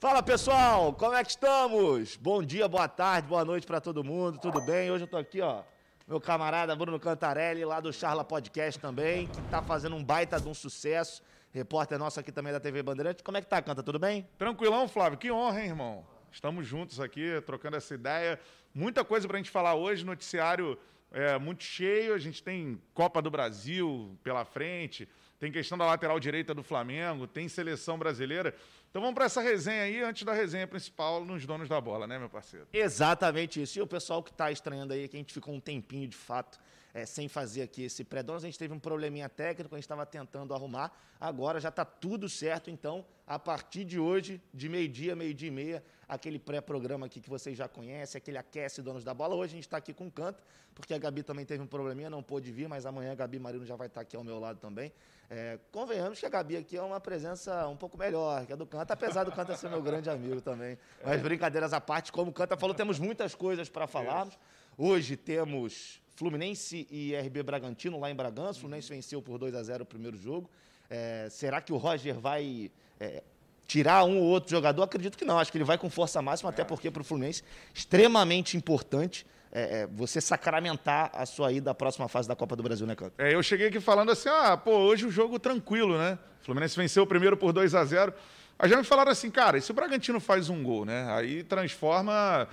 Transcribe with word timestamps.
Fala 0.00 0.22
pessoal, 0.22 0.94
como 0.94 1.14
é 1.14 1.22
que 1.22 1.28
estamos? 1.28 2.16
Bom 2.16 2.42
dia, 2.42 2.66
boa 2.66 2.88
tarde, 2.88 3.28
boa 3.28 3.44
noite 3.44 3.66
para 3.66 3.82
todo 3.82 4.02
mundo, 4.02 4.38
tudo 4.38 4.58
bem? 4.62 4.90
Hoje 4.90 5.04
eu 5.04 5.06
tô 5.06 5.18
aqui, 5.18 5.42
ó, 5.42 5.62
meu 6.08 6.18
camarada 6.18 6.74
Bruno 6.74 6.98
Cantarelli, 6.98 7.66
lá 7.66 7.80
do 7.80 7.92
Charla 7.92 8.24
Podcast 8.24 8.80
também, 8.80 9.26
que 9.26 9.42
tá 9.50 9.60
fazendo 9.60 9.94
um 9.94 10.02
baita 10.02 10.40
de 10.40 10.48
um 10.48 10.54
sucesso. 10.54 11.22
Repórter 11.52 11.98
nosso 11.98 12.18
aqui 12.18 12.32
também 12.32 12.50
da 12.50 12.58
TV 12.58 12.82
Bandeirante. 12.82 13.22
Como 13.22 13.36
é 13.36 13.42
que 13.42 13.46
tá, 13.46 13.60
Canta? 13.60 13.82
Tudo 13.82 13.98
bem? 13.98 14.26
Tranquilão, 14.38 14.88
Flávio. 14.88 15.18
Que 15.18 15.30
honra, 15.30 15.60
hein, 15.60 15.66
irmão? 15.66 16.06
Estamos 16.32 16.66
juntos 16.66 16.98
aqui, 16.98 17.38
trocando 17.44 17.76
essa 17.76 17.94
ideia. 17.94 18.40
Muita 18.74 19.04
coisa 19.04 19.28
pra 19.28 19.36
gente 19.36 19.50
falar 19.50 19.74
hoje, 19.74 20.02
noticiário 20.02 20.78
é, 21.12 21.38
muito 21.38 21.62
cheio. 21.62 22.14
A 22.14 22.18
gente 22.18 22.42
tem 22.42 22.80
Copa 22.94 23.20
do 23.20 23.30
Brasil 23.30 24.16
pela 24.22 24.46
frente, 24.46 25.08
tem 25.38 25.50
questão 25.50 25.76
da 25.76 25.84
lateral 25.84 26.18
direita 26.20 26.54
do 26.54 26.62
Flamengo, 26.62 27.26
tem 27.26 27.48
seleção 27.48 27.98
brasileira. 27.98 28.54
Então 28.90 29.00
vamos 29.00 29.14
para 29.14 29.26
essa 29.26 29.40
resenha 29.40 29.84
aí, 29.84 30.02
antes 30.02 30.24
da 30.24 30.32
resenha 30.32 30.66
principal 30.66 31.24
nos 31.24 31.46
donos 31.46 31.68
da 31.68 31.80
bola, 31.80 32.08
né, 32.08 32.18
meu 32.18 32.28
parceiro? 32.28 32.66
Exatamente 32.72 33.62
isso. 33.62 33.78
E 33.78 33.82
o 33.82 33.86
pessoal 33.86 34.20
que 34.20 34.32
está 34.32 34.50
estranhando 34.50 34.92
aí, 34.92 35.06
que 35.06 35.16
a 35.16 35.20
gente 35.20 35.32
ficou 35.32 35.54
um 35.54 35.60
tempinho 35.60 36.08
de 36.08 36.16
fato 36.16 36.58
é, 36.92 37.06
sem 37.06 37.28
fazer 37.28 37.62
aqui 37.62 37.84
esse 37.84 38.04
pré-donos, 38.04 38.44
a 38.44 38.46
gente 38.46 38.58
teve 38.58 38.74
um 38.74 38.78
probleminha 38.78 39.28
técnico, 39.28 39.74
a 39.74 39.78
gente 39.78 39.84
estava 39.84 40.04
tentando 40.04 40.54
arrumar. 40.54 40.92
Agora 41.20 41.60
já 41.60 41.68
está 41.68 41.84
tudo 41.84 42.28
certo, 42.28 42.70
então, 42.70 43.04
a 43.26 43.38
partir 43.38 43.84
de 43.84 43.98
hoje, 43.98 44.42
de 44.52 44.68
meio-dia, 44.68 45.14
meio-dia 45.14 45.48
e 45.48 45.50
meia, 45.50 45.84
aquele 46.08 46.38
pré-programa 46.38 47.06
aqui 47.06 47.20
que 47.20 47.28
vocês 47.28 47.56
já 47.56 47.68
conhecem, 47.68 48.18
aquele 48.18 48.38
aquece 48.38 48.82
donos 48.82 49.04
da 49.04 49.14
bola. 49.14 49.34
Hoje 49.34 49.52
a 49.52 49.56
gente 49.56 49.66
está 49.66 49.76
aqui 49.76 49.92
com 49.92 50.06
o 50.06 50.10
canto, 50.10 50.42
porque 50.74 50.94
a 50.94 50.98
Gabi 50.98 51.22
também 51.22 51.44
teve 51.44 51.62
um 51.62 51.66
probleminha, 51.66 52.10
não 52.10 52.22
pôde 52.22 52.50
vir, 52.50 52.68
mas 52.68 52.86
amanhã 52.86 53.12
a 53.12 53.14
Gabi 53.14 53.38
Marino 53.38 53.64
já 53.64 53.76
vai 53.76 53.86
estar 53.86 54.00
tá 54.00 54.02
aqui 54.02 54.16
ao 54.16 54.24
meu 54.24 54.38
lado 54.38 54.58
também. 54.58 54.92
É, 55.32 55.60
convenhamos 55.70 56.18
que 56.18 56.26
a 56.26 56.28
Gabi 56.28 56.56
aqui 56.56 56.76
é 56.76 56.82
uma 56.82 56.98
presença 56.98 57.68
um 57.68 57.76
pouco 57.76 57.96
melhor 57.96 58.44
que 58.46 58.52
a 58.52 58.56
do 58.56 58.66
Canta, 58.66 58.94
apesar 58.94 59.22
do 59.22 59.30
Canta 59.30 59.56
ser 59.56 59.68
meu 59.68 59.80
grande 59.80 60.10
amigo 60.10 60.40
também. 60.40 60.76
Mas 61.04 61.22
brincadeiras 61.22 61.72
à 61.72 61.80
parte, 61.80 62.10
como 62.10 62.32
o 62.32 62.34
Canta 62.34 62.56
falou, 62.56 62.74
temos 62.74 62.98
muitas 62.98 63.32
coisas 63.32 63.68
para 63.68 63.86
falarmos. 63.86 64.36
Hoje 64.76 65.16
temos 65.16 66.02
Fluminense 66.20 66.86
e 66.90 67.16
RB 67.16 67.42
Bragantino 67.42 67.98
lá 67.98 68.10
em 68.10 68.14
Bragança. 68.14 68.58
O 68.58 68.60
Fluminense 68.60 68.90
venceu 68.90 69.22
por 69.22 69.38
2 69.38 69.54
a 69.54 69.62
0 69.62 69.84
o 69.84 69.86
primeiro 69.86 70.18
jogo. 70.18 70.50
É, 70.90 71.28
será 71.30 71.62
que 71.62 71.72
o 71.72 71.78
Roger 71.78 72.20
vai 72.20 72.70
é, 73.00 73.22
tirar 73.66 74.04
um 74.04 74.18
ou 74.18 74.24
outro 74.24 74.50
jogador? 74.50 74.82
Acredito 74.82 75.16
que 75.16 75.24
não. 75.24 75.38
Acho 75.38 75.50
que 75.50 75.56
ele 75.56 75.64
vai 75.64 75.78
com 75.78 75.88
força 75.88 76.20
máxima, 76.20 76.50
até 76.50 76.62
porque 76.62 76.90
para 76.90 77.00
o 77.00 77.04
Fluminense 77.04 77.42
extremamente 77.72 78.54
importante 78.54 79.26
é, 79.50 79.80
é, 79.80 79.86
você 79.86 80.20
sacramentar 80.20 81.10
a 81.14 81.24
sua 81.24 81.52
ida 81.52 81.70
à 81.70 81.74
próxima 81.74 82.06
fase 82.06 82.28
da 82.28 82.36
Copa 82.36 82.54
do 82.54 82.62
Brasil, 82.62 82.86
né, 82.86 82.94
Canto? 82.94 83.14
É, 83.16 83.34
eu 83.34 83.42
cheguei 83.42 83.68
aqui 83.68 83.80
falando 83.80 84.12
assim, 84.12 84.28
ah, 84.28 84.58
pô, 84.58 84.72
hoje 84.72 85.06
o 85.06 85.10
jogo 85.10 85.38
tranquilo, 85.38 85.96
né? 85.96 86.18
O 86.42 86.44
Fluminense 86.44 86.76
venceu 86.76 87.04
o 87.04 87.06
primeiro 87.06 87.34
por 87.34 87.50
2 87.50 87.74
a 87.74 87.82
0 87.82 88.12
Aí 88.60 88.68
já 88.68 88.76
me 88.76 88.84
falaram 88.84 89.10
assim, 89.10 89.30
cara, 89.30 89.56
e 89.56 89.62
se 89.62 89.70
o 89.70 89.74
Bragantino 89.74 90.20
faz 90.20 90.48
um 90.48 90.62
gol, 90.62 90.84
né? 90.84 91.10
Aí 91.12 91.42
transforma 91.42 92.46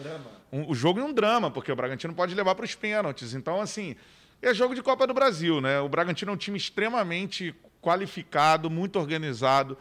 um, 0.52 0.72
o 0.72 0.73
jogo 0.73 1.00
em 1.00 1.03
um 1.03 1.13
drama, 1.13 1.52
porque 1.52 1.72
o 1.72 1.75
Bragantino 1.75 2.13
pode 2.13 2.33
levar 2.33 2.55
para 2.55 2.66
os 2.66 2.73
pênaltis. 2.73 3.33
Então, 3.33 3.59
assim, 3.59 3.95
é 4.41 4.53
jogo 4.53 4.73
de 4.73 4.81
Copa 4.81 5.05
do 5.05 5.13
Brasil, 5.13 5.59
né? 5.59 5.80
O 5.81 5.89
Bragantino 5.89 6.31
é 6.31 6.33
um 6.33 6.38
time 6.38 6.58
extremamente 6.58 7.53
qualificado, 7.81 8.69
muito 8.69 8.97
organizado 8.97 9.78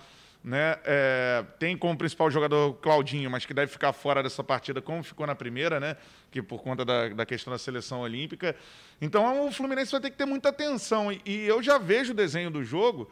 né? 0.47 0.79
É, 0.85 1.45
tem 1.59 1.77
como 1.77 1.99
principal 1.99 2.31
jogador 2.31 2.75
Claudinho, 2.75 3.29
mas 3.29 3.45
que 3.45 3.53
deve 3.53 3.67
ficar 3.67 3.93
fora 3.93 4.23
dessa 4.23 4.45
partida, 4.45 4.81
como 4.81 5.03
ficou 5.03 5.27
na 5.27 5.35
primeira, 5.35 5.81
né? 5.81 5.97
Que 6.31 6.41
por 6.41 6.63
conta 6.63 6.85
da, 6.85 7.09
da 7.09 7.27
questão 7.27 7.53
da 7.53 7.59
seleção 7.59 8.01
olímpica. 8.03 8.55
Então 9.01 9.49
o 9.49 9.51
Fluminense 9.51 9.91
vai 9.91 10.01
ter 10.01 10.11
que 10.11 10.17
ter 10.17 10.25
muita 10.25 10.51
atenção. 10.51 11.11
E, 11.11 11.21
e 11.27 11.49
eu 11.49 11.61
já 11.61 11.79
vejo 11.79 12.13
o 12.13 12.15
desenho 12.15 12.49
do 12.49 12.63
jogo. 12.63 13.11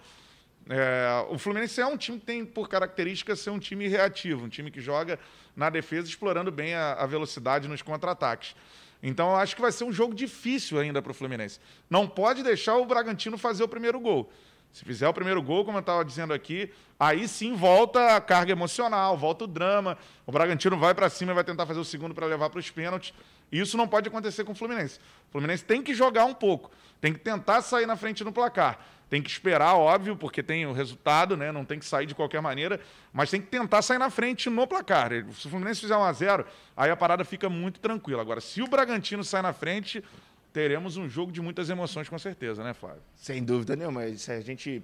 É, 0.69 1.27
o 1.29 1.39
Fluminense 1.39 1.81
é 1.81 1.87
um 1.87 1.97
time 1.97 2.19
que 2.19 2.25
tem 2.25 2.45
por 2.45 2.69
característica 2.69 3.37
ser 3.37 3.51
um 3.51 3.59
time 3.59 3.87
reativo, 3.87 4.45
um 4.45 4.49
time 4.49 4.71
que 4.71 4.81
joga 4.81 5.19
na 5.55 5.69
defesa, 5.69 6.09
explorando 6.09 6.51
bem 6.51 6.75
a, 6.75 6.95
a 6.95 7.07
velocidade 7.07 7.69
nos 7.69 7.83
contra-ataques. 7.83 8.57
Então 9.03 9.31
eu 9.31 9.37
acho 9.37 9.55
que 9.55 9.61
vai 9.61 9.71
ser 9.71 9.85
um 9.85 9.93
jogo 9.93 10.15
difícil 10.15 10.79
ainda 10.79 11.03
para 11.03 11.11
o 11.11 11.15
Fluminense. 11.15 11.61
Não 11.91 12.09
pode 12.09 12.43
deixar 12.43 12.77
o 12.77 12.87
Bragantino 12.87 13.37
fazer 13.37 13.63
o 13.63 13.69
primeiro 13.69 14.01
gol. 14.01 14.33
Se 14.73 14.85
fizer 14.85 15.07
o 15.07 15.15
primeiro 15.15 15.41
gol, 15.43 15.65
como 15.65 15.77
eu 15.77 15.81
estava 15.81 16.05
dizendo 16.05 16.33
aqui, 16.33 16.73
aí 16.99 17.29
sim 17.29 17.55
volta 17.55 18.17
a 18.17 18.21
carga 18.21 18.51
emocional, 18.51 19.17
volta 19.17 19.45
o 19.45 19.47
drama. 19.47 19.97
O 20.27 20.33
Bragantino 20.33 20.77
vai 20.77 20.95
para 20.95 21.09
cima 21.11 21.33
e 21.33 21.35
vai 21.35 21.45
tentar 21.45 21.67
fazer 21.67 21.79
o 21.79 21.85
segundo 21.85 22.15
para 22.15 22.27
levar 22.27 22.51
para 22.51 22.59
os 22.59 22.71
pênaltis. 22.71 23.13
Isso 23.51 23.77
não 23.77 23.87
pode 23.87 24.09
acontecer 24.09 24.45
com 24.45 24.53
o 24.53 24.55
Fluminense. 24.55 24.99
O 25.29 25.33
Fluminense 25.33 25.65
tem 25.65 25.83
que 25.83 25.95
jogar 25.95 26.25
um 26.25 26.35
pouco, 26.35 26.71
tem 27.01 27.13
que 27.13 27.21
tentar 27.21 27.63
sair 27.63 27.87
na 27.87 27.97
frente 27.97 28.25
no 28.25 28.33
placar. 28.33 28.79
Tem 29.09 29.23
que 29.23 29.31
esperar, 29.31 29.75
óbvio, 29.75 30.17
porque 30.17 30.43
tem 30.43 30.67
o 30.67 30.73
resultado, 30.73 31.37
né? 31.37 31.53
Não 31.53 31.65
tem 31.65 31.79
que 31.79 31.85
sair 31.85 32.07
de 32.07 32.15
qualquer 32.15 32.41
maneira, 32.41 32.81
mas 33.13 33.31
tem 33.31 33.41
que 33.41 33.47
tentar 33.47 33.83
sair 33.83 33.99
na 33.99 34.11
frente 34.11 34.49
no 34.49 34.67
placar. 34.67 35.11
Se 35.35 35.47
o 35.47 35.51
Fluminense 35.51 35.81
fizer 35.81 35.97
1 35.97 36.03
a 36.03 36.13
0 36.13 36.47
aí 36.77 36.91
a 36.91 36.97
parada 36.97 37.25
fica 37.25 37.49
muito 37.49 37.79
tranquila. 37.81 38.23
Agora, 38.23 38.41
se 38.41 38.63
o 38.63 38.67
Bragantino 38.67 39.23
sai 39.23 39.43
na 39.43 39.53
frente, 39.53 40.03
teremos 40.53 40.97
um 40.97 41.09
jogo 41.09 41.31
de 41.31 41.41
muitas 41.41 41.69
emoções, 41.69 42.09
com 42.09 42.19
certeza, 42.19 42.65
né, 42.65 42.73
Flávio? 42.73 43.03
Sem 43.15 43.45
dúvida 43.45 43.77
nenhuma. 43.77 44.09
Se 44.17 44.33
a 44.33 44.41
gente 44.41 44.83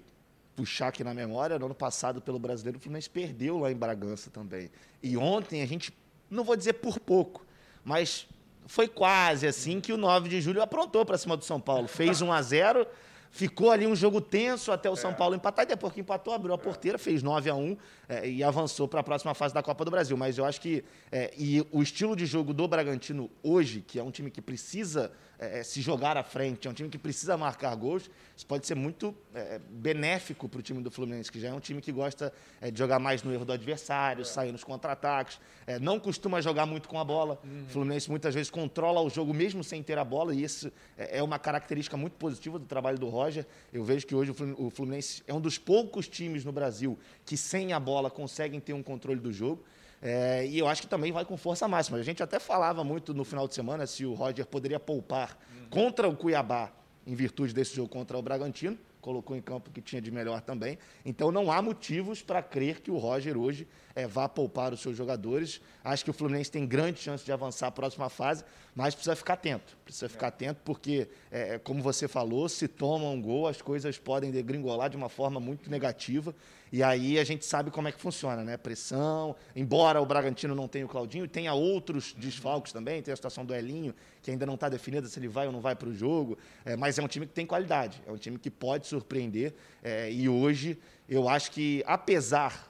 puxar 0.54 0.88
aqui 0.88 1.02
na 1.02 1.14
memória, 1.14 1.58
no 1.58 1.66
ano 1.66 1.74
passado, 1.74 2.20
pelo 2.20 2.38
brasileiro, 2.38 2.78
o 2.78 2.80
Fluminense 2.80 3.08
perdeu 3.08 3.58
lá 3.58 3.72
em 3.72 3.76
Bragança 3.76 4.30
também. 4.30 4.70
E 5.02 5.16
ontem 5.16 5.62
a 5.62 5.66
gente, 5.66 5.92
não 6.28 6.44
vou 6.44 6.56
dizer 6.56 6.74
por 6.74 7.00
pouco, 7.00 7.46
mas 7.82 8.28
foi 8.70 8.86
quase 8.86 9.48
assim 9.48 9.80
que 9.80 9.92
o 9.92 9.96
9 9.96 10.28
de 10.28 10.40
julho 10.40 10.62
aprontou 10.62 11.04
para 11.04 11.18
cima 11.18 11.36
do 11.36 11.44
São 11.44 11.60
Paulo. 11.60 11.88
Fez 11.88 12.22
1 12.22 12.32
a 12.32 12.40
0 12.40 12.86
ficou 13.32 13.70
ali 13.72 13.84
um 13.84 13.96
jogo 13.96 14.20
tenso 14.20 14.70
até 14.70 14.88
o 14.88 14.94
São 14.94 15.10
é. 15.10 15.14
Paulo 15.14 15.34
empatar, 15.34 15.64
e 15.64 15.68
depois 15.68 15.92
que 15.92 16.00
empatou, 16.00 16.32
abriu 16.32 16.54
a 16.54 16.58
porteira, 16.58 16.96
fez 16.96 17.20
9 17.20 17.50
a 17.50 17.54
1 17.54 17.76
é, 18.08 18.28
e 18.28 18.44
avançou 18.44 18.86
para 18.86 19.00
a 19.00 19.02
próxima 19.02 19.34
fase 19.34 19.52
da 19.52 19.60
Copa 19.60 19.84
do 19.84 19.90
Brasil. 19.90 20.16
Mas 20.16 20.38
eu 20.38 20.44
acho 20.44 20.60
que 20.60 20.84
é, 21.10 21.32
e 21.36 21.66
o 21.72 21.82
estilo 21.82 22.14
de 22.14 22.26
jogo 22.26 22.54
do 22.54 22.68
Bragantino 22.68 23.28
hoje, 23.42 23.80
que 23.80 23.98
é 23.98 24.04
um 24.04 24.10
time 24.12 24.30
que 24.30 24.40
precisa 24.40 25.10
é, 25.40 25.60
é, 25.60 25.62
se 25.62 25.80
jogar 25.80 26.18
à 26.18 26.22
frente, 26.22 26.68
é 26.68 26.70
um 26.70 26.74
time 26.74 26.90
que 26.90 26.98
precisa 26.98 27.34
marcar 27.34 27.74
gols, 27.74 28.10
isso 28.36 28.46
pode 28.46 28.66
ser 28.66 28.74
muito 28.74 29.16
é, 29.34 29.58
benéfico 29.58 30.46
para 30.46 30.60
o 30.60 30.62
time 30.62 30.82
do 30.82 30.90
Fluminense, 30.90 31.32
que 31.32 31.40
já 31.40 31.48
é 31.48 31.52
um 31.52 31.60
time 31.60 31.80
que 31.80 31.90
gosta 31.90 32.30
é, 32.60 32.70
de 32.70 32.78
jogar 32.78 32.98
mais 32.98 33.22
no 33.22 33.32
erro 33.32 33.46
do 33.46 33.52
adversário, 33.52 34.22
sair 34.22 34.52
nos 34.52 34.62
contra-ataques, 34.62 35.40
é, 35.66 35.78
não 35.78 35.98
costuma 35.98 36.42
jogar 36.42 36.66
muito 36.66 36.86
com 36.88 37.00
a 37.00 37.04
bola. 37.04 37.40
Uhum. 37.42 37.62
O 37.62 37.70
Fluminense 37.70 38.10
muitas 38.10 38.34
vezes 38.34 38.50
controla 38.50 39.00
o 39.00 39.08
jogo 39.08 39.32
mesmo 39.32 39.64
sem 39.64 39.82
ter 39.82 39.96
a 39.96 40.04
bola, 40.04 40.34
e 40.34 40.44
isso 40.44 40.70
é, 40.98 41.22
uma 41.22 41.38
característica 41.38 41.96
muito 41.96 42.14
positiva 42.14 42.58
do 42.58 42.66
trabalho 42.66 42.98
do 42.98 43.08
Roger. 43.08 43.46
Eu 43.72 43.82
vejo 43.82 44.06
que 44.06 44.14
hoje 44.14 44.34
o 44.58 44.70
Fluminense 44.70 45.22
é 45.26 45.32
um 45.32 45.40
dos 45.40 45.56
poucos 45.56 46.06
times 46.06 46.44
no 46.44 46.52
Brasil 46.52 46.98
que 47.24 47.36
sem 47.36 47.72
a 47.72 47.80
bola 47.80 48.10
conseguem 48.10 48.60
ter 48.60 48.74
um 48.74 48.82
controle 48.82 49.18
do 49.18 49.32
jogo. 49.32 49.64
É, 50.02 50.46
e 50.46 50.58
eu 50.58 50.66
acho 50.66 50.82
que 50.82 50.88
também 50.88 51.12
vai 51.12 51.24
com 51.24 51.36
força 51.36 51.68
máxima. 51.68 51.98
A 51.98 52.02
gente 52.02 52.22
até 52.22 52.38
falava 52.38 52.82
muito 52.82 53.12
no 53.12 53.24
final 53.24 53.46
de 53.46 53.54
semana 53.54 53.86
se 53.86 54.06
o 54.06 54.14
Roger 54.14 54.46
poderia 54.46 54.80
poupar 54.80 55.38
uhum. 55.50 55.68
contra 55.68 56.08
o 56.08 56.16
Cuiabá 56.16 56.72
em 57.06 57.14
virtude 57.14 57.52
desse 57.52 57.74
jogo 57.74 57.88
contra 57.88 58.16
o 58.16 58.22
Bragantino. 58.22 58.78
Colocou 59.00 59.34
em 59.34 59.40
campo 59.40 59.70
que 59.70 59.80
tinha 59.80 60.00
de 60.00 60.10
melhor 60.10 60.40
também. 60.40 60.78
Então 61.04 61.30
não 61.30 61.50
há 61.50 61.60
motivos 61.60 62.22
para 62.22 62.42
crer 62.42 62.80
que 62.80 62.90
o 62.90 62.98
Roger 62.98 63.36
hoje 63.36 63.66
é, 63.94 64.06
vá 64.06 64.28
poupar 64.28 64.72
os 64.72 64.80
seus 64.80 64.96
jogadores. 64.96 65.60
Acho 65.84 66.04
que 66.04 66.10
o 66.10 66.14
Fluminense 66.14 66.50
tem 66.50 66.66
grande 66.66 67.00
chance 67.00 67.24
de 67.24 67.32
avançar 67.32 67.68
à 67.68 67.70
próxima 67.70 68.08
fase, 68.08 68.44
mas 68.74 68.94
precisa 68.94 69.16
ficar 69.16 69.34
atento. 69.34 69.76
Precisa 69.84 70.08
ficar 70.08 70.28
atento 70.28 70.60
porque, 70.64 71.08
é, 71.30 71.58
como 71.58 71.82
você 71.82 72.06
falou, 72.06 72.48
se 72.48 72.68
toma 72.68 73.08
um 73.08 73.20
gol, 73.20 73.48
as 73.48 73.60
coisas 73.60 73.98
podem 73.98 74.30
degringolar 74.30 74.90
de 74.90 74.96
uma 74.96 75.08
forma 75.08 75.40
muito 75.40 75.70
negativa. 75.70 76.34
E 76.72 76.84
aí 76.84 77.18
a 77.18 77.24
gente 77.24 77.44
sabe 77.44 77.70
como 77.70 77.88
é 77.88 77.92
que 77.92 78.00
funciona, 78.00 78.44
né? 78.44 78.56
Pressão. 78.56 79.34
Embora 79.56 80.00
o 80.00 80.06
Bragantino 80.06 80.54
não 80.54 80.68
tenha 80.68 80.86
o 80.86 80.88
Claudinho, 80.88 81.26
tenha 81.26 81.52
outros 81.52 82.14
desfalques 82.16 82.72
também, 82.72 83.02
tem 83.02 83.12
a 83.12 83.16
situação 83.16 83.44
do 83.44 83.52
Elinho, 83.52 83.92
que 84.22 84.30
ainda 84.30 84.46
não 84.46 84.54
está 84.54 84.68
definida 84.68 85.08
se 85.08 85.18
ele 85.18 85.26
vai 85.26 85.46
ou 85.46 85.52
não 85.52 85.60
vai 85.60 85.74
para 85.74 85.88
o 85.88 85.94
jogo. 85.94 86.38
É, 86.64 86.76
mas 86.76 86.96
é 86.96 87.02
um 87.02 87.08
time 87.08 87.26
que 87.26 87.32
tem 87.32 87.44
qualidade, 87.44 88.00
é 88.06 88.12
um 88.12 88.16
time 88.16 88.38
que 88.38 88.50
pode 88.50 88.86
surpreender. 88.86 89.52
É, 89.82 90.12
e 90.12 90.28
hoje 90.28 90.78
eu 91.08 91.28
acho 91.28 91.50
que, 91.50 91.82
apesar 91.86 92.69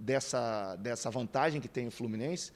dessa, 0.00 0.76
dessa 0.76 1.10
vantagem 1.10 1.60
que 1.60 1.68
tem 1.68 1.86
o 1.86 1.90
Fluminense, 1.90 2.52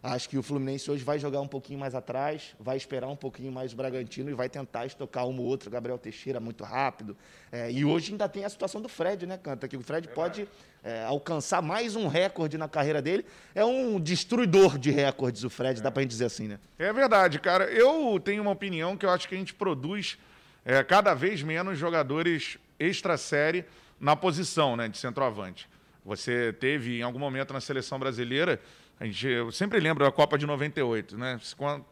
Acho 0.00 0.28
que 0.28 0.38
o 0.38 0.42
Fluminense 0.44 0.88
hoje 0.88 1.02
vai 1.02 1.18
jogar 1.18 1.40
um 1.40 1.48
pouquinho 1.48 1.78
mais 1.78 1.92
atrás, 1.92 2.54
vai 2.60 2.76
esperar 2.76 3.08
um 3.08 3.16
pouquinho 3.16 3.50
mais 3.50 3.72
o 3.72 3.76
Bragantino 3.76 4.30
e 4.30 4.32
vai 4.32 4.48
tentar 4.48 4.86
estocar 4.86 5.26
um 5.26 5.36
ou 5.40 5.44
outro. 5.44 5.68
Gabriel 5.68 5.98
Teixeira 5.98 6.38
muito 6.38 6.62
rápido. 6.62 7.16
É, 7.50 7.70
e 7.70 7.84
hoje 7.84 8.12
ainda 8.12 8.28
tem 8.28 8.44
a 8.44 8.48
situação 8.48 8.80
do 8.80 8.88
Fred, 8.88 9.26
né, 9.26 9.36
Canta? 9.36 9.66
Que 9.66 9.76
o 9.76 9.82
Fred 9.82 10.06
pode 10.08 10.46
é, 10.84 11.02
alcançar 11.02 11.60
mais 11.60 11.96
um 11.96 12.06
recorde 12.06 12.56
na 12.56 12.68
carreira 12.68 13.02
dele. 13.02 13.26
É 13.52 13.64
um 13.64 13.98
destruidor 13.98 14.78
de 14.78 14.92
recordes, 14.92 15.42
o 15.42 15.50
Fred, 15.50 15.80
é. 15.80 15.82
dá 15.82 15.90
pra 15.90 16.02
gente 16.02 16.10
dizer 16.10 16.26
assim, 16.26 16.46
né? 16.46 16.60
É 16.78 16.92
verdade, 16.92 17.40
cara. 17.40 17.64
Eu 17.64 18.20
tenho 18.20 18.42
uma 18.42 18.52
opinião 18.52 18.96
que 18.96 19.04
eu 19.04 19.10
acho 19.10 19.28
que 19.28 19.34
a 19.34 19.38
gente 19.38 19.52
produz 19.52 20.16
é, 20.64 20.84
cada 20.84 21.12
vez 21.12 21.42
menos 21.42 21.76
jogadores 21.76 22.56
extra-série 22.78 23.64
na 23.98 24.14
posição 24.14 24.76
né, 24.76 24.86
de 24.86 24.96
centroavante. 24.96 25.68
Você 26.04 26.52
teve, 26.52 26.98
em 26.98 27.02
algum 27.02 27.18
momento 27.18 27.52
na 27.52 27.60
seleção 27.60 27.98
brasileira 27.98 28.60
a 29.00 29.04
gente, 29.04 29.28
eu 29.28 29.52
sempre 29.52 29.78
lembro 29.78 30.04
da 30.04 30.10
Copa 30.10 30.36
de 30.36 30.44
98, 30.44 31.16
né? 31.16 31.40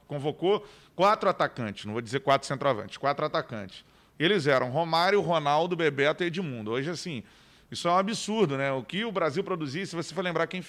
Convocou 0.08 0.67
quatro 0.94 1.29
atacantes, 1.29 1.85
não 1.85 1.93
vou 1.93 2.03
dizer 2.03 2.19
quatro 2.20 2.49
centroavantes, 2.49 2.97
quatro 2.97 3.25
atacantes. 3.25 3.85
Eles 4.19 4.47
eram 4.49 4.70
Romário, 4.70 5.20
Ronaldo, 5.20 5.76
Bebeto 5.76 6.25
e 6.25 6.26
Edmundo. 6.26 6.73
Hoje, 6.73 6.91
assim, 6.91 7.23
Isso 7.70 7.88
é 7.88 7.91
um 7.91 7.99
absurdo, 7.99 8.56
né? 8.56 8.73
O 8.73 8.82
que 8.82 9.05
o 9.05 9.12
Brasil 9.12 9.43
produzia, 9.43 9.85
se 9.85 9.97
você 9.97 10.14
for 10.14 10.23
lembrar 10.23 10.47
quem, 10.47 10.64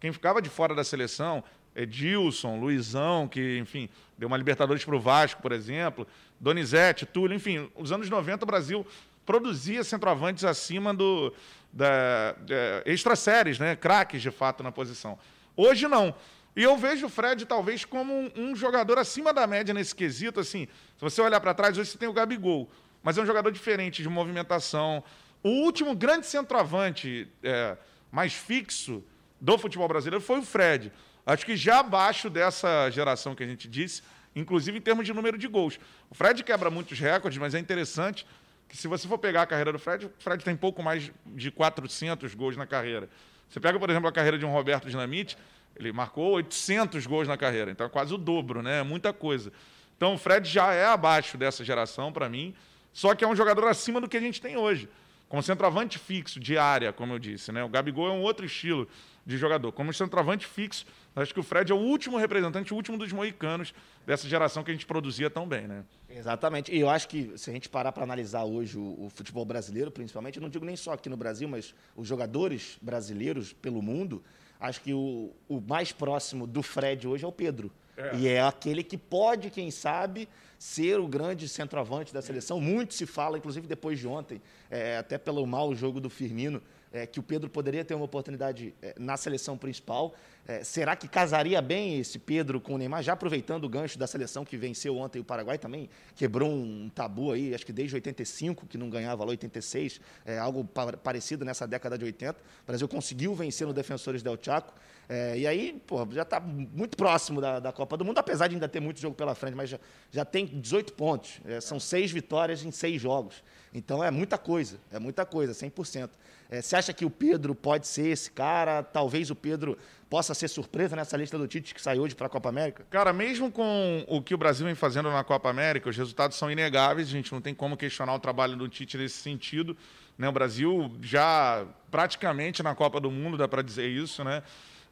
quem 0.00 0.12
ficava 0.12 0.40
de 0.40 0.48
fora 0.48 0.74
da 0.74 0.82
seleção, 0.82 1.44
Edilson, 1.74 2.58
Luizão, 2.58 3.28
que, 3.28 3.58
enfim, 3.58 3.88
deu 4.16 4.26
uma 4.26 4.36
Libertadores 4.36 4.84
para 4.84 4.96
o 4.96 5.00
Vasco, 5.00 5.42
por 5.42 5.52
exemplo, 5.52 6.06
Donizete, 6.40 7.04
Túlio, 7.04 7.34
enfim, 7.34 7.70
os 7.74 7.92
anos 7.92 8.08
90 8.08 8.44
o 8.44 8.46
Brasil 8.46 8.86
produzia 9.24 9.82
centroavantes 9.84 10.44
acima 10.44 10.92
do 10.92 11.32
da, 11.72 12.32
da 12.32 12.82
extra 12.86 13.16
séries, 13.16 13.58
né? 13.58 13.74
Craques 13.74 14.22
de 14.22 14.30
fato 14.30 14.62
na 14.62 14.70
posição. 14.70 15.18
Hoje 15.56 15.88
não. 15.88 16.14
E 16.56 16.62
eu 16.62 16.76
vejo 16.76 17.06
o 17.06 17.08
Fred 17.08 17.44
talvez 17.46 17.84
como 17.84 18.12
um, 18.12 18.30
um, 18.36 18.56
jogador 18.56 18.96
acima 18.96 19.32
da 19.32 19.44
média 19.46 19.74
nesse 19.74 19.94
quesito. 19.94 20.38
Assim, 20.38 20.68
se 20.96 21.00
você 21.00 21.20
olhar 21.20 21.40
para 21.40 21.52
trás, 21.52 21.76
hoje 21.76 21.90
você 21.90 21.98
tem 21.98 22.08
o 22.08 22.12
Gabigol, 22.12 22.70
mas 23.02 23.18
é 23.18 23.22
um 23.22 23.26
jogador 23.26 23.50
diferente 23.50 24.02
de 24.02 24.08
movimentação. 24.08 25.02
O 25.42 25.48
último 25.48 25.96
grande 25.96 26.26
centroavante 26.26 27.28
é, 27.42 27.76
mais 28.10 28.32
fixo 28.32 29.02
do 29.40 29.58
futebol 29.58 29.88
brasileiro 29.88 30.24
foi 30.24 30.38
o 30.38 30.42
Fred. 30.42 30.92
Acho 31.26 31.44
que 31.44 31.56
já 31.56 31.80
abaixo 31.80 32.30
dessa 32.30 32.88
geração 32.90 33.34
que 33.34 33.42
a 33.42 33.46
gente 33.46 33.66
disse, 33.66 34.02
inclusive 34.36 34.78
em 34.78 34.80
termos 34.80 35.04
de 35.04 35.12
número 35.12 35.36
de 35.36 35.48
gols. 35.48 35.80
O 36.08 36.14
Fred 36.14 36.44
quebra 36.44 36.70
muitos 36.70 36.98
recordes, 37.00 37.38
mas 37.38 37.54
é 37.54 37.58
interessante 37.58 38.24
que 38.68 38.76
se 38.76 38.88
você 38.88 39.06
for 39.06 39.18
pegar 39.18 39.42
a 39.42 39.46
carreira 39.46 39.72
do 39.72 39.78
Fred, 39.78 40.06
o 40.06 40.12
Fred 40.18 40.44
tem 40.44 40.56
pouco 40.56 40.82
mais 40.82 41.10
de 41.26 41.50
400 41.50 42.34
gols 42.34 42.56
na 42.56 42.66
carreira. 42.66 43.08
Você 43.48 43.60
pega, 43.60 43.78
por 43.78 43.88
exemplo, 43.88 44.08
a 44.08 44.12
carreira 44.12 44.38
de 44.38 44.44
um 44.44 44.50
Roberto 44.50 44.88
Dinamite, 44.88 45.36
ele 45.76 45.92
marcou 45.92 46.32
800 46.32 47.06
gols 47.06 47.28
na 47.28 47.36
carreira, 47.36 47.70
então 47.70 47.86
é 47.86 47.88
quase 47.88 48.14
o 48.14 48.18
dobro, 48.18 48.62
né? 48.62 48.80
É 48.80 48.82
muita 48.82 49.12
coisa. 49.12 49.52
Então 49.96 50.14
o 50.14 50.18
Fred 50.18 50.48
já 50.48 50.72
é 50.72 50.86
abaixo 50.86 51.36
dessa 51.36 51.64
geração 51.64 52.12
para 52.12 52.28
mim, 52.28 52.54
só 52.92 53.14
que 53.14 53.24
é 53.24 53.28
um 53.28 53.36
jogador 53.36 53.66
acima 53.68 54.00
do 54.00 54.08
que 54.08 54.16
a 54.16 54.20
gente 54.20 54.40
tem 54.40 54.56
hoje. 54.56 54.88
Como 55.28 55.42
centroavante 55.42 55.98
fixo, 55.98 56.38
de 56.38 56.58
área, 56.58 56.92
como 56.92 57.12
eu 57.12 57.18
disse, 57.18 57.50
né? 57.50 57.64
O 57.64 57.68
Gabigol 57.68 58.08
é 58.08 58.12
um 58.12 58.22
outro 58.22 58.44
estilo 58.46 58.88
de 59.26 59.36
jogador. 59.36 59.72
Como 59.72 59.92
centroavante 59.92 60.46
fixo, 60.46 60.86
acho 61.14 61.32
que 61.32 61.40
o 61.40 61.42
Fred 61.42 61.72
é 61.72 61.74
o 61.74 61.78
último 61.78 62.16
representante, 62.16 62.72
o 62.72 62.76
último 62.76 62.98
dos 62.98 63.12
moicanos 63.12 63.74
dessa 64.06 64.28
geração 64.28 64.62
que 64.62 64.70
a 64.70 64.74
gente 64.74 64.86
produzia 64.86 65.30
tão 65.30 65.46
bem, 65.48 65.66
né? 65.66 65.84
Exatamente. 66.08 66.74
E 66.74 66.80
eu 66.80 66.90
acho 66.90 67.08
que 67.08 67.32
se 67.36 67.50
a 67.50 67.52
gente 67.52 67.68
parar 67.68 67.92
para 67.92 68.04
analisar 68.04 68.44
hoje 68.44 68.76
o, 68.76 69.06
o, 69.06 69.10
futebol 69.10 69.44
brasileiro, 69.44 69.90
principalmente, 69.90 70.36
eu 70.36 70.42
não 70.42 70.48
digo 70.48 70.64
nem 70.64 70.76
só 70.76 70.92
aqui 70.92 71.08
no 71.08 71.16
Brasil, 71.16 71.48
mas 71.48 71.74
os 71.96 72.06
jogadores 72.06 72.78
brasileiros 72.80 73.52
pelo 73.52 73.80
mundo, 73.80 74.22
acho 74.60 74.80
que 74.80 74.92
o, 74.92 75.32
o 75.48 75.60
mais 75.60 75.92
próximo 75.92 76.46
do 76.46 76.62
Fred 76.62 77.08
hoje 77.08 77.24
é 77.24 77.28
o 77.28 77.32
Pedro. 77.32 77.70
É. 77.96 78.16
E 78.16 78.28
é 78.28 78.42
aquele 78.42 78.82
que 78.82 78.98
pode, 78.98 79.50
quem 79.50 79.70
sabe, 79.70 80.28
ser 80.58 80.98
o 80.98 81.06
grande 81.06 81.48
centroavante 81.48 82.12
da 82.12 82.20
seleção. 82.20 82.60
Muito 82.60 82.94
se 82.94 83.06
fala, 83.06 83.38
inclusive 83.38 83.66
depois 83.66 83.98
de 83.98 84.06
ontem, 84.06 84.40
é, 84.70 84.98
até 84.98 85.16
pelo 85.16 85.46
mau 85.46 85.74
jogo 85.74 86.00
do 86.00 86.10
Firmino, 86.10 86.60
é, 86.94 87.06
que 87.08 87.18
o 87.18 87.22
Pedro 87.24 87.50
poderia 87.50 87.84
ter 87.84 87.92
uma 87.92 88.04
oportunidade 88.04 88.72
é, 88.80 88.94
na 88.96 89.16
seleção 89.16 89.58
principal. 89.58 90.14
É, 90.46 90.62
será 90.62 90.94
que 90.94 91.08
casaria 91.08 91.60
bem 91.60 91.98
esse 91.98 92.20
Pedro 92.20 92.60
com 92.60 92.74
o 92.74 92.78
Neymar? 92.78 93.02
Já 93.02 93.14
aproveitando 93.14 93.64
o 93.64 93.68
gancho 93.68 93.98
da 93.98 94.06
seleção 94.06 94.44
que 94.44 94.56
venceu 94.56 94.96
ontem 94.96 95.18
o 95.18 95.24
Paraguai 95.24 95.58
também, 95.58 95.90
quebrou 96.14 96.48
um 96.48 96.88
tabu 96.94 97.32
aí, 97.32 97.52
acho 97.52 97.66
que 97.66 97.72
desde 97.72 97.96
85, 97.96 98.66
que 98.66 98.78
não 98.78 98.88
ganhava 98.88 99.24
lá 99.24 99.30
86, 99.30 100.00
é, 100.24 100.38
algo 100.38 100.64
pa 100.64 100.92
parecido 100.92 101.44
nessa 101.44 101.66
década 101.66 101.98
de 101.98 102.04
80. 102.04 102.38
O 102.62 102.66
Brasil 102.66 102.86
conseguiu 102.86 103.34
vencer 103.34 103.66
no 103.66 103.72
Defensores 103.72 104.22
del 104.22 104.38
Chaco. 104.40 104.72
É, 105.08 105.36
e 105.36 105.46
aí, 105.46 105.82
pô, 105.86 106.06
já 106.12 106.22
está 106.22 106.38
muito 106.38 106.96
próximo 106.96 107.40
da, 107.40 107.58
da, 107.58 107.72
Copa 107.72 107.96
do 107.96 108.04
Mundo, 108.04 108.18
apesar 108.18 108.46
de 108.46 108.54
ainda 108.54 108.68
ter 108.68 108.80
muito 108.80 109.00
jogo 109.00 109.16
pela 109.16 109.34
frente, 109.34 109.54
mas 109.54 109.68
já, 109.68 109.80
já 110.12 110.24
tem 110.24 110.46
18 110.46 110.92
pontos. 110.92 111.40
São 111.60 111.80
seis 111.80 112.12
vitórias 112.12 112.64
em 112.64 112.70
seis 112.70 113.02
jogos. 113.02 113.42
Então 113.74 114.04
é 114.04 114.10
muita 114.10 114.38
coisa, 114.38 114.78
é 114.92 115.00
muita 115.00 115.26
coisa, 115.26 115.52
100%. 115.52 116.10
É, 116.50 116.60
você 116.60 116.76
acha 116.76 116.92
que 116.92 117.04
o 117.04 117.10
Pedro 117.10 117.54
pode 117.54 117.86
ser 117.86 118.08
esse 118.08 118.30
cara? 118.30 118.82
Talvez 118.82 119.30
o 119.30 119.34
Pedro 119.34 119.78
possa 120.08 120.34
ser 120.34 120.48
surpresa 120.48 120.94
nessa 120.94 121.16
lista 121.16 121.36
do 121.36 121.48
Tite 121.48 121.74
que 121.74 121.80
saiu 121.80 122.02
hoje 122.02 122.14
para 122.14 122.26
a 122.26 122.30
Copa 122.30 122.48
América? 122.48 122.86
Cara, 122.90 123.12
mesmo 123.12 123.50
com 123.50 124.04
o 124.06 124.22
que 124.22 124.34
o 124.34 124.38
Brasil 124.38 124.66
vem 124.66 124.74
fazendo 124.74 125.10
na 125.10 125.24
Copa 125.24 125.50
América, 125.50 125.88
os 125.88 125.96
resultados 125.96 126.36
são 126.36 126.50
inegáveis, 126.50 127.08
a 127.08 127.10
gente 127.10 127.32
não 127.32 127.40
tem 127.40 127.54
como 127.54 127.76
questionar 127.76 128.14
o 128.14 128.18
trabalho 128.18 128.56
do 128.56 128.68
Tite 128.68 128.96
nesse 128.96 129.16
sentido. 129.16 129.76
Né? 130.16 130.28
O 130.28 130.32
Brasil 130.32 130.94
já 131.00 131.66
praticamente 131.90 132.62
na 132.62 132.74
Copa 132.74 133.00
do 133.00 133.10
Mundo, 133.10 133.36
dá 133.36 133.48
para 133.48 133.62
dizer 133.62 133.88
isso, 133.88 134.22
né? 134.22 134.42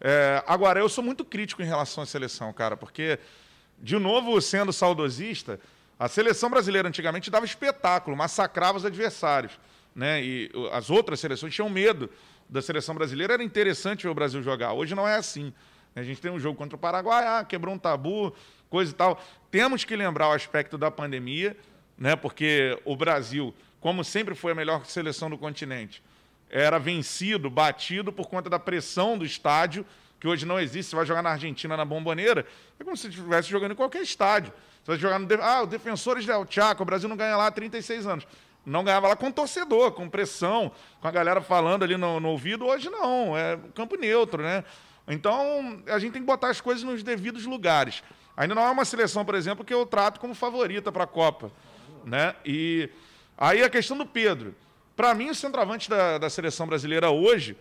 É, 0.00 0.42
agora, 0.48 0.80
eu 0.80 0.88
sou 0.88 1.04
muito 1.04 1.24
crítico 1.24 1.62
em 1.62 1.66
relação 1.66 2.02
à 2.02 2.06
seleção, 2.06 2.52
cara, 2.52 2.76
porque, 2.76 3.20
de 3.78 3.96
novo, 4.00 4.40
sendo 4.40 4.72
saudosista, 4.72 5.60
a 5.96 6.08
seleção 6.08 6.50
brasileira 6.50 6.88
antigamente 6.88 7.30
dava 7.30 7.46
espetáculo, 7.46 8.16
massacrava 8.16 8.78
os 8.78 8.84
adversários 8.84 9.52
né? 9.94 10.22
E 10.22 10.50
as 10.72 10.90
outras 10.90 11.20
seleções 11.20 11.54
tinham 11.54 11.68
medo 11.68 12.10
da 12.48 12.60
seleção 12.60 12.94
brasileira. 12.94 13.34
Era 13.34 13.42
interessante 13.42 14.04
ver 14.04 14.10
o 14.10 14.14
Brasil 14.14 14.42
jogar. 14.42 14.72
Hoje 14.72 14.94
não 14.94 15.06
é 15.06 15.16
assim. 15.16 15.52
A 15.94 16.02
gente 16.02 16.20
tem 16.20 16.30
um 16.30 16.38
jogo 16.38 16.56
contra 16.56 16.76
o 16.76 16.78
Paraguai, 16.78 17.26
ah, 17.26 17.44
quebrou 17.44 17.74
um 17.74 17.78
tabu, 17.78 18.34
coisa 18.70 18.90
e 18.90 18.94
tal. 18.94 19.22
Temos 19.50 19.84
que 19.84 19.94
lembrar 19.94 20.28
o 20.28 20.32
aspecto 20.32 20.78
da 20.78 20.90
pandemia, 20.90 21.56
né? 21.98 22.16
Porque 22.16 22.78
o 22.84 22.96
Brasil, 22.96 23.54
como 23.80 24.02
sempre 24.02 24.34
foi 24.34 24.52
a 24.52 24.54
melhor 24.54 24.86
seleção 24.86 25.28
do 25.28 25.36
continente, 25.36 26.02
era 26.48 26.78
vencido, 26.78 27.50
batido 27.50 28.12
por 28.12 28.28
conta 28.28 28.48
da 28.48 28.58
pressão 28.58 29.18
do 29.18 29.24
estádio, 29.24 29.84
que 30.18 30.26
hoje 30.26 30.46
não 30.46 30.58
existe. 30.58 30.90
Você 30.90 30.96
vai 30.96 31.04
jogar 31.04 31.22
na 31.22 31.30
Argentina 31.30 31.76
na 31.76 31.84
Bomboneira, 31.84 32.46
é 32.80 32.84
como 32.84 32.96
se 32.96 33.08
estivesse 33.08 33.50
jogando 33.50 33.72
em 33.72 33.76
qualquer 33.76 34.02
estádio. 34.02 34.52
Você 34.82 34.92
vai 34.92 34.98
jogar 34.98 35.18
no. 35.18 35.28
Ah, 35.42 35.62
o 35.62 35.66
Defensores 35.66 36.24
del 36.24 36.46
Chaco, 36.48 36.82
o 36.82 36.86
Brasil 36.86 37.08
não 37.08 37.16
ganha 37.16 37.36
lá 37.36 37.48
há 37.48 37.50
36 37.50 38.06
anos 38.06 38.26
não 38.64 38.84
ganhava 38.84 39.08
lá 39.08 39.16
com 39.16 39.30
torcedor, 39.30 39.92
com 39.92 40.08
pressão, 40.08 40.70
com 41.00 41.08
a 41.08 41.10
galera 41.10 41.40
falando 41.40 41.82
ali 41.82 41.96
no, 41.96 42.20
no, 42.20 42.28
ouvido. 42.28 42.66
Hoje 42.66 42.88
não, 42.88 43.36
é 43.36 43.58
campo 43.74 43.96
neutro, 43.96 44.42
né? 44.42 44.64
Então, 45.06 45.82
a 45.88 45.98
gente 45.98 46.12
tem 46.12 46.22
que 46.22 46.26
botar 46.26 46.48
as 46.48 46.60
coisas 46.60 46.84
nos 46.84 47.02
devidos 47.02 47.44
lugares. 47.44 48.02
Ainda 48.36 48.54
não 48.54 48.62
é 48.62 48.70
uma 48.70 48.84
seleção, 48.84 49.24
por 49.24 49.34
exemplo, 49.34 49.64
que 49.64 49.74
eu 49.74 49.84
trato 49.84 50.20
como 50.20 50.34
favorita 50.34 50.92
para 50.92 51.04
a 51.04 51.06
Copa. 51.06 51.50
Né? 52.04 52.34
E 52.44 52.88
aí 53.36 53.62
a 53.62 53.70
questão 53.70 53.96
do 53.96 54.06
Pedro. 54.06 54.54
Para 54.96 55.14
mim, 55.14 55.30
os 55.30 55.38
centroavantes 55.38 55.88
da, 55.88 56.18
da 56.18 56.30
seleção 56.30 56.66
brasileira 56.66 57.10
hoje 57.10 57.56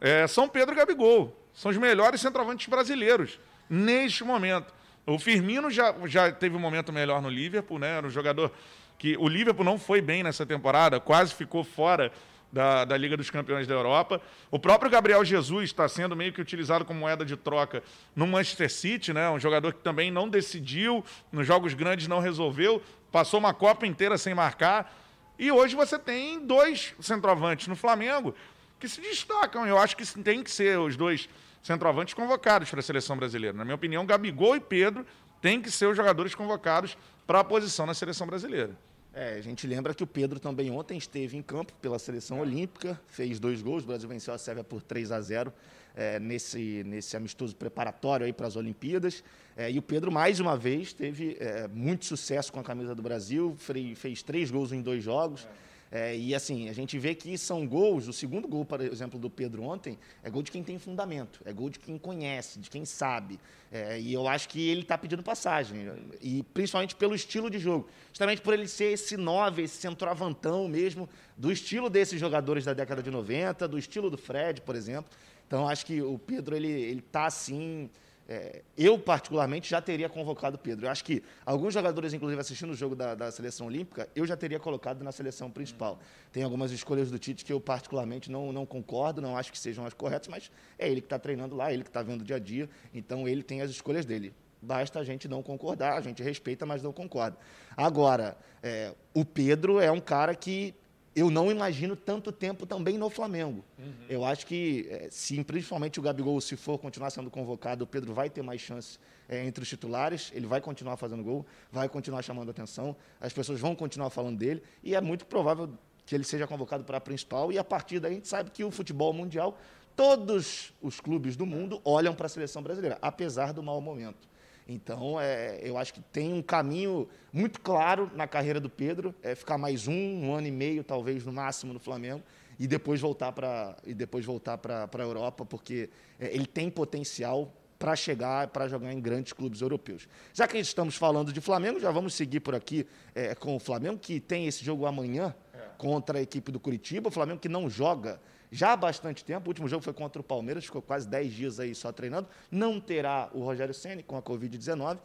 é, 0.00 0.26
são 0.26 0.48
Pedro 0.48 0.74
e 0.74 0.76
Gabigol. 0.76 1.36
São 1.54 1.70
os 1.70 1.76
melhores 1.76 2.20
centroavantes 2.20 2.66
brasileiros 2.68 3.38
neste 3.68 4.24
momento. 4.24 4.72
O 5.06 5.18
Firmino 5.18 5.70
já, 5.70 5.94
já 6.06 6.30
teve 6.30 6.56
um 6.56 6.60
momento 6.60 6.92
melhor 6.92 7.22
no 7.22 7.28
Liverpool, 7.28 7.78
né? 7.78 7.96
Era 7.96 8.06
um 8.06 8.10
jogador 8.10 8.52
que 9.00 9.16
o 9.16 9.26
Liverpool 9.26 9.64
não 9.64 9.78
foi 9.78 10.02
bem 10.02 10.22
nessa 10.22 10.44
temporada, 10.44 11.00
quase 11.00 11.32
ficou 11.34 11.64
fora 11.64 12.12
da, 12.52 12.84
da, 12.84 12.98
Liga 12.98 13.16
dos 13.16 13.30
Campeões 13.30 13.66
da 13.66 13.72
Europa. 13.72 14.20
O 14.50 14.58
próprio 14.58 14.90
Gabriel 14.90 15.24
Jesus 15.24 15.70
está 15.70 15.88
sendo 15.88 16.14
meio 16.14 16.34
que 16.34 16.40
utilizado 16.40 16.84
como 16.84 17.00
moeda 17.00 17.24
de 17.24 17.34
troca 17.34 17.82
no 18.14 18.26
Manchester 18.26 18.70
City, 18.70 19.14
né? 19.14 19.30
um 19.30 19.40
jogador 19.40 19.72
que 19.72 19.80
também 19.80 20.10
não 20.10 20.28
decidiu, 20.28 21.02
nos 21.32 21.46
jogos 21.46 21.72
grandes 21.72 22.08
não 22.08 22.20
resolveu, 22.20 22.82
passou 23.10 23.40
uma 23.40 23.54
Copa 23.54 23.86
inteira 23.86 24.18
sem 24.18 24.34
marcar. 24.34 24.94
E 25.38 25.50
hoje 25.50 25.74
você 25.74 25.98
tem 25.98 26.38
dois 26.38 26.94
centroavantes 27.00 27.68
no 27.68 27.76
Flamengo 27.76 28.34
que 28.78 28.86
se 28.86 29.00
destacam. 29.00 29.66
Eu 29.66 29.78
acho 29.78 29.96
que 29.96 30.04
tem 30.22 30.42
que 30.42 30.50
ser 30.50 30.78
os 30.78 30.94
dois 30.94 31.26
centroavantes 31.62 32.12
convocados 32.12 32.68
para 32.68 32.80
a 32.80 32.82
seleção 32.82 33.16
brasileira. 33.16 33.56
Na 33.56 33.64
minha 33.64 33.76
opinião, 33.76 34.04
Gabigol 34.04 34.56
e 34.56 34.60
Pedro 34.60 35.06
têm 35.40 35.58
que 35.62 35.70
ser 35.70 35.86
os 35.86 35.96
jogadores 35.96 36.34
convocados 36.34 36.98
para 37.26 37.40
a 37.40 37.44
posição 37.44 37.86
na 37.86 37.94
seleção 37.94 38.26
brasileira. 38.26 38.76
É, 39.12 39.34
a 39.34 39.40
gente 39.40 39.66
lembra 39.66 39.92
que 39.92 40.04
o 40.04 40.06
Pedro 40.06 40.38
também 40.38 40.70
ontem 40.70 40.96
esteve 40.96 41.36
em 41.36 41.42
campo 41.42 41.72
pela 41.82 41.98
seleção 41.98 42.38
é. 42.38 42.40
olímpica, 42.42 43.00
fez 43.08 43.40
dois 43.40 43.60
gols, 43.60 43.82
o 43.82 43.86
Brasil 43.86 44.08
venceu 44.08 44.32
a 44.32 44.38
Sérvia 44.38 44.62
por 44.62 44.82
3 44.82 45.10
a 45.10 45.20
0 45.20 45.52
é, 45.96 46.20
nesse, 46.20 46.84
nesse 46.84 47.16
amistoso 47.16 47.56
preparatório 47.56 48.24
aí 48.24 48.32
para 48.32 48.46
as 48.46 48.54
Olimpíadas. 48.54 49.24
É, 49.56 49.70
e 49.70 49.78
o 49.78 49.82
Pedro, 49.82 50.12
mais 50.12 50.38
uma 50.38 50.56
vez, 50.56 50.92
teve 50.92 51.36
é, 51.40 51.66
muito 51.68 52.04
sucesso 52.04 52.52
com 52.52 52.60
a 52.60 52.62
camisa 52.62 52.94
do 52.94 53.02
Brasil, 53.02 53.56
fez, 53.58 53.98
fez 53.98 54.22
três 54.22 54.50
gols 54.50 54.70
em 54.72 54.80
dois 54.80 55.02
jogos. 55.02 55.46
É. 55.90 56.16
E 56.16 56.34
assim, 56.34 56.68
a 56.68 56.72
gente 56.72 56.98
vê 56.98 57.14
que 57.14 57.36
são 57.36 57.66
gols, 57.66 58.06
o 58.06 58.12
segundo 58.12 58.46
gol, 58.46 58.64
por 58.64 58.80
exemplo, 58.80 59.18
do 59.18 59.28
Pedro 59.28 59.62
ontem, 59.64 59.98
é 60.22 60.30
gol 60.30 60.42
de 60.42 60.50
quem 60.50 60.62
tem 60.62 60.78
fundamento, 60.78 61.40
é 61.44 61.52
gol 61.52 61.68
de 61.68 61.78
quem 61.78 61.98
conhece, 61.98 62.60
de 62.60 62.70
quem 62.70 62.84
sabe. 62.84 63.40
É, 63.72 64.00
e 64.00 64.12
eu 64.12 64.28
acho 64.28 64.48
que 64.48 64.68
ele 64.68 64.82
está 64.82 64.96
pedindo 64.96 65.22
passagem, 65.22 65.92
e 66.20 66.42
principalmente 66.54 66.94
pelo 66.94 67.14
estilo 67.14 67.50
de 67.50 67.58
jogo. 67.58 67.88
Justamente 68.08 68.40
por 68.40 68.54
ele 68.54 68.68
ser 68.68 68.92
esse 68.92 69.16
nove, 69.16 69.62
esse 69.62 69.78
centroavantão 69.78 70.68
mesmo, 70.68 71.08
do 71.36 71.50
estilo 71.50 71.90
desses 71.90 72.20
jogadores 72.20 72.64
da 72.64 72.72
década 72.72 73.02
de 73.02 73.10
90, 73.10 73.66
do 73.66 73.78
estilo 73.78 74.10
do 74.10 74.18
Fred, 74.18 74.60
por 74.60 74.76
exemplo. 74.76 75.10
Então, 75.46 75.68
acho 75.68 75.84
que 75.84 76.00
o 76.00 76.16
Pedro, 76.16 76.54
ele 76.54 76.98
está 77.04 77.26
assim 77.26 77.90
é, 78.30 78.62
eu, 78.78 78.96
particularmente, 78.96 79.68
já 79.68 79.82
teria 79.82 80.08
convocado 80.08 80.54
o 80.54 80.58
Pedro. 80.58 80.86
Eu 80.86 80.90
acho 80.92 81.04
que 81.04 81.20
alguns 81.44 81.74
jogadores, 81.74 82.12
inclusive 82.14 82.40
assistindo 82.40 82.70
o 82.70 82.76
jogo 82.76 82.94
da, 82.94 83.16
da, 83.16 83.32
seleção 83.32 83.66
olímpica, 83.66 84.08
eu 84.14 84.24
já 84.24 84.36
teria 84.36 84.60
colocado 84.60 85.02
na 85.02 85.10
seleção 85.10 85.50
principal. 85.50 85.98
Tem 86.30 86.44
algumas 86.44 86.70
escolhas 86.70 87.10
do 87.10 87.18
Tite 87.18 87.44
que 87.44 87.52
eu, 87.52 87.60
particularmente, 87.60 88.30
não, 88.30 88.52
não 88.52 88.64
concordo, 88.64 89.20
não 89.20 89.36
acho 89.36 89.50
que 89.50 89.58
sejam 89.58 89.84
as 89.84 89.94
corretas, 89.94 90.28
mas 90.28 90.48
é 90.78 90.88
ele 90.88 91.00
que 91.00 91.06
está 91.06 91.18
treinando 91.18 91.56
lá, 91.56 91.72
ele 91.72 91.82
que 91.82 91.88
está 91.88 92.04
vendo 92.04 92.20
o 92.20 92.24
dia 92.24 92.36
a 92.36 92.38
dia, 92.38 92.70
então 92.94 93.26
ele 93.26 93.42
tem 93.42 93.62
as 93.62 93.70
escolhas 93.70 94.06
dele. 94.06 94.32
Basta 94.62 95.00
a 95.00 95.04
gente 95.04 95.26
não 95.26 95.42
concordar, 95.42 95.98
a 95.98 96.00
gente 96.00 96.22
respeita, 96.22 96.64
mas 96.64 96.84
não 96.84 96.92
concorda. 96.92 97.36
Agora, 97.76 98.36
é, 98.62 98.94
o 99.12 99.24
Pedro 99.24 99.80
é 99.80 99.90
um 99.90 100.00
cara 100.00 100.36
que 100.36 100.72
eu 101.14 101.30
não 101.30 101.50
imagino 101.50 101.96
tanto 101.96 102.30
tempo 102.30 102.66
também 102.66 102.96
no 102.96 103.10
Flamengo. 103.10 103.64
Uhum. 103.78 103.92
Eu 104.08 104.24
acho 104.24 104.46
que, 104.46 104.86
é, 104.88 105.08
se 105.10 105.42
principalmente 105.42 105.98
o 105.98 106.02
Gabigol, 106.02 106.40
se 106.40 106.56
for 106.56 106.78
continuar 106.78 107.10
sendo 107.10 107.30
convocado, 107.30 107.84
o 107.84 107.86
Pedro 107.86 108.14
vai 108.14 108.30
ter 108.30 108.42
mais 108.42 108.60
chance 108.60 108.98
é, 109.28 109.44
entre 109.44 109.62
os 109.62 109.68
titulares, 109.68 110.30
ele 110.34 110.46
vai 110.46 110.60
continuar 110.60 110.96
fazendo 110.96 111.22
gol, 111.22 111.44
vai 111.72 111.88
continuar 111.88 112.22
chamando 112.22 112.50
atenção, 112.50 112.96
as 113.20 113.32
pessoas 113.32 113.58
vão 113.58 113.74
continuar 113.74 114.10
falando 114.10 114.38
dele, 114.38 114.62
e 114.84 114.94
é 114.94 115.00
muito 115.00 115.26
provável 115.26 115.70
que 116.06 116.14
ele 116.14 116.24
seja 116.24 116.46
convocado 116.46 116.84
para 116.84 116.98
a 116.98 117.00
principal, 117.00 117.50
e 117.52 117.58
a 117.58 117.64
partir 117.64 117.98
daí 117.98 118.12
a 118.12 118.14
gente 118.14 118.28
sabe 118.28 118.50
que 118.50 118.62
o 118.62 118.70
futebol 118.70 119.12
mundial, 119.12 119.58
todos 119.96 120.72
os 120.80 121.00
clubes 121.00 121.36
do 121.36 121.44
mundo 121.44 121.80
olham 121.84 122.14
para 122.14 122.26
a 122.26 122.28
seleção 122.28 122.62
brasileira, 122.62 122.98
apesar 123.02 123.52
do 123.52 123.62
mau 123.62 123.80
momento. 123.80 124.29
Então, 124.72 125.20
é, 125.20 125.58
eu 125.64 125.76
acho 125.76 125.92
que 125.92 126.00
tem 126.00 126.32
um 126.32 126.40
caminho 126.40 127.08
muito 127.32 127.60
claro 127.60 128.08
na 128.14 128.28
carreira 128.28 128.60
do 128.60 128.70
Pedro, 128.70 129.12
é 129.20 129.34
ficar 129.34 129.58
mais 129.58 129.88
um, 129.88 129.92
um 129.92 130.32
ano 130.32 130.46
e 130.46 130.50
meio, 130.52 130.84
talvez, 130.84 131.26
no 131.26 131.32
máximo, 131.32 131.72
no 131.72 131.80
Flamengo, 131.80 132.22
e 132.56 132.68
depois 132.68 133.00
voltar 133.00 133.32
para 133.32 133.76
e 133.84 133.92
depois 133.92 134.24
voltar 134.24 134.58
para 134.58 134.88
a 134.92 135.02
Europa, 135.02 135.44
porque 135.44 135.90
é, 136.20 136.32
ele 136.32 136.46
tem 136.46 136.70
potencial 136.70 137.52
para 137.80 137.96
chegar, 137.96 138.46
para 138.48 138.68
jogar 138.68 138.92
em 138.92 139.00
grandes 139.00 139.32
clubes 139.32 139.60
europeus. 139.60 140.06
Já 140.32 140.46
que 140.46 140.56
estamos 140.58 140.94
falando 140.94 141.32
de 141.32 141.40
Flamengo, 141.40 141.80
já 141.80 141.90
vamos 141.90 142.14
seguir 142.14 142.38
por 142.38 142.54
aqui 142.54 142.86
é, 143.12 143.34
com 143.34 143.56
o 143.56 143.58
Flamengo, 143.58 143.98
que 143.98 144.20
tem 144.20 144.46
esse 144.46 144.64
jogo 144.64 144.86
amanhã 144.86 145.34
é. 145.52 145.58
contra 145.78 146.18
a 146.18 146.22
equipe 146.22 146.52
do 146.52 146.60
Curitiba. 146.60 147.08
O 147.08 147.10
Flamengo 147.10 147.40
que 147.40 147.48
não 147.48 147.68
joga 147.68 148.20
já 148.50 148.72
há 148.72 148.76
bastante 148.76 149.24
tempo. 149.24 149.46
O 149.46 149.50
último 149.50 149.68
jogo 149.68 149.82
foi 149.82 149.92
contra 149.92 150.20
o 150.20 150.24
Palmeiras, 150.24 150.64
ficou 150.64 150.82
quase 150.82 151.08
10 151.08 151.32
dias 151.32 151.60
aí 151.60 151.74
só 151.74 151.92
treinando. 151.92 152.28
Não 152.50 152.80
terá 152.80 153.30
o 153.32 153.40
Rogério 153.40 153.74
Ceni 153.74 154.02
com 154.02 154.16
a 154.16 154.22
Covid-19. 154.22 154.98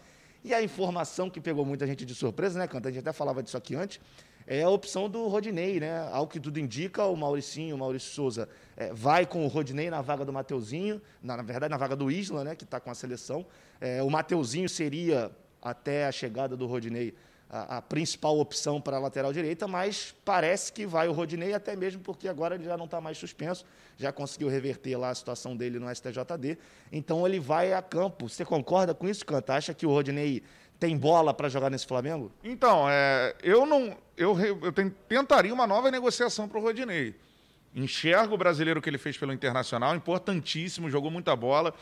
E 0.43 0.53
a 0.53 0.61
informação 0.61 1.29
que 1.29 1.41
pegou 1.41 1.65
muita 1.65 1.87
gente 1.87 2.05
de 2.05 2.13
surpresa, 2.13 2.59
né, 2.59 2.67
Canta? 2.67 2.89
A 2.89 2.91
gente 2.91 3.01
até 3.01 3.13
falava 3.13 3.41
disso 3.41 3.57
aqui 3.57 3.75
antes 3.75 3.99
é 4.47 4.61
a 4.61 4.69
opção 4.69 5.09
do 5.09 5.27
Rodinei, 5.27 5.79
né? 5.79 6.07
Ao 6.11 6.27
que 6.27 6.39
tudo 6.39 6.59
indica, 6.59 7.05
o 7.05 7.15
Mauricinho, 7.15 7.75
o 7.75 7.79
Maurício 7.79 8.11
Souza, 8.11 8.47
é, 8.77 8.93
vai 8.93 9.25
com 9.25 9.43
o 9.43 9.47
Rodinei 9.47 9.89
na 9.89 10.01
vaga 10.01 10.23
do 10.23 10.31
Mateuzinho, 10.31 11.01
na, 11.21 11.37
na 11.37 11.43
verdade, 11.43 11.71
na 11.71 11.77
vaga 11.77 11.95
do 11.95 12.11
Isla, 12.11 12.43
né? 12.43 12.55
Que 12.55 12.63
está 12.63 12.79
com 12.79 12.91
a 12.91 12.95
seleção. 12.95 13.45
É, 13.81 14.03
o 14.03 14.09
Mateuzinho 14.09 14.69
seria, 14.69 15.31
até 15.61 16.05
a 16.05 16.11
chegada 16.11 16.55
do 16.55 16.67
Rodinei, 16.67 17.15
a, 17.49 17.77
a 17.77 17.81
principal 17.81 18.37
opção 18.39 18.81
para 18.81 18.97
a 18.97 18.99
lateral 18.99 19.31
direita, 19.31 19.67
mas 19.67 20.13
parece 20.23 20.71
que 20.71 20.85
vai 20.85 21.07
o 21.07 21.11
Rodinei, 21.11 21.53
até 21.53 21.75
mesmo 21.75 22.01
porque 22.01 22.27
agora 22.27 22.55
ele 22.55 22.65
já 22.65 22.77
não 22.77 22.85
está 22.85 22.99
mais 22.99 23.17
suspenso, 23.17 23.65
já 23.97 24.11
conseguiu 24.11 24.49
reverter 24.49 24.97
lá 24.97 25.09
a 25.09 25.15
situação 25.15 25.55
dele 25.55 25.79
no 25.79 25.93
STJD. 25.93 26.57
Então 26.91 27.25
ele 27.25 27.39
vai 27.39 27.73
a 27.73 27.81
campo. 27.81 28.27
Você 28.27 28.43
concorda 28.43 28.93
com 28.93 29.07
isso, 29.07 29.25
Canta? 29.25 29.53
Acha 29.53 29.73
que 29.73 29.85
o 29.85 29.89
Rodinei 29.89 30.43
tem 30.79 30.97
bola 30.97 31.33
para 31.33 31.47
jogar 31.47 31.69
nesse 31.69 31.87
Flamengo? 31.87 32.31
Então, 32.43 32.87
é, 32.89 33.35
eu 33.41 33.65
não. 33.65 33.97
Eu, 34.17 34.37
eu 34.39 34.71
tentaria 35.07 35.53
uma 35.53 35.67
nova 35.67 35.89
negociação 35.91 36.47
para 36.47 36.57
o 36.57 36.61
Rodinei. 36.61 37.15
Enxergo 37.73 38.35
o 38.35 38.37
brasileiro 38.37 38.81
que 38.81 38.89
ele 38.89 38.97
fez 38.97 39.17
pelo 39.17 39.33
Internacional, 39.33 39.95
importantíssimo, 39.95 40.89
jogou 40.89 41.11
muita 41.11 41.35
bola. 41.35 41.73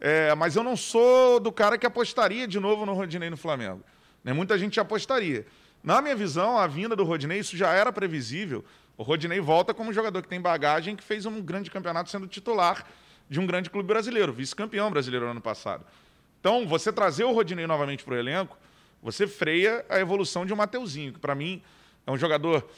É, 0.00 0.34
mas 0.34 0.56
eu 0.56 0.62
não 0.62 0.76
sou 0.76 1.38
do 1.38 1.52
cara 1.52 1.78
que 1.78 1.86
apostaria 1.86 2.46
de 2.46 2.58
novo 2.58 2.84
no 2.86 2.94
Rodinei 2.94 3.30
no 3.30 3.36
Flamengo. 3.36 3.82
Né? 4.24 4.32
Muita 4.32 4.58
gente 4.58 4.78
apostaria. 4.78 5.46
Na 5.82 6.00
minha 6.00 6.14
visão, 6.14 6.58
a 6.58 6.66
vinda 6.66 6.94
do 6.94 7.04
Rodinei, 7.04 7.40
isso 7.40 7.56
já 7.56 7.72
era 7.72 7.92
previsível. 7.92 8.64
O 8.96 9.02
Rodinei 9.02 9.40
volta 9.40 9.74
como 9.74 9.90
um 9.90 9.92
jogador 9.92 10.22
que 10.22 10.28
tem 10.28 10.40
bagagem, 10.40 10.94
que 10.94 11.02
fez 11.02 11.26
um 11.26 11.40
grande 11.40 11.70
campeonato 11.70 12.10
sendo 12.10 12.26
titular 12.26 12.86
de 13.28 13.40
um 13.40 13.46
grande 13.46 13.70
clube 13.70 13.86
brasileiro, 13.86 14.32
vice-campeão 14.32 14.90
brasileiro 14.90 15.24
no 15.24 15.32
ano 15.32 15.40
passado. 15.40 15.84
Então, 16.38 16.66
você 16.66 16.92
trazer 16.92 17.24
o 17.24 17.32
Rodinei 17.32 17.66
novamente 17.66 18.04
para 18.04 18.14
o 18.14 18.16
elenco, 18.16 18.58
você 19.02 19.26
freia 19.26 19.84
a 19.88 19.98
evolução 19.98 20.46
de 20.46 20.52
um 20.52 20.56
Mateuzinho, 20.56 21.12
que 21.12 21.18
para 21.18 21.34
mim 21.34 21.62
é 22.06 22.10
um 22.10 22.16
jogador 22.16 22.68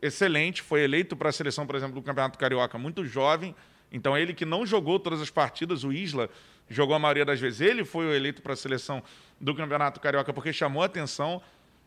excelente, 0.00 0.62
foi 0.62 0.82
eleito 0.82 1.16
para 1.16 1.28
a 1.28 1.32
seleção, 1.32 1.66
por 1.66 1.76
exemplo, 1.76 1.96
do 1.96 2.02
Campeonato 2.02 2.38
Carioca 2.38 2.78
muito 2.78 3.04
jovem. 3.04 3.54
Então, 3.92 4.16
ele 4.16 4.34
que 4.34 4.44
não 4.44 4.66
jogou 4.66 4.98
todas 4.98 5.20
as 5.20 5.30
partidas, 5.30 5.84
o 5.84 5.92
Isla 5.92 6.28
jogou 6.68 6.94
a 6.94 6.98
maioria 6.98 7.24
das 7.24 7.40
vezes, 7.40 7.60
ele 7.60 7.84
foi 7.84 8.14
eleito 8.14 8.42
para 8.42 8.52
a 8.52 8.56
seleção 8.56 9.02
do 9.40 9.54
Campeonato 9.54 10.00
Carioca 10.00 10.32
porque 10.32 10.52
chamou 10.52 10.82
a 10.82 10.86
atenção. 10.86 11.42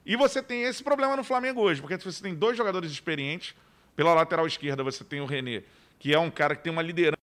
E 0.06 0.16
você 0.16 0.42
tem 0.42 0.64
esse 0.64 0.84
problema 0.84 1.16
no 1.16 1.24
Flamengo 1.24 1.62
hoje, 1.62 1.82
porque 1.82 1.98
você 1.98 2.22
tem 2.22 2.34
dois 2.34 2.58
jogadores 2.58 2.92
experientes. 2.92 3.56
Pela 3.96 4.14
lateral 4.14 4.48
esquerda 4.48 4.84
você 4.84 5.04
tem 5.04 5.20
o 5.20 5.26
René, 5.26 5.64
que 6.00 6.14
é 6.14 6.20
um 6.20 6.32
cara 6.32 6.56
que 6.56 6.64
tem 6.64 6.72
uma 6.72 6.82
liderança 6.82 7.22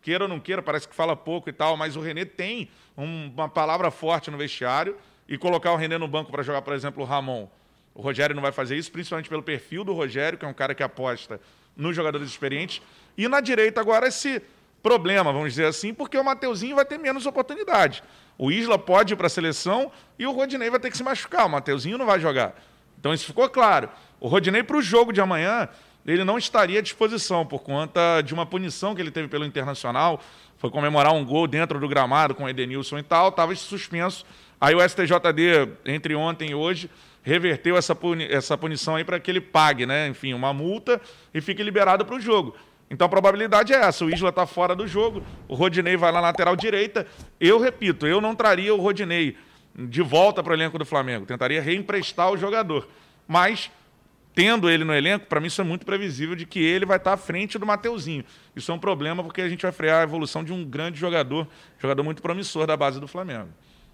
queira 0.00 0.24
ou 0.24 0.28
não 0.28 0.38
queira, 0.38 0.62
parece 0.62 0.86
que 0.86 0.94
fala 0.94 1.16
pouco 1.16 1.48
e 1.48 1.52
tal, 1.52 1.78
mas 1.78 1.96
o 1.96 2.00
René 2.00 2.26
tem 2.26 2.68
um, 2.96 3.28
uma 3.28 3.48
palavra 3.48 3.90
forte 3.90 4.30
no 4.30 4.36
vestiário 4.36 4.96
e 5.26 5.38
colocar 5.38 5.72
o 5.72 5.76
René 5.76 5.96
no 5.96 6.06
banco 6.06 6.30
para 6.30 6.42
jogar, 6.42 6.60
por 6.60 6.74
exemplo, 6.74 7.02
o 7.02 7.06
Ramon. 7.06 7.48
O 7.94 8.02
Rogério 8.02 8.34
não 8.34 8.42
vai 8.42 8.52
fazer 8.52 8.76
isso, 8.76 8.92
principalmente 8.92 9.30
pelo 9.30 9.42
perfil 9.42 9.82
do 9.82 9.94
Rogério, 9.94 10.38
que 10.38 10.44
é 10.44 10.48
um 10.48 10.52
cara 10.52 10.74
que 10.74 10.82
aposta 10.82 11.40
nos 11.74 11.96
jogadores 11.96 12.28
experientes. 12.28 12.82
E 13.16 13.26
na 13.28 13.40
direita 13.40 13.80
agora 13.80 14.06
esse 14.06 14.42
problema, 14.84 15.32
vamos 15.32 15.54
dizer 15.54 15.64
assim, 15.64 15.94
porque 15.94 16.18
o 16.18 16.22
Mateuzinho 16.22 16.76
vai 16.76 16.84
ter 16.84 16.98
menos 16.98 17.24
oportunidade. 17.24 18.04
O 18.36 18.52
Isla 18.52 18.78
pode 18.78 19.14
ir 19.14 19.16
para 19.16 19.28
a 19.28 19.30
seleção 19.30 19.90
e 20.18 20.26
o 20.26 20.30
Rodinei 20.30 20.68
vai 20.68 20.78
ter 20.78 20.90
que 20.90 20.96
se 20.96 21.02
machucar. 21.02 21.46
O 21.46 21.48
Mateuzinho 21.48 21.96
não 21.96 22.04
vai 22.04 22.20
jogar. 22.20 22.54
Então 23.00 23.14
isso 23.14 23.24
ficou 23.24 23.48
claro. 23.48 23.88
O 24.20 24.28
Rodinei 24.28 24.62
para 24.62 24.76
o 24.76 24.82
jogo 24.82 25.10
de 25.10 25.22
amanhã, 25.22 25.70
ele 26.06 26.22
não 26.22 26.36
estaria 26.36 26.80
à 26.80 26.82
disposição 26.82 27.46
por 27.46 27.62
conta 27.62 28.20
de 28.20 28.34
uma 28.34 28.44
punição 28.44 28.94
que 28.94 29.00
ele 29.00 29.10
teve 29.10 29.26
pelo 29.26 29.46
Internacional. 29.46 30.20
Foi 30.58 30.70
comemorar 30.70 31.14
um 31.14 31.24
gol 31.24 31.46
dentro 31.46 31.80
do 31.80 31.88
gramado 31.88 32.34
com 32.34 32.44
o 32.44 32.48
Edenilson 32.48 32.98
e 32.98 33.02
tal, 33.02 33.30
estava 33.30 33.54
suspenso. 33.54 34.26
Aí 34.60 34.74
o 34.74 34.86
STJD, 34.86 35.68
entre 35.86 36.14
ontem 36.14 36.50
e 36.50 36.54
hoje, 36.54 36.90
reverteu 37.22 37.74
essa, 37.78 37.94
puni 37.94 38.30
essa 38.30 38.56
punição 38.58 38.96
aí 38.96 39.04
para 39.04 39.18
que 39.18 39.30
ele 39.30 39.40
pague, 39.40 39.86
né? 39.86 40.08
Enfim, 40.08 40.34
uma 40.34 40.52
multa 40.52 41.00
e 41.32 41.40
fique 41.40 41.62
liberado 41.62 42.04
para 42.04 42.16
o 42.16 42.20
jogo. 42.20 42.54
Então 42.90 43.06
a 43.06 43.08
probabilidade 43.08 43.72
é 43.72 43.76
essa: 43.76 44.04
o 44.04 44.10
Isla 44.10 44.28
está 44.28 44.46
fora 44.46 44.74
do 44.74 44.86
jogo, 44.86 45.22
o 45.48 45.54
Rodinei 45.54 45.96
vai 45.96 46.12
lá 46.12 46.20
na 46.20 46.28
lateral 46.28 46.56
direita. 46.56 47.06
Eu 47.40 47.60
repito, 47.60 48.06
eu 48.06 48.20
não 48.20 48.34
traria 48.34 48.74
o 48.74 48.80
Rodinei 48.80 49.36
de 49.74 50.02
volta 50.02 50.42
para 50.42 50.52
o 50.52 50.54
elenco 50.54 50.78
do 50.78 50.84
Flamengo, 50.84 51.26
tentaria 51.26 51.60
reemprestar 51.60 52.30
o 52.30 52.36
jogador. 52.36 52.88
Mas 53.26 53.70
tendo 54.34 54.68
ele 54.68 54.84
no 54.84 54.92
elenco, 54.92 55.26
para 55.26 55.40
mim 55.40 55.46
isso 55.46 55.60
é 55.60 55.64
muito 55.64 55.86
previsível 55.86 56.34
de 56.34 56.44
que 56.44 56.58
ele 56.58 56.84
vai 56.84 56.96
estar 56.96 57.12
à 57.12 57.16
frente 57.16 57.58
do 57.58 57.64
Mateuzinho. 57.64 58.24
Isso 58.54 58.70
é 58.70 58.74
um 58.74 58.78
problema 58.78 59.22
porque 59.22 59.40
a 59.40 59.48
gente 59.48 59.62
vai 59.62 59.72
frear 59.72 60.00
a 60.00 60.02
evolução 60.02 60.42
de 60.42 60.52
um 60.52 60.64
grande 60.64 60.98
jogador, 60.98 61.46
jogador 61.78 62.02
muito 62.02 62.20
promissor 62.20 62.66
da 62.66 62.76
base 62.76 63.00
do 63.00 63.06
Flamengo. 63.06 63.48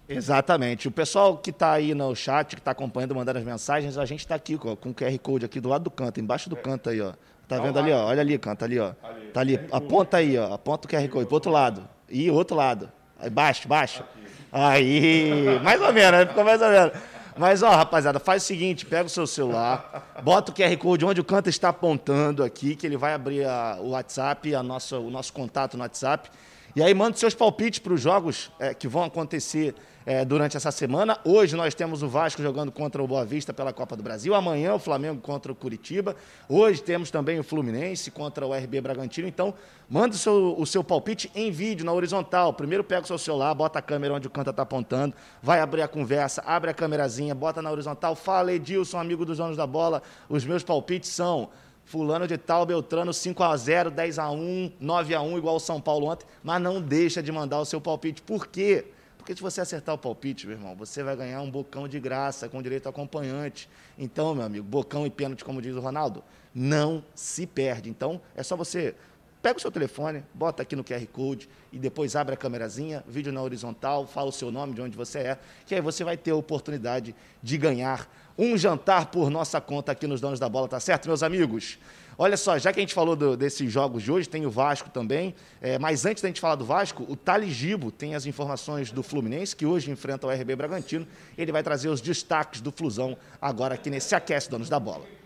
Exatamente. 0.09 0.87
O 0.87 0.91
pessoal 0.91 1.37
que 1.37 1.51
está 1.51 1.73
aí 1.73 1.93
no 1.93 2.13
chat, 2.15 2.55
que 2.55 2.61
está 2.61 2.71
acompanhando, 2.71 3.15
mandando 3.15 3.39
as 3.39 3.45
mensagens, 3.45 3.97
a 3.97 4.05
gente 4.05 4.19
está 4.21 4.35
aqui 4.35 4.59
ó, 4.61 4.75
com 4.75 4.89
o 4.89 4.93
QR 4.93 5.17
Code 5.19 5.45
aqui 5.45 5.59
do 5.59 5.69
lado 5.69 5.83
do 5.83 5.91
canto, 5.91 6.19
embaixo 6.19 6.49
do 6.49 6.55
canto 6.55 6.89
aí, 6.89 6.99
ó. 6.99 7.13
Tá 7.51 7.59
vendo 7.59 7.77
ali, 7.77 7.91
ó? 7.91 8.05
Olha 8.05 8.21
ali, 8.21 8.37
canta 8.37 8.63
ali, 8.63 8.79
ó. 8.79 8.93
Tá 9.33 9.41
ali. 9.41 9.59
Aponta 9.69 10.15
aí, 10.15 10.37
ó. 10.37 10.53
Aponta 10.53 10.87
o 10.87 10.89
QR 10.89 11.05
Code 11.09 11.25
pro 11.25 11.35
outro 11.35 11.51
lado. 11.51 11.83
E 12.09 12.31
outro 12.31 12.55
lado. 12.55 12.89
Aí, 13.19 13.29
baixo, 13.29 13.67
baixo. 13.67 14.05
Aí, 14.49 15.59
mais 15.61 15.81
ou 15.81 15.91
menos, 15.91 16.11
né? 16.11 16.25
ficou 16.25 16.45
mais 16.45 16.61
ou 16.61 16.69
menos. 16.69 16.93
Mas, 17.37 17.61
ó, 17.61 17.71
rapaziada, 17.71 18.21
faz 18.21 18.43
o 18.43 18.45
seguinte: 18.45 18.85
pega 18.85 19.03
o 19.03 19.09
seu 19.09 19.27
celular, 19.27 20.13
bota 20.23 20.53
o 20.53 20.55
QR 20.55 20.77
Code 20.77 21.03
onde 21.03 21.19
o 21.19 21.25
Canta 21.25 21.49
está 21.49 21.67
apontando 21.67 22.41
aqui, 22.41 22.73
que 22.73 22.87
ele 22.87 22.95
vai 22.95 23.13
abrir 23.13 23.45
a, 23.45 23.77
o 23.81 23.89
WhatsApp, 23.89 24.55
a 24.55 24.63
nossa, 24.63 24.97
o 24.97 25.09
nosso 25.09 25.33
contato 25.33 25.75
no 25.75 25.83
WhatsApp. 25.83 26.29
E 26.73 26.81
aí 26.81 26.93
manda 26.93 27.17
seus 27.17 27.35
palpites 27.35 27.79
para 27.79 27.91
os 27.91 27.99
jogos 27.99 28.49
é, 28.59 28.73
que 28.73 28.87
vão 28.87 29.03
acontecer 29.03 29.75
é, 30.05 30.25
durante 30.25 30.57
essa 30.57 30.71
semana. 30.71 31.17
Hoje 31.23 31.55
nós 31.55 31.75
temos 31.75 32.01
o 32.03 32.07
Vasco 32.07 32.41
jogando 32.41 32.71
contra 32.71 33.01
o 33.01 33.07
Boa 33.07 33.25
Vista 33.25 33.53
pela 33.53 33.71
Copa 33.73 33.95
do 33.95 34.03
Brasil. 34.03 34.33
Amanhã 34.33 34.73
o 34.73 34.79
Flamengo 34.79 35.21
contra 35.21 35.51
o 35.51 35.55
Curitiba. 35.55 36.15
Hoje 36.49 36.81
temos 36.81 37.11
também 37.11 37.39
o 37.39 37.43
Fluminense 37.43 38.11
contra 38.11 38.45
o 38.45 38.53
RB 38.53 38.81
Bragantino. 38.81 39.27
Então, 39.27 39.53
manda 39.89 40.15
o 40.15 40.17
seu, 40.17 40.55
o 40.57 40.65
seu 40.65 40.83
palpite 40.83 41.31
em 41.35 41.51
vídeo, 41.51 41.85
na 41.85 41.93
horizontal. 41.93 42.53
Primeiro 42.53 42.83
pega 42.83 43.03
o 43.03 43.07
seu 43.07 43.17
celular, 43.17 43.53
bota 43.53 43.79
a 43.79 43.81
câmera 43.81 44.13
onde 44.13 44.27
o 44.27 44.29
canta 44.29 44.49
está 44.49 44.63
apontando, 44.63 45.15
vai 45.41 45.59
abrir 45.59 45.81
a 45.81 45.87
conversa, 45.87 46.41
abre 46.45 46.71
a 46.71 46.73
câmerazinha, 46.73 47.35
bota 47.35 47.61
na 47.61 47.71
horizontal. 47.71 48.15
Fala, 48.15 48.53
Edilson, 48.53 48.97
amigo 48.97 49.25
dos 49.25 49.37
donos 49.37 49.57
da 49.57 49.67
bola. 49.67 50.01
Os 50.29 50.45
meus 50.45 50.63
palpites 50.63 51.09
são 51.09 51.49
fulano 51.85 52.27
de 52.27 52.37
tal, 52.37 52.65
Beltrano 52.65 53.13
5 53.13 53.43
a 53.43 53.57
0 53.57 53.91
10 53.91 54.19
a 54.19 54.31
1 54.31 54.71
9 54.79 55.15
a 55.15 55.21
1 55.21 55.37
igual 55.37 55.57
o 55.57 55.59
São 55.59 55.81
Paulo 55.81 56.07
ontem, 56.07 56.25
mas 56.41 56.61
não 56.61 56.81
deixa 56.81 57.21
de 57.21 57.31
mandar 57.31 57.59
o 57.59 57.65
seu 57.65 57.81
palpite. 57.81 58.21
Por 58.21 58.47
quê? 58.47 58.85
Porque 59.31 59.37
se 59.37 59.43
você 59.43 59.61
acertar 59.61 59.95
o 59.95 59.97
palpite, 59.97 60.45
meu 60.45 60.57
irmão, 60.57 60.75
você 60.75 61.01
vai 61.01 61.15
ganhar 61.15 61.41
um 61.41 61.49
bocão 61.49 61.87
de 61.87 61.97
graça 62.01 62.49
com 62.49 62.61
direito 62.61 62.89
acompanhante. 62.89 63.69
Então, 63.97 64.35
meu 64.35 64.43
amigo, 64.43 64.65
bocão 64.65 65.07
e 65.07 65.09
pênalti, 65.09 65.45
como 65.45 65.61
diz 65.61 65.73
o 65.73 65.79
Ronaldo, 65.79 66.21
não 66.53 67.01
se 67.15 67.47
perde. 67.47 67.89
Então, 67.89 68.19
é 68.35 68.43
só 68.43 68.57
você 68.57 68.93
pega 69.41 69.57
o 69.57 69.61
seu 69.61 69.71
telefone, 69.71 70.21
bota 70.33 70.63
aqui 70.63 70.75
no 70.75 70.83
QR 70.83 71.07
Code 71.07 71.47
e 71.71 71.79
depois 71.79 72.13
abre 72.17 72.33
a 72.33 72.37
câmerazinha, 72.37 73.05
vídeo 73.07 73.31
na 73.31 73.41
horizontal, 73.41 74.05
fala 74.05 74.27
o 74.27 74.33
seu 74.33 74.51
nome, 74.51 74.73
de 74.73 74.81
onde 74.81 74.97
você 74.97 75.19
é, 75.19 75.39
que 75.65 75.73
aí 75.75 75.79
você 75.79 76.03
vai 76.03 76.17
ter 76.17 76.31
a 76.31 76.35
oportunidade 76.35 77.15
de 77.41 77.57
ganhar 77.57 78.13
um 78.37 78.57
jantar 78.57 79.05
por 79.05 79.29
nossa 79.29 79.61
conta 79.61 79.93
aqui 79.93 80.07
nos 80.07 80.19
Donos 80.19 80.41
da 80.41 80.49
Bola, 80.49 80.67
tá 80.67 80.79
certo, 80.81 81.07
meus 81.07 81.23
amigos? 81.23 81.79
Olha 82.17 82.37
só, 82.37 82.57
já 82.57 82.71
que 82.71 82.79
a 82.79 82.81
gente 82.81 82.93
falou 82.93 83.15
do, 83.15 83.37
desses 83.37 83.71
jogos 83.71 84.03
de 84.03 84.11
hoje, 84.11 84.27
tem 84.27 84.45
o 84.45 84.51
Vasco 84.51 84.89
também, 84.89 85.33
é, 85.61 85.79
mas 85.79 86.05
antes 86.05 86.21
da 86.21 86.29
gente 86.29 86.41
falar 86.41 86.55
do 86.55 86.65
Vasco, 86.65 87.05
o 87.07 87.15
Taligibo 87.15 87.91
tem 87.91 88.15
as 88.15 88.25
informações 88.25 88.91
do 88.91 89.01
Fluminense, 89.01 89.55
que 89.55 89.65
hoje 89.65 89.89
enfrenta 89.91 90.27
o 90.27 90.29
RB 90.29 90.55
Bragantino. 90.55 91.07
Ele 91.37 91.51
vai 91.51 91.63
trazer 91.63 91.89
os 91.89 92.01
destaques 92.01 92.61
do 92.61 92.71
Flusão 92.71 93.17
agora 93.41 93.75
aqui 93.75 93.89
nesse 93.89 94.13
Aquece 94.13 94.49
Donos 94.49 94.69
da 94.69 94.79
Bola. 94.79 95.20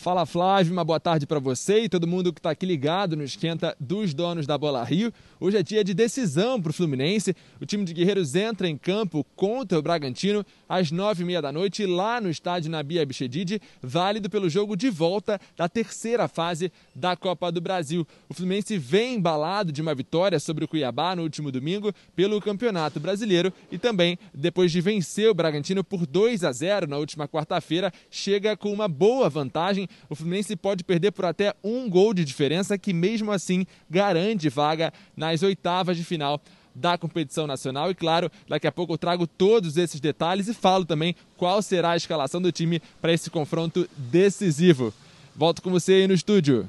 Fala 0.00 0.24
Flávio, 0.24 0.72
uma 0.72 0.82
boa 0.82 0.98
tarde 0.98 1.26
para 1.26 1.38
você 1.38 1.80
e 1.80 1.88
todo 1.90 2.06
mundo 2.06 2.32
que 2.32 2.38
está 2.38 2.50
aqui 2.50 2.64
ligado 2.64 3.18
no 3.18 3.22
esquenta 3.22 3.76
dos 3.78 4.14
donos 4.14 4.46
da 4.46 4.56
Bola 4.56 4.82
Rio. 4.82 5.12
Hoje 5.38 5.58
é 5.58 5.62
dia 5.62 5.84
de 5.84 5.92
decisão 5.92 6.58
para 6.58 6.70
o 6.70 6.72
Fluminense. 6.72 7.36
O 7.60 7.66
time 7.66 7.84
de 7.84 7.92
Guerreiros 7.92 8.34
entra 8.34 8.66
em 8.66 8.78
campo 8.78 9.22
contra 9.36 9.78
o 9.78 9.82
Bragantino 9.82 10.42
às 10.66 10.90
nove 10.90 11.22
e 11.22 11.26
meia 11.26 11.42
da 11.42 11.52
noite 11.52 11.84
lá 11.84 12.18
no 12.18 12.30
estádio 12.30 12.70
Nabia 12.70 13.04
Bichedid, 13.04 13.60
válido 13.82 14.30
pelo 14.30 14.48
jogo 14.48 14.74
de 14.74 14.88
volta 14.88 15.38
da 15.54 15.68
terceira 15.68 16.26
fase 16.26 16.72
da 16.94 17.14
Copa 17.14 17.52
do 17.52 17.60
Brasil. 17.60 18.06
O 18.26 18.32
Fluminense 18.32 18.78
vem 18.78 19.16
embalado 19.16 19.70
de 19.70 19.82
uma 19.82 19.94
vitória 19.94 20.40
sobre 20.40 20.64
o 20.64 20.68
Cuiabá 20.68 21.14
no 21.14 21.24
último 21.24 21.52
domingo 21.52 21.92
pelo 22.16 22.40
Campeonato 22.40 22.98
Brasileiro 22.98 23.52
e 23.70 23.76
também 23.76 24.18
depois 24.32 24.72
de 24.72 24.80
vencer 24.80 25.28
o 25.28 25.34
Bragantino 25.34 25.84
por 25.84 26.06
2 26.06 26.42
a 26.42 26.52
0 26.52 26.86
na 26.86 26.96
última 26.96 27.28
quarta-feira, 27.28 27.92
chega 28.10 28.56
com 28.56 28.72
uma 28.72 28.88
boa 28.88 29.28
vantagem 29.28 29.89
o 30.08 30.14
Fluminense 30.14 30.56
pode 30.56 30.84
perder 30.84 31.12
por 31.12 31.24
até 31.24 31.54
um 31.62 31.88
gol 31.88 32.14
de 32.14 32.24
diferença, 32.24 32.78
que 32.78 32.92
mesmo 32.92 33.32
assim 33.32 33.66
garante 33.88 34.48
vaga 34.48 34.92
nas 35.16 35.42
oitavas 35.42 35.96
de 35.96 36.04
final 36.04 36.40
da 36.74 36.96
competição 36.96 37.46
nacional. 37.46 37.90
E 37.90 37.94
claro, 37.94 38.30
daqui 38.48 38.66
a 38.66 38.72
pouco 38.72 38.92
eu 38.94 38.98
trago 38.98 39.26
todos 39.26 39.76
esses 39.76 40.00
detalhes 40.00 40.48
e 40.48 40.54
falo 40.54 40.84
também 40.84 41.14
qual 41.36 41.60
será 41.62 41.92
a 41.92 41.96
escalação 41.96 42.40
do 42.40 42.52
time 42.52 42.80
para 43.00 43.12
esse 43.12 43.30
confronto 43.30 43.88
decisivo. 43.96 44.92
Volto 45.34 45.62
com 45.62 45.70
você 45.70 45.92
aí 45.92 46.08
no 46.08 46.14
estúdio. 46.14 46.68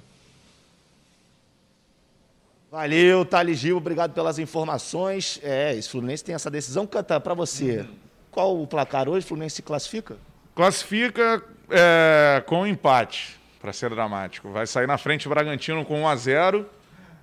Valeu, 2.72 3.26
Thales 3.26 3.60
Gil, 3.60 3.76
obrigado 3.76 4.14
pelas 4.14 4.40
informações. 4.40 5.42
É, 5.44 5.76
esse 5.76 5.90
Fluminense 5.90 6.24
tem 6.24 6.34
essa 6.34 6.50
decisão. 6.50 6.88
Canta 6.88 7.20
para 7.20 7.34
você. 7.34 7.86
Qual 8.32 8.62
o 8.62 8.66
placar 8.66 9.10
hoje? 9.10 9.26
O 9.26 9.28
Fluminense 9.28 9.58
se 9.58 9.62
classifica? 9.62 10.16
Classifica 10.56 11.44
é, 11.72 12.42
com 12.46 12.66
empate, 12.68 13.40
para 13.60 13.72
ser 13.72 13.90
dramático. 13.90 14.52
Vai 14.52 14.68
sair 14.68 14.88
na 14.88 14.98
frente 14.98 15.28
o 15.28 15.30
Bragantino 15.30 15.86
com 15.86 16.02
1 16.02 16.08
a 16.08 16.16
0 16.16 16.70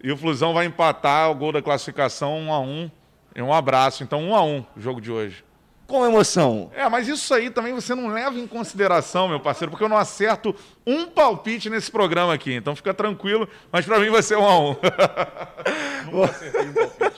e 0.02 0.12
o 0.12 0.16
Flusão 0.16 0.54
vai 0.54 0.66
empatar 0.66 1.30
o 1.30 1.34
gol 1.34 1.52
da 1.52 1.60
classificação 1.60 2.38
1 2.38 2.52
a 2.52 2.60
1 2.60 2.90
E 3.36 3.42
um 3.42 3.52
abraço. 3.52 4.02
Então, 4.02 4.22
1 4.30 4.34
a 4.34 4.44
1 4.44 4.66
o 4.76 4.80
jogo 4.80 5.00
de 5.00 5.10
hoje. 5.10 5.44
Com 5.88 6.04
emoção. 6.04 6.70
É, 6.74 6.86
mas 6.86 7.08
isso 7.08 7.32
aí 7.32 7.48
também 7.48 7.72
você 7.72 7.94
não 7.94 8.08
leva 8.08 8.38
em 8.38 8.46
consideração, 8.46 9.26
meu 9.26 9.40
parceiro, 9.40 9.70
porque 9.70 9.82
eu 9.82 9.88
não 9.88 9.96
acerto 9.96 10.54
um 10.86 11.06
palpite 11.06 11.70
nesse 11.70 11.90
programa 11.90 12.34
aqui. 12.34 12.52
Então 12.52 12.76
fica 12.76 12.92
tranquilo, 12.92 13.48
mas 13.72 13.86
para 13.86 13.98
mim 13.98 14.10
vai 14.10 14.22
ser 14.22 14.36
um 14.36 14.44
a 14.44 14.58
um. 14.58 14.76
acertei 16.24 16.68
um 16.68 16.72
palpite. 16.74 17.08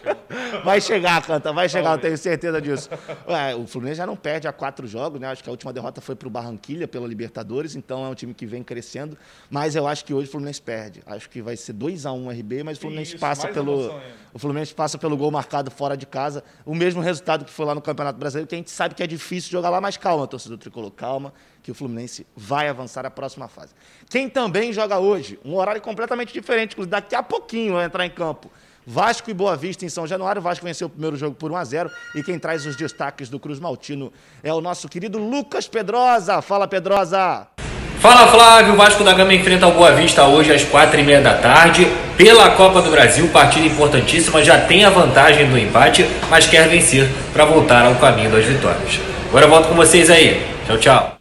Vai 0.64 0.80
chegar, 0.80 1.20
Canta, 1.24 1.52
vai 1.52 1.68
chegar, 1.68 1.92
eu 1.92 1.98
tenho 1.98 2.16
certeza 2.16 2.60
disso. 2.60 2.88
Ué, 3.28 3.54
o 3.54 3.66
Fluminense 3.66 3.98
já 3.98 4.06
não 4.06 4.16
perde 4.16 4.46
há 4.46 4.52
quatro 4.52 4.86
jogos, 4.86 5.20
né? 5.20 5.28
Acho 5.28 5.42
que 5.42 5.48
a 5.48 5.52
última 5.52 5.72
derrota 5.72 6.00
foi 6.00 6.14
para 6.14 6.28
o 6.28 6.30
Barranquilha 6.30 6.86
pela 6.86 7.06
Libertadores, 7.06 7.74
então 7.74 8.04
é 8.04 8.08
um 8.08 8.14
time 8.14 8.32
que 8.32 8.46
vem 8.46 8.62
crescendo. 8.62 9.16
Mas 9.50 9.74
eu 9.74 9.86
acho 9.86 10.04
que 10.04 10.14
hoje 10.14 10.28
o 10.28 10.30
Fluminense 10.30 10.62
perde. 10.62 11.02
Acho 11.06 11.28
que 11.28 11.42
vai 11.42 11.56
ser 11.56 11.72
2 11.72 12.06
a 12.06 12.12
1 12.12 12.24
um 12.24 12.30
RB, 12.30 12.62
mas 12.62 12.78
o 12.78 12.80
Fluminense 12.82 13.12
Isso, 13.12 13.20
passa 13.20 13.48
pelo. 13.48 14.00
O 14.32 14.38
Fluminense 14.38 14.72
passa 14.72 14.96
pelo 14.96 15.16
gol 15.16 15.30
marcado 15.30 15.70
fora 15.70 15.96
de 15.96 16.06
casa. 16.06 16.44
O 16.64 16.74
mesmo 16.74 17.00
resultado 17.00 17.44
que 17.44 17.50
foi 17.50 17.66
lá 17.66 17.74
no 17.74 17.80
Campeonato 17.80 18.18
Brasileiro, 18.18 18.46
que 18.46 18.54
a 18.54 18.58
gente 18.60 18.70
sabe 18.70 18.94
que 18.94 19.02
é 19.02 19.06
difícil 19.06 19.50
jogar 19.50 19.70
lá, 19.70 19.80
mas 19.80 19.96
calma, 19.96 20.26
torcedor 20.26 20.58
tricolor, 20.58 20.90
calma, 20.90 21.32
que 21.62 21.70
o 21.70 21.74
Fluminense 21.74 22.26
vai 22.36 22.68
avançar 22.68 23.04
à 23.04 23.10
próxima 23.10 23.48
fase. 23.48 23.74
Quem 24.08 24.28
também 24.28 24.72
joga 24.72 24.98
hoje, 24.98 25.38
um 25.44 25.56
horário 25.56 25.80
completamente 25.80 26.32
diferente, 26.32 26.76
daqui 26.86 27.14
a 27.14 27.22
pouquinho 27.22 27.74
vai 27.74 27.84
entrar 27.84 28.06
em 28.06 28.10
campo. 28.10 28.50
Vasco 28.86 29.30
e 29.30 29.34
Boa 29.34 29.56
Vista 29.56 29.84
em 29.84 29.88
São 29.88 30.06
Januário. 30.06 30.40
Vasco 30.40 30.64
venceu 30.64 30.86
o 30.86 30.90
primeiro 30.90 31.16
jogo 31.16 31.36
por 31.36 31.52
1 31.52 31.56
a 31.56 31.64
0 31.64 31.90
e 32.14 32.22
quem 32.22 32.38
traz 32.38 32.64
os 32.66 32.76
destaques 32.76 33.28
do 33.28 33.38
Cruz 33.38 33.60
Maltino 33.60 34.12
é 34.42 34.52
o 34.52 34.60
nosso 34.60 34.88
querido 34.88 35.18
Lucas 35.18 35.68
Pedrosa. 35.68 36.40
Fala, 36.40 36.66
Pedrosa! 36.66 37.59
Fala 38.00 38.28
Flávio, 38.28 38.72
o 38.72 38.76
Vasco 38.76 39.04
da 39.04 39.12
Gama 39.12 39.34
enfrenta 39.34 39.66
o 39.66 39.72
Boa 39.72 39.92
Vista 39.92 40.24
hoje 40.24 40.50
às 40.50 40.64
quatro 40.64 40.98
e 40.98 41.02
meia 41.02 41.20
da 41.20 41.34
tarde 41.34 41.86
pela 42.16 42.48
Copa 42.52 42.80
do 42.80 42.90
Brasil, 42.90 43.28
partida 43.28 43.66
importantíssima, 43.66 44.42
já 44.42 44.58
tem 44.58 44.86
a 44.86 44.90
vantagem 44.90 45.46
do 45.46 45.58
empate, 45.58 46.08
mas 46.30 46.46
quer 46.46 46.66
vencer 46.66 47.06
para 47.34 47.44
voltar 47.44 47.84
ao 47.84 47.94
caminho 47.96 48.30
das 48.30 48.46
vitórias. 48.46 48.98
Agora 49.28 49.44
eu 49.44 49.50
volto 49.50 49.68
com 49.68 49.74
vocês 49.74 50.08
aí. 50.08 50.42
Tchau, 50.66 50.78
tchau. 50.78 51.19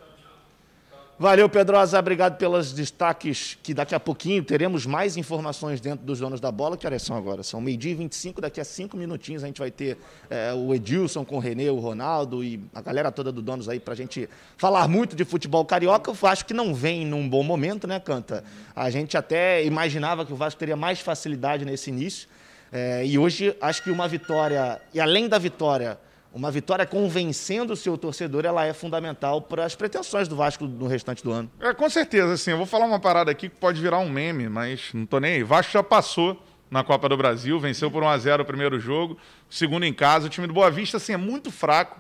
Valeu, 1.22 1.50
Pedrosa. 1.50 2.00
Obrigado 2.00 2.38
pelos 2.38 2.72
destaques, 2.72 3.58
que 3.62 3.74
daqui 3.74 3.94
a 3.94 4.00
pouquinho 4.00 4.42
teremos 4.42 4.86
mais 4.86 5.18
informações 5.18 5.82
dentro 5.82 6.06
dos 6.06 6.20
donos 6.20 6.40
da 6.40 6.50
bola. 6.50 6.78
Que 6.78 6.88
horas 6.88 7.02
são 7.02 7.14
agora? 7.14 7.44
São 7.44 7.60
meio-dia 7.60 7.92
e 7.92 7.96
25. 7.96 8.40
Daqui 8.40 8.62
a 8.62 8.64
cinco 8.64 8.96
minutinhos 8.96 9.44
a 9.44 9.48
gente 9.48 9.60
vai 9.60 9.70
ter 9.70 9.98
é, 10.30 10.54
o 10.54 10.74
Edilson 10.74 11.26
com 11.26 11.36
o 11.36 11.40
Renê, 11.40 11.70
o 11.70 11.76
Ronaldo 11.76 12.42
e 12.42 12.64
a 12.74 12.82
galera 12.82 13.12
toda 13.12 13.34
do 13.34 13.42
Donos 13.42 13.68
aí 13.68 13.82
para 13.82 13.94
a 13.94 13.98
gente 13.98 14.30
falar 14.56 14.88
muito 14.88 15.14
de 15.14 15.26
futebol 15.26 15.66
carioca. 15.66 16.10
Eu 16.10 16.30
acho 16.30 16.46
que 16.46 16.54
não 16.54 16.74
vem 16.74 17.06
num 17.06 17.28
bom 17.28 17.44
momento, 17.44 17.86
né, 17.86 18.00
Canta? 18.00 18.42
A 18.74 18.90
gente 18.90 19.18
até 19.18 19.62
imaginava 19.66 20.26
que 20.26 20.32
o 20.32 20.38
Vasco 20.38 20.58
teria 20.58 20.78
mais 20.78 21.02
facilidade 21.02 21.66
nesse 21.66 21.90
início. 21.90 22.30
É, 22.72 23.06
e 23.06 23.20
hoje 23.20 23.54
acho 23.60 23.84
que 23.84 23.92
uma 23.92 24.08
vitória, 24.08 24.80
e 24.94 25.02
além 25.02 25.28
da 25.28 25.38
vitória 25.38 26.00
uma 26.34 26.52
vitória 26.52 26.86
convencendo 26.86 27.74
o 27.74 27.76
seu 27.76 27.98
torcedor, 27.98 28.46
ela 28.46 28.66
é 28.66 28.74
fundamental 28.74 29.42
para 29.42 29.66
as 29.66 29.76
pretensões 29.76 30.28
do 30.28 30.36
Vasco 30.36 30.66
no 30.66 30.88
restante 30.88 31.24
do 31.24 31.32
ano. 31.32 31.50
É, 31.60 31.74
com 31.74 31.90
certeza, 31.90 32.34
assim, 32.34 32.52
eu 32.52 32.58
vou 32.58 32.66
falar 32.66 32.86
uma 32.86 33.00
parada 33.00 33.32
aqui 33.32 33.50
que 33.50 33.56
pode 33.56 33.82
virar 33.82 34.00
um 34.00 34.10
meme, 34.10 34.48
mas 34.48 34.92
não 34.94 35.06
tô 35.06 35.20
nem 35.20 35.34
aí. 35.34 35.44
Vasco 35.44 35.72
já 35.72 35.84
passou 35.84 36.42
na 36.70 36.84
Copa 36.84 37.10
do 37.10 37.18
Brasil, 37.18 37.60
venceu 37.60 37.90
por 37.90 38.04
1 38.04 38.08
a 38.08 38.18
0 38.18 38.44
o 38.44 38.46
primeiro 38.46 38.80
jogo, 38.80 39.18
segundo 39.50 39.86
em 39.86 39.94
casa, 39.94 40.28
o 40.28 40.30
time 40.30 40.46
do 40.46 40.54
Boa 40.54 40.70
Vista 40.70 40.98
assim 40.98 41.14
é 41.14 41.18
muito 41.18 41.52
fraco. 41.52 42.00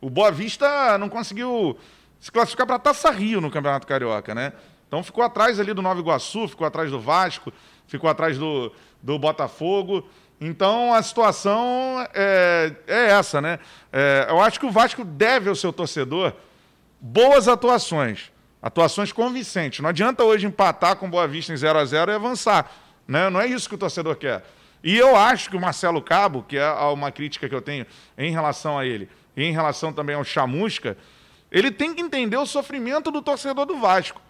O 0.00 0.08
Boa 0.08 0.30
Vista 0.30 0.96
não 0.96 1.08
conseguiu 1.08 1.76
se 2.18 2.32
classificar 2.32 2.66
para 2.66 2.78
Taça 2.78 3.10
Rio 3.10 3.40
no 3.40 3.50
Campeonato 3.50 3.86
Carioca, 3.86 4.34
né? 4.34 4.52
Então 4.86 5.02
ficou 5.02 5.22
atrás 5.22 5.60
ali 5.60 5.74
do 5.74 5.82
Nova 5.82 6.00
Iguaçu, 6.00 6.48
ficou 6.48 6.66
atrás 6.66 6.90
do 6.90 6.98
Vasco, 6.98 7.52
ficou 7.86 8.08
atrás 8.08 8.38
do, 8.38 8.72
do 9.02 9.18
Botafogo. 9.18 10.08
Então 10.40 10.94
a 10.94 11.02
situação 11.02 12.06
é, 12.14 12.72
é 12.86 13.10
essa, 13.10 13.40
né? 13.40 13.58
É, 13.92 14.26
eu 14.28 14.40
acho 14.40 14.60
que 14.60 14.66
o 14.66 14.70
Vasco 14.70 15.04
deve 15.04 15.48
ao 15.48 15.54
seu 15.54 15.72
torcedor 15.72 16.32
boas 17.00 17.48
atuações, 17.48 18.30
atuações 18.62 19.12
convincentes. 19.12 19.80
Não 19.80 19.88
adianta 19.88 20.22
hoje 20.24 20.46
empatar 20.46 20.96
com 20.96 21.10
Boa 21.10 21.26
Vista 21.26 21.52
em 21.52 21.56
0 21.56 21.78
a 21.78 21.84
0 21.84 22.12
e 22.12 22.14
avançar. 22.14 22.70
Né? 23.06 23.28
Não 23.30 23.40
é 23.40 23.46
isso 23.46 23.68
que 23.68 23.74
o 23.74 23.78
torcedor 23.78 24.16
quer. 24.16 24.44
E 24.82 24.96
eu 24.96 25.16
acho 25.16 25.50
que 25.50 25.56
o 25.56 25.60
Marcelo 25.60 26.00
Cabo, 26.00 26.44
que 26.46 26.56
é 26.56 26.70
uma 26.70 27.10
crítica 27.10 27.48
que 27.48 27.54
eu 27.54 27.62
tenho 27.62 27.84
em 28.16 28.30
relação 28.30 28.78
a 28.78 28.86
ele, 28.86 29.08
e 29.36 29.42
em 29.42 29.52
relação 29.52 29.92
também 29.92 30.14
ao 30.14 30.22
Chamusca, 30.22 30.96
ele 31.50 31.70
tem 31.70 31.94
que 31.94 32.00
entender 32.00 32.36
o 32.36 32.46
sofrimento 32.46 33.10
do 33.10 33.22
torcedor 33.22 33.66
do 33.66 33.78
Vasco. 33.78 34.20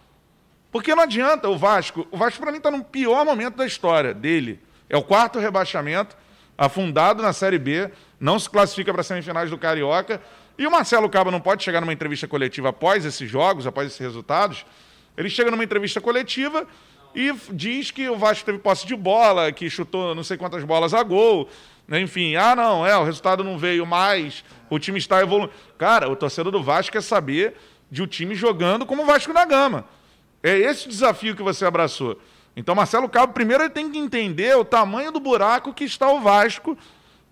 Porque 0.70 0.94
não 0.94 1.02
adianta 1.02 1.48
o 1.48 1.56
Vasco. 1.56 2.06
O 2.10 2.16
Vasco, 2.16 2.40
para 2.40 2.52
mim, 2.52 2.58
está 2.58 2.70
no 2.70 2.84
pior 2.84 3.24
momento 3.24 3.56
da 3.56 3.66
história 3.66 4.14
dele. 4.14 4.60
É 4.88 4.96
o 4.96 5.02
quarto 5.02 5.38
rebaixamento, 5.38 6.16
afundado 6.56 7.22
na 7.22 7.32
Série 7.32 7.58
B, 7.58 7.90
não 8.18 8.38
se 8.38 8.48
classifica 8.48 8.92
para 8.92 9.02
semifinais 9.02 9.50
do 9.50 9.58
Carioca. 9.58 10.20
E 10.58 10.66
o 10.66 10.70
Marcelo 10.70 11.08
Cabo 11.08 11.30
não 11.30 11.40
pode 11.40 11.62
chegar 11.62 11.80
numa 11.80 11.92
entrevista 11.92 12.26
coletiva 12.26 12.70
após 12.70 13.04
esses 13.04 13.30
jogos, 13.30 13.66
após 13.66 13.86
esses 13.86 13.98
resultados. 13.98 14.66
Ele 15.16 15.30
chega 15.30 15.50
numa 15.50 15.62
entrevista 15.62 16.00
coletiva 16.00 16.66
e 17.14 17.32
diz 17.52 17.90
que 17.90 18.08
o 18.08 18.16
Vasco 18.16 18.44
teve 18.44 18.58
posse 18.58 18.86
de 18.86 18.96
bola, 18.96 19.52
que 19.52 19.70
chutou 19.70 20.14
não 20.14 20.24
sei 20.24 20.36
quantas 20.36 20.64
bolas 20.64 20.92
a 20.94 21.02
gol. 21.02 21.48
Enfim, 21.90 22.36
ah, 22.36 22.54
não, 22.54 22.86
é, 22.86 22.96
o 22.96 23.04
resultado 23.04 23.42
não 23.42 23.56
veio 23.56 23.86
mais, 23.86 24.44
o 24.68 24.78
time 24.78 24.98
está 24.98 25.20
evoluindo. 25.22 25.52
Cara, 25.78 26.08
o 26.08 26.16
torcedor 26.16 26.52
do 26.52 26.62
Vasco 26.62 26.92
quer 26.92 27.02
saber 27.02 27.54
de 27.90 28.02
o 28.02 28.06
time 28.06 28.34
jogando 28.34 28.84
como 28.84 29.02
o 29.02 29.06
Vasco 29.06 29.32
na 29.32 29.44
Gama. 29.44 29.86
É 30.42 30.56
esse 30.56 30.88
desafio 30.88 31.34
que 31.34 31.42
você 31.42 31.64
abraçou. 31.64 32.20
Então, 32.58 32.74
Marcelo 32.74 33.08
Cabo, 33.08 33.32
primeiro, 33.32 33.62
ele 33.62 33.70
tem 33.70 33.88
que 33.88 33.96
entender 33.96 34.56
o 34.56 34.64
tamanho 34.64 35.12
do 35.12 35.20
buraco 35.20 35.72
que 35.72 35.84
está 35.84 36.10
o 36.10 36.20
Vasco 36.20 36.76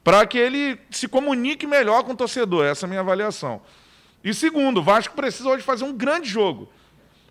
para 0.05 0.25
que 0.25 0.39
ele 0.39 0.79
se 0.89 1.09
comunique 1.09 1.67
melhor 1.67 2.05
com 2.05 2.13
o 2.13 2.17
torcedor. 2.17 2.65
Essa 2.65 2.85
é 2.85 2.87
a 2.87 2.89
minha 2.89 3.01
avaliação. 3.01 3.61
E 4.23 4.33
segundo, 4.33 4.79
o 4.79 4.83
Vasco 4.85 5.17
precisa 5.17 5.49
hoje 5.49 5.65
fazer 5.65 5.83
um 5.83 5.93
grande 5.93 6.29
jogo. 6.29 6.71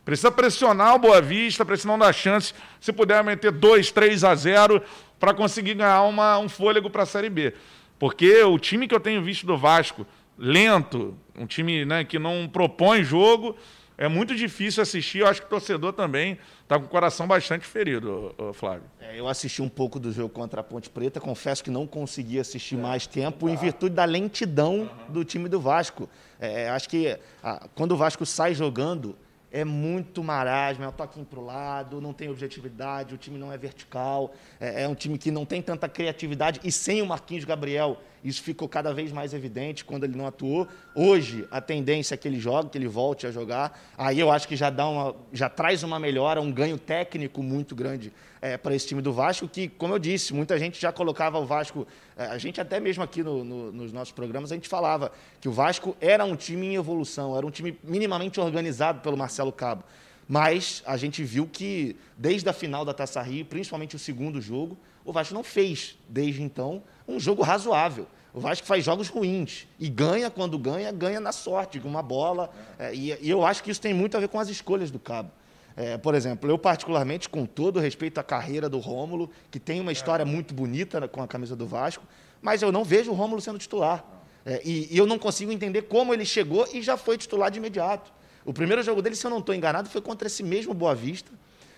Precisa 0.03 0.29
pressionar 0.29 0.93
o 0.93 0.99
Boa 0.99 1.21
Vista, 1.21 1.63
precisa 1.63 1.87
não 1.87 1.97
dar 1.97 2.11
chance. 2.11 2.53
Se 2.81 2.91
puder 2.91 3.23
meter 3.23 3.49
2, 3.49 3.91
3 3.91 4.25
a 4.25 4.35
0 4.35 4.81
para 5.17 5.33
conseguir 5.33 5.75
ganhar 5.75 6.01
uma, 6.01 6.37
um 6.37 6.49
fôlego 6.49 6.89
para 6.89 7.03
a 7.03 7.05
Série 7.05 7.29
B. 7.29 7.53
Porque 7.97 8.43
o 8.43 8.59
time 8.59 8.89
que 8.89 8.93
eu 8.93 8.99
tenho 8.99 9.23
visto 9.23 9.47
do 9.47 9.57
Vasco, 9.57 10.05
lento, 10.37 11.17
um 11.33 11.45
time 11.45 11.85
né, 11.85 12.03
que 12.03 12.19
não 12.19 12.45
propõe 12.45 13.05
jogo, 13.05 13.55
é 13.97 14.07
muito 14.07 14.35
difícil 14.35 14.83
assistir. 14.83 15.19
Eu 15.19 15.27
acho 15.27 15.41
que 15.41 15.47
o 15.47 15.49
torcedor 15.49 15.93
também 15.93 16.37
está 16.63 16.77
com 16.77 16.85
o 16.85 16.89
coração 16.89 17.27
bastante 17.27 17.65
ferido, 17.65 18.35
Flávio. 18.53 18.83
É, 18.99 19.19
eu 19.19 19.27
assisti 19.27 19.61
um 19.61 19.69
pouco 19.69 19.99
do 19.99 20.11
jogo 20.11 20.29
contra 20.29 20.61
a 20.61 20.63
Ponte 20.63 20.89
Preta, 20.89 21.19
confesso 21.19 21.63
que 21.63 21.69
não 21.69 21.87
consegui 21.87 22.39
assistir 22.39 22.75
é, 22.75 22.81
mais 22.81 23.07
tempo 23.07 23.47
em 23.47 23.55
virtude 23.55 23.95
da 23.95 24.05
lentidão 24.05 24.79
uhum. 24.79 25.13
do 25.13 25.23
time 25.23 25.47
do 25.47 25.59
Vasco. 25.59 26.09
É, 26.39 26.69
acho 26.69 26.89
que 26.89 27.17
a, 27.41 27.67
quando 27.75 27.93
o 27.93 27.97
Vasco 27.97 28.25
sai 28.25 28.53
jogando, 28.53 29.15
é 29.55 29.63
muito 29.63 30.21
marasmo, 30.21 30.83
é 30.83 30.87
um 30.89 30.91
toquinho 30.91 31.25
para 31.25 31.39
o 31.39 31.45
lado, 31.45 32.01
não 32.01 32.11
tem 32.11 32.29
objetividade, 32.29 33.15
o 33.15 33.17
time 33.17 33.37
não 33.37 33.53
é 33.53 33.57
vertical, 33.57 34.33
é, 34.59 34.83
é, 34.83 34.87
um 34.87 34.93
time 34.93 35.17
que 35.17 35.31
não 35.31 35.45
tem 35.45 35.61
tanta 35.61 35.87
criatividade, 35.87 36.59
e 36.61 36.71
sem 36.73 37.01
o 37.01 37.05
Marquinhos 37.05 37.45
Gabriel 37.45 37.97
Isso 38.25 38.41
ficou 38.41 38.67
cada 38.67 38.91
vez 38.91 39.11
mais 39.11 39.35
evidente 39.35 39.85
quando 39.85 40.03
ele 40.03 40.17
não 40.17 40.25
atuou. 40.25 40.67
Hoje, 40.95 41.47
a 41.51 41.61
tendência 41.61 42.15
é 42.15 42.17
que 42.17 42.27
ele 42.27 42.39
jogue, 42.39 42.71
que 42.71 42.77
ele 42.77 42.87
volte 42.87 43.27
a 43.27 43.31
jogar. 43.31 43.79
Aí 43.95 44.19
eu 44.19 44.31
acho 44.31 44.47
que 44.47 44.55
já, 44.55 44.71
dá 44.71 44.89
uma, 44.89 45.15
já 45.31 45.47
traz 45.47 45.83
uma 45.83 45.99
melhora, 45.99 46.41
um 46.41 46.51
ganho 46.51 46.75
técnico 46.75 47.43
muito 47.43 47.75
grande 47.75 48.11
é, 48.41 48.57
para 48.57 48.73
esse 48.73 48.87
time 48.87 48.99
do 48.99 49.13
Vasco, 49.13 49.47
que, 49.47 49.67
como 49.67 49.93
eu 49.93 49.99
disse, 49.99 50.33
muita 50.33 50.57
gente 50.57 50.81
já 50.81 50.91
colocava 50.91 51.37
o 51.37 51.45
Vasco. 51.45 51.87
É, 52.17 52.25
a 52.25 52.37
gente, 52.39 52.59
até 52.59 52.79
mesmo 52.79 53.03
aqui 53.03 53.21
no, 53.21 53.43
no, 53.43 53.71
nos 53.71 53.93
nossos 53.93 54.11
programas, 54.11 54.51
a 54.51 54.55
gente 54.55 54.67
falava 54.67 55.11
que 55.39 55.47
o 55.47 55.51
Vasco 55.51 55.95
era 56.01 56.25
um 56.25 56.35
time 56.35 56.65
em 56.65 56.75
evolução, 56.75 57.37
era 57.37 57.45
um 57.45 57.51
time 57.51 57.77
minimamente 57.83 58.39
organizado 58.39 59.01
pelo 59.01 59.15
Marcelo 59.15 59.51
Cabo. 59.51 59.83
Mas 60.27 60.81
a 60.87 60.97
gente 60.97 61.23
viu 61.23 61.47
que, 61.47 61.95
desde 62.17 62.49
a 62.49 62.53
final 62.53 62.83
da 62.83 62.91
Taça 62.91 63.21
Rio, 63.21 63.45
principalmente 63.45 63.95
o 63.95 63.99
segundo 63.99 64.41
jogo, 64.41 64.75
o 65.05 65.13
Vasco 65.13 65.33
não 65.33 65.43
fez, 65.43 65.95
desde 66.09 66.41
então, 66.41 66.81
um 67.07 67.19
jogo 67.19 67.43
razoável. 67.43 68.07
O 68.33 68.39
Vasco 68.39 68.67
faz 68.67 68.83
jogos 68.83 69.07
ruins 69.07 69.65
e 69.79 69.87
ganha 69.87 70.29
quando 70.29 70.59
ganha, 70.59 70.91
ganha 70.91 71.21
na 71.21 71.31
sorte, 71.31 71.79
com 71.79 71.87
uma 71.87 72.01
bola. 72.01 72.49
É, 72.77 72.93
e, 72.93 73.17
e, 73.21 73.29
eu 73.29 73.45
acho 73.45 73.63
que 73.63 73.71
isso 73.71 73.79
tem 73.79 73.93
muito 73.93 74.17
a 74.17 74.19
ver 74.19 74.27
com 74.27 74.39
as 74.39 74.49
escolhas 74.49 74.91
do 74.91 74.99
Cabo. 74.99 75.31
É, 75.77 75.97
por 75.97 76.15
exemplo, 76.15 76.49
eu 76.49 76.57
particularmente, 76.57 77.29
com 77.29 77.45
todo 77.45 77.79
respeito 77.79 78.17
à 78.17 78.23
carreira 78.23 78.67
do 78.67 78.79
Rômulo, 78.79 79.29
que 79.51 79.59
tem 79.59 79.79
uma 79.79 79.91
história 79.91 80.25
muito 80.25 80.53
bonita 80.53 81.07
com 81.07 81.21
a 81.21 81.27
camisa 81.27 81.55
do 81.55 81.65
Vasco, 81.65 82.03
mas 82.41 82.61
eu 82.61 82.71
não 82.71 82.83
vejo 82.83 83.11
o 83.11 83.13
Rômulo 83.13 83.39
sendo 83.39 83.57
titular. 83.59 84.03
É, 84.45 84.61
e, 84.65 84.93
e 84.93 84.97
eu 84.97 85.05
não 85.05 85.17
consigo 85.17 85.51
entender 85.51 85.83
como 85.83 86.13
ele 86.13 86.25
chegou 86.25 86.67
e 86.73 86.81
já 86.81 86.97
foi 86.97 87.17
titular 87.17 87.49
de 87.49 87.59
imediato. 87.59 88.11
O 88.43 88.53
primeiro 88.53 88.83
jogo 88.83 89.01
dele, 89.01 89.15
se 89.15 89.25
eu 89.25 89.31
não 89.31 89.39
estou 89.39 89.55
enganado, 89.55 89.89
foi 89.89 90.01
contra 90.01 90.27
esse 90.27 90.43
mesmo 90.43 90.73
Boa 90.73 90.93
Vista. 90.93 91.31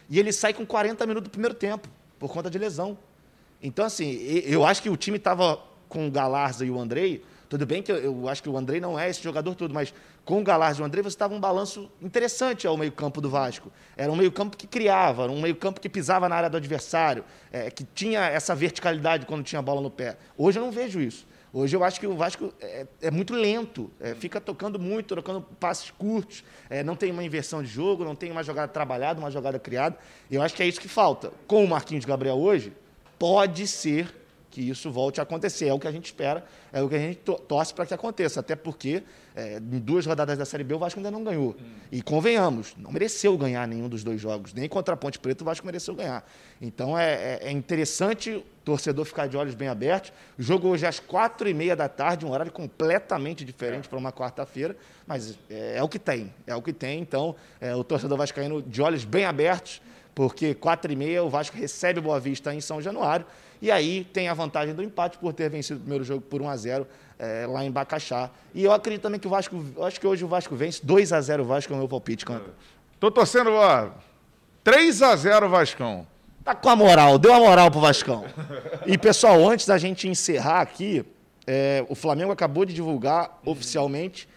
E 0.09 0.19
ele 0.19 0.33
sai 0.33 0.53
com 0.53 0.65
40 0.65 1.05
minutos 1.05 1.29
do 1.29 1.31
primeiro 1.31 1.55
tempo, 1.55 1.87
por 2.17 2.31
conta 2.31 2.49
de 2.49 2.57
lesão. 2.57 2.97
Então, 3.61 3.85
assim, 3.85 4.11
eu 4.45 4.65
acho 4.65 4.81
que 4.81 4.89
o 4.89 4.97
time 4.97 5.17
estava 5.17 5.59
com 5.89 6.07
o 6.07 6.11
Galarza 6.11 6.65
e 6.65 6.71
o 6.71 6.79
Andrei. 6.79 7.23
Tudo 7.49 7.65
bem 7.65 7.81
que 7.81 7.91
eu, 7.91 8.27
acho 8.27 8.43
que 8.43 8.49
o 8.49 8.57
Andrei 8.57 8.79
não 8.81 8.99
é 8.99 9.09
esse 9.09 9.23
jogador 9.23 9.55
todo, 9.55 9.73
mas 9.73 9.93
com 10.25 10.41
o 10.41 10.43
Galarza 10.43 10.81
e 10.81 10.83
o 10.83 10.85
Andrei 10.85 11.01
você 11.01 11.15
estava 11.15 11.33
um 11.33 11.39
balanço 11.39 11.89
interessante 12.01 12.67
ao 12.67 12.75
meio-campo 12.75 13.21
do 13.21 13.29
Vasco. 13.29 13.71
Era 13.95 14.11
um 14.11 14.15
meio-campo 14.15 14.57
que 14.57 14.67
criava, 14.67 15.27
um 15.27 15.41
meio-campo 15.41 15.79
que 15.79 15.87
pisava 15.87 16.27
na 16.27 16.35
área 16.35 16.49
do 16.49 16.57
adversário, 16.57 17.23
é, 17.51 17.71
que 17.71 17.85
tinha 17.85 18.19
essa 18.25 18.53
verticalidade 18.53 19.25
quando 19.25 19.43
tinha 19.43 19.59
a 19.59 19.61
bola 19.61 19.79
no 19.79 19.89
pé. 19.89 20.17
Hoje 20.37 20.59
eu 20.59 20.63
não 20.63 20.71
vejo 20.71 20.99
isso. 20.99 21.25
Hoje 21.53 21.75
eu 21.75 21.83
acho 21.83 21.99
que 21.99 22.05
o 22.05 22.15
Vasco 22.15 22.53
é, 22.59 22.85
é 23.01 23.09
muito 23.09 23.33
lento, 23.33 23.89
é, 24.01 24.13
fica 24.13 24.41
tocando 24.41 24.77
muito, 24.77 25.07
trocando 25.07 25.41
passes 25.41 25.89
curtos, 25.89 26.43
é, 26.69 26.83
não 26.83 26.95
tem 26.95 27.09
uma 27.09 27.23
inversão 27.23 27.63
de 27.63 27.69
jogo, 27.69 28.03
não 28.03 28.13
tem 28.13 28.29
uma 28.29 28.43
jogada 28.43 28.67
trabalhada, 28.67 29.19
uma 29.19 29.31
jogada 29.31 29.57
criada. 29.57 29.97
Eu 30.29 30.41
acho 30.41 30.53
que 30.53 30.61
é 30.61 30.67
isso 30.67 30.81
que 30.81 30.89
falta. 30.89 31.31
Com 31.47 31.63
o 31.63 31.67
Marquinhos 31.67 32.03
Gabriel 32.03 32.37
hoje, 32.37 32.73
pode 33.17 33.67
ser 33.67 34.13
que 34.57 34.61
isso 34.71 34.89
volte 34.89 35.19
a 35.19 35.23
acontecer. 35.23 35.67
É 35.67 35.73
o 35.73 35.77
que 35.77 35.87
a 35.87 35.91
gente 35.91 36.05
espera, 36.05 36.43
é 36.73 36.81
o 36.81 36.89
que 36.89 36.95
a 36.95 36.99
gente 36.99 37.19
torce 37.47 37.71
para 37.71 37.85
que 37.85 37.93
aconteça. 37.93 38.39
Até 38.39 38.55
porque, 38.55 39.03
é, 39.35 39.57
em 39.57 39.79
duas 39.79 40.03
rodadas 40.03 40.35
da 40.35 40.45
Série 40.45 40.63
B, 40.63 40.73
o 40.73 40.79
Vasco 40.79 40.99
ainda 40.99 41.11
não 41.11 41.23
ganhou. 41.23 41.55
Hum. 41.59 41.65
E 41.91 42.01
convenhamos, 42.01 42.73
não 42.75 42.91
mereceu 42.91 43.37
ganhar 43.37 43.67
nenhum 43.67 43.87
dos 43.87 44.03
dois 44.03 44.19
jogos. 44.19 44.55
Nem 44.55 44.67
contra 44.67 44.95
a 44.95 44.97
Ponte 44.97 45.19
Preta 45.19 45.43
o 45.43 45.45
Vasco 45.45 45.63
mereceu 45.63 45.93
ganhar. 45.93 46.27
Então 46.59 46.97
é, 46.97 47.13
é, 47.13 47.39
é 47.43 47.51
interessante 47.51 48.31
o 48.31 48.43
torcedor 48.65 49.05
ficar 49.05 49.27
de 49.27 49.37
olhos 49.37 49.53
bem 49.53 49.67
abertos. 49.67 50.11
O 50.39 50.41
jogo 50.41 50.69
hoje 50.69 50.85
é 50.85 50.87
às 50.87 50.99
quatro 50.99 51.47
e 51.47 51.53
meia 51.53 51.75
da 51.75 51.87
tarde, 51.87 52.25
um 52.25 52.31
horário 52.31 52.51
completamente 52.51 53.45
diferente 53.45 53.85
é. 53.85 53.89
para 53.89 53.99
uma 53.99 54.11
quarta-feira. 54.11 54.75
Mas 55.05 55.37
é, 55.51 55.77
é, 55.77 55.83
o 55.83 55.87
que 55.87 55.99
tem, 55.99 56.33
é 56.47 56.55
o 56.55 56.63
que 56.63 56.73
tem. 56.73 56.99
Então, 56.99 57.35
o 57.77 57.83
torcedor 57.83 58.17
vascaíno 58.17 58.59
de 58.59 58.81
olhos 58.81 59.05
bem 59.05 59.23
abertos, 59.23 59.83
porque 60.17 60.55
quatro 60.55 60.91
e 60.91 60.95
meia 60.95 61.23
o 61.23 61.29
Vasco 61.29 61.55
recebe 61.55 62.01
Boa 62.01 62.19
Vista 62.19 62.51
em 62.51 62.59
São 62.59 62.81
Januário. 62.81 63.23
E 63.61 63.69
aí 63.69 64.03
tem 64.03 64.27
a 64.27 64.33
vantagem 64.33 64.73
do 64.73 64.81
empate 64.81 65.15
por 65.19 65.31
ter 65.31 65.47
vencido 65.47 65.77
o 65.77 65.81
primeiro 65.81 66.03
jogo 66.03 66.21
por 66.21 66.41
1 66.41 66.49
a 66.49 66.57
0 66.57 66.87
é, 67.19 67.45
lá 67.45 67.63
em 67.63 67.69
Bacaxá. 67.69 68.31
E 68.51 68.63
eu 68.63 68.71
acredito 68.71 69.03
também 69.03 69.19
que 69.19 69.27
o 69.27 69.29
Vasco, 69.29 69.63
acho 69.83 69.99
que 69.99 70.07
hoje 70.07 70.25
o 70.25 70.27
Vasco 70.27 70.55
vence 70.55 70.83
2 70.83 71.13
a 71.13 71.21
0 71.21 71.43
o 71.43 71.45
Vasco 71.45 71.71
é 71.71 71.75
o 71.75 71.77
meu 71.77 71.87
palpite, 71.87 72.25
canta. 72.25 72.49
Tô 72.99 73.11
torcendo, 73.11 73.51
ó, 73.51 73.91
3 74.63 75.03
a 75.03 75.15
0 75.15 75.49
Vascão. 75.49 76.07
Tá 76.43 76.55
com 76.55 76.69
a 76.69 76.75
moral, 76.75 77.19
deu 77.19 77.31
a 77.31 77.39
moral 77.39 77.69
pro 77.69 77.79
Vascão. 77.79 78.25
E 78.87 78.97
pessoal, 78.97 79.47
antes 79.47 79.67
da 79.67 79.77
gente 79.77 80.07
encerrar 80.07 80.61
aqui, 80.61 81.05
é, 81.45 81.85
o 81.89 81.93
Flamengo 81.93 82.31
acabou 82.31 82.65
de 82.65 82.73
divulgar 82.73 83.39
oficialmente 83.45 84.27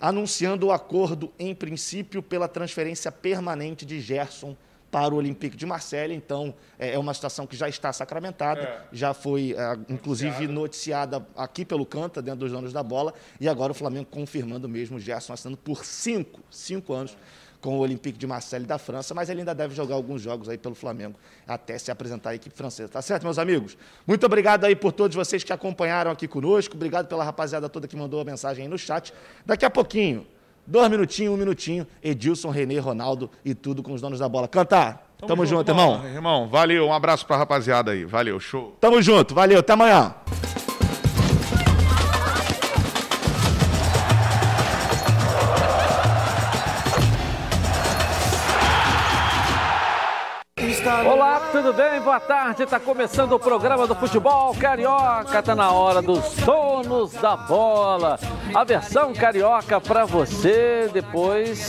anunciando 0.00 0.66
o 0.66 0.72
acordo 0.72 1.32
em 1.38 1.54
princípio 1.54 2.24
pela 2.24 2.48
transferência 2.48 3.12
permanente 3.12 3.86
de 3.86 4.00
Gerson 4.00 4.56
para 4.90 5.14
o 5.14 5.18
Olympique 5.18 5.56
de 5.56 5.66
Marseille. 5.66 6.14
Então, 6.14 6.54
é, 6.78 6.94
é 6.94 6.98
uma 6.98 7.14
situação 7.14 7.46
que 7.46 7.56
já 7.56 7.68
está 7.68 7.92
sacramentada, 7.92 8.60
é. 8.60 8.82
já 8.92 9.14
foi, 9.14 9.54
é, 9.56 9.92
inclusive, 9.92 10.46
noticiada 10.46 11.26
aqui 11.36 11.64
pelo 11.64 11.84
Canta, 11.84 12.22
dentro 12.22 12.40
dos 12.40 12.52
donos 12.52 12.72
da 12.72 12.82
bola, 12.82 13.12
e 13.40 13.48
agora 13.48 13.72
o 13.72 13.74
Flamengo 13.74 14.06
confirmando 14.10 14.68
mesmo 14.68 14.96
o 14.96 15.00
Gerson 15.00 15.32
assinando 15.32 15.58
por 15.58 15.84
cinco, 15.84 16.40
cinco 16.50 16.92
anos 16.92 17.16
com 17.60 17.76
o 17.76 17.80
Olympique 17.80 18.16
de 18.16 18.26
Marseille 18.26 18.66
da 18.66 18.78
França, 18.78 19.14
mas 19.14 19.28
ele 19.28 19.40
ainda 19.40 19.54
deve 19.54 19.74
jogar 19.74 19.96
alguns 19.96 20.22
jogos 20.22 20.48
aí 20.48 20.56
pelo 20.56 20.74
Flamengo 20.74 21.18
até 21.46 21.76
se 21.78 21.90
apresentar 21.90 22.30
à 22.30 22.34
equipe 22.34 22.54
francesa. 22.54 22.88
Tá 22.88 23.02
certo, 23.02 23.24
meus 23.24 23.38
amigos? 23.38 23.76
Muito 24.06 24.24
obrigado 24.24 24.64
aí 24.64 24.76
por 24.76 24.92
todos 24.92 25.16
vocês 25.16 25.42
que 25.42 25.52
acompanharam 25.52 26.10
aqui 26.10 26.28
conosco. 26.28 26.76
Obrigado 26.76 27.08
pela 27.08 27.24
rapaziada 27.24 27.68
toda 27.68 27.88
que 27.88 27.96
mandou 27.96 28.20
a 28.20 28.24
mensagem 28.24 28.64
aí 28.64 28.68
no 28.68 28.78
chat. 28.78 29.12
Daqui 29.44 29.64
a 29.64 29.70
pouquinho, 29.70 30.26
Dois 30.68 30.90
minutinhos, 30.90 31.32
um 31.32 31.36
minutinho. 31.38 31.86
Edilson, 32.02 32.50
Renê, 32.50 32.78
Ronaldo 32.78 33.30
e 33.42 33.54
tudo 33.54 33.82
com 33.82 33.94
os 33.94 34.02
donos 34.02 34.18
da 34.18 34.28
bola. 34.28 34.46
Cantar. 34.46 35.08
Tamo, 35.18 35.28
Tamo 35.28 35.46
junto, 35.46 35.58
junto, 35.60 35.70
irmão. 35.70 36.06
Irmão, 36.06 36.46
valeu. 36.46 36.86
Um 36.88 36.92
abraço 36.92 37.26
pra 37.26 37.38
rapaziada 37.38 37.92
aí. 37.92 38.04
Valeu, 38.04 38.38
show. 38.38 38.76
Tamo 38.78 39.00
junto, 39.00 39.34
valeu. 39.34 39.60
Até 39.60 39.72
amanhã. 39.72 40.14
Olá, 51.06 51.40
tudo 51.52 51.72
bem? 51.72 52.00
Boa 52.00 52.18
tarde. 52.18 52.64
Está 52.64 52.80
começando 52.80 53.32
o 53.32 53.38
programa 53.38 53.86
do 53.86 53.94
futebol 53.94 54.54
carioca. 54.54 55.40
Tá 55.42 55.54
na 55.54 55.70
hora 55.70 56.02
dos 56.02 56.34
donos 56.36 57.12
da 57.12 57.36
bola. 57.36 58.18
A 58.52 58.64
versão 58.64 59.12
carioca 59.12 59.80
para 59.80 60.04
você 60.04 60.90
depois 60.92 61.68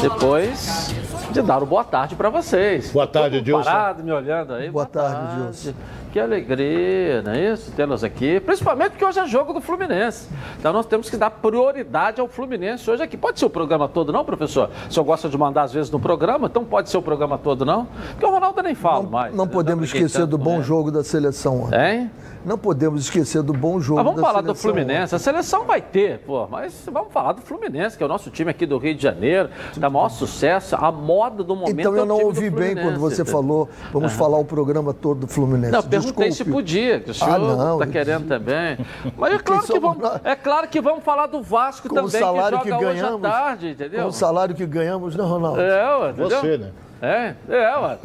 depois 0.00 0.94
de 1.30 1.42
dar 1.42 1.62
o 1.62 1.66
boa 1.66 1.84
tarde 1.84 2.14
para 2.14 2.28
vocês. 2.28 2.90
Boa 2.92 3.06
tarde, 3.06 3.38
Edilson. 3.38 3.64
Parado 3.64 4.04
me 4.04 4.12
olhando 4.12 4.54
aí. 4.54 4.70
Boa, 4.70 4.84
boa 4.84 4.86
tarde, 4.86 5.40
Edilson. 5.40 5.74
Que 6.14 6.20
alegria, 6.20 7.22
não 7.22 7.32
é 7.32 7.52
isso? 7.52 7.72
Tê-los 7.72 8.04
aqui, 8.04 8.38
principalmente 8.38 8.90
porque 8.90 9.04
hoje 9.04 9.18
é 9.18 9.26
jogo 9.26 9.52
do 9.52 9.60
Fluminense. 9.60 10.28
Então 10.56 10.72
nós 10.72 10.86
temos 10.86 11.10
que 11.10 11.16
dar 11.16 11.28
prioridade 11.28 12.20
ao 12.20 12.28
Fluminense 12.28 12.88
hoje 12.88 13.02
aqui. 13.02 13.16
Pode 13.16 13.40
ser 13.40 13.46
o 13.46 13.50
programa 13.50 13.88
todo, 13.88 14.12
não, 14.12 14.24
professor? 14.24 14.70
O 14.88 14.92
senhor 14.92 15.04
gosta 15.04 15.28
de 15.28 15.36
mandar 15.36 15.64
às 15.64 15.72
vezes 15.72 15.90
no 15.90 15.98
programa, 15.98 16.46
então 16.46 16.64
pode 16.64 16.88
ser 16.88 16.98
o 16.98 17.02
programa 17.02 17.36
todo, 17.36 17.64
não? 17.64 17.88
Porque 18.10 18.24
o 18.24 18.30
Ronaldo 18.30 18.62
nem 18.62 18.76
fala 18.76 19.02
não, 19.02 19.10
mais. 19.10 19.34
Não 19.34 19.48
podemos 19.48 19.86
esquecer 19.86 20.24
do 20.24 20.38
bom 20.38 20.62
jogo 20.62 20.92
da 20.92 21.02
seleção. 21.02 21.68
Hein? 21.74 22.08
Não 22.44 22.58
podemos 22.58 23.00
esquecer 23.00 23.42
do 23.42 23.52
bom 23.52 23.80
jogo 23.80 23.96
mas 23.96 24.06
vamos 24.06 24.20
falar 24.20 24.42
seleção. 24.42 24.54
do 24.54 24.58
Fluminense. 24.58 25.14
A 25.14 25.18
seleção 25.18 25.64
vai 25.64 25.80
ter, 25.80 26.18
pô, 26.20 26.46
mas 26.46 26.86
vamos 26.92 27.12
falar 27.12 27.32
do 27.32 27.42
Fluminense, 27.42 27.96
que 27.96 28.02
é 28.02 28.06
o 28.06 28.08
nosso 28.08 28.30
time 28.30 28.50
aqui 28.50 28.66
do 28.66 28.76
Rio 28.76 28.94
de 28.94 29.02
Janeiro, 29.02 29.48
da 29.76 29.88
maior 29.88 30.08
sucesso, 30.08 30.76
a 30.76 30.92
moda 30.92 31.42
do 31.42 31.56
momento. 31.56 31.78
Então 31.78 31.96
eu 31.96 32.04
é 32.04 32.06
não 32.06 32.20
ouvi 32.20 32.50
bem 32.50 32.74
quando 32.74 32.98
você 32.98 33.24
falou, 33.24 33.68
vamos 33.92 34.12
falar 34.12 34.38
o 34.38 34.44
programa 34.44 34.92
todo 34.92 35.20
do 35.20 35.28
Fluminense. 35.28 35.72
Não, 35.72 35.82
perguntei 35.82 36.28
Desculpe. 36.28 36.32
se 36.32 36.44
podia, 36.44 37.00
que 37.00 37.10
o 37.10 37.14
senhor 37.14 37.60
ah, 37.60 37.72
está 37.74 37.86
querendo 37.86 38.28
também. 38.28 38.78
Mas 39.16 39.34
é 39.34 39.38
claro, 39.38 39.66
que 39.66 39.78
vamos, 39.78 40.10
é 40.24 40.36
claro 40.36 40.68
que 40.68 40.80
vamos 40.80 41.04
falar 41.04 41.26
do 41.26 41.42
Vasco 41.42 41.88
com 41.88 41.94
também, 41.94 42.08
o 42.08 42.10
salário 42.10 42.60
que 42.60 42.68
joga 42.68 42.78
que 42.78 42.92
ganhamos, 42.92 43.14
hoje 43.14 43.26
à 43.26 43.30
tarde, 43.30 43.70
entendeu? 43.70 44.02
Com 44.02 44.08
o 44.08 44.12
salário 44.12 44.54
que 44.54 44.66
ganhamos, 44.66 45.16
não, 45.16 45.26
Ronaldo? 45.26 45.60
É, 45.60 45.98
ué, 45.98 46.12
Você, 46.12 46.58
né? 46.58 46.72
É, 47.00 47.34
é, 47.48 47.78
ué. 47.78 47.98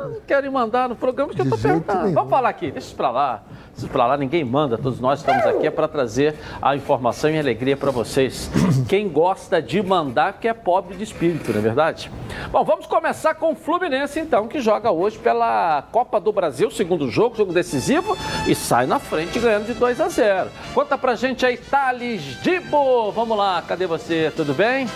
não 0.00 0.20
querem 0.26 0.50
mandar 0.50 0.88
no 0.88 0.96
programa 0.96 1.32
que 1.32 1.40
eu 1.40 1.44
estou 1.44 1.58
perguntando. 1.58 2.12
Vamos 2.12 2.30
falar 2.30 2.48
aqui, 2.48 2.70
deixa 2.70 2.88
isso 2.88 2.96
para 2.96 3.10
lá. 3.10 3.42
Deixa 3.46 3.78
isso 3.78 3.88
para 3.88 4.06
lá, 4.06 4.16
ninguém 4.16 4.44
manda, 4.44 4.76
todos 4.76 5.00
nós 5.00 5.20
estamos 5.20 5.44
aqui 5.46 5.66
é 5.66 5.70
para 5.70 5.88
trazer 5.88 6.34
a 6.60 6.76
informação 6.76 7.30
e 7.30 7.36
a 7.36 7.40
alegria 7.40 7.76
para 7.76 7.90
vocês. 7.90 8.50
Quem 8.88 9.08
gosta 9.08 9.62
de 9.62 9.82
mandar 9.82 10.34
que 10.34 10.48
é 10.48 10.54
pobre 10.54 10.96
de 10.96 11.04
espírito, 11.04 11.50
não 11.52 11.58
é 11.58 11.62
verdade? 11.62 12.10
Bom, 12.50 12.64
vamos 12.64 12.86
começar 12.86 13.34
com 13.34 13.52
o 13.52 13.54
Fluminense 13.54 14.18
então, 14.20 14.46
que 14.48 14.60
joga 14.60 14.90
hoje 14.90 15.18
pela 15.18 15.82
Copa 15.90 16.20
do 16.20 16.32
Brasil, 16.32 16.70
segundo 16.70 17.08
jogo, 17.10 17.36
jogo 17.36 17.52
decisivo, 17.52 18.16
e 18.46 18.54
sai 18.54 18.86
na 18.86 18.98
frente 18.98 19.38
ganhando 19.38 19.66
de 19.66 19.74
2 19.74 20.00
a 20.00 20.08
0. 20.08 20.50
Conta 20.74 20.98
pra 20.98 21.14
gente 21.14 21.46
aí, 21.46 21.56
Thales 21.56 22.22
Dibo. 22.42 23.12
Vamos 23.12 23.36
lá, 23.36 23.62
cadê 23.66 23.86
você? 23.86 24.32
Tudo 24.34 24.54
bem? 24.54 24.86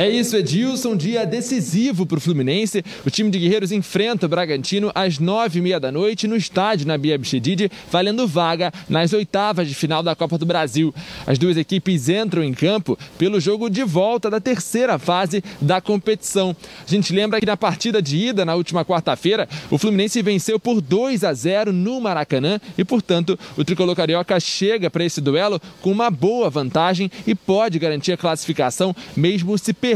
É 0.00 0.08
isso, 0.08 0.34
Edilson. 0.34 0.96
Dia 0.96 1.26
decisivo 1.26 2.06
para 2.06 2.16
o 2.16 2.20
Fluminense. 2.22 2.82
O 3.04 3.10
time 3.10 3.28
de 3.28 3.38
Guerreiros 3.38 3.70
enfrenta 3.70 4.24
o 4.24 4.28
Bragantino 4.30 4.90
às 4.94 5.18
nove 5.18 5.58
e 5.58 5.62
meia 5.62 5.78
da 5.78 5.92
noite 5.92 6.26
no 6.26 6.36
estádio 6.36 6.86
na 6.86 6.96
Bia 6.96 7.18
Bichedid, 7.18 7.70
valendo 7.92 8.26
vaga 8.26 8.72
nas 8.88 9.12
oitavas 9.12 9.68
de 9.68 9.74
final 9.74 10.02
da 10.02 10.16
Copa 10.16 10.38
do 10.38 10.46
Brasil. 10.46 10.94
As 11.26 11.36
duas 11.36 11.58
equipes 11.58 12.08
entram 12.08 12.42
em 12.42 12.54
campo 12.54 12.98
pelo 13.18 13.38
jogo 13.38 13.68
de 13.68 13.84
volta 13.84 14.30
da 14.30 14.40
terceira 14.40 14.98
fase 14.98 15.44
da 15.60 15.82
competição. 15.82 16.56
A 16.82 16.90
gente 16.90 17.12
lembra 17.12 17.38
que 17.38 17.44
na 17.44 17.58
partida 17.58 18.00
de 18.00 18.16
ida, 18.16 18.42
na 18.42 18.54
última 18.54 18.86
quarta-feira, 18.86 19.46
o 19.70 19.76
Fluminense 19.76 20.22
venceu 20.22 20.58
por 20.58 20.80
2 20.80 21.24
a 21.24 21.34
0 21.34 21.74
no 21.74 22.00
Maracanã 22.00 22.58
e, 22.78 22.86
portanto, 22.86 23.38
o 23.54 23.62
tricolor 23.66 23.94
carioca 23.94 24.40
chega 24.40 24.88
para 24.88 25.04
esse 25.04 25.20
duelo 25.20 25.60
com 25.82 25.92
uma 25.92 26.10
boa 26.10 26.48
vantagem 26.48 27.10
e 27.26 27.34
pode 27.34 27.78
garantir 27.78 28.12
a 28.12 28.16
classificação, 28.16 28.96
mesmo 29.14 29.58
se 29.58 29.74
perder 29.74 29.89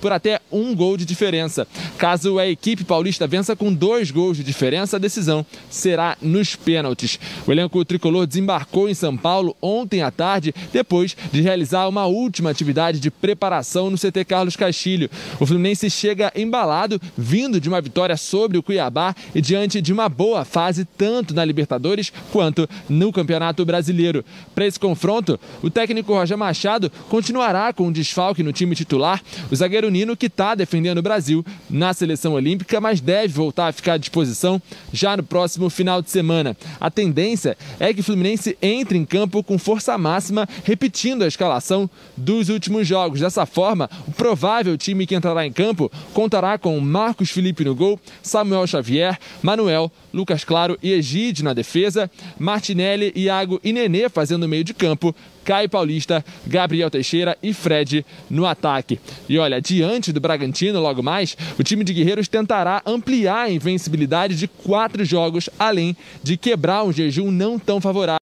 por 0.00 0.12
até 0.12 0.40
um 0.50 0.74
gol 0.74 0.96
de 0.96 1.04
diferença. 1.04 1.66
Caso 1.96 2.38
a 2.38 2.46
equipe 2.46 2.84
paulista 2.84 3.26
vença 3.26 3.54
com 3.54 3.72
dois 3.72 4.10
gols 4.10 4.36
de 4.36 4.44
diferença, 4.44 4.96
a 4.96 5.00
decisão 5.00 5.44
será 5.70 6.16
nos 6.20 6.56
pênaltis. 6.56 7.18
O 7.46 7.52
elenco 7.52 7.84
tricolor 7.84 8.26
desembarcou 8.26 8.88
em 8.88 8.94
São 8.94 9.16
Paulo 9.16 9.56
ontem 9.60 10.02
à 10.02 10.10
tarde, 10.10 10.54
depois 10.72 11.16
de 11.32 11.40
realizar 11.40 11.88
uma 11.88 12.06
última 12.06 12.50
atividade 12.50 13.00
de 13.00 13.10
preparação 13.10 13.90
no 13.90 13.96
CT 13.96 14.24
Carlos 14.24 14.56
Castilho. 14.56 15.10
O 15.38 15.46
Fluminense 15.46 15.90
chega 15.90 16.32
embalado, 16.34 17.00
vindo 17.16 17.60
de 17.60 17.68
uma 17.68 17.80
vitória 17.80 18.16
sobre 18.16 18.58
o 18.58 18.62
Cuiabá 18.62 19.14
e 19.34 19.40
diante 19.40 19.80
de 19.80 19.92
uma 19.92 20.08
boa 20.08 20.44
fase 20.44 20.84
tanto 20.84 21.34
na 21.34 21.44
Libertadores 21.44 22.12
quanto 22.32 22.68
no 22.88 23.12
Campeonato 23.12 23.64
Brasileiro. 23.64 24.24
Para 24.54 24.66
esse 24.66 24.78
confronto, 24.78 25.38
o 25.62 25.70
técnico 25.70 26.12
Roger 26.12 26.36
Machado 26.36 26.90
continuará 27.08 27.72
com 27.72 27.86
um 27.88 27.92
desfalque 27.92 28.42
no 28.42 28.52
time 28.52 28.74
titular. 28.74 29.22
O 29.50 29.56
zagueiro 29.56 29.90
Nino, 29.90 30.16
que 30.16 30.26
está 30.26 30.54
defendendo 30.54 30.98
o 30.98 31.02
Brasil 31.02 31.44
na 31.68 31.92
seleção 31.92 32.32
olímpica, 32.32 32.80
mas 32.80 33.00
deve 33.00 33.32
voltar 33.32 33.68
a 33.68 33.72
ficar 33.72 33.94
à 33.94 33.96
disposição 33.98 34.60
já 34.92 35.16
no 35.16 35.22
próximo 35.22 35.70
final 35.70 36.02
de 36.02 36.10
semana. 36.10 36.56
A 36.80 36.90
tendência 36.90 37.56
é 37.78 37.92
que 37.92 38.00
o 38.00 38.04
Fluminense 38.04 38.56
entre 38.60 38.98
em 38.98 39.04
campo 39.04 39.42
com 39.42 39.58
força 39.58 39.96
máxima, 39.96 40.48
repetindo 40.64 41.22
a 41.22 41.28
escalação 41.28 41.88
dos 42.16 42.48
últimos 42.48 42.86
jogos. 42.86 43.20
Dessa 43.20 43.46
forma, 43.46 43.88
o 44.06 44.12
provável 44.12 44.76
time 44.76 45.06
que 45.06 45.14
entrará 45.14 45.46
em 45.46 45.52
campo 45.52 45.90
contará 46.12 46.58
com 46.58 46.78
Marcos 46.80 47.30
Felipe 47.30 47.64
no 47.64 47.74
gol, 47.74 47.98
Samuel 48.22 48.66
Xavier, 48.66 49.18
Manuel, 49.42 49.90
Lucas 50.12 50.44
Claro 50.44 50.78
e 50.82 50.92
Egide 50.92 51.44
na 51.44 51.52
defesa, 51.52 52.10
Martinelli, 52.38 53.12
Iago 53.14 53.60
e 53.62 53.72
Nenê 53.72 54.08
fazendo 54.08 54.48
meio 54.48 54.64
de 54.64 54.74
campo, 54.74 55.14
Caio 55.48 55.66
Paulista, 55.66 56.22
Gabriel 56.46 56.90
Teixeira 56.90 57.34
e 57.42 57.54
Fred 57.54 58.04
no 58.28 58.44
ataque. 58.44 59.00
E 59.26 59.38
olha, 59.38 59.62
diante 59.62 60.12
do 60.12 60.20
Bragantino, 60.20 60.78
logo 60.78 61.02
mais, 61.02 61.38
o 61.58 61.62
time 61.62 61.84
de 61.84 61.94
Guerreiros 61.94 62.28
tentará 62.28 62.82
ampliar 62.84 63.44
a 63.44 63.50
invencibilidade 63.50 64.36
de 64.36 64.46
quatro 64.46 65.02
jogos, 65.06 65.48
além 65.58 65.96
de 66.22 66.36
quebrar 66.36 66.84
um 66.84 66.92
jejum 66.92 67.30
não 67.30 67.58
tão 67.58 67.80
favorável. 67.80 68.18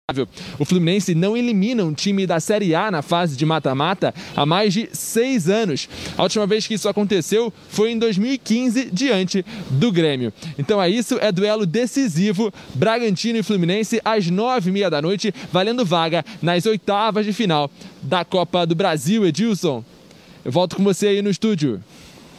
O 0.56 0.64
Fluminense 0.64 1.16
não 1.16 1.36
elimina 1.36 1.84
um 1.84 1.92
time 1.92 2.28
da 2.28 2.38
Série 2.38 2.76
A 2.76 2.92
na 2.92 3.02
fase 3.02 3.36
de 3.36 3.44
mata-mata 3.44 4.14
há 4.36 4.46
mais 4.46 4.72
de 4.72 4.88
seis 4.92 5.48
anos. 5.48 5.88
A 6.16 6.22
última 6.22 6.46
vez 6.46 6.64
que 6.64 6.74
isso 6.74 6.88
aconteceu 6.88 7.52
foi 7.68 7.90
em 7.90 7.98
2015, 7.98 8.88
diante 8.92 9.44
do 9.68 9.90
Grêmio. 9.90 10.32
Então 10.56 10.80
é 10.80 10.88
isso, 10.88 11.18
é 11.20 11.32
duelo 11.32 11.66
decisivo. 11.66 12.54
Bragantino 12.72 13.40
e 13.40 13.42
Fluminense 13.42 14.00
às 14.04 14.30
nove 14.30 14.70
e 14.70 14.72
meia 14.72 14.88
da 14.88 15.02
noite, 15.02 15.34
valendo 15.52 15.84
vaga 15.84 16.24
nas 16.40 16.66
oitavas 16.66 17.15
de 17.24 17.32
final 17.32 17.70
da 18.02 18.24
Copa 18.24 18.66
do 18.66 18.74
Brasil, 18.74 19.24
Edilson. 19.24 19.84
Eu 20.44 20.52
volto 20.52 20.76
com 20.76 20.84
você 20.84 21.08
aí 21.08 21.22
no 21.22 21.30
estúdio. 21.30 21.80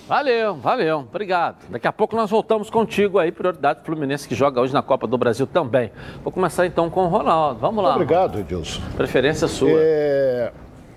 Valeu, 0.07 0.55
valeu, 0.55 0.99
obrigado. 0.99 1.57
Daqui 1.69 1.85
a 1.85 1.91
pouco 1.91 2.15
nós 2.15 2.29
voltamos 2.29 2.69
contigo 2.69 3.19
aí, 3.19 3.29
prioridade 3.29 3.81
do 3.81 3.85
Fluminense 3.85 4.25
que 4.25 4.33
joga 4.33 4.61
hoje 4.61 4.73
na 4.73 4.81
Copa 4.81 5.05
do 5.05 5.17
Brasil 5.17 5.45
também. 5.45 5.91
Vou 6.23 6.31
começar 6.31 6.65
então 6.65 6.89
com 6.89 7.03
o 7.03 7.07
Ronaldo. 7.09 7.59
Vamos 7.59 7.83
lá. 7.83 7.95
Obrigado, 7.95 8.39
Edilson. 8.39 8.81
Preferência 8.95 9.49
sua. 9.49 9.69
É, 9.69 10.53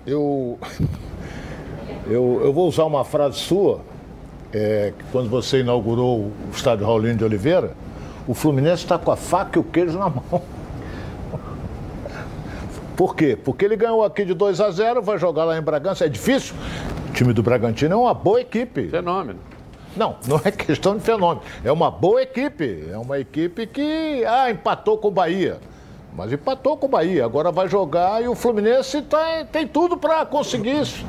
eu, 0.07 0.57
eu, 2.07 2.41
eu 2.41 2.53
vou 2.53 2.69
usar 2.69 2.85
uma 2.85 3.03
frase 3.03 3.39
sua, 3.39 3.81
é, 4.53 4.93
que 4.97 5.03
quando 5.11 5.29
você 5.29 5.59
inaugurou 5.59 6.19
o 6.19 6.33
estádio 6.53 6.85
Raulino 6.85 7.17
de 7.17 7.25
Oliveira, 7.25 7.75
o 8.25 8.33
Fluminense 8.33 8.83
está 8.83 8.97
com 8.97 9.11
a 9.11 9.17
faca 9.17 9.59
e 9.59 9.61
o 9.61 9.63
queijo 9.65 9.99
na 9.99 10.09
mão. 10.09 10.41
Por 13.01 13.15
quê? 13.15 13.35
Porque 13.35 13.65
ele 13.65 13.75
ganhou 13.75 14.05
aqui 14.05 14.23
de 14.23 14.35
2 14.35 14.61
a 14.61 14.69
0, 14.69 15.01
vai 15.01 15.17
jogar 15.17 15.43
lá 15.43 15.57
em 15.57 15.61
Bragança. 15.63 16.05
É 16.05 16.07
difícil? 16.07 16.53
O 17.09 17.13
time 17.13 17.33
do 17.33 17.41
Bragantino 17.41 17.95
é 17.95 17.97
uma 17.97 18.13
boa 18.13 18.39
equipe. 18.39 18.89
Fenômeno. 18.89 19.39
Não, 19.97 20.17
não 20.27 20.39
é 20.45 20.51
questão 20.51 20.95
de 20.95 21.01
fenômeno. 21.01 21.41
É 21.65 21.71
uma 21.71 21.89
boa 21.89 22.21
equipe. 22.21 22.87
É 22.91 22.95
uma 22.99 23.17
equipe 23.17 23.65
que 23.65 24.23
ah, 24.23 24.51
empatou 24.51 24.99
com 24.99 25.07
o 25.07 25.11
Bahia. 25.11 25.57
Mas 26.13 26.31
empatou 26.31 26.77
com 26.77 26.85
o 26.85 26.89
Bahia. 26.89 27.25
Agora 27.25 27.51
vai 27.51 27.67
jogar 27.67 28.21
e 28.21 28.27
o 28.27 28.35
Fluminense 28.35 29.01
tá, 29.01 29.47
tem 29.51 29.65
tudo 29.65 29.97
para 29.97 30.23
conseguir 30.27 30.79
isso. 30.79 31.03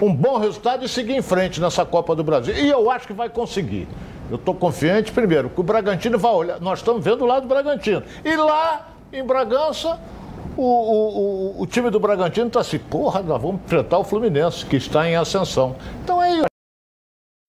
Um 0.00 0.14
bom 0.14 0.38
resultado 0.38 0.84
e 0.84 0.88
seguir 0.88 1.16
em 1.16 1.22
frente 1.22 1.60
nessa 1.60 1.84
Copa 1.84 2.14
do 2.14 2.22
Brasil. 2.22 2.54
E 2.54 2.68
eu 2.68 2.88
acho 2.88 3.04
que 3.04 3.12
vai 3.12 3.28
conseguir. 3.28 3.88
Eu 4.30 4.36
estou 4.36 4.54
confiante, 4.54 5.10
primeiro, 5.10 5.50
que 5.50 5.58
o 5.58 5.64
Bragantino 5.64 6.20
vai 6.20 6.32
olhar. 6.32 6.60
Nós 6.60 6.78
estamos 6.78 7.04
vendo 7.04 7.22
o 7.22 7.26
lado 7.26 7.42
do 7.42 7.48
Bragantino. 7.48 8.04
E 8.24 8.36
lá, 8.36 8.90
em 9.12 9.24
Bragança, 9.24 9.98
o, 10.56 11.58
o, 11.58 11.62
o, 11.62 11.66
time 11.66 11.90
do 11.90 12.00
Bragantino 12.00 12.46
está 12.46 12.60
assim, 12.60 12.78
porra, 12.78 13.22
nós 13.22 13.40
vamos 13.40 13.60
enfrentar 13.64 13.98
o 13.98 14.04
Fluminense, 14.04 14.64
que 14.64 14.76
está 14.76 15.08
em 15.08 15.16
ascensão. 15.16 15.76
Então 16.02 16.22
é 16.22 16.42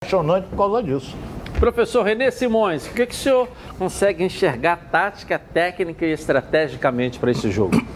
impressionante 0.03 0.47
por 0.47 0.57
causa 0.57 0.83
disso. 0.83 1.15
Professor 1.59 2.03
Renê 2.03 2.29
Simões, 2.29 2.85
o 2.85 2.91
que, 2.91 3.05
que 3.07 3.15
o 3.15 3.17
senhor 3.17 3.47
consegue 3.79 4.23
enxergar 4.23 4.89
tática, 4.91 5.39
técnica 5.39 6.05
e 6.05 6.11
estrategicamente 6.11 7.17
para 7.17 7.31
esse 7.31 7.49
jogo? 7.49 7.75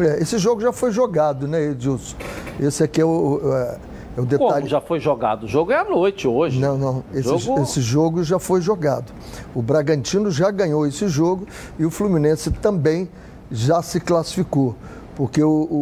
É, 0.00 0.22
esse 0.22 0.38
jogo 0.38 0.60
já 0.60 0.72
foi 0.72 0.90
jogado, 0.90 1.46
né, 1.46 1.70
Edilson? 1.70 2.16
Esse 2.58 2.82
aqui 2.82 3.00
é 3.00 3.04
o, 3.04 3.40
é, 3.44 3.78
é 4.16 4.20
o 4.20 4.24
detalhe. 4.24 4.52
Como 4.52 4.66
já 4.66 4.80
foi 4.80 4.98
jogado? 4.98 5.44
O 5.44 5.46
jogo 5.48 5.70
é 5.70 5.76
à 5.76 5.84
noite 5.84 6.26
hoje. 6.26 6.58
Não, 6.58 6.76
não. 6.76 7.04
Esse 7.12 7.38
jogo... 7.38 7.62
esse 7.62 7.80
jogo 7.80 8.24
já 8.24 8.38
foi 8.38 8.60
jogado. 8.60 9.12
O 9.54 9.62
Bragantino 9.62 10.30
já 10.30 10.50
ganhou 10.50 10.86
esse 10.86 11.06
jogo 11.06 11.46
e 11.78 11.84
o 11.84 11.90
Fluminense 11.90 12.50
também 12.50 13.08
já 13.52 13.82
se 13.82 14.00
classificou. 14.00 14.74
Porque 15.14 15.42
o. 15.42 15.48
o, 15.48 15.74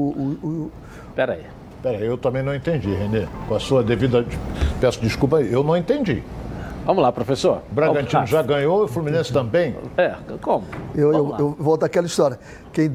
o, 0.43 0.47
o... 0.47 0.73
Peraí. 1.15 1.45
Peraí, 1.83 2.05
eu 2.05 2.19
também 2.19 2.43
não 2.43 2.55
entendi, 2.55 2.93
Renê. 2.93 3.27
Com 3.49 3.55
a 3.55 3.61
sua 3.61 3.83
devida. 3.83 4.27
Peço 4.81 5.01
desculpa, 5.01 5.41
eu 5.41 5.63
não 5.63 5.77
entendi. 5.77 6.23
Vamos 6.85 7.03
lá, 7.03 7.13
professor. 7.13 7.63
O 7.71 7.75
Bragantino 7.75 8.27
já 8.27 8.43
ganhou 8.43 8.83
e 8.83 8.85
o 8.85 8.89
Fluminense 8.89 9.33
também? 9.33 9.77
É, 9.97 10.15
como? 10.41 10.65
Eu, 10.95 11.13
eu, 11.13 11.37
eu, 11.39 11.57
volto 11.59 11.85
àquela 11.85 12.07
história. 12.07 12.39
Quem 12.73 12.89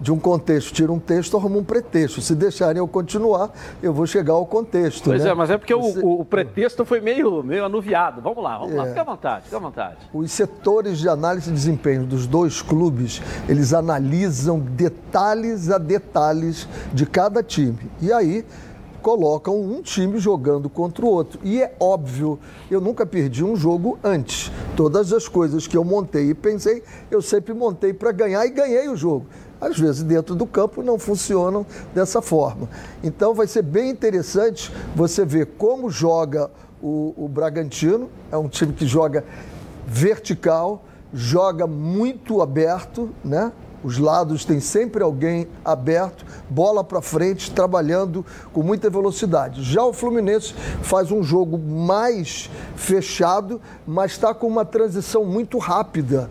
de 0.00 0.12
um 0.12 0.18
contexto 0.18 0.72
tira 0.72 0.92
um 0.92 0.98
texto, 0.98 1.36
arruma 1.36 1.58
um 1.58 1.64
pretexto. 1.64 2.20
Se 2.20 2.34
deixarem 2.34 2.78
eu 2.78 2.88
continuar, 2.88 3.50
eu 3.82 3.92
vou 3.92 4.06
chegar 4.06 4.34
ao 4.34 4.46
contexto. 4.46 5.04
Pois 5.04 5.24
né? 5.24 5.30
é, 5.30 5.34
mas 5.34 5.50
é 5.50 5.58
porque 5.58 5.74
Você... 5.74 6.00
o, 6.00 6.20
o, 6.20 6.24
pretexto 6.24 6.84
foi 6.84 7.00
meio, 7.00 7.42
meio 7.42 7.64
anuviado. 7.64 8.20
Vamos 8.20 8.42
lá, 8.42 8.58
vamos 8.58 8.74
é. 8.74 8.76
lá. 8.76 8.86
Fica 8.86 9.00
à 9.00 9.04
vontade, 9.04 9.44
fica 9.44 9.56
à 9.56 9.60
vontade. 9.60 9.96
Os 10.12 10.30
setores 10.30 10.98
de 10.98 11.08
análise 11.08 11.48
de 11.48 11.54
desempenho 11.54 12.04
dos 12.04 12.26
dois 12.26 12.62
clubes, 12.62 13.22
eles 13.48 13.72
analisam 13.72 14.58
detalhes 14.58 15.70
a 15.70 15.78
detalhes 15.78 16.68
de 16.92 17.06
cada 17.06 17.42
time. 17.42 17.78
E 18.00 18.12
aí 18.12 18.44
colocam 19.06 19.60
um 19.60 19.80
time 19.82 20.18
jogando 20.18 20.68
contra 20.68 21.06
o 21.06 21.08
outro. 21.08 21.38
E 21.44 21.62
é 21.62 21.72
óbvio, 21.78 22.40
eu 22.68 22.80
nunca 22.80 23.06
perdi 23.06 23.44
um 23.44 23.54
jogo 23.54 23.96
antes. 24.02 24.50
Todas 24.76 25.12
as 25.12 25.28
coisas 25.28 25.64
que 25.64 25.76
eu 25.76 25.84
montei 25.84 26.30
e 26.30 26.34
pensei, 26.34 26.82
eu 27.08 27.22
sempre 27.22 27.54
montei 27.54 27.92
para 27.92 28.10
ganhar 28.10 28.44
e 28.44 28.50
ganhei 28.50 28.88
o 28.88 28.96
jogo 28.96 29.26
às 29.60 29.78
vezes 29.78 30.02
dentro 30.02 30.34
do 30.34 30.46
campo 30.46 30.82
não 30.82 30.98
funcionam 30.98 31.66
dessa 31.94 32.20
forma. 32.20 32.68
Então 33.02 33.34
vai 33.34 33.46
ser 33.46 33.62
bem 33.62 33.90
interessante 33.90 34.72
você 34.94 35.24
ver 35.24 35.46
como 35.58 35.90
joga 35.90 36.50
o, 36.82 37.14
o 37.16 37.28
Bragantino, 37.28 38.10
é 38.30 38.36
um 38.36 38.48
time 38.48 38.72
que 38.72 38.86
joga 38.86 39.24
vertical, 39.86 40.84
joga 41.12 41.66
muito 41.66 42.42
aberto, 42.42 43.10
né? 43.24 43.52
Os 43.84 43.98
lados 43.98 44.44
tem 44.44 44.58
sempre 44.58 45.02
alguém 45.02 45.46
aberto, 45.64 46.24
bola 46.50 46.82
para 46.82 47.00
frente, 47.00 47.52
trabalhando 47.52 48.26
com 48.52 48.62
muita 48.62 48.90
velocidade. 48.90 49.62
Já 49.62 49.84
o 49.84 49.92
Fluminense 49.92 50.54
faz 50.82 51.12
um 51.12 51.22
jogo 51.22 51.56
mais 51.56 52.50
fechado, 52.74 53.60
mas 53.86 54.12
está 54.12 54.34
com 54.34 54.48
uma 54.48 54.64
transição 54.64 55.24
muito 55.24 55.58
rápida 55.58 56.28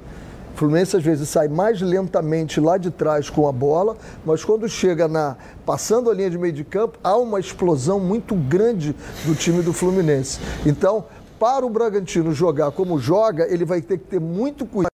o 0.55 0.57
Fluminense 0.57 0.95
às 0.95 1.03
vezes 1.03 1.27
sai 1.27 1.49
mais 1.49 1.81
lentamente 1.81 2.61
lá 2.61 2.77
de 2.77 2.89
trás 2.89 3.29
com 3.29 3.45
a 3.45 3.51
bola, 3.51 3.97
mas 4.25 4.45
quando 4.45 4.69
chega 4.69 5.05
na 5.05 5.35
passando 5.65 6.09
a 6.09 6.13
linha 6.13 6.29
de 6.29 6.37
meio 6.37 6.53
de 6.53 6.63
campo, 6.63 6.97
há 7.03 7.17
uma 7.17 7.41
explosão 7.41 7.99
muito 7.99 8.33
grande 8.35 8.95
do 9.25 9.35
time 9.35 9.61
do 9.61 9.73
Fluminense. 9.73 10.39
Então, 10.65 11.03
para 11.37 11.65
o 11.65 11.69
Bragantino 11.69 12.31
jogar 12.31 12.71
como 12.71 12.97
joga, 12.97 13.45
ele 13.51 13.65
vai 13.65 13.81
ter 13.81 13.97
que 13.97 14.05
ter 14.05 14.21
muito 14.21 14.65
cuidado 14.65 14.89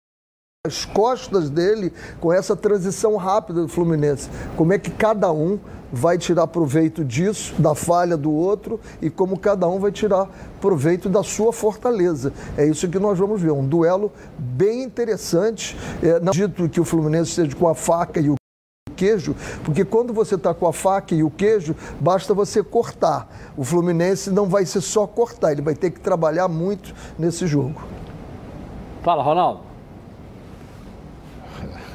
as 0.64 0.85
costas 0.85 1.51
dele 1.51 1.92
com 2.21 2.33
essa 2.33 2.55
transição 2.55 3.16
rápida 3.16 3.62
do 3.62 3.68
Fluminense. 3.68 4.29
Como 4.57 4.73
é 4.73 4.79
que 4.79 4.92
cada 4.92 5.33
um 5.33 5.59
vai 5.92 6.18
tirar 6.18 6.46
proveito 6.46 7.05
disso, 7.05 7.55
da 7.59 7.74
falha 7.74 8.16
do 8.16 8.33
outro, 8.33 8.81
e 9.01 9.11
como 9.11 9.38
cada 9.38 9.66
um 9.68 9.79
vai 9.79 9.90
tirar 9.90 10.29
proveito 10.61 11.09
da 11.09 11.22
sua 11.22 11.53
fortaleza. 11.53 12.33
É 12.57 12.66
isso 12.66 12.88
que 12.88 12.98
nós 12.98 13.18
vamos 13.18 13.40
ver, 13.40 13.53
um 13.53 13.66
duelo 13.66 14.12
bem 14.38 14.83
interessante. 14.83 15.77
É, 16.03 16.20
não 16.20 16.33
dito 16.33 16.68
que 16.68 16.81
o 16.81 16.85
Fluminense 16.85 17.33
seja 17.33 17.55
com 17.57 17.68
a 17.68 17.74
faca 17.74 18.20
e 18.20 18.31
o 18.31 18.35
queijo, 18.96 19.37
porque 19.64 19.85
quando 19.85 20.12
você 20.12 20.35
está 20.35 20.53
com 20.53 20.66
a 20.66 20.72
faca 20.72 21.14
e 21.14 21.22
o 21.22 21.31
queijo, 21.31 21.74
basta 22.01 22.35
você 22.35 22.62
cortar. 22.62 23.29
O 23.57 23.62
Fluminense 23.62 24.31
não 24.31 24.46
vai 24.46 24.66
ser 24.66 24.81
só 24.81 25.07
cortar, 25.07 25.53
ele 25.53 25.62
vai 25.62 25.74
ter 25.74 25.90
que 25.90 26.01
trabalhar 26.01 26.48
muito 26.48 26.92
nesse 27.16 27.46
jogo. 27.46 27.81
Fala, 29.03 29.22
Ronaldo. 29.22 29.61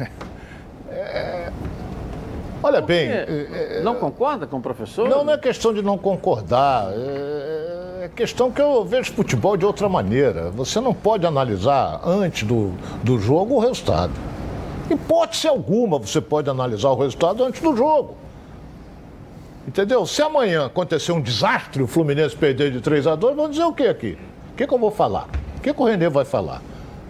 É... 0.95 1.51
Olha 2.63 2.81
bem. 2.81 3.09
É, 3.09 3.81
não 3.83 3.95
concorda 3.95 4.47
com 4.47 4.57
o 4.57 4.61
professor? 4.61 5.09
Não, 5.09 5.23
não 5.23 5.33
é 5.33 5.37
questão 5.37 5.73
de 5.73 5.81
não 5.81 5.97
concordar. 5.97 6.91
É, 6.93 8.05
é 8.05 8.09
questão 8.15 8.49
que 8.49 8.61
eu 8.61 8.85
vejo 8.85 9.11
futebol 9.11 9.57
de 9.57 9.65
outra 9.65 9.89
maneira. 9.89 10.49
Você 10.51 10.79
não 10.79 10.93
pode 10.93 11.25
analisar 11.25 11.99
antes 12.05 12.47
do, 12.47 12.71
do 13.03 13.19
jogo 13.19 13.55
o 13.55 13.59
resultado. 13.59 14.13
Hipótese 14.89 15.47
alguma 15.47 15.99
você 15.99 16.21
pode 16.21 16.49
analisar 16.49 16.89
o 16.89 16.95
resultado 16.95 17.43
antes 17.43 17.61
do 17.61 17.75
jogo. 17.75 18.17
Entendeu? 19.67 20.05
Se 20.05 20.21
amanhã 20.21 20.65
acontecer 20.65 21.11
um 21.11 21.21
desastre, 21.21 21.81
o 21.81 21.87
Fluminense 21.87 22.35
perder 22.35 22.71
de 22.71 22.81
3 22.81 23.07
a 23.07 23.15
2 23.15 23.35
vão 23.35 23.49
dizer 23.49 23.63
o 23.63 23.73
que 23.73 23.87
aqui? 23.87 24.17
O 24.51 24.55
que, 24.55 24.67
que 24.67 24.73
eu 24.73 24.77
vou 24.77 24.91
falar? 24.91 25.27
O 25.57 25.61
que, 25.61 25.73
que 25.73 25.81
o 25.81 25.85
Renê 25.85 26.09
vai 26.09 26.25
falar? 26.25 26.61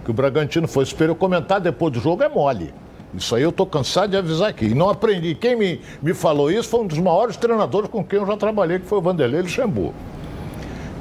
Que 0.06 0.12
o 0.12 0.14
Bragantino 0.14 0.68
foi 0.68 0.86
superior. 0.86 1.16
Comentar 1.16 1.60
depois 1.60 1.92
do 1.94 2.00
jogo 2.00 2.24
é 2.24 2.30
mole. 2.30 2.74
Isso 3.16 3.36
aí 3.36 3.44
eu 3.44 3.50
estou 3.50 3.66
cansado 3.66 4.10
de 4.10 4.18
avisar 4.18 4.50
aqui. 4.50 4.66
E 4.66 4.74
não 4.74 4.90
aprendi. 4.90 5.36
Quem 5.36 5.56
me, 5.56 5.82
me 6.02 6.14
falou 6.14 6.52
isso 6.52 6.70
foi 6.70 6.82
um 6.82 6.88
dos 6.88 6.98
maiores 6.98 7.38
treinadores 7.38 7.90
com 7.90 8.04
quem 8.04 8.20
eu 8.20 8.26
já 8.26 8.36
trabalhei, 8.36 8.80
que 8.80 8.86
foi 8.86 8.98
o 8.98 9.02
Vanderlei 9.02 9.42
Luxemburgo. 9.42 9.94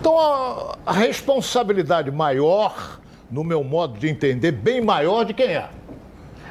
Então, 0.00 0.18
a, 0.18 0.76
a 0.86 0.92
responsabilidade 0.92 2.10
maior, 2.10 3.00
no 3.30 3.42
meu 3.44 3.62
modo 3.62 3.98
de 3.98 4.08
entender, 4.08 4.52
bem 4.52 4.80
maior 4.80 5.24
de 5.24 5.32
quem 5.32 5.46
é? 5.46 5.68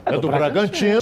É, 0.05 0.09
é 0.09 0.11
do, 0.13 0.21
do 0.21 0.27
Bragantino. 0.29 0.53
Bragantino 0.53 1.01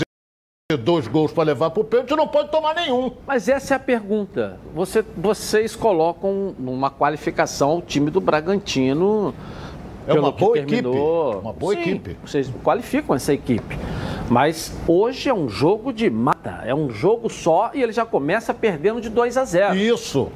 dois 0.78 1.08
gols 1.08 1.32
para 1.32 1.46
levar 1.46 1.72
para 1.72 1.82
o 1.82 1.84
pênalti, 1.84 2.16
não 2.16 2.28
pode 2.28 2.52
tomar 2.52 2.76
nenhum. 2.76 3.12
Mas 3.26 3.50
essa 3.50 3.74
é 3.74 3.78
a 3.78 3.80
pergunta. 3.80 4.60
Você, 4.76 5.04
vocês 5.18 5.76
colocam 5.76 6.54
uma 6.60 6.92
qualificação 6.92 7.80
o 7.80 7.82
time 7.82 8.12
do 8.12 8.22
Bragantino. 8.22 9.34
É 10.10 10.20
uma 10.20 10.32
boa 10.32 10.54
terminou. 10.54 11.30
equipe. 11.30 11.42
Uma 11.42 11.54
boa 11.54 11.74
Sim, 11.76 11.82
equipe. 11.82 12.18
Vocês 12.26 12.52
qualificam 12.64 13.16
essa 13.16 13.32
equipe. 13.32 13.78
Mas 14.30 14.76
hoje 14.88 15.30
é 15.30 15.34
um 15.34 15.48
jogo 15.48 15.94
de 15.94 16.10
mata, 16.10 16.62
é 16.66 16.74
um 16.74 16.90
jogo 16.90 17.30
só 17.30 17.72
e 17.74 17.82
ele 17.82 17.92
já 17.92 18.06
começa 18.06 18.54
perdendo 18.54 19.02
de 19.02 19.10
2 19.10 19.38
a 19.38 19.46
0. 19.46 19.76
Isso. 19.76 20.32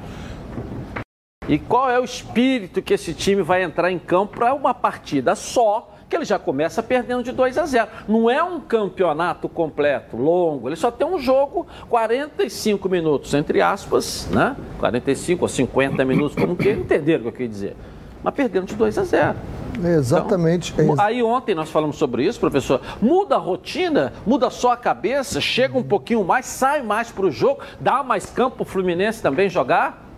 E 1.48 1.58
qual 1.58 1.90
é 1.90 2.00
o 2.00 2.04
espírito 2.04 2.80
que 2.80 2.94
esse 2.94 3.12
time 3.12 3.42
vai 3.42 3.62
entrar 3.62 3.90
em 3.90 3.98
campo 3.98 4.38
para 4.38 4.54
uma 4.54 4.72
partida 4.72 5.34
só? 5.34 5.90
que 6.08 6.16
ele 6.16 6.24
já 6.26 6.38
começa 6.38 6.82
perdendo 6.82 7.22
de 7.24 7.32
2 7.32 7.58
a 7.58 7.66
0. 7.66 7.88
Não 8.06 8.30
é 8.30 8.42
um 8.42 8.60
campeonato 8.60 9.48
completo, 9.48 10.16
longo, 10.16 10.68
ele 10.68 10.76
só 10.76 10.90
tem 10.90 11.06
um 11.06 11.18
jogo 11.18 11.66
45 11.88 12.88
minutos, 12.88 13.34
entre 13.34 13.60
aspas, 13.60 14.28
né? 14.30 14.54
45 14.78 15.42
ou 15.42 15.48
50 15.48 16.04
minutos, 16.04 16.36
como 16.36 16.54
que 16.54 16.70
entenderam 16.70 17.20
o 17.20 17.22
que 17.22 17.28
eu 17.28 17.32
queria 17.32 17.48
dizer. 17.48 17.76
Mas 18.24 18.34
perdendo 18.34 18.64
de 18.64 18.74
2 18.74 18.98
a 18.98 19.04
0. 19.04 19.38
Exatamente. 19.98 20.72
Então, 20.78 20.94
aí 20.98 21.22
ontem 21.22 21.54
nós 21.54 21.68
falamos 21.68 21.96
sobre 21.96 22.24
isso, 22.24 22.40
professor. 22.40 22.80
Muda 23.02 23.34
a 23.34 23.38
rotina, 23.38 24.14
muda 24.26 24.48
só 24.48 24.72
a 24.72 24.76
cabeça, 24.76 25.42
chega 25.42 25.76
um 25.76 25.82
pouquinho 25.82 26.24
mais, 26.24 26.46
sai 26.46 26.82
mais 26.82 27.10
para 27.10 27.26
o 27.26 27.30
jogo, 27.30 27.60
dá 27.78 28.02
mais 28.02 28.26
campo 28.26 28.56
para 28.56 28.62
o 28.62 28.66
Fluminense 28.66 29.20
também 29.20 29.50
jogar. 29.50 30.08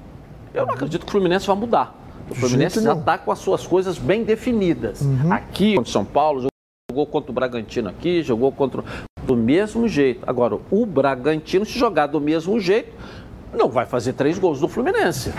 Eu 0.55 0.67
não 0.67 0.75
acredito 0.75 1.03
que 1.03 1.09
o 1.09 1.11
Fluminense 1.11 1.47
vai 1.49 1.57
mudar. 1.57 1.95
O 2.31 2.35
Fluminense 2.35 2.81
já 2.81 2.93
está 2.93 3.19
com 3.19 3.33
as 3.33 3.41
suas 3.41 3.67
coisas 3.67 3.99
bem 3.99 4.23
definidas. 4.23 5.01
Uhum. 5.01 5.33
Aqui, 5.33 5.75
contra 5.75 5.93
São 5.93 6.05
Paulo, 6.05 6.47
jogou 6.91 7.07
contra 7.07 7.31
o 7.33 7.35
Bragantino 7.35 7.89
aqui, 7.89 8.23
jogou 8.23 8.53
contra 8.53 8.85
do 9.25 9.37
mesmo 9.37 9.89
jeito. 9.89 10.23
Agora, 10.27 10.59
o 10.71 10.87
Bragantino, 10.87 11.67
se 11.67 11.77
jogar 11.77 12.07
do 12.07 12.21
mesmo 12.21 12.61
jeito, 12.61 12.93
não 13.53 13.69
vai 13.69 13.85
fazer 13.85 14.13
três 14.13 14.39
gols 14.39 14.61
do 14.61 14.69
Fluminense. 14.69 15.33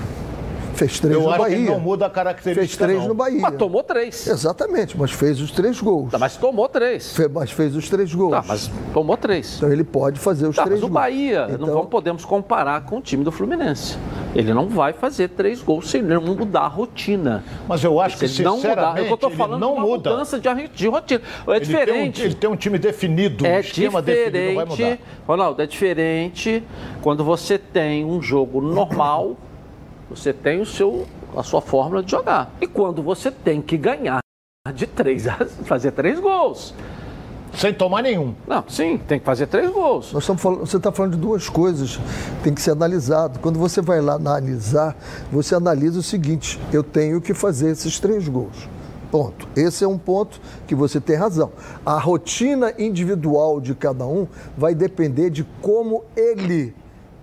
Fez 0.78 1.00
três 1.00 1.16
Eu 1.16 1.24
no 1.24 1.30
acho 1.32 1.40
Bahia. 1.40 1.58
Que 1.58 1.64
não 1.64 1.80
muda 1.80 2.06
a 2.06 2.10
característica. 2.10 2.68
Fez 2.68 2.78
três 2.78 3.00
não. 3.00 3.08
no 3.08 3.14
Bahia. 3.16 3.42
Mas 3.42 3.56
tomou 3.56 3.82
três. 3.82 4.28
Exatamente, 4.28 4.96
mas 4.96 5.12
fez 5.12 5.42
os 5.42 5.50
três 5.50 5.82
gols. 5.82 6.12
Tá, 6.12 6.20
mas 6.20 6.38
tomou 6.38 6.70
três. 6.70 7.16
Fe, 7.16 7.28
mas 7.28 7.50
fez 7.50 7.76
os 7.76 7.90
três 7.90 8.14
gols. 8.14 8.32
Tá, 8.32 8.44
mas 8.48 8.70
tomou 8.94 9.18
três. 9.18 9.58
Então 9.58 9.72
ele 9.72 9.84
pode 9.84 10.20
fazer 10.20 10.48
os 10.48 10.56
tá, 10.56 10.64
três 10.64 10.80
mas 10.80 10.90
gols. 10.90 10.92
o 10.92 10.94
Bahia, 10.94 11.48
então... 11.50 11.68
não 11.68 11.86
podemos 11.88 12.24
comparar 12.24 12.86
com 12.86 13.00
o 13.00 13.02
time 13.02 13.24
do 13.24 13.32
Fluminense. 13.32 13.98
Ele 14.36 14.54
não 14.54 14.70
vai 14.70 14.94
fazer 14.94 15.30
três 15.30 15.64
gols 15.64 15.90
sem 15.90 16.04
não 16.04 16.22
mudar 16.22 16.62
a 16.62 16.68
rotina. 16.68 17.44
Mas 17.68 17.84
eu 17.84 18.00
acho 18.00 18.18
que, 18.18 18.28
se 18.28 18.44
não 18.44 18.58
mudar, 18.58 19.00
eu 19.00 19.16
estou 19.16 19.32
falando 19.32 19.60
não 19.60 19.74
uma 19.74 19.82
muda. 19.82 20.12
mudança 20.12 20.40
de, 20.40 20.68
de 20.68 20.88
rotina. 20.88 21.22
É 21.48 21.52
ele 21.56 21.60
diferente. 21.66 22.14
Tem 22.18 22.24
um, 22.24 22.26
ele 22.28 22.36
tem 22.36 22.50
um 22.52 22.56
time 22.56 22.78
definido, 22.78 23.48
é 23.48 23.58
um 23.58 23.60
esquema 23.60 24.00
diferente, 24.00 24.32
definido, 24.32 24.60
não 24.60 24.66
vai 24.78 24.90
mudar. 24.92 25.00
Ronaldo, 25.28 25.62
é 25.64 25.66
diferente 25.66 26.64
quando 27.02 27.24
você 27.24 27.58
tem 27.58 28.06
um 28.06 28.22
jogo 28.22 28.62
normal, 28.62 29.36
você 30.10 30.34
tem 30.34 30.62
o 30.62 30.66
seu 30.66 31.06
a 31.36 31.44
sua 31.44 31.62
fórmula 31.62 32.02
de 32.02 32.12
jogar. 32.12 32.52
E 32.60 32.68
quando 32.68 33.04
você 33.04 33.30
tem 33.30 33.62
que 33.62 33.78
ganhar 33.78 34.20
de 34.74 34.88
três, 34.88 35.26
fazer 35.66 35.92
três 35.92 36.20
gols. 36.20 36.74
Sem 37.54 37.74
tomar 37.74 38.04
nenhum. 38.04 38.36
Não, 38.46 38.64
sim, 38.68 38.98
tem 38.98 39.20
que 39.20 39.26
fazer 39.26 39.48
três 39.48 39.72
gols. 39.72 40.12
Nós 40.14 40.24
estamos 40.24 40.42
falando, 40.42 40.60
você 40.60 40.78
está 40.78 40.92
falando 40.92 41.14
de 41.14 41.20
duas 41.20 41.50
coisas, 41.50 42.00
tem 42.44 42.54
que 42.54 42.62
ser 42.62 42.72
analisado. 42.72 43.40
Quando 43.40 43.58
você 43.58 43.82
vai 43.82 44.02
lá 44.02 44.14
analisar, 44.14 44.96
você 45.32 45.56
analisa 45.56 46.00
o 46.00 46.04
seguinte: 46.04 46.60
eu 46.72 46.84
tenho 46.84 47.20
que 47.22 47.34
fazer 47.34 47.72
esses 47.72 48.00
três 48.00 48.28
gols. 48.28 48.70
Ponto. 49.10 49.48
Esse 49.56 49.84
é 49.86 49.88
um 49.88 49.98
ponto 49.98 50.40
que 50.68 50.76
você 50.76 51.00
tem 51.00 51.16
razão. 51.16 51.52
A 51.86 51.98
rotina 51.98 52.74
individual 52.78 53.62
de 53.62 53.74
cada 53.74 54.06
um 54.06 54.28
vai 54.58 54.76
depender 54.76 55.30
de 55.30 55.46
como 55.62 56.04
ele 56.16 56.76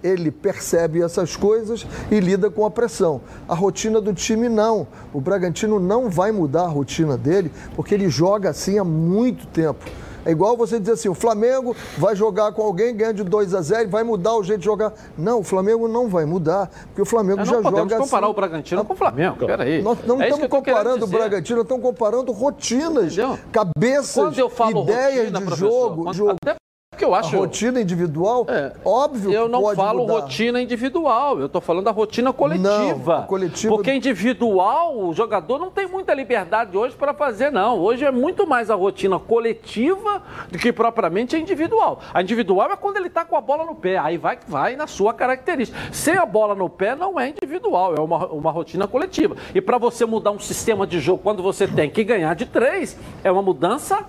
ele 0.05 0.31
percebe 0.31 1.03
essas 1.03 1.35
coisas 1.35 1.87
e 2.11 2.21
lida 2.21 2.51
com 2.51 2.67
a 2.67 2.71
pressão. 2.71 3.23
A 3.49 3.55
rotina 3.55 4.03
do 4.03 4.13
time 4.13 4.51
não. 4.51 4.87
O 5.15 5.21
Bragantino 5.21 5.81
não 5.81 6.11
vai 6.11 6.31
mudar 6.31 6.65
a 6.65 6.69
rotina 6.69 7.17
dele, 7.17 7.51
porque 7.75 7.95
ele 7.95 8.11
joga 8.11 8.51
assim 8.51 8.79
há 8.79 8.85
muito 8.85 9.47
tempo. 9.47 9.83
É 10.27 10.31
igual 10.31 10.57
você 10.57 10.81
dizer 10.81 10.93
assim, 10.93 11.09
o 11.09 11.15
Flamengo 11.15 11.77
vai 11.99 12.17
jogar 12.17 12.53
com 12.53 12.63
alguém, 12.63 12.97
ganha 12.97 13.13
de 13.13 13.23
2 13.23 13.55
a 13.55 13.61
0 13.61 13.83
e 13.83 13.87
vai 13.87 14.03
mudar 14.03 14.35
o 14.35 14.43
jeito 14.43 14.61
de 14.61 14.65
jogar. 14.65 14.93
Não, 15.19 15.41
o 15.41 15.43
Flamengo 15.43 15.87
não 15.87 16.09
vai 16.09 16.25
mudar, 16.25 16.71
porque 16.87 17.03
o 17.03 17.05
Flamengo 17.05 17.45
já 17.45 17.45
joga 17.45 17.59
assim. 17.59 17.65
Não 17.65 17.73
podemos 17.73 18.11
comparar 18.11 18.29
o 18.29 18.35
Bragantino 18.35 18.85
com 18.85 18.93
o 18.95 18.97
Flamengo, 18.97 19.37
peraí. 19.47 19.83
Nós 19.83 19.99
não 20.07 20.21
é 20.23 20.29
estamos 20.29 20.49
comparando 20.49 21.05
o 21.05 21.09
Bragantino, 21.09 21.61
estamos 21.61 21.83
comparando 21.83 22.33
rotinas, 22.33 23.13
Entendeu? 23.13 23.39
cabeças, 23.53 24.35
ideias 24.35 25.31
rotina, 25.31 25.41
de 25.41 25.57
jogo. 25.57 26.13
jogo. 26.15 26.37
Até 26.43 26.57
que 26.95 27.05
eu 27.05 27.15
acho. 27.15 27.35
A 27.35 27.39
rotina 27.39 27.81
individual, 27.81 28.47
é, 28.49 28.73
óbvio 28.85 29.33
Eu 29.33 29.49
não 29.49 29.75
falo 29.75 30.07
mudar. 30.07 30.21
rotina 30.21 30.61
individual, 30.61 31.39
eu 31.39 31.47
estou 31.47 31.61
falando 31.61 31.85
da 31.85 31.91
rotina 31.91 32.33
coletiva. 32.33 33.19
Não, 33.19 33.27
coletiva. 33.27 33.75
Porque 33.75 33.93
individual, 33.93 34.99
o 34.99 35.13
jogador 35.13 35.59
não 35.59 35.71
tem 35.71 35.87
muita 35.87 36.15
liberdade 36.15 36.77
hoje 36.77 36.95
para 36.95 37.13
fazer, 37.15 37.51
não. 37.51 37.79
Hoje 37.79 38.05
é 38.05 38.11
muito 38.11 38.47
mais 38.47 38.71
a 38.71 38.75
rotina 38.75 39.19
coletiva 39.19 40.23
do 40.51 40.59
que 40.59 40.73
propriamente 40.73 41.37
a 41.37 41.39
individual. 41.39 42.01
A 42.13 42.23
individual 42.23 42.71
é 42.71 42.77
quando 42.77 42.97
ele 42.97 43.09
está 43.09 43.25
com 43.25 43.37
a 43.37 43.41
bola 43.41 43.65
no 43.65 43.75
pé, 43.75 43.99
aí 43.99 44.17
vai, 44.17 44.39
vai 44.47 44.77
na 44.77 44.87
sua 44.87 45.13
característica. 45.15 45.79
Sem 45.93 46.17
a 46.17 46.27
bola 46.27 46.55
no 46.55 46.69
pé 46.69 46.95
não 46.95 47.19
é 47.19 47.29
individual, 47.29 47.95
é 47.95 48.01
uma, 48.01 48.27
uma 48.29 48.51
rotina 48.51 48.87
coletiva. 48.87 49.37
E 49.55 49.61
para 49.61 49.79
você 49.79 50.05
mudar 50.05 50.31
um 50.31 50.39
sistema 50.39 50.87
de 50.87 51.01
jogo 51.01 51.21
quando 51.23 51.43
você 51.43 51.67
tem 51.67 51.91
que 51.91 52.05
ganhar 52.05 52.35
de 52.35 52.47
três, 52.47 52.97
é 53.23 53.31
uma 53.31 53.43
mudança 53.43 54.05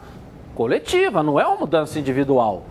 coletiva, 0.54 1.22
não 1.22 1.40
é 1.40 1.46
uma 1.46 1.58
mudança 1.58 2.00
individual. 2.00 2.64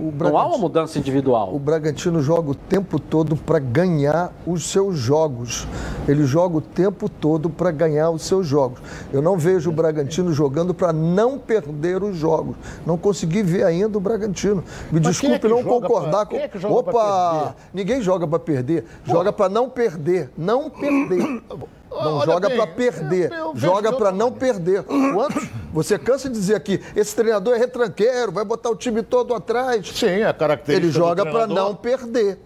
Não 0.00 0.38
há 0.38 0.46
uma 0.46 0.58
mudança 0.58 0.98
individual. 0.98 1.54
O 1.54 1.58
Bragantino 1.58 2.22
joga 2.22 2.50
o 2.50 2.54
tempo 2.54 2.98
todo 3.00 3.36
para 3.36 3.58
ganhar 3.58 4.32
os 4.46 4.70
seus 4.70 4.96
jogos. 4.96 5.66
Ele 6.06 6.24
joga 6.24 6.58
o 6.58 6.60
tempo 6.60 7.08
todo 7.08 7.50
para 7.50 7.70
ganhar 7.70 8.10
os 8.10 8.22
seus 8.22 8.46
jogos. 8.46 8.80
Eu 9.12 9.20
não 9.20 9.36
vejo 9.36 9.70
o 9.70 9.72
Bragantino 9.72 10.32
jogando 10.32 10.72
para 10.72 10.92
não 10.92 11.38
perder 11.38 12.02
os 12.02 12.16
jogos. 12.16 12.56
Não 12.86 12.96
consegui 12.96 13.42
ver 13.42 13.64
ainda 13.64 13.98
o 13.98 14.00
Bragantino. 14.00 14.62
Me 14.90 15.00
Mas 15.00 15.02
desculpe 15.02 15.46
é 15.46 15.50
não 15.50 15.64
concordar 15.64 16.26
pra... 16.26 16.48
com. 16.48 16.66
É 16.66 16.70
Opa! 16.70 17.54
Ninguém 17.74 18.00
joga 18.00 18.26
para 18.26 18.38
perder. 18.38 18.84
Joga 19.04 19.32
para 19.32 19.48
não 19.48 19.68
perder. 19.68 20.30
Não 20.36 20.70
perder. 20.70 21.42
Não 21.90 22.16
Olha 22.16 22.26
joga 22.26 22.50
para 22.50 22.66
perder, 22.66 23.32
eu, 23.32 23.38
eu 23.38 23.52
joga 23.56 23.92
para 23.92 24.12
não 24.12 24.30
perder. 24.30 24.82
Quantos? 24.84 25.48
Você 25.72 25.98
cansa 25.98 26.28
de 26.28 26.34
dizer 26.34 26.54
aqui, 26.54 26.80
esse 26.94 27.14
treinador 27.14 27.54
é 27.54 27.58
retranqueiro, 27.58 28.30
vai 28.30 28.44
botar 28.44 28.70
o 28.70 28.76
time 28.76 29.02
todo 29.02 29.34
atrás. 29.34 29.88
Sim, 29.88 30.22
a 30.22 30.32
característica 30.34 30.86
Ele 30.86 30.92
joga 30.92 31.24
para 31.24 31.46
não 31.46 31.74
perder. 31.74 32.38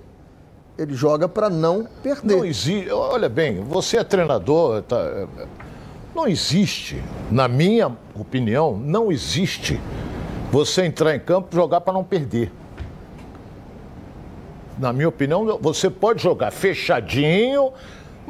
Ele 0.78 0.94
joga 0.94 1.28
para 1.28 1.50
não 1.50 1.86
perder. 2.02 2.36
Não 2.36 2.44
existe. 2.44 2.90
Olha 2.90 3.28
bem, 3.28 3.62
você 3.62 3.98
é 3.98 4.04
treinador, 4.04 4.82
tá, 4.82 5.26
não 6.14 6.28
existe, 6.28 7.02
na 7.30 7.48
minha 7.48 7.90
opinião, 8.14 8.76
não 8.76 9.10
existe 9.10 9.80
você 10.50 10.84
entrar 10.84 11.16
em 11.16 11.20
campo 11.20 11.48
e 11.50 11.56
jogar 11.56 11.80
para 11.80 11.94
não 11.94 12.04
perder. 12.04 12.52
Na 14.78 14.92
minha 14.92 15.08
opinião, 15.08 15.58
você 15.60 15.88
pode 15.88 16.22
jogar 16.22 16.50
fechadinho, 16.50 17.72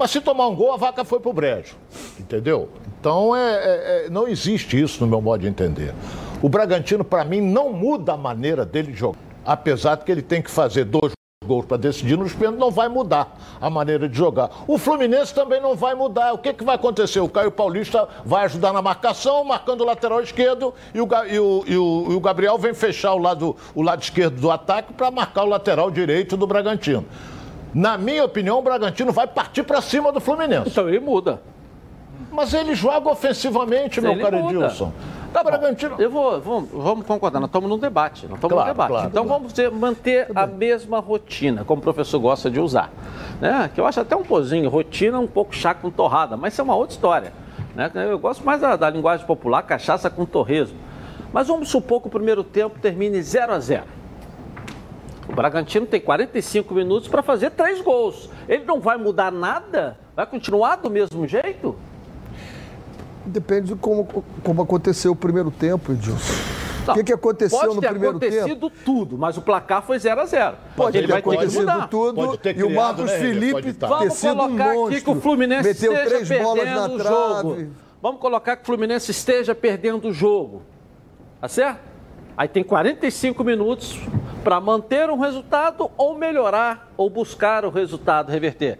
mas 0.03 0.11
se 0.11 0.21
tomar 0.21 0.49
um 0.49 0.57
gol, 0.57 0.73
a 0.73 0.77
vaca 0.77 1.05
foi 1.05 1.21
pro 1.21 1.33
brejo. 1.33 1.77
Entendeu? 2.19 2.69
Então, 2.99 3.37
é, 3.37 3.55
é, 3.55 4.07
é 4.07 4.11
não 4.11 4.27
existe 4.27 4.81
isso 4.81 5.01
no 5.01 5.07
meu 5.07 5.21
modo 5.21 5.43
de 5.43 5.47
entender. 5.47 5.95
O 6.43 6.49
Bragantino, 6.49 7.05
para 7.05 7.25
mim, 7.25 7.41
não 7.41 7.73
muda 7.73 8.15
a 8.15 8.17
maneira 8.17 8.67
dele 8.67 8.93
jogar. 8.93 9.21
Apesar 9.47 9.95
de 9.95 10.05
que 10.05 10.11
ele 10.11 10.21
tem 10.21 10.43
que 10.43 10.51
fazer 10.51 10.87
dois 10.87 11.13
gols 11.47 11.67
para 11.67 11.77
decidir 11.77 12.19
nos 12.19 12.33
pênaltis, 12.33 12.59
não 12.59 12.73
vai 12.73 12.89
mudar 12.89 13.39
a 13.61 13.71
maneira 13.71 14.09
de 14.09 14.19
jogar. 14.19 14.51
O 14.67 14.77
Fluminense 14.77 15.33
também 15.33 15.61
não 15.61 15.77
vai 15.77 15.95
mudar. 15.95 16.33
O 16.33 16.39
que, 16.39 16.53
que 16.53 16.65
vai 16.65 16.75
acontecer? 16.75 17.21
O 17.21 17.29
Caio 17.29 17.53
Paulista 17.53 18.09
vai 18.25 18.45
ajudar 18.47 18.73
na 18.73 18.83
marcação, 18.83 19.45
marcando 19.45 19.83
o 19.83 19.85
lateral 19.85 20.21
esquerdo, 20.21 20.75
e 20.93 21.01
o, 21.01 21.09
e 21.29 21.39
o, 21.39 21.65
e 21.65 21.77
o, 21.77 22.07
e 22.11 22.15
o 22.17 22.21
Gabriel 22.21 22.59
vem 22.59 22.75
fechar 22.75 23.15
o 23.15 23.19
lado, 23.19 23.55
o 23.73 23.83
lado 23.83 24.03
esquerdo 24.03 24.41
do 24.41 24.51
ataque 24.51 24.93
para 24.95 25.13
marcar 25.13 25.45
o 25.45 25.49
lateral 25.49 25.93
direito 25.93 26.37
do 26.37 26.45
Bragantino. 26.45 27.07
Na 27.75 27.97
minha 27.97 28.25
opinião, 28.25 28.59
o 28.59 28.63
Bragantino 28.63 29.13
vai 29.13 29.27
partir 29.27 29.63
para 29.63 29.81
cima 29.81 30.13
do 30.13 30.21
Fluminense. 30.21 30.69
Então 30.69 30.89
ele 30.89 31.01
muda. 31.01 31.41
Mas 32.31 32.53
ele 32.53 32.75
joga 32.75 33.11
ofensivamente, 33.11 34.01
meu 34.01 34.19
caro 34.19 34.37
Edilson. 34.37 34.93
Tá 35.33 35.43
Bragantino. 35.43 35.97
Eu 35.99 36.11
vou, 36.11 36.41
vamos, 36.41 36.69
vamos 36.71 37.07
concordar, 37.07 37.41
nós 37.41 37.49
estamos 37.49 37.69
num 37.69 37.79
debate. 37.79 38.27
Nós 38.27 38.37
estamos 38.37 38.53
claro, 38.53 38.69
num 38.69 38.75
debate. 38.75 38.89
Claro, 38.91 39.09
então 39.09 39.25
claro. 39.25 39.45
vamos 39.49 39.81
manter 39.81 40.29
a 40.35 40.47
mesma 40.47 41.01
rotina, 41.01 41.65
como 41.65 41.81
o 41.81 41.83
professor 41.83 42.19
gosta 42.21 42.51
de 42.51 42.61
usar. 42.61 42.93
Né? 43.41 43.71
Que 43.75 43.81
eu 43.81 43.87
acho 43.87 44.01
até 44.01 44.15
um 44.15 44.23
pozinho, 44.23 44.69
rotina 44.69 45.19
um 45.19 45.27
pouco 45.27 45.55
chá 45.55 45.73
com 45.73 45.91
torrada, 45.91 46.37
mas 46.37 46.53
isso 46.53 46.61
é 46.61 46.65
uma 46.65 46.75
outra 46.75 46.95
história. 46.95 47.33
Né? 47.75 47.91
Eu 47.95 48.19
gosto 48.19 48.45
mais 48.45 48.61
da, 48.61 48.77
da 48.77 48.91
linguagem 48.91 49.27
popular, 49.27 49.63
cachaça 49.63 50.11
com 50.11 50.27
torresmo. 50.27 50.79
Mas 51.33 51.49
vamos 51.49 51.71
supor 51.71 52.03
que 52.03 52.09
o 52.09 52.11
primeiro 52.11 52.45
tempo 52.45 52.79
termine 52.79 53.23
0 53.23 53.55
a 53.55 53.59
0 53.59 53.85
o 55.33 55.35
Bragantino 55.35 55.87
tem 55.87 55.99
45 55.99 56.75
minutos 56.75 57.09
para 57.09 57.23
fazer 57.23 57.51
três 57.53 57.81
gols. 57.81 58.29
Ele 58.47 58.65
não 58.65 58.81
vai 58.81 58.99
mudar 58.99 59.33
nada? 59.33 59.99
Vai 60.15 60.27
continuar 60.27 60.77
do 60.77 60.91
mesmo 60.91 61.27
jeito? 61.27 61.75
Depende 63.25 63.69
de 63.69 63.75
como, 63.77 64.25
como 64.45 64.63
aconteceu 64.63 65.13
o 65.13 65.17
primeiro 65.17 65.51
tempo, 65.51 65.93
Edilson. 65.93 66.35
O 66.87 66.95
que, 66.95 67.05
que 67.05 67.13
aconteceu 67.13 67.75
no 67.75 67.81
primeiro 67.81 68.19
tempo? 68.19 68.21
Pode 68.21 68.31
ter 68.31 68.39
acontecido 68.41 68.71
tudo, 68.85 69.17
mas 69.17 69.39
o 69.39 69.43
placar 69.43 69.83
foi 69.83 69.99
0 69.99 70.21
a 70.21 70.27
0 70.27 70.57
Pode 70.77 71.01
ter 71.01 71.15
acontecido 71.15 71.89
tudo 71.89 72.39
criado, 72.39 72.59
e 72.59 72.63
o 72.65 72.75
Marcos 72.75 73.05
né, 73.05 73.19
Felipe 73.19 73.73
ter 73.73 73.87
Vamos 73.87 74.15
sido 74.15 74.37
colocar 74.37 74.75
um 74.75 74.87
aqui 74.87 75.01
que 75.01 75.11
o 75.11 75.15
Fluminense 75.21 75.69
meteu 75.69 75.93
três 76.05 76.29
bolas 76.29 76.65
na 76.67 76.89
o 76.89 76.99
jogo. 76.99 77.67
Vamos 78.03 78.21
colocar 78.21 78.57
que 78.57 78.65
o 78.65 78.67
Fluminense 78.67 79.13
esteja 79.13 79.55
perdendo 79.55 80.09
o 80.09 80.13
jogo. 80.13 80.63
Tá 81.41 81.49
certo? 81.49 81.81
Aí 82.37 82.49
tem 82.49 82.65
45 82.65 83.45
minutos 83.45 83.99
para 84.43 84.61
manter 84.61 85.09
um 85.11 85.19
resultado 85.19 85.91
ou 85.97 86.17
melhorar 86.17 86.93
ou 86.97 87.09
buscar 87.09 87.65
o 87.65 87.71
resultado, 87.71 88.31
reverter 88.31 88.79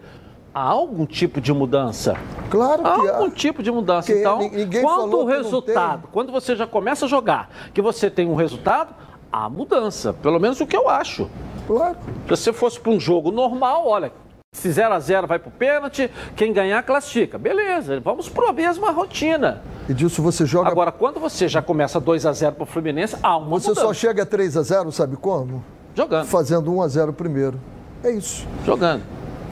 há 0.53 0.61
algum 0.61 1.05
tipo 1.05 1.41
de 1.41 1.51
mudança? 1.51 2.15
Claro 2.49 2.83
que 2.83 2.87
há. 2.87 3.15
algum 3.15 3.29
tipo 3.29 3.63
de 3.63 3.71
mudança. 3.71 4.13
Que 4.13 4.19
então, 4.19 4.39
quanto 4.81 5.17
o 5.17 5.25
resultado, 5.25 6.07
quando 6.11 6.31
você 6.31 6.55
já 6.55 6.67
começa 6.67 7.05
a 7.05 7.07
jogar, 7.07 7.49
que 7.73 7.81
você 7.81 8.09
tem 8.09 8.27
um 8.27 8.35
resultado, 8.35 8.93
há 9.31 9.49
mudança. 9.49 10.13
Pelo 10.13 10.39
menos 10.39 10.61
o 10.61 10.67
que 10.67 10.77
eu 10.77 10.87
acho. 10.87 11.29
Claro. 11.65 11.97
Se 12.23 12.29
você 12.29 12.53
fosse 12.53 12.79
para 12.79 12.91
um 12.91 12.99
jogo 12.99 13.31
normal, 13.31 13.87
olha, 13.87 14.11
se 14.53 14.71
0 14.71 14.93
a 14.93 14.99
0 14.99 15.27
vai 15.27 15.39
para 15.39 15.49
o 15.49 15.51
pênalti, 15.51 16.09
quem 16.35 16.53
ganhar 16.53 16.81
classifica. 16.83 17.37
Beleza, 17.37 17.99
vamos 17.99 18.29
para 18.29 18.49
a 18.49 18.53
mesma 18.53 18.91
rotina. 18.91 19.61
E 19.89 19.93
disso 19.93 20.21
você 20.21 20.45
joga. 20.45 20.69
Agora, 20.69 20.91
quando 20.91 21.19
você 21.19 21.47
já 21.47 21.61
começa 21.61 21.99
2 21.99 22.25
a 22.25 22.31
0 22.31 22.55
para 22.55 22.63
o 22.63 22.65
Fluminense, 22.67 23.17
há 23.21 23.35
uma 23.35 23.49
Você 23.59 23.69
mudança. 23.69 23.87
só 23.87 23.93
chega 23.93 24.23
a 24.23 24.25
3 24.25 24.55
a 24.55 24.61
0 24.61 24.91
sabe 24.91 25.17
como? 25.17 25.63
Jogando. 25.95 26.27
Fazendo 26.27 26.73
1 26.73 26.81
a 26.81 26.87
0 26.87 27.11
primeiro. 27.13 27.59
É 28.03 28.11
isso. 28.11 28.47
Jogando. 28.65 29.03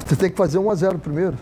Você 0.06 0.16
tem 0.16 0.30
que 0.30 0.38
fazer 0.38 0.60
1 0.60 0.70
a 0.70 0.76
0 0.76 0.99
primeiro. 0.99 1.36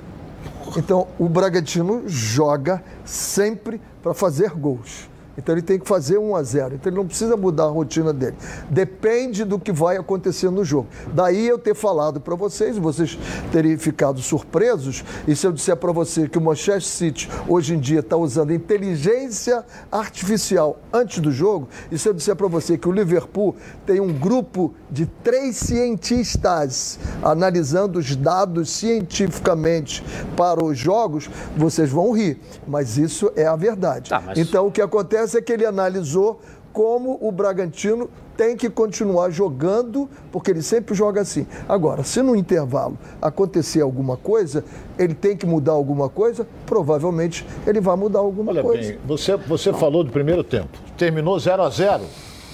Então, 0.78 1.07
o 1.18 1.28
Bragantino 1.28 2.03
joga 2.07 2.84
sempre 3.03 3.82
para 4.01 4.14
fazer 4.14 4.51
gols. 4.51 5.10
Então 5.38 5.55
ele 5.55 5.61
tem 5.61 5.80
que 5.80 5.88
fazer 5.88 6.17
1 6.17 6.36
a 6.36 6.43
0. 6.43 6.75
Então 6.75 6.89
ele 6.89 6.97
não 6.97 7.07
precisa 7.07 7.38
mudar 7.38 7.63
a 7.65 7.69
rotina 7.69 8.11
dele. 8.11 8.36
Depende 8.69 9.43
do 9.43 9.59
que 9.59 9.71
vai 9.71 9.97
acontecer 9.97 10.49
no 10.49 10.63
jogo. 10.65 10.88
Daí 11.13 11.47
eu 11.47 11.57
ter 11.57 11.75
falado 11.75 12.19
para 12.19 12.36
vocês, 12.36 12.77
vocês 12.77 13.17
terem 13.51 13.77
ficado 13.77 14.21
surpresos, 14.21 15.03
e 15.27 15.36
se 15.36 15.47
eu 15.47 15.51
disser 15.51 15.75
para 15.77 15.91
você 15.91 16.27
que 16.27 16.38
o 16.38 16.41
Manchester 16.41 16.82
City 16.82 17.30
hoje 17.47 17.75
em 17.75 17.80
dia 17.80 17.99
está 17.99 18.17
usando 18.17 18.53
inteligência 18.53 19.63
artificial 19.91 20.80
antes 20.91 21.19
do 21.19 21.32
jogo, 21.32 21.69
e 21.91 21.97
se 21.97 22.07
eu 22.07 22.13
disser 22.13 22.36
para 22.36 22.47
você 22.47 22.77
que 22.77 22.88
o 22.88 22.91
Liverpool 22.91 23.55
tem 23.86 23.99
um 23.99 24.13
grupo 24.13 24.73
de 24.89 25.05
três 25.05 25.57
cientistas 25.57 26.99
analisando 27.23 27.99
os 27.99 28.15
dados 28.15 28.69
cientificamente 28.69 30.03
para 30.36 30.63
os 30.63 30.77
jogos, 30.77 31.30
vocês 31.55 31.89
vão 31.89 32.11
rir. 32.11 32.39
Mas 32.67 32.97
isso 32.97 33.32
é 33.36 33.45
a 33.45 33.55
verdade. 33.55 34.09
Tá, 34.09 34.21
mas... 34.25 34.38
Então 34.38 34.67
o 34.67 34.71
que 34.71 34.82
acontece 34.82 35.18
é 35.20 35.41
que 35.41 35.53
ele 35.53 35.65
analisou 35.65 36.39
como 36.72 37.17
o 37.22 37.32
Bragantino 37.32 38.09
tem 38.38 38.55
que 38.55 38.70
continuar 38.70 39.30
jogando, 39.32 40.09
porque 40.32 40.49
ele 40.49 40.61
sempre 40.61 40.95
joga 40.95 41.20
assim. 41.20 41.45
Agora, 41.67 42.05
se 42.05 42.22
no 42.22 42.38
intervalo 42.38 42.97
acontecer 43.22 43.82
alguma 43.82 44.15
coisa, 44.15 44.63
ele 44.97 45.13
tem 45.13 45.36
que 45.36 45.45
mudar 45.45 45.74
alguma 45.74 46.07
coisa, 46.07 46.47
provavelmente 46.65 47.45
ele 47.67 47.82
vai 47.82 47.97
mudar 47.97 48.20
alguma 48.20 48.51
Olha 48.51 48.63
coisa. 48.63 48.93
Bem, 48.93 48.99
você, 49.05 49.36
você 49.36 49.74
falou 49.74 50.05
do 50.05 50.11
primeiro 50.11 50.41
tempo. 50.41 50.70
Terminou 50.97 51.38
0 51.38 51.63
a 51.63 51.70
0 51.70 52.03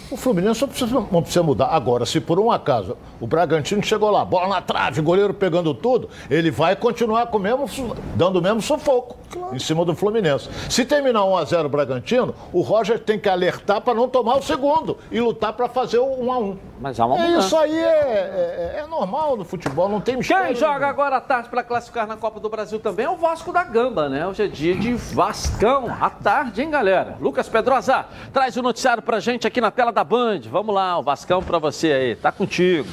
o 0.10 0.18
Fluminense 0.18 0.62
não 0.62 0.68
precisa, 0.68 1.08
não 1.12 1.22
precisa 1.22 1.44
mudar. 1.44 1.68
Agora, 1.68 2.06
se 2.06 2.20
por 2.20 2.40
um 2.40 2.52
acaso 2.52 2.96
o 3.20 3.26
Bragantino 3.26 3.84
chegou 3.84 4.12
lá, 4.12 4.24
bola 4.24 4.48
na 4.48 4.62
trave, 4.62 5.02
goleiro 5.02 5.34
pegando 5.34 5.74
tudo, 5.74 6.10
ele 6.30 6.52
vai 6.52 6.76
continuar 6.76 7.28
com 7.28 7.40
mesmo, 7.40 7.68
dando 8.16 8.38
o 8.38 8.42
mesmo 8.42 8.62
sufoco 8.62 9.18
claro. 9.36 9.56
em 9.56 9.60
cima 9.60 9.86
do 9.86 9.96
Fluminense. 9.96 10.50
Se 10.70 10.86
terminar 10.86 11.22
1x0 11.22 11.66
o 11.66 11.70
Bragantino, 11.70 12.36
o 12.54 12.62
Roger 12.62 13.00
tem 13.00 13.20
que 13.20 13.30
alertar 13.30 13.82
para 13.82 13.94
não 13.94 14.08
tomar 14.08 14.38
o 14.38 14.42
segundo 14.42 14.98
e 15.12 15.20
lutar 15.20 15.54
para 15.54 15.68
fazer 15.68 16.00
o 16.00 16.06
1x1. 16.06 16.58
Mas 16.80 17.00
há 17.00 17.06
uma 17.06 17.24
é, 17.24 17.38
Isso 17.38 17.56
aí 17.56 17.78
é, 17.78 17.84
é, 17.84 18.80
é, 18.84 18.88
normal 18.88 19.38
no 19.38 19.46
futebol, 19.46 19.88
não 19.90 20.02
tem 20.02 20.18
mistério. 20.18 20.48
Quem 20.48 20.56
joga 20.56 20.88
agora 20.88 21.18
à 21.18 21.22
tarde 21.22 21.50
para 21.50 21.64
classificar 21.64 22.08
na 22.08 22.18
Copa 22.18 22.40
do 22.40 22.50
Brasil 22.50 22.80
também 22.80 23.06
é 23.06 23.10
o 23.10 23.16
Vasco 23.16 23.52
da 23.52 23.64
Gamba, 23.64 24.10
né? 24.10 24.28
Hoje 24.28 24.44
é 24.44 24.48
dia 24.48 24.76
de 24.76 24.94
Vascão, 24.94 25.88
à 26.00 26.10
tarde, 26.10 26.62
hein, 26.62 26.70
galera? 26.70 27.18
Lucas 27.20 27.48
Pedrosa, 27.48 28.06
traz 28.34 28.58
o 28.58 28.62
noticiário 28.62 29.04
pra 29.04 29.20
gente 29.20 29.48
aqui 29.48 29.62
na 29.62 29.72
tela 29.72 29.92
da 29.92 30.04
Band. 30.04 30.42
Vamos 30.50 30.74
lá, 30.74 30.98
o 30.98 31.04
Vascão 31.04 31.42
para 31.42 31.60
você 31.60 31.92
aí, 31.92 32.16
tá 32.16 32.32
contigo. 32.32 32.88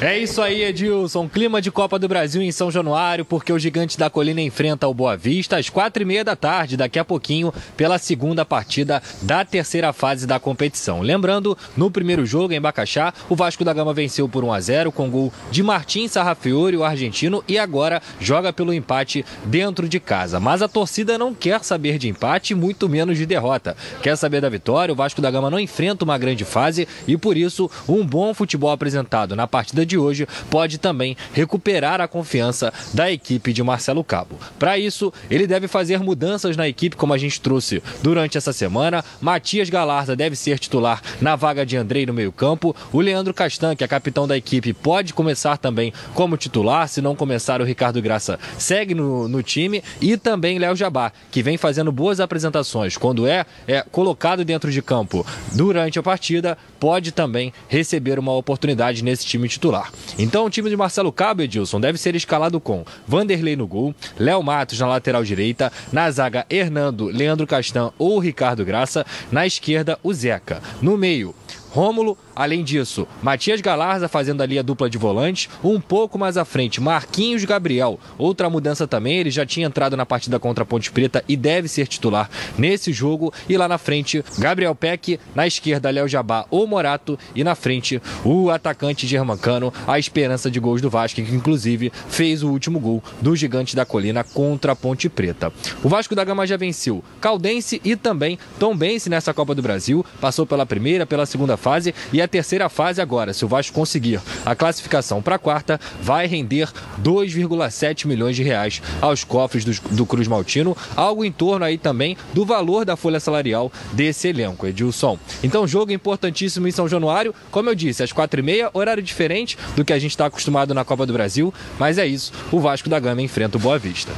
É 0.00 0.16
isso 0.16 0.40
aí, 0.40 0.62
Edilson. 0.62 1.28
Clima 1.28 1.60
de 1.60 1.72
Copa 1.72 1.98
do 1.98 2.06
Brasil 2.06 2.40
em 2.40 2.52
São 2.52 2.70
Januário, 2.70 3.24
porque 3.24 3.52
o 3.52 3.58
Gigante 3.58 3.98
da 3.98 4.08
Colina 4.08 4.40
enfrenta 4.40 4.86
o 4.86 4.94
Boa 4.94 5.16
Vista 5.16 5.56
às 5.56 5.68
quatro 5.68 6.00
e 6.00 6.06
meia 6.06 6.22
da 6.22 6.36
tarde, 6.36 6.76
daqui 6.76 7.00
a 7.00 7.04
pouquinho, 7.04 7.52
pela 7.76 7.98
segunda 7.98 8.44
partida 8.44 9.02
da 9.22 9.44
terceira 9.44 9.92
fase 9.92 10.24
da 10.24 10.38
competição. 10.38 11.00
Lembrando, 11.00 11.58
no 11.76 11.90
primeiro 11.90 12.24
jogo, 12.24 12.54
em 12.54 12.60
Bacaxá, 12.60 13.12
o 13.28 13.34
Vasco 13.34 13.64
da 13.64 13.72
Gama 13.72 13.92
venceu 13.92 14.28
por 14.28 14.44
1 14.44 14.52
a 14.52 14.60
0 14.60 14.92
com 14.92 15.10
gol 15.10 15.32
de 15.50 15.64
Martim 15.64 16.06
Sarrafiori, 16.06 16.76
o 16.76 16.84
argentino, 16.84 17.42
e 17.48 17.58
agora 17.58 18.00
joga 18.20 18.52
pelo 18.52 18.72
empate 18.72 19.24
dentro 19.46 19.88
de 19.88 19.98
casa. 19.98 20.38
Mas 20.38 20.62
a 20.62 20.68
torcida 20.68 21.18
não 21.18 21.34
quer 21.34 21.64
saber 21.64 21.98
de 21.98 22.08
empate, 22.08 22.54
muito 22.54 22.88
menos 22.88 23.18
de 23.18 23.26
derrota. 23.26 23.76
Quer 24.00 24.14
saber 24.14 24.40
da 24.40 24.48
vitória? 24.48 24.92
O 24.92 24.96
Vasco 24.96 25.20
da 25.20 25.28
Gama 25.28 25.50
não 25.50 25.58
enfrenta 25.58 26.04
uma 26.04 26.16
grande 26.16 26.44
fase 26.44 26.86
e, 27.04 27.16
por 27.16 27.36
isso, 27.36 27.68
um 27.88 28.06
bom 28.06 28.32
futebol 28.32 28.70
apresentado 28.70 29.34
na 29.34 29.48
partida 29.48 29.87
de 29.88 29.98
hoje 29.98 30.28
pode 30.50 30.78
também 30.78 31.16
recuperar 31.32 32.00
a 32.00 32.06
confiança 32.06 32.72
da 32.94 33.10
equipe 33.10 33.52
de 33.52 33.62
Marcelo 33.62 34.04
Cabo. 34.04 34.38
Para 34.58 34.78
isso, 34.78 35.12
ele 35.28 35.46
deve 35.46 35.66
fazer 35.66 35.98
mudanças 36.00 36.56
na 36.56 36.68
equipe, 36.68 36.94
como 36.94 37.14
a 37.14 37.18
gente 37.18 37.40
trouxe 37.40 37.82
durante 38.02 38.38
essa 38.38 38.52
semana. 38.52 39.04
Matias 39.20 39.70
Galarza 39.70 40.14
deve 40.14 40.36
ser 40.36 40.58
titular 40.58 41.02
na 41.20 41.34
vaga 41.34 41.64
de 41.64 41.76
Andrei 41.76 42.06
no 42.06 42.12
meio-campo. 42.12 42.76
O 42.92 43.00
Leandro 43.00 43.34
Castan, 43.34 43.74
que 43.74 43.82
é 43.82 43.88
capitão 43.88 44.28
da 44.28 44.36
equipe, 44.36 44.72
pode 44.72 45.14
começar 45.14 45.56
também 45.56 45.92
como 46.14 46.36
titular. 46.36 46.88
Se 46.88 47.00
não 47.00 47.16
começar, 47.16 47.60
o 47.60 47.64
Ricardo 47.64 48.02
Graça 48.02 48.38
segue 48.58 48.94
no, 48.94 49.26
no 49.26 49.42
time. 49.42 49.82
E 50.00 50.16
também 50.16 50.58
Léo 50.58 50.76
Jabá, 50.76 51.12
que 51.30 51.42
vem 51.42 51.56
fazendo 51.56 51.90
boas 51.90 52.20
apresentações. 52.20 52.96
Quando 52.96 53.26
é, 53.26 53.46
é 53.66 53.82
colocado 53.90 54.44
dentro 54.44 54.70
de 54.70 54.82
campo 54.82 55.26
durante 55.54 55.98
a 55.98 56.02
partida, 56.02 56.58
pode 56.78 57.12
também 57.12 57.52
receber 57.68 58.18
uma 58.18 58.32
oportunidade 58.32 59.02
nesse 59.02 59.24
time 59.24 59.48
titular 59.48 59.77
titular. 59.78 59.92
Então 60.18 60.44
o 60.44 60.50
time 60.50 60.68
de 60.68 60.76
Marcelo 60.76 61.12
Cabo, 61.12 61.42
Edilson, 61.42 61.80
deve 61.80 61.98
ser 61.98 62.14
escalado 62.16 62.60
com 62.60 62.84
Vanderlei 63.06 63.56
no 63.56 63.66
gol, 63.66 63.94
Léo 64.18 64.42
Matos 64.42 64.78
na 64.78 64.86
lateral 64.86 65.22
direita, 65.24 65.72
na 65.92 66.10
zaga 66.10 66.44
Hernando, 66.50 67.06
Leandro 67.06 67.46
Castan 67.46 67.92
ou 67.98 68.18
Ricardo 68.18 68.64
Graça, 68.64 69.06
na 69.30 69.46
esquerda 69.46 69.98
o 70.02 70.12
Zeca. 70.12 70.62
No 70.82 70.96
meio, 70.96 71.34
Rômulo. 71.70 72.18
Além 72.38 72.62
disso, 72.62 73.04
Matias 73.20 73.60
Galarza 73.60 74.06
fazendo 74.06 74.44
ali 74.44 74.60
a 74.60 74.62
dupla 74.62 74.88
de 74.88 74.96
volantes. 74.96 75.48
Um 75.64 75.80
pouco 75.80 76.16
mais 76.16 76.36
à 76.36 76.44
frente, 76.44 76.80
Marquinhos 76.80 77.44
Gabriel. 77.44 77.98
Outra 78.16 78.48
mudança 78.48 78.86
também, 78.86 79.18
ele 79.18 79.28
já 79.28 79.44
tinha 79.44 79.66
entrado 79.66 79.96
na 79.96 80.06
partida 80.06 80.38
contra 80.38 80.62
a 80.62 80.64
Ponte 80.64 80.92
Preta 80.92 81.24
e 81.28 81.36
deve 81.36 81.66
ser 81.66 81.88
titular 81.88 82.30
nesse 82.56 82.92
jogo. 82.92 83.34
E 83.48 83.56
lá 83.56 83.66
na 83.66 83.76
frente, 83.76 84.24
Gabriel 84.38 84.72
Peck. 84.72 85.18
Na 85.34 85.48
esquerda, 85.48 85.90
Léo 85.90 86.06
Jabá 86.06 86.46
ou 86.48 86.64
Morato. 86.64 87.18
E 87.34 87.42
na 87.42 87.56
frente, 87.56 88.00
o 88.24 88.50
atacante 88.50 89.04
germancano, 89.04 89.74
a 89.84 89.98
esperança 89.98 90.48
de 90.48 90.60
gols 90.60 90.80
do 90.80 90.88
Vasco, 90.88 91.20
que 91.20 91.34
inclusive 91.34 91.90
fez 92.08 92.44
o 92.44 92.50
último 92.50 92.78
gol 92.78 93.02
do 93.20 93.34
Gigante 93.34 93.74
da 93.74 93.84
Colina 93.84 94.22
contra 94.22 94.70
a 94.70 94.76
Ponte 94.76 95.08
Preta. 95.08 95.52
O 95.82 95.88
Vasco 95.88 96.14
da 96.14 96.22
Gama 96.22 96.46
já 96.46 96.56
venceu 96.56 97.02
Caldense 97.20 97.80
e 97.84 97.96
também 97.96 98.38
Tombense 98.60 99.10
nessa 99.10 99.34
Copa 99.34 99.56
do 99.56 99.62
Brasil. 99.62 100.06
Passou 100.20 100.46
pela 100.46 100.64
primeira, 100.64 101.04
pela 101.04 101.26
segunda 101.26 101.56
fase 101.56 101.92
e 102.12 102.27
a 102.28 102.30
terceira 102.30 102.68
fase 102.68 103.00
agora. 103.00 103.32
Se 103.32 103.44
o 103.44 103.48
Vasco 103.48 103.74
conseguir 103.74 104.20
a 104.44 104.54
classificação 104.54 105.22
para 105.22 105.36
a 105.36 105.38
quarta, 105.38 105.80
vai 106.00 106.26
render 106.26 106.68
2,7 107.02 108.06
milhões 108.06 108.36
de 108.36 108.42
reais 108.42 108.82
aos 109.00 109.24
cofres 109.24 109.64
do, 109.64 109.72
do 109.94 110.06
Cruz 110.06 110.28
Maltino, 110.28 110.76
algo 110.94 111.24
em 111.24 111.32
torno 111.32 111.64
aí 111.64 111.78
também 111.78 112.16
do 112.34 112.44
valor 112.44 112.84
da 112.84 112.96
folha 112.96 113.18
salarial 113.18 113.72
desse 113.92 114.28
elenco, 114.28 114.66
Edilson. 114.66 115.18
Então, 115.42 115.66
jogo 115.66 115.90
importantíssimo 115.90 116.68
em 116.68 116.70
São 116.70 116.86
Januário, 116.86 117.34
como 117.50 117.70
eu 117.70 117.74
disse, 117.74 118.02
às 118.02 118.12
quatro 118.12 118.40
e 118.40 118.42
meia, 118.42 118.70
horário 118.74 119.02
diferente 119.02 119.56
do 119.74 119.84
que 119.84 119.92
a 119.92 119.98
gente 119.98 120.10
está 120.10 120.26
acostumado 120.26 120.74
na 120.74 120.84
Copa 120.84 121.06
do 121.06 121.12
Brasil, 121.12 121.52
mas 121.78 121.96
é 121.96 122.06
isso, 122.06 122.32
o 122.52 122.60
Vasco 122.60 122.90
da 122.90 123.00
Gama 123.00 123.22
enfrenta 123.22 123.56
o 123.56 123.60
Boa 123.60 123.78
Vista. 123.78 124.12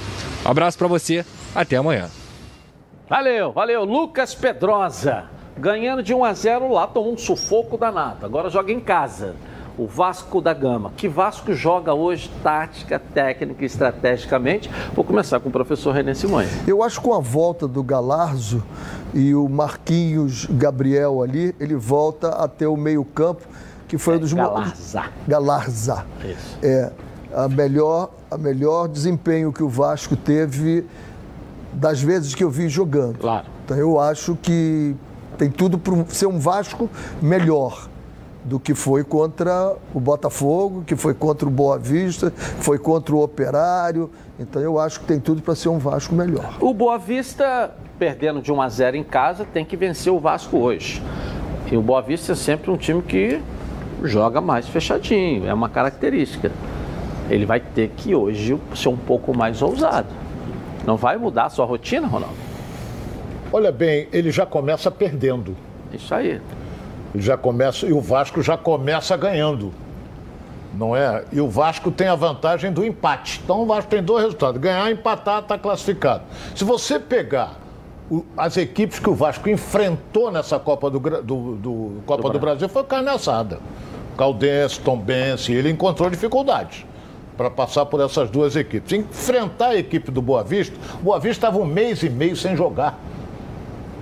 Um 0.45 0.51
abraço 0.51 0.77
para 0.77 0.89
você, 0.89 1.25
até 1.55 1.77
amanhã. 1.77 2.11
Valeu, 3.09 3.53
valeu. 3.53 3.85
Lucas 3.85 4.35
Pedrosa, 4.35 5.29
ganhando 5.57 6.03
de 6.03 6.15
1 6.15 6.25
a 6.25 6.33
0 6.33 6.73
lá, 6.73 6.87
tomou 6.87 7.13
um 7.13 7.19
sufoco 7.19 7.77
danado. 7.77 8.25
Agora 8.25 8.51
joga 8.51 8.73
em 8.73 8.81
casa. 8.81 9.35
O 9.79 9.87
Vasco 9.87 10.43
da 10.43 10.53
Gama. 10.53 10.93
Que 10.95 11.09
Vasco 11.09 11.55
joga 11.55 11.95
hoje 11.95 12.31
tática, 12.43 12.99
técnica 12.99 13.65
estrategicamente? 13.65 14.71
Vou 14.95 15.05
começar 15.05 15.41
com 15.41 15.49
o 15.49 15.53
professor 15.53 15.95
René 15.95 16.13
Simões. 16.13 16.51
Eu 16.69 16.83
acho 16.83 17.01
que 17.01 17.07
com 17.07 17.15
a 17.15 17.21
volta 17.21 17.67
do 17.67 17.83
Galarzo 17.83 18.63
e 19.15 19.35
o 19.35 19.49
Marquinhos 19.49 20.45
Gabriel 20.51 21.23
ali, 21.23 21.55
ele 21.59 21.77
volta 21.77 22.29
a 22.29 22.47
ter 22.47 22.67
o 22.67 22.77
meio-campo, 22.77 23.43
que 23.89 23.97
foi 23.97 24.15
é, 24.15 24.17
um 24.19 24.21
dos 24.21 24.33
Galarza. 24.35 25.05
Galarza. 25.27 26.07
Isso. 26.25 26.59
É 26.63 26.93
a 27.35 27.49
melhor, 27.49 28.11
a 28.31 28.37
melhor 28.37 28.89
desempenho 28.89 29.53
que 29.53 29.63
o 29.63 29.69
Vasco 29.69 30.17
teve 30.17 30.85
das 31.73 32.03
vezes 32.03 32.35
que 32.35 32.43
eu 32.43 32.51
vi 32.51 32.69
jogando. 32.69 33.19
Claro. 33.19 33.47
Então 33.65 33.77
eu 33.77 33.99
acho 34.01 34.37
que 34.37 34.95
tem 35.41 35.51
tudo 35.51 35.79
para 35.79 36.05
ser 36.09 36.27
um 36.27 36.39
Vasco 36.39 36.91
melhor 37.23 37.89
do 38.45 38.61
que 38.61 38.75
foi 38.75 39.03
contra 39.03 39.75
o 39.95 39.99
Botafogo, 39.99 40.85
que 40.87 40.95
foi 40.95 41.15
contra 41.15 41.49
o 41.49 41.51
Boa 41.51 41.79
Vista, 41.79 42.31
que 42.31 42.63
foi 42.63 42.79
contra 42.79 43.15
o 43.15 43.23
Operário. 43.23 44.11
Então 44.39 44.61
eu 44.61 44.79
acho 44.79 45.01
que 45.01 45.07
tem 45.07 45.19
tudo 45.19 45.41
para 45.41 45.55
ser 45.55 45.71
um 45.71 45.79
Vasco 45.79 46.15
melhor. 46.15 46.59
O 46.61 46.75
Boa 46.75 46.99
Vista, 46.99 47.75
perdendo 47.99 48.43
de 48.43 48.53
1 48.53 48.61
a 48.61 48.69
0 48.69 48.97
em 48.99 49.03
casa, 49.03 49.47
tem 49.47 49.65
que 49.65 49.79
vencer 49.79 50.13
o 50.13 50.21
Vasco 50.21 50.59
hoje. 50.59 51.03
E 51.73 51.77
o 51.77 51.81
Boa 51.81 52.03
Vista 52.03 52.33
é 52.33 52.35
sempre 52.35 52.71
um 52.71 52.77
time 52.77 53.01
que 53.01 53.41
joga 54.05 54.43
mais 54.43 54.69
fechadinho, 54.69 55.47
é 55.47 55.55
uma 55.55 55.71
característica. 55.71 56.53
Ele 57.31 57.47
vai 57.47 57.61
ter 57.61 57.89
que 57.97 58.15
hoje 58.15 58.61
ser 58.75 58.91
um 58.91 58.97
pouco 58.97 59.35
mais 59.35 59.63
ousado. 59.63 60.09
Não 60.87 60.99
vai 60.99 61.17
mudar 61.17 61.47
a 61.47 61.51
sua 61.51 61.65
rotina, 61.65 62.07
Ronaldo? 62.07 62.50
Olha 63.53 63.73
bem, 63.73 64.09
ele 64.13 64.31
já 64.31 64.47
começa 64.47 64.91
perdendo. 64.91 65.57
Isso 65.93 66.15
aí. 66.15 66.41
Ele 67.15 67.23
já 67.23 67.37
começa 67.37 67.87
e 67.87 67.93
o 67.93 68.01
Vasco 68.01 68.43
já 68.43 68.57
começa 68.57 69.17
ganhando. 69.17 69.73
Não 70.73 70.95
é? 70.95 71.25
E 71.33 71.41
o 71.41 71.49
Vasco 71.49 71.91
tem 71.91 72.07
a 72.07 72.15
vantagem 72.15 72.73
do 72.73 72.85
empate. 72.85 73.41
Então 73.43 73.63
o 73.63 73.67
Vasco 73.67 73.91
tem 73.91 74.03
dois 74.03 74.23
resultados: 74.23 74.61
ganhar, 74.61 74.91
empatar, 74.91 75.41
está 75.41 75.59
classificado. 75.59 76.23
Se 76.55 76.63
você 76.63 76.99
pegar 76.99 77.57
o, 78.09 78.25
as 78.37 78.57
equipes 78.57 78.99
que 78.99 79.11
o 79.11 79.15
Vasco 79.15 79.49
enfrentou 79.49 80.31
nessa 80.31 80.59
Copa 80.59 80.89
do, 80.89 81.01
do, 81.01 81.57
do 81.57 81.93
Copa 82.07 82.25
do, 82.25 82.33
do 82.35 82.39
Brasil, 82.39 82.69
foi 82.69 82.85
carne 82.85 83.09
assada. 83.09 83.59
Caldense, 84.17 84.79
Tombense, 84.81 85.53
ele 85.53 85.71
encontrou 85.71 86.11
dificuldades 86.11 86.85
para 87.37 87.49
passar 87.49 87.87
por 87.87 88.01
essas 88.01 88.29
duas 88.29 88.55
equipes. 88.55 88.93
Enfrentar 88.93 89.69
a 89.69 89.77
equipe 89.77 90.11
do 90.11 90.21
Boa 90.21 90.45
Vista, 90.45 90.77
o 91.01 91.05
Boa 91.05 91.19
Vista 91.19 91.47
estava 91.47 91.59
um 91.59 91.65
mês 91.65 92.03
e 92.03 92.11
meio 92.11 92.37
sem 92.37 92.55
jogar. 92.55 92.99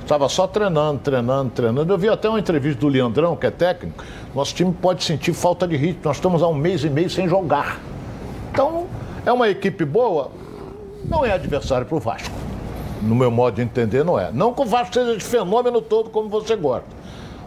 Estava 0.09 0.27
só 0.27 0.47
treinando, 0.47 1.01
treinando, 1.01 1.51
treinando. 1.51 1.93
Eu 1.93 1.99
vi 1.99 2.09
até 2.09 2.31
uma 2.31 2.41
entrevista 2.41 2.81
do 2.81 2.89
Leandrão, 2.89 3.37
que 3.37 3.47
é 3.47 3.51
técnico. 3.51 4.03
Nosso 4.35 4.55
time 4.55 4.73
pode 4.73 5.05
sentir 5.05 5.35
falta 5.35 5.69
de 5.69 5.77
ritmo. 5.77 6.01
Nós 6.05 6.17
estamos 6.17 6.43
há 6.43 6.49
um 6.49 6.55
mês 6.55 6.83
e 6.83 6.89
meio 6.89 7.11
sem 7.11 7.29
jogar. 7.29 7.79
Então, 8.51 8.87
é 9.27 9.31
uma 9.31 9.51
equipe 9.51 9.85
boa, 9.85 10.31
não 11.05 11.27
é 11.27 11.33
adversário 11.35 11.85
para 11.85 11.95
o 11.95 12.01
Vasco. 12.01 12.35
No 13.03 13.15
meu 13.15 13.31
modo 13.31 13.57
de 13.57 13.61
entender, 13.61 14.03
não 14.03 14.19
é. 14.19 14.33
Não 14.33 14.55
que 14.55 14.63
o 14.63 14.65
Vasco 14.65 14.95
seja 14.95 15.15
de 15.15 15.23
fenômeno 15.23 15.83
todo 15.83 16.09
como 16.09 16.31
você 16.31 16.57
gosta. 16.57 16.89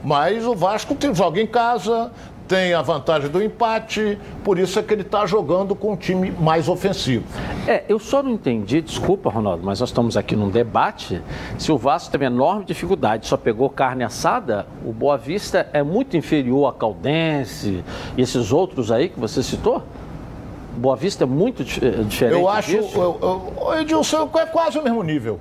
Mas 0.04 0.46
o 0.46 0.54
Vasco 0.54 0.94
tem, 0.94 1.16
joga 1.16 1.42
em 1.42 1.48
casa, 1.48 2.12
tem 2.52 2.74
a 2.74 2.82
vantagem 2.82 3.30
do 3.30 3.42
empate, 3.42 4.20
por 4.44 4.60
isso 4.60 4.78
é 4.78 4.84
que 4.84 4.94
ele 4.94 5.04
está 5.04 5.26
jogando 5.26 5.74
com 5.74 5.94
um 5.94 5.96
time 5.96 6.32
mais 6.32 6.68
ofensivo. 6.68 7.24
É, 7.66 7.86
eu 7.88 7.98
só 7.98 8.22
não 8.22 8.32
entendi, 8.32 8.82
desculpa, 8.82 9.30
Ronaldo, 9.30 9.64
mas 9.64 9.80
nós 9.80 9.88
estamos 9.88 10.18
aqui 10.18 10.36
num 10.36 10.50
debate. 10.50 11.22
Se 11.58 11.72
o 11.72 11.78
Vasco 11.78 12.12
teve 12.12 12.26
enorme 12.26 12.66
dificuldade, 12.66 13.26
só 13.26 13.38
pegou 13.38 13.70
carne 13.70 14.04
assada, 14.04 14.68
o 14.86 14.92
Boa 14.92 15.18
Vista 15.18 15.70
é 15.72 15.82
muito 15.82 16.18
inferior 16.18 16.68
a 16.68 16.74
Caldense 16.74 17.86
e 18.18 18.22
esses 18.22 18.52
outros 18.52 18.92
aí 18.92 19.08
que 19.08 19.18
você 19.18 19.42
citou? 19.42 19.82
Boa 20.76 20.98
Vista 20.98 21.24
é 21.24 21.28
muito 21.28 21.64
diferente. 21.64 22.34
Eu 22.34 22.50
acho, 22.50 22.72
disso? 22.72 23.00
eu, 23.00 23.54
eu, 23.62 23.80
Edilson, 23.80 24.30
é 24.36 24.46
quase 24.46 24.78
o 24.78 24.84
mesmo 24.84 25.02
nível. 25.04 25.40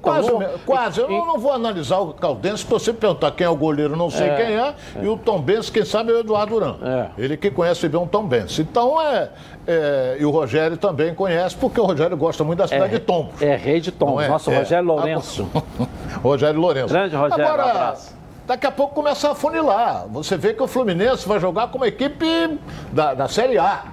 Quase, 0.00 0.30
quase. 0.64 1.00
Eu 1.00 1.08
não, 1.08 1.26
não, 1.26 1.38
vou 1.38 1.52
analisar 1.52 1.98
o 1.98 2.14
Caldense, 2.14 2.58
se 2.58 2.66
você 2.66 2.92
perguntar 2.92 3.30
quem 3.32 3.46
é 3.46 3.50
o 3.50 3.56
goleiro, 3.56 3.94
não 3.94 4.08
sei 4.08 4.28
é, 4.28 4.36
quem 4.36 4.56
é, 4.56 4.74
é, 4.96 5.04
e 5.04 5.08
o 5.08 5.16
Tom 5.16 5.40
Benz, 5.40 5.68
quem 5.68 5.84
sabe 5.84 6.10
é 6.10 6.14
o 6.14 6.20
Eduardo 6.20 6.54
Duran. 6.54 6.76
É. 6.82 7.10
Ele 7.18 7.36
que 7.36 7.50
conhece 7.50 7.86
bem 7.86 8.00
o 8.00 8.06
Tom 8.06 8.24
Benz. 8.24 8.58
Então 8.58 9.00
é, 9.00 9.28
é, 9.66 10.16
E 10.18 10.24
o 10.24 10.30
Rogério 10.30 10.78
também 10.78 11.14
conhece, 11.14 11.54
porque 11.56 11.78
o 11.78 11.84
Rogério 11.84 12.16
gosta 12.16 12.42
muito 12.42 12.60
da 12.60 12.66
cidade 12.66 12.94
é, 12.94 12.98
de 12.98 13.04
Tombos. 13.04 13.42
É, 13.42 13.56
rei 13.56 13.80
de 13.80 13.92
Tombos. 13.92 14.26
Nosso 14.26 14.50
Rogério 14.50 14.86
Lourenço. 14.86 15.48
Rogério 16.22 16.60
Lourenço. 16.60 16.88
Grande 16.88 17.14
Rogério, 17.14 17.44
Agora, 17.44 17.66
um 17.66 17.70
abraço. 17.70 18.14
Daqui 18.46 18.66
a 18.66 18.70
pouco 18.70 18.94
começa 18.94 19.30
a 19.30 19.34
funilar. 19.34 20.06
Você 20.08 20.36
vê 20.36 20.52
que 20.52 20.62
o 20.62 20.66
Fluminense 20.66 21.26
vai 21.26 21.40
jogar 21.40 21.68
com 21.68 21.78
uma 21.78 21.88
equipe 21.88 22.58
da, 22.92 23.14
da 23.14 23.28
Série 23.28 23.58
A, 23.58 23.84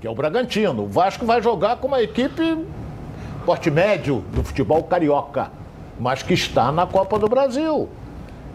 que 0.00 0.06
é 0.06 0.10
o 0.10 0.14
Bragantino. 0.14 0.84
O 0.84 0.86
Vasco 0.86 1.26
vai 1.26 1.42
jogar 1.42 1.76
com 1.76 1.88
uma 1.88 2.00
equipe 2.00 2.64
porte 3.48 3.70
médio 3.70 4.22
do 4.34 4.44
futebol 4.44 4.82
carioca, 4.82 5.50
mas 5.98 6.22
que 6.22 6.34
está 6.34 6.70
na 6.70 6.86
Copa 6.86 7.18
do 7.18 7.26
Brasil. 7.26 7.88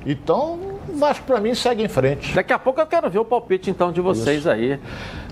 Então, 0.06 0.60
o 0.88 0.98
Vasco 1.00 1.26
para 1.26 1.40
mim 1.40 1.56
segue 1.56 1.82
em 1.82 1.88
frente. 1.88 2.32
Daqui 2.36 2.54
a 2.54 2.60
pouco 2.60 2.80
eu 2.80 2.86
quero 2.86 3.10
ver 3.10 3.18
o 3.18 3.26
palpite 3.26 3.72
então 3.72 3.92
de 3.92 4.00
vocês 4.00 4.42
Isso. 4.42 4.50
aí. 4.52 4.80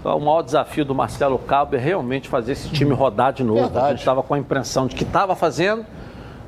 O 0.03 0.18
maior 0.18 0.41
desafio 0.41 0.84
do 0.84 0.95
Marcelo 0.95 1.38
Cabo 1.38 1.76
é 1.76 1.78
realmente 1.78 2.28
fazer 2.28 2.53
esse 2.53 2.70
time 2.70 2.91
rodar 2.91 3.34
de 3.34 3.43
novo. 3.43 3.62
Verdade. 3.62 3.86
A 3.86 3.89
gente 3.89 3.99
estava 3.99 4.24
com 4.24 4.34
a 4.34 4.39
impressão 4.39 4.88
de 4.88 4.95
que 4.95 5.03
estava 5.03 5.36
fazendo 5.36 5.86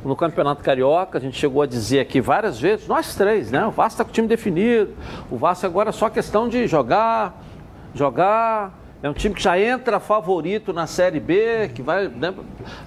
no 0.03 0.16
Campeonato 0.16 0.64
Carioca. 0.64 1.20
A 1.20 1.22
gente 1.22 1.38
chegou 1.38 1.61
a 1.61 1.68
dizer 1.68 1.99
aqui 1.99 2.20
várias 2.20 2.59
vezes, 2.59 2.88
nós 2.88 3.14
três, 3.14 3.51
né? 3.51 3.64
O 3.68 3.70
Vasco 3.70 3.91
está 3.91 4.03
com 4.03 4.09
o 4.09 4.14
time 4.14 4.28
definido. 4.28 4.95
O 5.30 5.38
Vasco 5.38 5.68
agora 5.68 5.89
é 5.89 5.93
só 5.93 6.09
questão 6.09 6.49
de 6.49 6.66
jogar, 6.66 7.39
jogar, 7.93 8.74
é 9.04 9.10
um 9.10 9.14
time 9.14 9.36
que 9.36 9.43
já 9.43 9.60
entra 9.60 9.99
favorito 9.99 10.72
na 10.72 10.88
Série 10.88 11.20
B, 11.20 11.70
que 11.76 11.82
vai 11.82 12.08
né, 12.08 12.34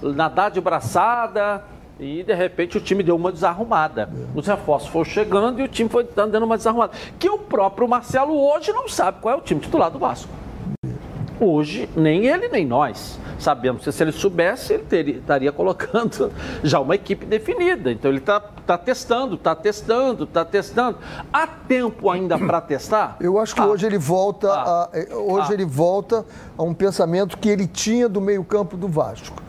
nadar 0.01 0.49
de 0.49 0.59
braçada. 0.59 1.63
E 1.99 2.23
de 2.23 2.33
repente 2.33 2.75
o 2.75 2.81
time 2.81 3.03
deu 3.03 3.15
uma 3.15 3.31
desarrumada. 3.31 4.09
Os 4.33 4.47
reforços 4.47 4.89
foram 4.89 5.05
chegando 5.05 5.59
e 5.59 5.63
o 5.63 5.67
time 5.67 5.87
foi 5.87 6.03
dando 6.03 6.43
uma 6.43 6.57
desarrumada. 6.57 6.93
Que 7.19 7.29
o 7.29 7.37
próprio 7.37 7.87
Marcelo 7.87 8.35
hoje 8.35 8.73
não 8.73 8.89
sabe 8.89 9.19
qual 9.21 9.35
é 9.35 9.37
o 9.37 9.41
time 9.41 9.61
titular 9.61 9.91
do 9.91 9.99
Vasco. 9.99 10.31
Hoje, 11.39 11.87
nem 11.95 12.25
ele 12.25 12.47
nem 12.47 12.65
nós 12.65 13.19
sabemos. 13.39 13.83
Se 13.83 14.03
ele 14.03 14.11
soubesse, 14.11 14.73
ele 14.73 14.83
teria, 14.83 15.17
estaria 15.17 15.51
colocando 15.51 16.31
já 16.63 16.79
uma 16.79 16.95
equipe 16.95 17.25
definida. 17.25 17.91
Então 17.91 18.09
ele 18.09 18.19
está 18.19 18.39
tá 18.39 18.77
testando, 18.77 19.35
está 19.35 19.55
testando, 19.55 20.23
está 20.23 20.43
testando. 20.45 20.97
Há 21.31 21.47
tempo 21.47 22.09
ainda 22.09 22.37
para 22.37 22.59
testar? 22.61 23.17
Eu 23.19 23.39
acho 23.39 23.53
que 23.55 23.61
ah. 23.61 23.67
hoje 23.67 23.85
ele 23.85 23.97
volta 23.97 24.51
ah. 24.51 24.89
a, 24.93 24.97
eh, 24.97 25.13
hoje 25.13 25.47
ah. 25.51 25.53
ele 25.53 25.65
volta 25.65 26.25
a 26.57 26.63
um 26.63 26.73
pensamento 26.73 27.37
que 27.37 27.49
ele 27.49 27.67
tinha 27.67 28.09
do 28.09 28.21
meio-campo 28.21 28.75
do 28.75 28.87
Vasco. 28.87 29.41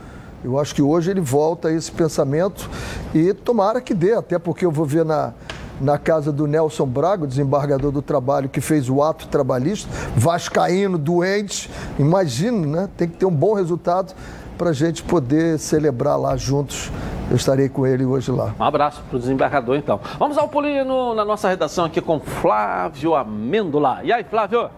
Eu 0.44 0.58
acho 0.58 0.74
que 0.74 0.80
hoje 0.80 1.10
ele 1.10 1.20
volta 1.20 1.68
a 1.68 1.72
esse 1.72 1.90
pensamento 1.90 2.70
e 3.12 3.34
tomara 3.34 3.80
que 3.80 3.92
dê, 3.92 4.14
até 4.14 4.38
porque 4.38 4.64
eu 4.64 4.70
vou 4.70 4.86
ver 4.86 5.04
na, 5.04 5.32
na 5.80 5.98
casa 5.98 6.32
do 6.32 6.46
Nelson 6.46 6.86
Braga, 6.86 7.26
desembargador 7.26 7.90
do 7.90 8.02
trabalho, 8.02 8.48
que 8.48 8.60
fez 8.60 8.88
o 8.88 9.02
ato 9.02 9.28
trabalhista, 9.28 9.88
vascaíno, 10.16 10.98
doente. 10.98 11.70
Imagina, 11.98 12.82
né? 12.82 12.88
Tem 12.96 13.08
que 13.08 13.16
ter 13.16 13.26
um 13.26 13.34
bom 13.34 13.54
resultado 13.54 14.14
para 14.56 14.70
a 14.70 14.72
gente 14.72 15.02
poder 15.02 15.58
celebrar 15.58 16.18
lá 16.18 16.36
juntos 16.36 16.90
eu 17.30 17.36
estarei 17.36 17.68
com 17.68 17.86
ele 17.86 18.04
hoje 18.04 18.30
lá. 18.30 18.54
Um 18.58 18.64
abraço 18.64 19.02
para 19.08 19.16
o 19.16 19.18
desembargador, 19.18 19.76
então. 19.76 20.00
Vamos 20.18 20.38
ao 20.38 20.48
pulinho 20.48 21.14
na 21.14 21.24
nossa 21.24 21.48
redação 21.48 21.84
aqui 21.84 22.00
com 22.00 22.18
Flávio 22.18 23.14
Amêndola. 23.14 24.00
E 24.02 24.10
aí, 24.10 24.24
Flávio? 24.24 24.70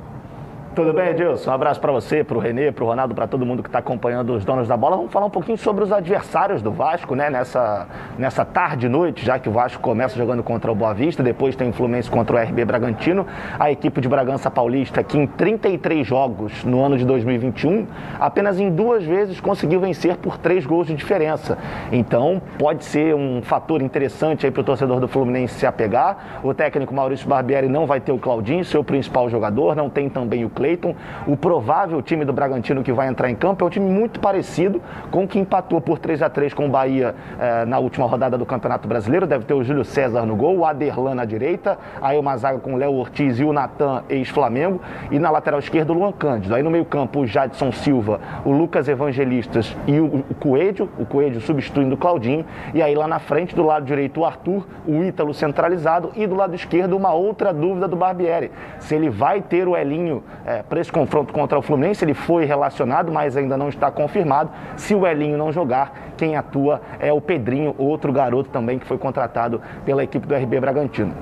Tudo 0.72 0.92
bem, 0.92 1.08
Edilson? 1.08 1.50
Um 1.50 1.54
abraço 1.54 1.80
para 1.80 1.90
você, 1.90 2.22
para 2.22 2.38
o 2.38 2.40
Renê, 2.40 2.70
para 2.70 2.84
o 2.84 2.86
Ronaldo, 2.86 3.12
para 3.12 3.26
todo 3.26 3.44
mundo 3.44 3.60
que 3.60 3.68
está 3.68 3.80
acompanhando 3.80 4.32
os 4.32 4.44
donos 4.44 4.68
da 4.68 4.76
bola. 4.76 4.96
Vamos 4.96 5.10
falar 5.10 5.26
um 5.26 5.30
pouquinho 5.30 5.58
sobre 5.58 5.82
os 5.82 5.90
adversários 5.90 6.62
do 6.62 6.70
Vasco, 6.70 7.16
né? 7.16 7.28
Nessa, 7.28 7.88
nessa 8.16 8.44
tarde 8.44 8.86
e 8.86 8.88
noite, 8.88 9.26
já 9.26 9.36
que 9.36 9.48
o 9.48 9.52
Vasco 9.52 9.82
começa 9.82 10.16
jogando 10.16 10.44
contra 10.44 10.70
o 10.70 10.74
Boa 10.74 10.94
Vista, 10.94 11.24
depois 11.24 11.56
tem 11.56 11.70
o 11.70 11.72
Fluminense 11.72 12.08
contra 12.08 12.36
o 12.36 12.38
RB 12.38 12.64
Bragantino. 12.64 13.26
A 13.58 13.68
equipe 13.72 14.00
de 14.00 14.08
Bragança 14.08 14.48
Paulista, 14.48 15.02
que 15.02 15.18
em 15.18 15.26
33 15.26 16.06
jogos 16.06 16.62
no 16.62 16.84
ano 16.84 16.96
de 16.96 17.04
2021, 17.04 17.88
apenas 18.20 18.60
em 18.60 18.70
duas 18.70 19.04
vezes 19.04 19.40
conseguiu 19.40 19.80
vencer 19.80 20.18
por 20.18 20.38
três 20.38 20.64
gols 20.64 20.86
de 20.86 20.94
diferença. 20.94 21.58
Então, 21.90 22.40
pode 22.60 22.84
ser 22.84 23.12
um 23.12 23.42
fator 23.42 23.82
interessante 23.82 24.46
aí 24.46 24.52
para 24.52 24.60
o 24.60 24.64
torcedor 24.64 25.00
do 25.00 25.08
Fluminense 25.08 25.54
se 25.54 25.66
apegar. 25.66 26.40
O 26.44 26.54
técnico 26.54 26.94
Maurício 26.94 27.28
Barbieri 27.28 27.68
não 27.68 27.86
vai 27.86 28.00
ter 28.00 28.12
o 28.12 28.18
Claudinho, 28.18 28.64
seu 28.64 28.84
principal 28.84 29.28
jogador, 29.28 29.74
não 29.74 29.90
tem 29.90 30.08
também 30.08 30.44
o 30.44 30.59
Cleiton. 30.60 30.94
O 31.26 31.38
provável 31.38 32.02
time 32.02 32.22
do 32.22 32.34
Bragantino 32.34 32.82
que 32.82 32.92
vai 32.92 33.08
entrar 33.08 33.30
em 33.30 33.34
campo 33.34 33.64
é 33.64 33.66
um 33.66 33.70
time 33.70 33.90
muito 33.90 34.20
parecido 34.20 34.82
com 35.10 35.24
o 35.24 35.28
que 35.28 35.38
empatou 35.38 35.80
por 35.80 35.98
3 35.98 36.20
a 36.20 36.28
3 36.28 36.52
com 36.52 36.66
o 36.66 36.68
Bahia 36.68 37.14
eh, 37.40 37.64
na 37.64 37.78
última 37.78 38.06
rodada 38.06 38.36
do 38.36 38.44
Campeonato 38.44 38.86
Brasileiro. 38.86 39.26
Deve 39.26 39.46
ter 39.46 39.54
o 39.54 39.64
Júlio 39.64 39.86
César 39.86 40.26
no 40.26 40.36
gol, 40.36 40.58
o 40.58 40.66
Aderlan 40.66 41.14
na 41.14 41.24
direita, 41.24 41.78
aí 42.02 42.18
uma 42.18 42.36
zaga 42.36 42.58
com 42.58 42.74
o 42.74 42.76
Léo 42.76 42.92
Ortiz 42.92 43.40
e 43.40 43.44
o 43.44 43.54
Natan, 43.54 44.02
ex-Flamengo, 44.10 44.82
e 45.10 45.18
na 45.18 45.30
lateral 45.30 45.60
esquerda 45.60 45.92
o 45.92 45.96
Luan 45.96 46.12
Cândido. 46.12 46.54
Aí 46.54 46.62
no 46.62 46.70
meio-campo 46.70 47.20
o 47.20 47.26
Jadson 47.26 47.72
Silva, 47.72 48.20
o 48.44 48.52
Lucas 48.52 48.86
Evangelistas 48.86 49.74
e 49.86 49.98
o 49.98 50.22
Coelho, 50.38 50.90
o 50.98 51.06
Coelho 51.06 51.40
substituindo 51.40 51.94
o 51.94 51.98
Claudinho, 51.98 52.44
e 52.74 52.82
aí 52.82 52.94
lá 52.94 53.08
na 53.08 53.18
frente, 53.18 53.56
do 53.56 53.62
lado 53.62 53.86
direito, 53.86 54.20
o 54.20 54.26
Arthur, 54.26 54.66
o 54.86 55.02
Ítalo 55.02 55.32
centralizado, 55.32 56.12
e 56.14 56.26
do 56.26 56.34
lado 56.34 56.54
esquerdo, 56.54 56.96
uma 56.96 57.14
outra 57.14 57.50
dúvida 57.50 57.88
do 57.88 57.96
Barbieri. 57.96 58.50
Se 58.78 58.94
ele 58.94 59.08
vai 59.08 59.40
ter 59.40 59.66
o 59.66 59.74
Elinho 59.74 60.22
é, 60.50 60.62
para 60.64 60.80
esse 60.80 60.90
confronto 60.90 61.32
contra 61.32 61.56
o 61.56 61.62
Fluminense. 61.62 62.04
Ele 62.04 62.14
foi 62.14 62.44
relacionado, 62.44 63.12
mas 63.12 63.36
ainda 63.36 63.56
não 63.56 63.68
está 63.68 63.90
confirmado. 63.90 64.50
Se 64.76 64.94
o 64.94 65.06
Elinho 65.06 65.38
não 65.38 65.52
jogar, 65.52 65.92
quem 66.16 66.36
atua 66.36 66.80
é 66.98 67.12
o 67.12 67.20
Pedrinho, 67.20 67.74
outro 67.78 68.12
garoto 68.12 68.50
também 68.50 68.78
que 68.78 68.86
foi 68.86 68.98
contratado 68.98 69.62
pela 69.84 70.02
equipe 70.02 70.26
do 70.26 70.34
RB 70.34 70.58
Bragantino. 70.58 71.14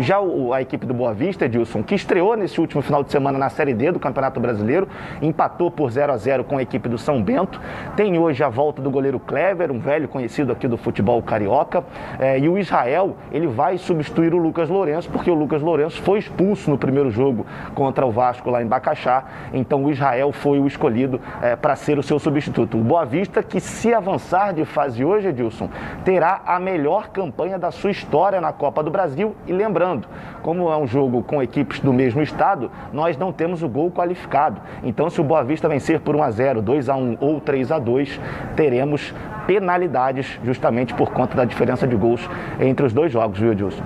Já 0.00 0.20
o, 0.20 0.52
a 0.52 0.62
equipe 0.62 0.86
do 0.86 0.94
Boa 0.94 1.12
Vista, 1.12 1.46
Edilson, 1.46 1.82
que 1.82 1.92
estreou 1.92 2.36
nesse 2.36 2.60
último 2.60 2.80
final 2.82 3.02
de 3.02 3.10
semana 3.10 3.36
na 3.36 3.48
Série 3.48 3.74
D 3.74 3.90
do 3.90 3.98
Campeonato 3.98 4.38
Brasileiro, 4.38 4.86
empatou 5.20 5.72
por 5.72 5.90
0 5.90 6.12
a 6.12 6.16
0 6.16 6.44
com 6.44 6.56
a 6.56 6.62
equipe 6.62 6.88
do 6.88 6.96
São 6.96 7.20
Bento. 7.20 7.60
Tem 7.96 8.16
hoje 8.16 8.44
a 8.44 8.48
volta 8.48 8.80
do 8.80 8.92
goleiro 8.92 9.18
Clever, 9.18 9.72
um 9.72 9.80
velho 9.80 10.06
conhecido 10.06 10.52
aqui 10.52 10.68
do 10.68 10.76
futebol 10.76 11.20
carioca. 11.20 11.82
É, 12.20 12.38
e 12.38 12.48
o 12.48 12.56
Israel, 12.56 13.16
ele 13.32 13.48
vai 13.48 13.76
substituir 13.76 14.32
o 14.32 14.38
Lucas 14.38 14.68
Lourenço, 14.68 15.10
porque 15.10 15.32
o 15.32 15.34
Lucas 15.34 15.62
Lourenço 15.62 16.00
foi 16.02 16.20
expulso 16.20 16.70
no 16.70 16.78
primeiro 16.78 17.10
jogo 17.10 17.44
contra 17.74 18.06
o 18.06 18.12
Vasco 18.12 18.50
lá 18.50 18.62
em 18.62 18.66
Bacaxá. 18.66 19.24
Então 19.52 19.84
o 19.84 19.90
Israel 19.90 20.30
foi 20.30 20.60
o 20.60 20.66
escolhido 20.68 21.20
é, 21.42 21.56
para 21.56 21.74
ser 21.74 21.98
o 21.98 22.04
seu 22.04 22.20
substituto. 22.20 22.78
O 22.78 22.84
Boa 22.84 23.04
Vista, 23.04 23.42
que 23.42 23.58
se 23.58 23.92
avançar 23.92 24.54
de 24.54 24.64
fase 24.64 25.04
hoje, 25.04 25.26
Edilson, 25.26 25.68
terá 26.04 26.40
a 26.46 26.60
melhor 26.60 27.08
campanha 27.08 27.58
da 27.58 27.72
sua 27.72 27.90
história 27.90 28.40
na 28.40 28.52
Copa 28.52 28.80
do 28.80 28.92
Brasil. 28.92 29.34
E 29.44 29.52
lembrando, 29.52 29.87
como 30.42 30.70
é 30.72 30.76
um 30.76 30.86
jogo 30.86 31.22
com 31.22 31.42
equipes 31.42 31.80
do 31.80 31.92
mesmo 31.92 32.22
estado, 32.22 32.70
nós 32.92 33.16
não 33.16 33.32
temos 33.32 33.62
o 33.62 33.68
gol 33.68 33.90
qualificado. 33.90 34.60
Então, 34.82 35.08
se 35.10 35.20
o 35.20 35.24
Boa 35.24 35.42
Vista 35.42 35.68
vencer 35.68 36.00
por 36.00 36.14
1 36.16 36.22
a 36.22 36.30
0, 36.30 36.62
2 36.62 36.88
a 36.88 36.96
1 36.96 37.16
ou 37.20 37.40
3 37.40 37.72
a 37.72 37.78
2, 37.78 38.20
teremos 38.56 39.14
penalidades 39.46 40.38
justamente 40.44 40.92
por 40.94 41.10
conta 41.10 41.36
da 41.36 41.44
diferença 41.44 41.86
de 41.86 41.96
gols 41.96 42.28
entre 42.60 42.84
os 42.84 42.92
dois 42.92 43.10
jogos, 43.12 43.38
viu, 43.38 43.52
Edilson? 43.52 43.82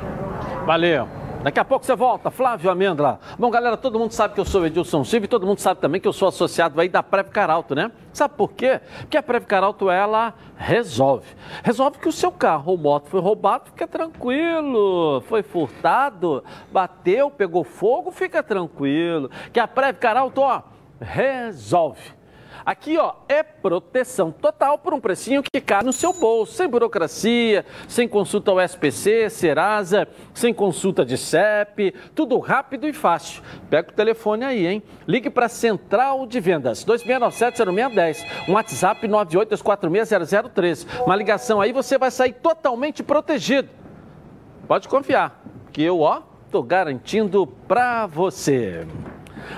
Valeu. 0.67 1.22
Daqui 1.43 1.59
a 1.59 1.65
pouco 1.65 1.85
você 1.85 1.97
volta, 1.97 2.31
Flávio 2.31 2.71
Amêndola. 2.71 3.19
Bom, 3.37 3.51
galera, 3.51 3.77
todo 3.77 3.99
mundo 3.99 4.13
sabe 4.13 4.33
que 4.33 4.39
eu 4.39 4.45
sou 4.45 4.65
Edilson 4.65 5.03
Silva 5.03 5.25
e 5.25 5.29
todo 5.29 5.45
mundo 5.45 5.59
sabe 5.59 5.81
também 5.81 6.01
que 6.01 6.07
eu 6.07 6.13
sou 6.13 6.29
associado 6.29 6.81
aí 6.81 6.89
da 6.89 7.03
Preve 7.03 7.31
Caralto, 7.31 7.75
né? 7.75 7.91
Sabe 8.13 8.35
por 8.37 8.53
quê? 8.53 8.81
Porque 9.01 9.17
a 9.17 9.23
Preve 9.25 9.45
Caralto, 9.47 9.91
ela 9.91 10.35
resolve. 10.57 11.27
Resolve 11.65 11.99
que 11.99 12.09
o 12.09 12.13
seu 12.13 12.31
carro 12.31 12.71
ou 12.71 12.79
moto 12.79 13.09
foi 13.09 13.21
roubado, 13.21 13.71
fica 13.71 13.89
tranquilo. 13.89 15.21
Foi 15.23 15.43
furtado, 15.43 16.45
bateu, 16.71 17.29
pegou 17.29 17.65
fogo, 17.65 18.13
fica 18.13 18.41
tranquilo. 18.41 19.29
Que 19.53 19.59
a 19.59 19.67
Preve 19.67 19.99
Caralto, 19.99 20.43
ó, 20.43 20.63
resolve. 21.01 22.22
Aqui, 22.65 22.97
ó, 22.97 23.15
é 23.29 23.43
proteção 23.43 24.31
total 24.31 24.79
por 24.79 24.95
um 24.95 25.01
precinho 25.01 25.43
que 25.43 25.61
cai 25.61 25.83
no 25.83 25.93
seu 25.93 26.13
bolso, 26.13 26.55
sem 26.55 26.69
burocracia, 26.69 27.65
sem 27.89 28.07
consulta 28.07 28.53
ao 28.53 28.61
SPC, 28.61 29.29
Serasa, 29.31 30.07
sem 30.33 30.55
consulta 30.55 31.05
de 31.05 31.19
CEP, 31.19 31.93
tudo 32.15 32.39
rápido 32.39 32.89
e 32.89 32.93
fácil. 32.93 33.43
Pega 33.69 33.91
o 33.91 33.93
telefone 33.93 34.45
aí, 34.45 34.67
hein? 34.67 34.83
Ligue 35.09 35.29
para 35.29 35.49
Central 35.49 36.25
de 36.27 36.39
Vendas, 36.39 36.85
2697-0610, 36.85 38.25
um 38.49 38.53
WhatsApp 38.53 39.09
982460013. 39.09 40.87
Uma 41.05 41.17
ligação 41.17 41.61
aí, 41.61 41.73
você 41.73 41.99
vai 41.99 42.11
sair 42.11 42.35
totalmente 42.35 43.03
protegido. 43.03 43.69
Pode 44.69 44.89
confiar, 44.89 45.43
que 45.73 45.83
eu, 45.83 46.01
ó, 46.01 46.23
tô 46.51 46.63
garantindo 46.63 47.47
para 47.67 48.07
você. 48.07 48.87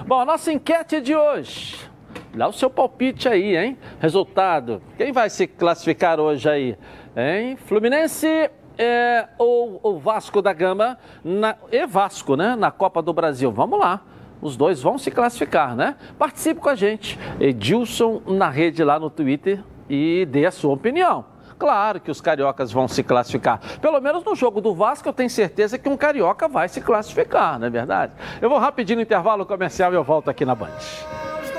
Bom, 0.07 0.21
a 0.21 0.25
nossa 0.25 0.51
enquete 0.51 1.01
de 1.03 1.15
hoje 1.15 1.94
Dá 2.35 2.49
o 2.49 2.53
seu 2.53 2.69
palpite 2.69 3.29
aí, 3.29 3.57
hein? 3.57 3.79
Resultado. 4.01 4.83
Quem 4.97 5.13
vai 5.13 5.31
se 5.31 5.47
classificar 5.47 6.19
hoje 6.19 6.49
aí? 6.49 6.79
Hein? 7.17 7.57
Fluminense 7.57 8.51
é, 8.77 9.29
ou 9.39 9.79
o 9.83 9.99
Vasco 9.99 10.43
da 10.43 10.53
Gama 10.53 10.99
na, 11.23 11.55
e 11.71 11.87
Vasco, 11.87 12.35
né? 12.35 12.57
Na 12.57 12.73
Copa 12.73 13.01
do 13.01 13.13
Brasil. 13.13 13.53
Vamos 13.53 13.79
lá. 13.79 14.01
Os 14.43 14.57
dois 14.57 14.83
vão 14.83 14.99
se 14.99 15.13
classificar, 15.13 15.77
né? 15.77 15.95
Participe 16.19 16.61
com 16.61 16.69
a 16.69 16.75
gente. 16.75 17.19
Edilson 17.39 18.21
na 18.27 18.51
rede 18.51 18.83
lá 18.83 18.99
no 18.99 19.09
Twitter 19.09 19.63
e 19.89 20.27
dê 20.27 20.45
a 20.45 20.51
sua 20.51 20.75
opinião. 20.75 21.25
Claro 21.57 22.01
que 22.01 22.11
os 22.11 22.21
cariocas 22.21 22.73
vão 22.73 22.89
se 22.89 23.05
classificar. 23.05 23.61
Pelo 23.81 24.01
menos 24.01 24.25
no 24.25 24.35
jogo 24.35 24.61
do 24.61 24.75
Vasco, 24.75 25.09
eu 25.09 25.13
tenho 25.13 25.31
certeza 25.31 25.79
que 25.79 25.89
um 25.89 25.97
carioca 25.97 26.49
vai 26.49 26.69
se 26.69 26.81
classificar, 26.81 27.61
não 27.61 27.69
é 27.69 27.71
verdade? 27.71 28.13
Eu 28.43 28.51
vou 28.51 28.59
rapidinho 28.59 28.97
no 28.97 29.03
intervalo 29.03 29.47
comercial 29.47 29.93
e 29.93 29.95
eu 29.95 30.03
volto 30.03 30.29
aqui 30.29 30.45
na 30.45 30.55
Band. 30.55 30.73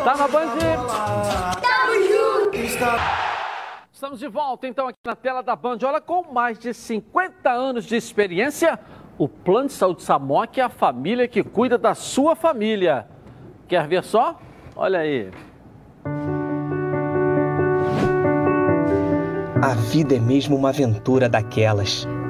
Tá 0.06 0.16
na 0.16 0.28
Band? 0.28 0.52
Estamos 3.92 4.20
de 4.20 4.28
volta 4.28 4.68
então 4.68 4.88
aqui 4.88 5.00
na 5.04 5.16
tela 5.16 5.42
da 5.42 5.56
Band. 5.56 5.80
Olha, 5.84 6.00
com 6.00 6.32
mais 6.32 6.60
de 6.60 6.76
50 6.76 7.50
anos 7.50 7.86
de 7.86 7.96
experiência, 7.96 8.80
o 9.18 9.28
Plano 9.28 9.66
de 9.66 9.74
Saúde 9.74 10.04
Samok 10.04 10.60
é 10.60 10.64
a 10.64 10.70
família 10.70 11.28
que 11.28 11.42
cuida 11.42 11.76
da 11.76 11.96
sua 11.96 12.36
família. 12.36 13.08
Quer 13.68 13.88
ver 13.88 14.04
só? 14.04 14.40
Olha 14.76 15.00
aí. 15.00 15.32
A 19.60 19.74
vida 19.74 20.18
é 20.18 20.20
mesmo 20.20 20.56
uma 20.56 20.70
aventura 20.70 21.28
daquelas. 21.28 22.08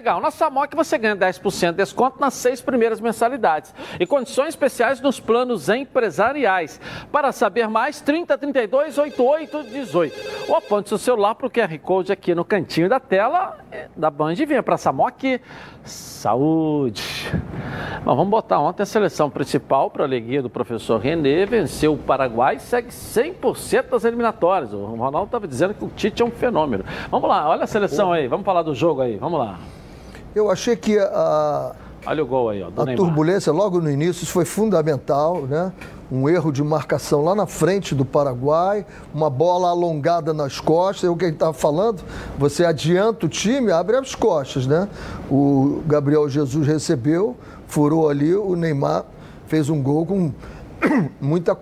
Legal. 0.00 0.18
Na 0.18 0.30
Samok 0.30 0.74
você 0.74 0.96
ganha 0.96 1.14
10% 1.14 1.72
de 1.72 1.76
desconto 1.76 2.18
nas 2.18 2.32
seis 2.32 2.62
primeiras 2.62 3.02
mensalidades 3.02 3.74
e 4.00 4.06
condições 4.06 4.48
especiais 4.48 4.98
nos 4.98 5.20
planos 5.20 5.68
empresariais. 5.68 6.80
Para 7.12 7.32
saber 7.32 7.68
mais, 7.68 8.00
30 8.00 8.38
32 8.38 8.96
88 8.96 9.62
18. 9.64 10.48
Ou 10.48 10.56
aponte 10.56 10.88
seu 10.88 10.96
celular 10.96 11.34
para 11.34 11.46
o 11.46 11.50
QR 11.50 11.78
Code 11.80 12.10
aqui 12.10 12.34
no 12.34 12.46
cantinho 12.46 12.88
da 12.88 12.98
tela 12.98 13.58
eh, 13.70 13.88
da 13.94 14.10
Band 14.10 14.32
e 14.32 14.46
venha 14.46 14.62
para 14.62 14.76
a 14.76 14.78
Samok. 14.78 15.38
Saúde! 15.84 17.30
Bom, 18.02 18.16
vamos 18.16 18.30
botar 18.30 18.58
ontem 18.58 18.82
a 18.82 18.86
seleção 18.86 19.28
principal 19.28 19.90
para 19.90 20.02
a 20.02 20.06
alegria 20.06 20.40
do 20.40 20.48
professor 20.48 20.98
Renê, 20.98 21.44
venceu 21.44 21.92
o 21.92 21.98
Paraguai 21.98 22.56
e 22.56 22.60
segue 22.60 22.88
100% 22.88 23.90
das 23.90 24.06
eliminatórias. 24.06 24.72
O 24.72 24.82
Ronaldo 24.82 25.26
estava 25.26 25.46
dizendo 25.46 25.74
que 25.74 25.84
o 25.84 25.88
Tite 25.88 26.22
é 26.22 26.24
um 26.24 26.30
fenômeno. 26.30 26.86
Vamos 27.10 27.28
lá, 27.28 27.46
olha 27.46 27.64
a 27.64 27.66
seleção 27.66 28.10
aí, 28.10 28.26
vamos 28.26 28.46
falar 28.46 28.62
do 28.62 28.74
jogo 28.74 29.02
aí, 29.02 29.18
vamos 29.18 29.38
lá. 29.38 29.58
Eu 30.34 30.50
achei 30.50 30.76
que 30.76 30.98
a, 30.98 31.74
Olha 32.06 32.22
o 32.22 32.26
gol 32.26 32.48
aí, 32.48 32.62
ó. 32.62 32.68
A 32.68 32.96
turbulência 32.96 33.52
logo 33.52 33.80
no 33.80 33.90
início 33.90 34.22
isso 34.22 34.32
foi 34.32 34.44
fundamental, 34.44 35.42
né? 35.42 35.72
Um 36.10 36.28
erro 36.28 36.50
de 36.50 36.62
marcação 36.62 37.22
lá 37.22 37.34
na 37.34 37.46
frente 37.46 37.94
do 37.94 38.04
Paraguai, 38.04 38.84
uma 39.14 39.30
bola 39.30 39.68
alongada 39.68 40.32
nas 40.32 40.58
costas, 40.58 41.04
é 41.04 41.10
o 41.10 41.16
que 41.16 41.26
ele 41.26 41.34
estava 41.34 41.52
falando. 41.52 42.02
Você 42.38 42.64
adianta 42.64 43.26
o 43.26 43.28
time, 43.28 43.70
abre 43.70 43.96
as 43.96 44.14
costas, 44.14 44.66
né? 44.66 44.88
O 45.30 45.82
Gabriel 45.86 46.28
Jesus 46.28 46.66
recebeu, 46.66 47.36
furou 47.66 48.08
ali, 48.08 48.34
o 48.34 48.56
Neymar 48.56 49.04
fez 49.46 49.68
um 49.68 49.80
gol 49.80 50.06
com 50.06 50.32
muita 51.20 51.56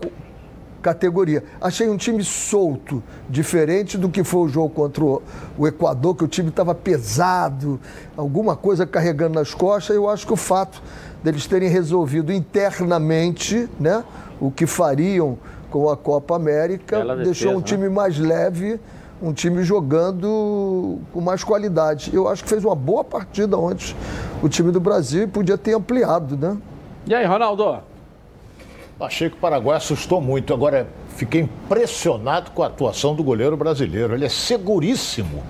categoria. 0.82 1.44
Achei 1.60 1.88
um 1.88 1.96
time 1.96 2.22
solto, 2.22 3.02
diferente 3.28 3.98
do 3.98 4.08
que 4.08 4.22
foi 4.24 4.40
o 4.40 4.48
jogo 4.48 4.70
contra 4.70 5.04
o, 5.04 5.66
Equador, 5.66 6.14
que 6.14 6.24
o 6.24 6.28
time 6.28 6.48
estava 6.48 6.74
pesado, 6.74 7.80
alguma 8.16 8.56
coisa 8.56 8.86
carregando 8.86 9.34
nas 9.34 9.54
costas. 9.54 9.94
Eu 9.94 10.08
acho 10.08 10.26
que 10.26 10.32
o 10.32 10.36
fato 10.36 10.82
deles 11.22 11.46
terem 11.46 11.68
resolvido 11.68 12.32
internamente 12.32 13.68
né, 13.78 14.04
o 14.40 14.50
que 14.50 14.66
fariam 14.66 15.38
com 15.70 15.90
a 15.90 15.96
Copa 15.96 16.36
América 16.36 16.98
Bela 16.98 17.16
deixou 17.16 17.52
um 17.52 17.60
defesa, 17.60 17.76
time 17.76 17.88
mais 17.88 18.18
leve, 18.18 18.80
um 19.20 19.32
time 19.32 19.62
jogando 19.62 20.98
com 21.12 21.20
mais 21.20 21.44
qualidade. 21.44 22.10
Eu 22.14 22.28
acho 22.28 22.42
que 22.42 22.48
fez 22.48 22.64
uma 22.64 22.74
boa 22.74 23.04
partida 23.04 23.58
ontem 23.58 23.94
o 24.42 24.48
time 24.48 24.70
do 24.70 24.80
Brasil 24.80 25.24
e 25.24 25.26
podia 25.26 25.58
ter 25.58 25.74
ampliado, 25.74 26.36
né? 26.36 26.56
E 27.06 27.14
aí, 27.14 27.24
Ronaldo? 27.24 27.78
Achei 29.00 29.30
que 29.30 29.36
o 29.36 29.38
Paraguai 29.38 29.76
assustou 29.76 30.20
muito. 30.20 30.52
Agora, 30.52 30.88
fiquei 31.10 31.42
impressionado 31.42 32.50
com 32.50 32.62
a 32.62 32.66
atuação 32.66 33.14
do 33.14 33.22
goleiro 33.22 33.56
brasileiro. 33.56 34.14
Ele 34.14 34.24
é 34.24 34.28
seguríssimo. 34.28 35.42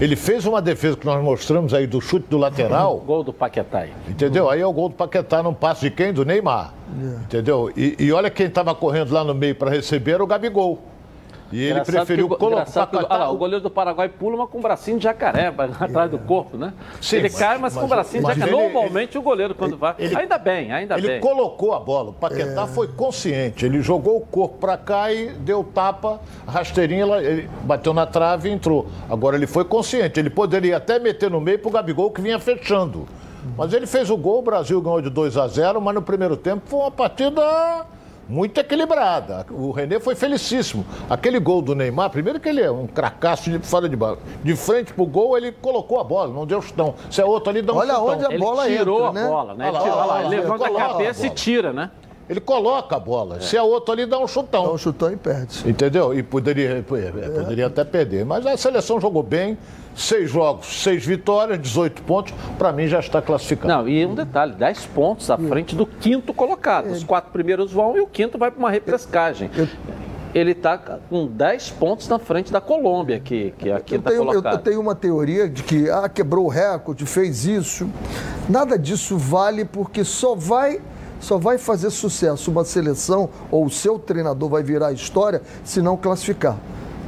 Ele 0.00 0.14
fez 0.14 0.46
uma 0.46 0.62
defesa 0.62 0.96
que 0.96 1.04
nós 1.04 1.20
mostramos 1.22 1.74
aí 1.74 1.84
do 1.84 2.00
chute 2.00 2.28
do 2.30 2.38
lateral. 2.38 2.98
Gol 3.04 3.24
do 3.24 3.32
Paquetá 3.32 3.80
aí. 3.80 3.92
Entendeu? 4.08 4.48
Aí 4.48 4.60
é 4.60 4.66
o 4.66 4.72
gol 4.72 4.88
do 4.90 4.94
Paquetá 4.94 5.42
num 5.42 5.52
passe 5.52 5.80
de 5.80 5.90
quem? 5.90 6.12
Do 6.12 6.24
Neymar. 6.24 6.72
Entendeu? 7.22 7.72
E, 7.76 7.96
e 7.98 8.12
olha 8.12 8.30
quem 8.30 8.46
estava 8.46 8.72
correndo 8.76 9.12
lá 9.12 9.24
no 9.24 9.34
meio 9.34 9.56
para 9.56 9.70
receber 9.70 10.12
era 10.12 10.22
o 10.22 10.26
Gabigol. 10.26 10.80
E 11.50 11.60
ele 11.62 11.70
Engraçado 11.72 11.94
preferiu 11.96 12.28
que 12.28 12.34
o 12.34 12.36
colocar 12.38 12.88
o- 12.92 13.06
ah 13.08 13.16
lá, 13.16 13.30
o 13.30 13.36
goleiro 13.36 13.62
do 13.62 13.70
Paraguai 13.70 14.08
pula, 14.08 14.36
mas 14.36 14.50
com 14.50 14.58
um 14.58 14.60
bracinho 14.60 14.98
de 14.98 15.04
jacaré 15.04 15.46
atrás 15.80 16.10
do 16.10 16.18
corpo, 16.18 16.56
né? 16.58 16.74
Sim, 17.00 17.16
ele 17.16 17.28
mas- 17.30 17.38
cai, 17.38 17.58
mas, 17.58 17.72
com 17.72 17.80
mas- 17.80 17.84
um 17.86 17.88
bracinho 17.88 18.22
de 18.22 18.28
jacaré. 18.34 18.52
ele- 18.52 18.62
Normalmente 18.62 19.16
o 19.16 19.22
goleiro, 19.22 19.54
quando 19.54 19.76
vai. 19.76 19.94
ele- 19.98 20.14
ainda 20.14 20.36
bem, 20.36 20.70
ainda 20.72 20.98
Ele 20.98 21.06
bem. 21.08 21.20
colocou 21.20 21.72
a 21.72 21.80
bola. 21.80 22.10
O 22.10 22.12
Paquetá 22.12 22.66
foi 22.66 22.88
consciente. 22.88 23.64
Ele 23.64 23.80
jogou 23.80 24.18
o 24.18 24.20
corpo 24.20 24.58
para 24.58 24.76
cá 24.76 25.10
e 25.12 25.30
deu 25.30 25.64
tapa, 25.64 26.20
rasteirinha, 26.46 27.06
ele 27.16 27.48
bateu 27.62 27.94
na 27.94 28.04
trave 28.04 28.48
e 28.48 28.52
entrou. 28.52 28.86
Agora 29.08 29.34
ele 29.36 29.46
foi 29.46 29.64
consciente. 29.64 30.20
Ele 30.20 30.30
poderia 30.30 30.76
até 30.76 30.98
meter 30.98 31.30
no 31.30 31.40
meio 31.40 31.58
pro 31.58 31.70
Gabigol 31.70 32.10
que 32.10 32.20
vinha 32.20 32.38
fechando. 32.38 33.06
Mas 33.56 33.72
ele 33.72 33.86
fez 33.86 34.10
o 34.10 34.16
gol, 34.16 34.40
o 34.40 34.42
Brasil 34.42 34.80
ganhou 34.82 35.00
de 35.00 35.08
2 35.08 35.36
a 35.38 35.46
0, 35.48 35.80
mas 35.80 35.94
no 35.94 36.02
primeiro 36.02 36.36
tempo 36.36 36.62
foi 36.66 36.80
uma 36.80 36.90
partida 36.90 37.86
muito 38.28 38.58
equilibrada. 38.58 39.46
O 39.50 39.70
René 39.70 39.98
foi 39.98 40.14
felicíssimo. 40.14 40.84
Aquele 41.08 41.38
gol 41.38 41.62
do 41.62 41.74
Neymar, 41.74 42.10
primeiro 42.10 42.38
que 42.38 42.48
ele 42.48 42.60
é 42.60 42.70
um 42.70 42.86
cracaço 42.86 43.50
de 43.50 43.58
fora 43.60 43.88
de 43.88 43.96
bola. 43.96 44.18
De 44.44 44.54
frente 44.54 44.92
pro 44.92 45.06
gol, 45.06 45.36
ele 45.36 45.50
colocou 45.52 45.98
a 45.98 46.04
bola, 46.04 46.32
não 46.32 46.46
deu 46.46 46.60
chutão. 46.60 46.94
Se 47.10 47.20
é 47.20 47.24
outro 47.24 47.50
ali, 47.50 47.62
dá 47.62 47.72
um 47.72 47.76
Olha 47.76 47.94
chutão. 47.94 48.06
onde 48.08 48.24
a 48.26 48.28
Ele 48.28 48.38
bola 48.38 48.66
tirou 48.66 48.98
entra, 49.08 49.08
a 49.08 49.12
né? 49.12 49.28
bola, 49.28 49.54
né? 49.54 49.68
Olha 49.68 49.72
lá, 49.72 49.80
Ele, 49.82 49.90
lá, 49.94 50.04
lá, 50.04 50.20
ele 50.20 50.28
levanta 50.36 50.66
a 50.66 50.70
cabeça 50.70 51.26
e 51.26 51.30
tira, 51.30 51.72
né? 51.72 51.90
Ele 52.28 52.40
coloca 52.40 52.94
a 52.94 53.00
bola. 53.00 53.40
Se 53.40 53.56
é 53.56 53.62
outro 53.62 53.92
ali, 53.92 54.04
dá 54.04 54.18
um 54.18 54.28
chutão. 54.28 54.64
Dá 54.64 54.72
um 54.72 54.76
chutão 54.78 55.10
e 55.10 55.16
perde. 55.16 55.66
Entendeu? 55.66 56.12
E 56.12 56.22
poderia, 56.22 56.76
é, 56.78 56.82
poderia 56.82 57.66
até 57.68 57.84
perder. 57.84 58.26
Mas 58.26 58.44
a 58.44 58.54
seleção 58.58 59.00
jogou 59.00 59.22
bem. 59.22 59.56
Seis 59.98 60.30
jogos, 60.30 60.80
seis 60.84 61.04
vitórias, 61.04 61.60
18 61.60 62.02
pontos. 62.02 62.32
Para 62.56 62.72
mim 62.72 62.86
já 62.86 63.00
está 63.00 63.20
classificado. 63.20 63.66
Não, 63.68 63.88
e 63.88 64.06
um 64.06 64.14
detalhe, 64.14 64.52
10 64.52 64.86
pontos 64.86 65.28
à 65.28 65.36
frente 65.36 65.74
do 65.74 65.84
quinto 65.84 66.32
colocado. 66.32 66.86
Os 66.92 67.02
quatro 67.02 67.32
primeiros 67.32 67.72
vão 67.72 67.96
e 67.96 68.00
o 68.00 68.06
quinto 68.06 68.38
vai 68.38 68.48
para 68.52 68.60
uma 68.60 68.70
repescagem. 68.70 69.50
Ele 70.32 70.52
está 70.52 70.78
com 70.78 71.26
10 71.26 71.70
pontos 71.70 72.06
na 72.06 72.18
frente 72.20 72.52
da 72.52 72.60
Colômbia, 72.60 73.18
que, 73.18 73.52
que 73.58 73.70
é 73.70 73.72
a 73.72 73.76
Eu 73.78 73.82
quinta 73.82 74.10
tenho, 74.10 74.32
eu- 74.32 74.58
tenho 74.58 74.80
uma 74.80 74.94
teoria 74.94 75.48
de 75.48 75.64
que 75.64 75.90
ah, 75.90 76.08
quebrou 76.08 76.44
o 76.44 76.48
recorde, 76.48 77.04
fez 77.04 77.44
isso. 77.44 77.90
Nada 78.48 78.78
disso 78.78 79.18
vale 79.18 79.64
porque 79.64 80.04
só 80.04 80.36
vai, 80.36 80.80
só 81.18 81.38
vai 81.38 81.58
fazer 81.58 81.90
sucesso 81.90 82.52
uma 82.52 82.64
seleção 82.64 83.28
ou 83.50 83.64
o 83.64 83.70
seu 83.70 83.98
treinador 83.98 84.48
vai 84.48 84.62
virar 84.62 84.92
história 84.92 85.42
se 85.64 85.82
não 85.82 85.96
classificar. 85.96 86.56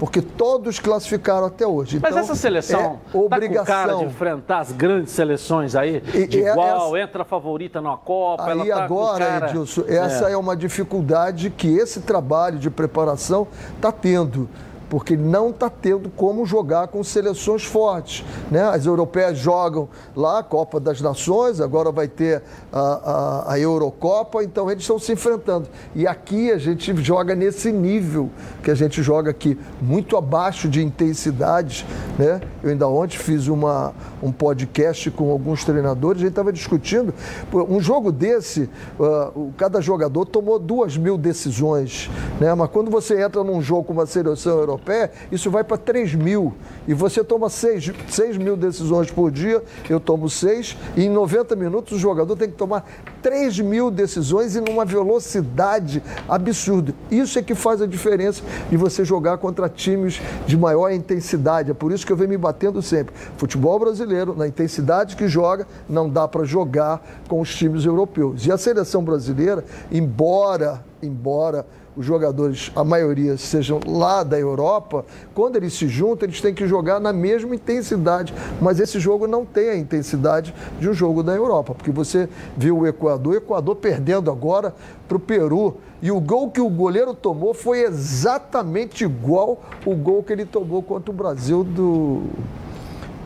Porque 0.01 0.23
todos 0.23 0.79
classificaram 0.79 1.47
até 1.47 1.67
hoje. 1.67 1.99
Mas 2.01 2.11
Então, 2.11 2.23
essa 2.25 2.35
seleção 2.35 2.81
é 2.81 2.85
tá 2.85 2.89
com 2.89 2.97
cara 2.97 3.19
de 3.19 3.19
obrigação. 3.27 4.05
enfrentar 4.05 4.59
as 4.61 4.73
grandes 4.73 5.13
seleções 5.13 5.77
aí, 5.77 6.03
E- 6.15 6.27
de 6.27 6.43
é- 6.43 6.53
igual, 6.53 6.97
essa- 6.97 7.05
entra 7.07 7.23
favorita 7.23 7.83
na 7.83 7.99
Copa, 7.99 8.51
ela 8.51 8.63
Aí 8.65 8.71
tá 8.71 8.83
agora, 8.83 9.27
cara... 9.27 9.49
Edilson, 9.51 9.85
essa 9.87 10.31
é. 10.31 10.37
uma 10.39 10.57
dificuldade 10.57 11.51
que 11.51 11.69
esse 11.69 12.01
trabalho 12.01 12.59
de 12.59 12.71
preparação 12.71 13.47
está 13.77 13.93
tendo. 13.93 14.49
Porque 14.91 15.17
não 15.17 15.49
está 15.51 15.71
tendo 15.71 16.11
como 16.11 16.45
jogar 16.45 16.89
com 16.89 17.03
seleções 17.03 17.65
fortes. 17.65 18.25
Né? 18.51 18.61
As 18.61 18.85
europeias 18.85 19.39
jogam 19.39 19.89
lá 20.17 20.41
a 20.41 20.43
Copa 20.43 20.81
das 20.81 21.01
Nações, 21.01 21.61
agora 21.61 21.93
vai 21.93 22.09
ter 22.09 22.43
a, 22.73 22.81
a, 22.81 23.53
a 23.53 23.59
Eurocopa, 23.61 24.43
então 24.43 24.69
eles 24.69 24.83
estão 24.83 24.99
se 24.99 25.13
enfrentando. 25.13 25.69
E 25.95 26.09
aqui 26.09 26.51
a 26.51 26.59
gente 26.59 26.95
joga 27.03 27.37
nesse 27.37 27.71
nível 27.71 28.31
que 28.65 28.71
a 28.71 28.75
gente 28.75 29.01
joga 29.01 29.31
aqui, 29.31 29.57
muito 29.81 30.17
abaixo 30.17 30.69
de 30.69 30.83
intensidades. 30.83 31.87
Né? 32.19 32.41
Eu 32.61 32.71
ainda 32.71 32.89
ontem 32.89 33.17
fiz 33.17 33.47
uma, 33.47 33.95
um 34.21 34.33
podcast 34.33 35.09
com 35.13 35.31
alguns 35.31 35.65
treinadores, 35.65 36.21
a 36.21 36.25
gente 36.25 36.33
estava 36.33 36.53
discutindo. 36.53 37.15
Um 37.53 37.81
jogo 37.81 38.11
desse, 38.11 38.69
o- 38.99 39.53
cada 39.57 39.81
jogador 39.81 40.27
tomou 40.27 40.59
duas 40.59 40.97
mil 40.97 41.17
decisões. 41.17 42.11
Né? 42.41 42.53
Mas 42.55 42.69
quando 42.71 42.91
você 42.91 43.23
entra 43.23 43.45
num 43.45 43.63
jogo 43.63 43.85
com 43.85 43.93
uma 43.93 44.07
seleção 44.07 44.59
europeia, 44.59 44.80
isso 45.31 45.51
vai 45.51 45.63
para 45.63 45.77
3 45.77 46.15
mil. 46.15 46.55
E 46.89 46.95
você 46.95 47.23
toma 47.23 47.49
6, 47.49 47.93
seis 48.09 48.37
mil 48.37 48.57
decisões 48.57 49.11
por 49.11 49.31
dia, 49.31 49.63
eu 49.89 50.01
tomo 50.01 50.29
6, 50.29 50.77
e 50.97 51.05
em 51.05 51.09
90 51.09 51.55
minutos 51.55 51.93
o 51.93 51.99
jogador 51.99 52.37
tem 52.37 52.51
que 52.51 52.57
tomar 52.57 52.85
3 53.23 53.61
mil 53.61 53.91
decisões 53.91 54.57
e 54.57 54.61
numa 54.61 54.85
velocidade 54.85 56.03
absurda. 56.29 56.95
Isso 57.11 57.39
é 57.39 57.43
que 57.43 57.55
faz 57.55 57.83
a 57.83 57.87
diferença 57.87 58.43
de 58.69 58.77
você 58.77 59.05
jogar 59.05 59.39
contra 59.39 59.69
times 59.69 60.21
de 60.47 60.57
maior 60.57 60.91
intensidade. 60.91 61.71
É 61.71 61.75
por 61.75 61.93
isso 61.93 62.07
que 62.07 62.13
eu 62.13 62.17
venho 62.17 62.31
me 62.31 62.39
batendo 62.39 62.83
sempre. 62.83 63.15
Futebol 63.37 63.79
brasileiro, 63.79 64.35
na 64.35 64.49
intensidade 64.49 65.17
que 65.17 65.29
joga, 65.29 65.67
não 65.89 66.09
dá 66.09 66.27
para 66.27 66.45
jogar 66.45 67.03
com 67.29 67.41
os 67.41 67.55
times 67.55 67.85
europeus. 67.85 68.47
E 68.47 68.53
a 68.53 68.59
seleção 68.59 69.03
brasileira, 69.03 69.65
embora, 69.93 70.85
embora 71.03 71.67
os 71.97 72.07
jogadores, 72.07 72.71
a 72.75 72.85
maioria, 72.85 73.37
sejam 73.37 73.81
lá 73.87 74.23
da 74.23 74.39
Europa, 74.39 75.05
quando 75.35 75.57
eles 75.57 75.73
se 75.73 75.89
juntam, 75.89 76.29
eles 76.29 76.41
têm 76.41 76.55
que 76.55 76.67
jogar 76.67 77.01
na 77.01 77.13
mesma 77.13 77.55
intensidade. 77.55 78.33
Mas 78.61 78.79
esse 78.79 79.01
jogo 79.01 79.27
não 79.27 79.45
tem 79.45 79.71
a 79.71 79.77
intensidade 79.77 80.55
de 80.79 80.89
um 80.89 80.95
jogo 80.95 81.23
da 81.23 81.35
Europa, 81.35 81.75
porque 81.75 81.91
você 81.91 82.29
viu 82.57 82.79
o 82.79 82.87
Equador, 82.87 83.35
o 83.35 83.37
Equador 83.37 83.77
perdendo 83.77 84.31
agora 84.31 84.75
para 85.09 85.17
o 85.17 85.21
Peru. 85.21 85.77
E 86.03 86.11
o 86.11 86.19
gol 86.19 86.51
que 86.51 86.61
o 86.61 86.69
goleiro 86.69 87.13
tomou 87.13 87.53
foi 87.53 87.83
exatamente 87.83 89.05
igual 89.05 89.61
o 89.85 89.95
gol 89.95 90.23
que 90.23 90.33
ele 90.33 90.47
tomou 90.47 90.83
contra 90.83 91.11
o 91.11 91.15
Brasil 91.15 91.63
do, 91.63 92.23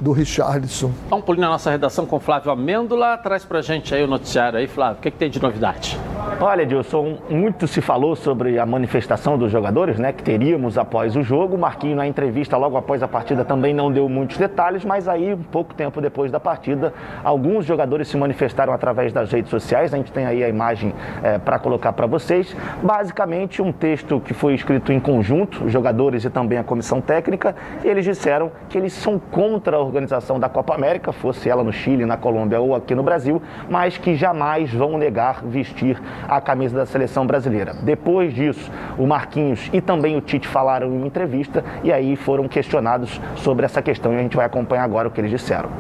do 0.05 0.13
Richarlison. 0.13 0.93
Dá 1.09 1.17
um 1.17 1.23
pulinho 1.23 1.47
na 1.47 1.53
nossa 1.53 1.71
redação 1.71 2.05
com 2.05 2.17
o 2.17 2.21
Flávio 2.21 2.53
Amêndola, 2.53 3.17
traz 3.17 3.45
pra 3.45 3.63
gente 3.63 3.95
aí 3.95 4.05
o 4.05 4.07
noticiário 4.07 4.59
aí, 4.59 4.67
Flávio, 4.67 4.99
o 4.99 5.01
que, 5.01 5.11
que 5.11 5.17
tem 5.17 5.31
de 5.31 5.41
novidade? 5.41 5.99
Olha, 6.41 6.63
Edilson, 6.63 7.19
muito 7.31 7.67
se 7.67 7.81
falou 7.81 8.15
sobre 8.15 8.59
a 8.59 8.67
manifestação 8.67 9.39
dos 9.39 9.51
jogadores, 9.51 9.99
né, 9.99 10.13
que 10.13 10.23
teríamos 10.23 10.77
após 10.77 11.17
o 11.17 11.23
jogo. 11.23 11.57
Marquinho, 11.57 11.97
na 11.97 12.07
entrevista 12.07 12.57
logo 12.57 12.77
após 12.77 13.03
a 13.03 13.09
partida, 13.09 13.45
também 13.45 13.73
não 13.73 13.91
deu 13.91 14.09
muitos 14.09 14.37
detalhes, 14.37 14.85
mas 14.85 15.09
aí, 15.09 15.33
um 15.33 15.43
pouco 15.43 15.73
tempo 15.75 16.01
depois 16.01 16.31
da 16.31 16.39
partida, 16.39 16.93
alguns 17.23 17.65
jogadores 17.65 18.09
se 18.09 18.17
manifestaram 18.17 18.73
através 18.73 19.13
das 19.13 19.33
redes 19.33 19.51
sociais. 19.51 19.95
A 19.95 19.97
gente 19.97 20.13
tem 20.13 20.27
aí 20.27 20.45
a 20.45 20.49
imagem 20.49 20.93
é, 21.23 21.39
para 21.39 21.59
colocar 21.59 21.93
para 21.93 22.07
vocês. 22.07 22.55
Basicamente, 22.83 23.63
um 23.63 23.73
texto 23.73 24.21
que 24.21 24.35
foi 24.35 24.55
escrito 24.55 24.93
em 24.93 25.01
conjunto, 25.01 25.65
os 25.65 25.73
jogadores 25.73 26.25
e 26.25 26.31
também 26.31 26.59
a 26.59 26.65
comissão 26.65 27.01
técnica. 27.01 27.55
E 27.83 27.89
eles 27.89 28.05
disseram 28.05 28.51
que 28.69 28.77
eles 28.77 28.93
são 28.93 29.19
contra 29.19 29.77
a 29.77 29.81
organização 29.95 30.40
da 30.40 30.49
Copa 30.49 30.74
América, 30.74 31.12
fosse 31.12 31.49
ela 31.49 31.62
no 31.62 31.72
Chile, 31.72 32.05
na 32.05 32.16
Colômbia 32.16 32.61
ou 32.61 32.74
aqui 32.74 32.95
no 32.95 33.03
Brasil, 33.03 33.40
mas 33.70 33.97
que 33.97 34.16
jamais 34.16 34.72
vão 34.72 34.99
negar 34.99 35.42
vestir 35.45 36.01
a 36.28 36.40
camisa 36.40 36.76
da 36.76 36.86
seleção 36.86 37.26
brasileira. 37.26 37.74
Depois 37.82 38.34
disso, 38.34 38.70
o 38.99 39.07
Marquinhos 39.07 39.70
e 39.72 39.80
também 39.80 40.16
o 40.16 40.20
Tite 40.20 40.49
falaram 40.49 40.88
em 40.88 40.97
uma 40.97 41.07
entrevista 41.07 41.64
e 41.82 41.92
aí 41.92 42.16
foram 42.16 42.49
questionados 42.49 43.20
sobre 43.36 43.64
essa 43.64 43.80
questão 43.80 44.12
e 44.12 44.16
a 44.16 44.22
gente 44.22 44.36
vai 44.36 44.47
acompanhar 44.47 44.84
agora 44.84 45.09
o 45.09 45.11
que 45.11 45.20
eles 45.20 45.30
disseram. 45.30 45.70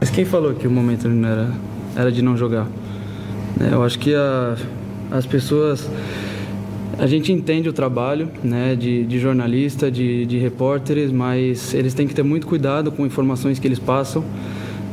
Mas 0.00 0.10
quem 0.10 0.24
falou 0.24 0.54
que 0.54 0.66
o 0.66 0.70
momento 0.70 1.08
não 1.08 1.28
era, 1.28 1.48
era 1.96 2.12
de 2.12 2.22
não 2.22 2.36
jogar? 2.36 2.66
Eu 3.72 3.82
acho 3.82 3.98
que 3.98 4.14
a, 4.14 4.54
as 5.10 5.26
pessoas. 5.26 5.90
A 6.96 7.06
gente 7.06 7.32
entende 7.32 7.68
o 7.68 7.72
trabalho 7.72 8.28
né, 8.42 8.74
de, 8.74 9.04
de 9.04 9.18
jornalista, 9.18 9.90
de, 9.90 10.26
de 10.26 10.38
repórteres, 10.38 11.12
mas 11.12 11.74
eles 11.74 11.94
têm 11.94 12.06
que 12.06 12.14
ter 12.14 12.22
muito 12.22 12.46
cuidado 12.46 12.90
com 12.90 13.04
informações 13.04 13.58
que 13.58 13.66
eles 13.66 13.78
passam 13.78 14.24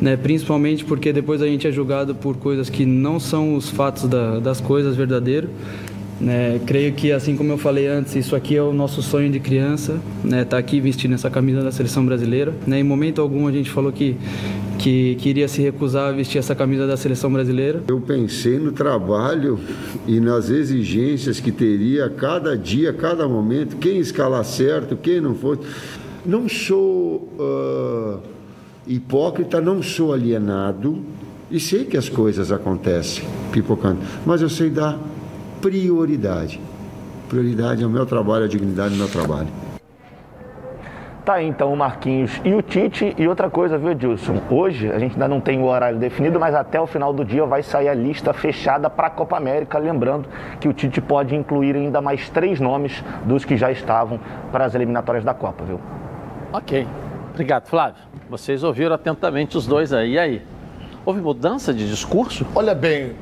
né? 0.02 0.18
principalmente 0.18 0.84
porque 0.84 1.14
depois 1.14 1.42
a 1.42 1.48
gente 1.48 1.68
é 1.68 1.72
julgado 1.72 2.16
por 2.16 2.38
coisas 2.38 2.70
que 2.70 2.86
não 2.86 3.20
são 3.20 3.56
os 3.56 3.70
fatos 3.70 4.08
da, 4.08 4.40
das 4.40 4.60
coisas 4.60 4.96
verdadeiros. 4.96 5.50
Né? 6.20 6.62
Creio 6.66 6.94
que, 6.94 7.12
assim 7.12 7.36
como 7.36 7.52
eu 7.52 7.58
falei 7.58 7.88
antes, 7.88 8.16
isso 8.16 8.36
aqui 8.36 8.56
é 8.56 8.62
o 8.62 8.72
nosso 8.72 9.02
sonho 9.02 9.30
de 9.30 9.40
criança, 9.40 10.00
né? 10.24 10.46
Tá 10.46 10.58
aqui 10.58 10.80
vestindo 10.80 11.14
essa 11.14 11.30
camisa 11.30 11.62
da 11.62 11.74
seleção 11.74 12.06
brasileira. 12.06 12.54
Né? 12.66 12.80
Em 12.80 12.84
momento 12.84 13.22
algum 13.22 13.48
a 13.48 13.52
gente 13.52 13.70
falou 13.70 13.92
que 13.92 14.16
que 14.86 15.16
queria 15.16 15.48
se 15.48 15.64
recusar 15.64 16.10
a 16.10 16.12
vestir 16.12 16.38
essa 16.38 16.54
camisa 16.54 16.86
da 16.86 16.96
seleção 16.96 17.34
brasileira. 17.34 17.84
Eu 17.88 18.00
pensei 18.00 18.60
no 18.60 18.72
trabalho 18.72 19.60
e 20.06 20.20
nas 20.20 20.52
exigências 20.52 21.40
que 21.40 21.52
teria 21.52 22.08
cada 22.08 22.56
dia, 22.56 22.94
cada 22.94 23.28
momento, 23.28 23.78
quem 23.78 23.98
escalar 23.98 24.46
certo, 24.46 24.96
quem 24.96 25.20
não 25.20 25.34
fosse. 25.34 25.62
Não 26.24 26.48
sou 26.48 27.28
uh 27.40 28.20
hipócrita, 28.88 29.60
não 29.60 29.82
sou 29.82 30.14
alienado 30.14 31.04
e 31.50 31.60
sei 31.60 31.86
que 31.86 31.98
as 31.98 32.08
coisas 32.08 32.52
acontecem 32.52 33.24
pipocando, 33.52 33.98
mas 34.24 34.44
eu 34.44 34.50
sei 34.50 34.70
dar 34.70 35.00
prioridade. 35.60 36.62
Prioridade 37.28 37.82
é 37.82 37.88
o 37.88 37.90
meu 37.90 38.06
trabalho, 38.06 38.46
a 38.46 38.48
dignidade 38.48 38.94
do 38.94 39.00
meu 39.00 39.08
trabalho. 39.08 39.65
Tá 41.26 41.34
aí 41.34 41.48
então 41.48 41.74
o 41.74 41.76
Marquinhos 41.76 42.40
e 42.46 42.54
o 42.54 42.62
Tite. 42.62 43.16
E 43.18 43.28
outra 43.28 43.50
coisa, 43.50 43.80
viu, 43.80 43.90
Edilson? 43.90 44.40
Hoje 44.48 44.92
a 44.92 45.00
gente 45.00 45.14
ainda 45.14 45.28
não 45.28 45.42
tem 45.42 45.60
o 45.60 45.66
horário 45.66 45.98
definido, 45.98 46.40
mas 46.40 46.54
até 46.54 46.80
o 46.80 46.86
final 46.86 47.12
do 47.12 47.26
dia 47.26 47.44
vai 47.48 47.64
sair 47.64 47.90
a 47.90 47.96
lista 47.96 48.32
fechada 48.32 48.92
para 48.92 49.08
a 49.08 49.10
Copa 49.10 49.36
América. 49.36 49.80
Lembrando 49.80 50.30
que 50.60 50.68
o 50.68 50.74
Tite 50.74 51.02
pode 51.02 51.36
incluir 51.36 51.76
ainda 51.76 52.00
mais 52.00 52.30
três 52.30 52.60
nomes 52.60 53.04
dos 53.26 53.44
que 53.44 53.58
já 53.58 53.72
estavam 53.72 54.20
para 54.52 54.66
as 54.66 54.76
eliminatórias 54.76 55.24
da 55.24 55.34
Copa, 55.34 55.64
viu? 55.64 55.80
Ok. 56.54 56.88
Obrigado, 57.34 57.66
Flávio. 57.66 58.04
Vocês 58.30 58.64
ouviram 58.64 58.94
atentamente 58.94 59.58
os 59.58 59.66
dois 59.66 59.92
aí. 59.92 60.12
E 60.12 60.20
aí? 60.20 60.42
Houve 61.04 61.22
mudança 61.22 61.74
de 61.74 61.90
discurso? 61.90 62.46
Olha 62.54 62.76
bem, 62.76 63.14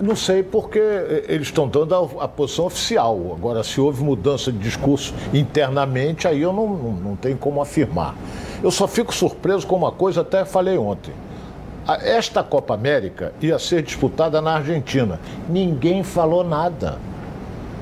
não 0.00 0.16
sei 0.16 0.42
porque 0.42 0.78
eles 1.28 1.48
estão 1.48 1.68
dando 1.68 1.94
a, 1.94 2.24
a, 2.24 2.28
posição 2.28 2.66
oficial. 2.66 3.34
Agora, 3.36 3.62
se 3.62 3.80
houve 3.80 4.02
mudança 4.02 4.50
de 4.50 4.58
discurso 4.58 5.14
internamente, 5.32 6.26
aí 6.26 6.42
eu 6.42 6.52
não, 6.52 6.68
não, 6.68 6.92
não 6.92 7.16
tenho 7.16 7.36
como 7.36 7.60
afirmar. 7.60 8.14
Eu 8.62 8.70
só 8.70 8.86
fico 8.88 9.14
surpreso 9.14 9.66
com 9.66 9.76
uma 9.76 9.92
coisa, 9.92 10.22
até 10.22 10.44
falei 10.44 10.76
ontem. 10.76 11.12
Esta 11.86 12.42
Copa 12.42 12.72
América 12.72 13.34
ia 13.42 13.58
ser 13.58 13.82
disputada 13.82 14.40
na 14.40 14.54
Argentina. 14.54 15.20
Ninguém 15.48 16.02
falou 16.02 16.42
nada. 16.42 16.98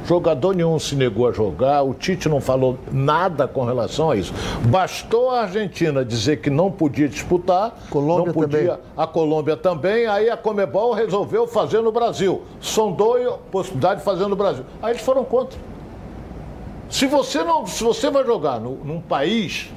Jogador 0.05 0.55
nenhum 0.55 0.79
se 0.79 0.97
negou 0.97 1.29
a 1.29 1.33
jogar, 1.33 1.83
o 1.83 1.95
Tite 1.95 2.29
não 2.29 2.41
falou 2.41 2.77
nada 2.91 3.47
com 3.47 3.65
relação 3.65 4.11
a 4.11 4.17
isso. 4.17 4.35
Bastou 4.67 5.31
a 5.31 5.43
Argentina 5.43 6.05
dizer 6.05 6.39
que 6.41 6.51
não 6.51 6.71
podia 6.71 7.09
disputar, 7.09 7.77
Colômbia 7.89 8.27
não 8.27 8.33
podia, 8.33 8.59
também. 8.59 8.85
a 8.97 9.07
Colômbia 9.07 9.57
também, 9.57 10.07
aí 10.07 10.29
a 10.29 10.37
Comebol 10.37 10.93
resolveu 10.93 11.47
fazer 11.47 11.81
no 11.81 11.93
Brasil. 11.93 12.43
Sondou 12.61 13.17
a 13.35 13.39
possibilidade 13.39 14.01
de 14.01 14.05
fazer 14.05 14.27
no 14.27 14.35
Brasil. 14.35 14.65
Aí 14.83 14.93
eles 14.93 15.03
foram 15.03 15.25
contra. 15.25 15.59
Se 16.91 17.07
você 17.07 17.43
não, 17.43 17.67
se 17.67 17.83
você 17.83 18.11
vai 18.11 18.25
jogar 18.25 18.61
no, 18.61 18.77
num 18.85 19.01
país 19.01 19.71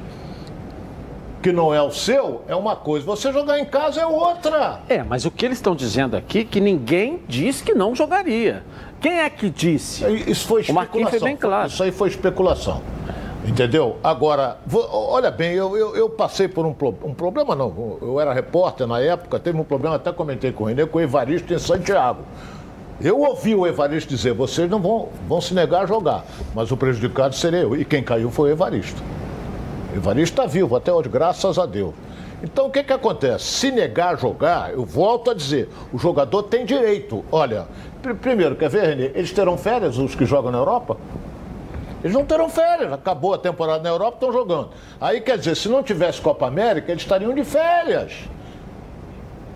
que 1.45 1.53
não 1.53 1.71
é 1.71 1.79
o 1.79 1.91
seu, 1.91 2.41
é 2.47 2.55
uma 2.55 2.75
coisa. 2.75 3.05
Você 3.05 3.31
jogar 3.31 3.59
em 3.59 3.65
casa 3.65 4.01
é 4.01 4.05
outra. 4.05 4.81
É, 4.89 5.03
mas 5.03 5.25
o 5.25 5.31
que 5.31 5.45
eles 5.45 5.59
estão 5.59 5.75
dizendo 5.75 6.17
aqui 6.17 6.39
é 6.39 6.43
que 6.43 6.59
ninguém 6.59 7.21
disse 7.27 7.63
que 7.63 7.71
não 7.73 7.93
jogaria. 7.93 8.63
Quem 9.05 9.19
é 9.19 9.29
que 9.29 9.51
disse? 9.51 10.03
Isso 10.27 10.47
foi 10.47 10.61
especulação. 10.61 11.09
Foi 11.11 11.19
bem 11.19 11.37
claro. 11.37 11.67
Isso 11.67 11.83
aí 11.83 11.91
foi 11.91 12.09
especulação. 12.09 12.81
Entendeu? 13.47 13.97
Agora, 14.03 14.57
olha 14.91 15.29
bem, 15.29 15.53
eu, 15.53 15.77
eu, 15.77 15.95
eu 15.95 16.09
passei 16.09 16.47
por 16.47 16.65
um, 16.65 16.75
um, 17.03 17.13
problema, 17.13 17.55
não. 17.55 17.99
Eu 18.01 18.19
era 18.19 18.33
repórter 18.33 18.87
na 18.87 18.99
época, 18.99 19.39
teve 19.39 19.59
um 19.59 19.63
problema, 19.63 19.97
até 19.97 20.11
comentei 20.11 20.51
com 20.51 20.63
o 20.63 20.67
Renê, 20.67 20.87
com 20.87 20.97
o 20.97 21.01
Evaristo 21.01 21.53
em 21.53 21.59
Santiago. 21.59 22.23
Eu 22.99 23.19
ouvi 23.19 23.53
o 23.53 23.67
Evaristo 23.67 24.09
dizer: 24.09 24.33
vocês 24.33 24.67
não 24.67 24.79
vão, 24.79 25.09
vão 25.27 25.39
se 25.39 25.53
negar 25.53 25.83
a 25.83 25.85
jogar, 25.85 26.25
mas 26.55 26.71
o 26.71 26.77
prejudicado 26.77 27.35
serei 27.35 27.61
eu. 27.61 27.75
E 27.75 27.85
quem 27.85 28.01
caiu 28.01 28.31
foi 28.31 28.49
o 28.49 28.53
Evaristo. 28.53 28.99
O 29.93 29.97
Evaristo 29.97 30.41
está 30.41 30.51
vivo 30.51 30.75
até 30.75 30.91
hoje, 30.91 31.09
graças 31.09 31.59
a 31.59 31.67
Deus. 31.67 31.93
Então 32.45 32.67
o 32.67 32.71
que, 32.71 32.81
que 32.83 32.93
acontece? 32.93 33.43
Se 33.43 33.71
negar 33.71 34.13
a 34.13 34.15
jogar, 34.15 34.71
eu 34.71 34.85
volto 34.85 35.31
a 35.31 35.33
dizer: 35.33 35.67
o 35.91 35.97
jogador 35.97 36.43
tem 36.43 36.65
direito. 36.65 37.25
Olha, 37.31 37.67
Primeiro, 38.13 38.55
quer 38.55 38.69
ver, 38.69 38.87
Renê? 38.89 39.11
Eles 39.15 39.31
terão 39.31 39.57
férias, 39.57 39.97
os 39.97 40.13
que 40.13 40.25
jogam 40.25 40.51
na 40.51 40.59
Europa? 40.59 40.97
Eles 42.03 42.15
não 42.15 42.23
terão 42.23 42.49
férias. 42.49 42.93
Acabou 42.93 43.33
a 43.33 43.37
temporada 43.37 43.81
na 43.81 43.89
Europa, 43.89 44.17
estão 44.17 44.31
jogando. 44.31 44.69
Aí, 45.01 45.21
quer 45.21 45.39
dizer, 45.39 45.55
se 45.55 45.67
não 45.67 45.81
tivesse 45.81 46.21
Copa 46.21 46.45
América, 46.45 46.91
eles 46.91 47.01
estariam 47.01 47.33
de 47.33 47.43
férias. 47.43 48.13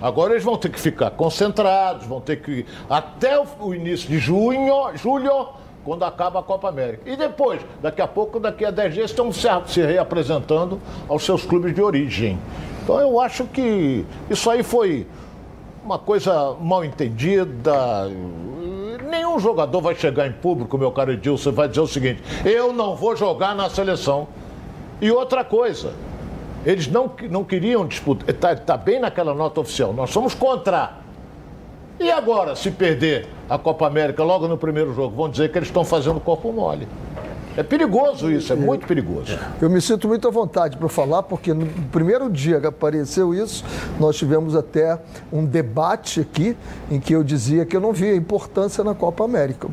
Agora 0.01 0.33
eles 0.33 0.43
vão 0.43 0.57
ter 0.57 0.69
que 0.69 0.79
ficar 0.79 1.11
concentrados, 1.11 2.07
vão 2.07 2.21
ter 2.21 2.37
que. 2.37 2.65
Até 2.89 3.39
o 3.59 3.73
início 3.73 4.09
de 4.09 4.17
junho, 4.17 4.73
julho, 4.95 5.49
quando 5.83 6.03
acaba 6.03 6.39
a 6.39 6.43
Copa 6.43 6.69
América. 6.69 7.07
E 7.07 7.15
depois, 7.15 7.61
daqui 7.81 8.01
a 8.01 8.07
pouco, 8.07 8.39
daqui 8.39 8.65
a 8.65 8.71
10 8.71 8.93
dias, 8.93 9.11
estão 9.11 9.31
se 9.31 9.81
reapresentando 9.85 10.79
aos 11.07 11.23
seus 11.23 11.45
clubes 11.45 11.75
de 11.75 11.81
origem. 11.81 12.39
Então 12.89 12.99
eu 12.99 13.19
acho 13.19 13.45
que 13.45 14.03
isso 14.31 14.49
aí 14.49 14.63
foi 14.63 15.05
uma 15.85 15.99
coisa 15.99 16.55
mal 16.59 16.83
entendida. 16.83 18.09
Nenhum 19.07 19.37
jogador 19.37 19.79
vai 19.79 19.93
chegar 19.93 20.25
em 20.25 20.31
público, 20.31 20.75
meu 20.75 20.91
caro 20.91 21.11
Edilson, 21.11 21.51
e 21.51 21.53
vai 21.53 21.67
dizer 21.67 21.81
o 21.81 21.87
seguinte: 21.87 22.23
eu 22.43 22.73
não 22.73 22.95
vou 22.95 23.15
jogar 23.15 23.53
na 23.53 23.69
seleção. 23.69 24.27
E 24.99 25.11
outra 25.11 25.45
coisa, 25.45 25.93
eles 26.65 26.87
não, 26.87 27.11
não 27.29 27.43
queriam 27.43 27.85
disputar, 27.85 28.27
está 28.27 28.55
tá 28.55 28.75
bem 28.75 28.99
naquela 28.99 29.35
nota 29.35 29.61
oficial, 29.61 29.93
nós 29.93 30.09
somos 30.09 30.33
contra. 30.33 30.93
E 31.99 32.09
agora, 32.09 32.55
se 32.55 32.71
perder 32.71 33.27
a 33.47 33.59
Copa 33.59 33.85
América 33.85 34.23
logo 34.23 34.47
no 34.47 34.57
primeiro 34.57 34.95
jogo, 34.95 35.15
vão 35.15 35.29
dizer 35.29 35.51
que 35.51 35.59
eles 35.59 35.69
estão 35.69 35.85
fazendo 35.85 36.19
corpo 36.19 36.51
mole. 36.51 36.87
É 37.57 37.63
perigoso 37.63 38.31
isso, 38.31 38.53
é 38.53 38.55
muito 38.55 38.85
perigoso. 38.85 39.37
Eu 39.61 39.69
me 39.69 39.81
sinto 39.81 40.07
muito 40.07 40.27
à 40.27 40.31
vontade 40.31 40.77
para 40.77 40.87
falar, 40.87 41.23
porque 41.23 41.53
no 41.53 41.65
primeiro 41.91 42.29
dia 42.29 42.59
que 42.59 42.67
apareceu 42.67 43.33
isso, 43.33 43.65
nós 43.99 44.15
tivemos 44.15 44.55
até 44.55 44.99
um 45.31 45.45
debate 45.45 46.21
aqui 46.21 46.55
em 46.89 46.99
que 46.99 47.13
eu 47.13 47.23
dizia 47.23 47.65
que 47.65 47.75
eu 47.75 47.81
não 47.81 47.91
via 47.91 48.15
importância 48.15 48.83
na 48.83 48.93
Copa 48.93 49.23
América. 49.23 49.67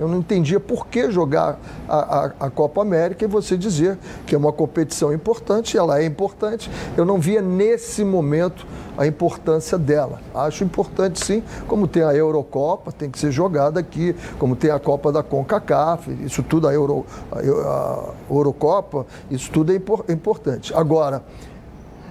Eu 0.00 0.08
não 0.08 0.20
entendia 0.20 0.58
por 0.58 0.86
que 0.86 1.10
jogar 1.10 1.60
a, 1.86 1.98
a, 1.98 2.24
a, 2.40 2.50
Copa 2.50 2.80
América 2.80 3.22
e 3.22 3.28
você 3.28 3.54
dizer 3.54 3.98
que 4.26 4.34
é 4.34 4.38
uma 4.38 4.50
competição 4.50 5.12
importante, 5.12 5.76
ela 5.76 6.00
é 6.00 6.06
importante. 6.06 6.70
Eu 6.96 7.04
não 7.04 7.20
via 7.20 7.42
nesse 7.42 8.02
momento 8.02 8.66
a 8.96 9.06
importância 9.06 9.76
dela. 9.76 10.18
Acho 10.34 10.64
importante 10.64 11.22
sim, 11.22 11.42
como 11.68 11.86
tem 11.86 12.02
a 12.02 12.14
Eurocopa, 12.14 12.90
tem 12.90 13.10
que 13.10 13.18
ser 13.18 13.30
jogada 13.30 13.78
aqui, 13.78 14.16
como 14.38 14.56
tem 14.56 14.70
a 14.70 14.78
Copa 14.78 15.12
da 15.12 15.22
CONCACAF, 15.22 16.10
isso 16.24 16.42
tudo, 16.42 16.66
a, 16.66 16.72
Euro, 16.72 17.04
a, 17.30 18.14
Eurocopa, 18.30 19.06
isso 19.30 19.50
tudo 19.50 19.70
é 19.70 19.76
importante. 20.10 20.72
Agora, 20.74 21.22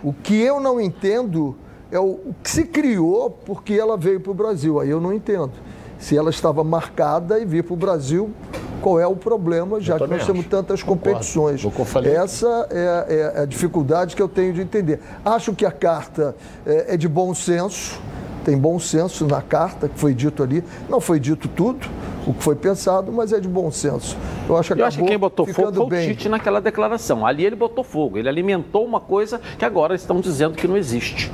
o 0.04 0.14
que 0.14 0.40
eu 0.40 0.60
não 0.60 0.80
entendo 0.80 1.56
é 1.92 2.00
o, 2.00 2.04
o 2.04 2.36
que 2.44 2.52
se 2.52 2.66
criou 2.66 3.32
porque 3.32 3.74
ela 3.74 3.98
veio 3.98 4.20
para 4.20 4.32
o 4.32 4.36
Brasil. 4.36 4.80
Aí 4.80 4.92
eu 4.92 5.02
não 5.02 5.12
entendo 5.12 5.54
se 6.00 6.18
ela 6.18 6.30
estava 6.30 6.64
marcada 6.64 7.40
e 7.40 7.46
vir 7.46 7.64
para 7.64 7.74
o 7.74 7.78
Brasil, 7.78 8.34
qual 8.82 9.00
é 9.00 9.06
o 9.06 9.16
problema, 9.16 9.80
já 9.80 10.00
que 10.00 10.08
nós 10.08 10.26
temos 10.26 10.46
tantas 10.48 10.82
competições. 10.82 11.62
Essa 12.06 12.68
é, 12.72 13.34
é, 13.36 13.42
a 13.42 13.46
dificuldade 13.46 14.16
que 14.16 14.22
eu 14.22 14.30
tenho 14.30 14.54
de 14.54 14.62
entender. 14.62 15.00
Acho 15.24 15.54
que 15.54 15.66
a 15.66 15.72
carta 15.72 16.36
é, 16.66 16.94
é 16.94 16.98
de 16.98 17.08
bom 17.08 17.34
senso, 17.34 18.00
tem 18.46 18.58
bom 18.58 18.80
senso 18.80 19.28
na 19.28 19.42
carta 19.42 19.90
que 19.90 20.00
foi 20.00 20.14
dito 20.14 20.42
ali. 20.42 20.64
Não 20.88 21.02
foi 21.02 21.20
dito 21.20 21.48
tudo, 21.50 21.86
o 22.26 22.34
que 22.34 22.42
foi 22.42 22.56
pensado, 22.56 23.12
mas 23.12 23.34
é 23.34 23.40
de 23.40 23.48
bom 23.48 23.70
senso. 23.70 24.18
Eu 24.48 24.58
acho 24.58 24.74
que, 24.74 24.82
Eu 24.82 24.86
acho 24.86 24.98
que 24.98 25.06
quem 25.06 25.20
botou 25.20 25.46
fogo 25.46 25.74
foi 25.74 25.88
bem. 25.88 26.06
o 26.06 26.16
Tite 26.16 26.30
naquela 26.30 26.62
declaração. 26.62 27.26
Ali 27.26 27.46
ele 27.46 27.56
botou 27.56 27.84
fogo, 27.84 28.18
ele 28.18 28.30
alimentou 28.30 28.86
uma 28.86 29.02
coisa 29.02 29.40
que 29.58 29.66
agora 29.66 29.94
estão 29.94 30.22
dizendo 30.22 30.56
que 30.56 30.68
não 30.68 30.78
existe. 30.78 31.32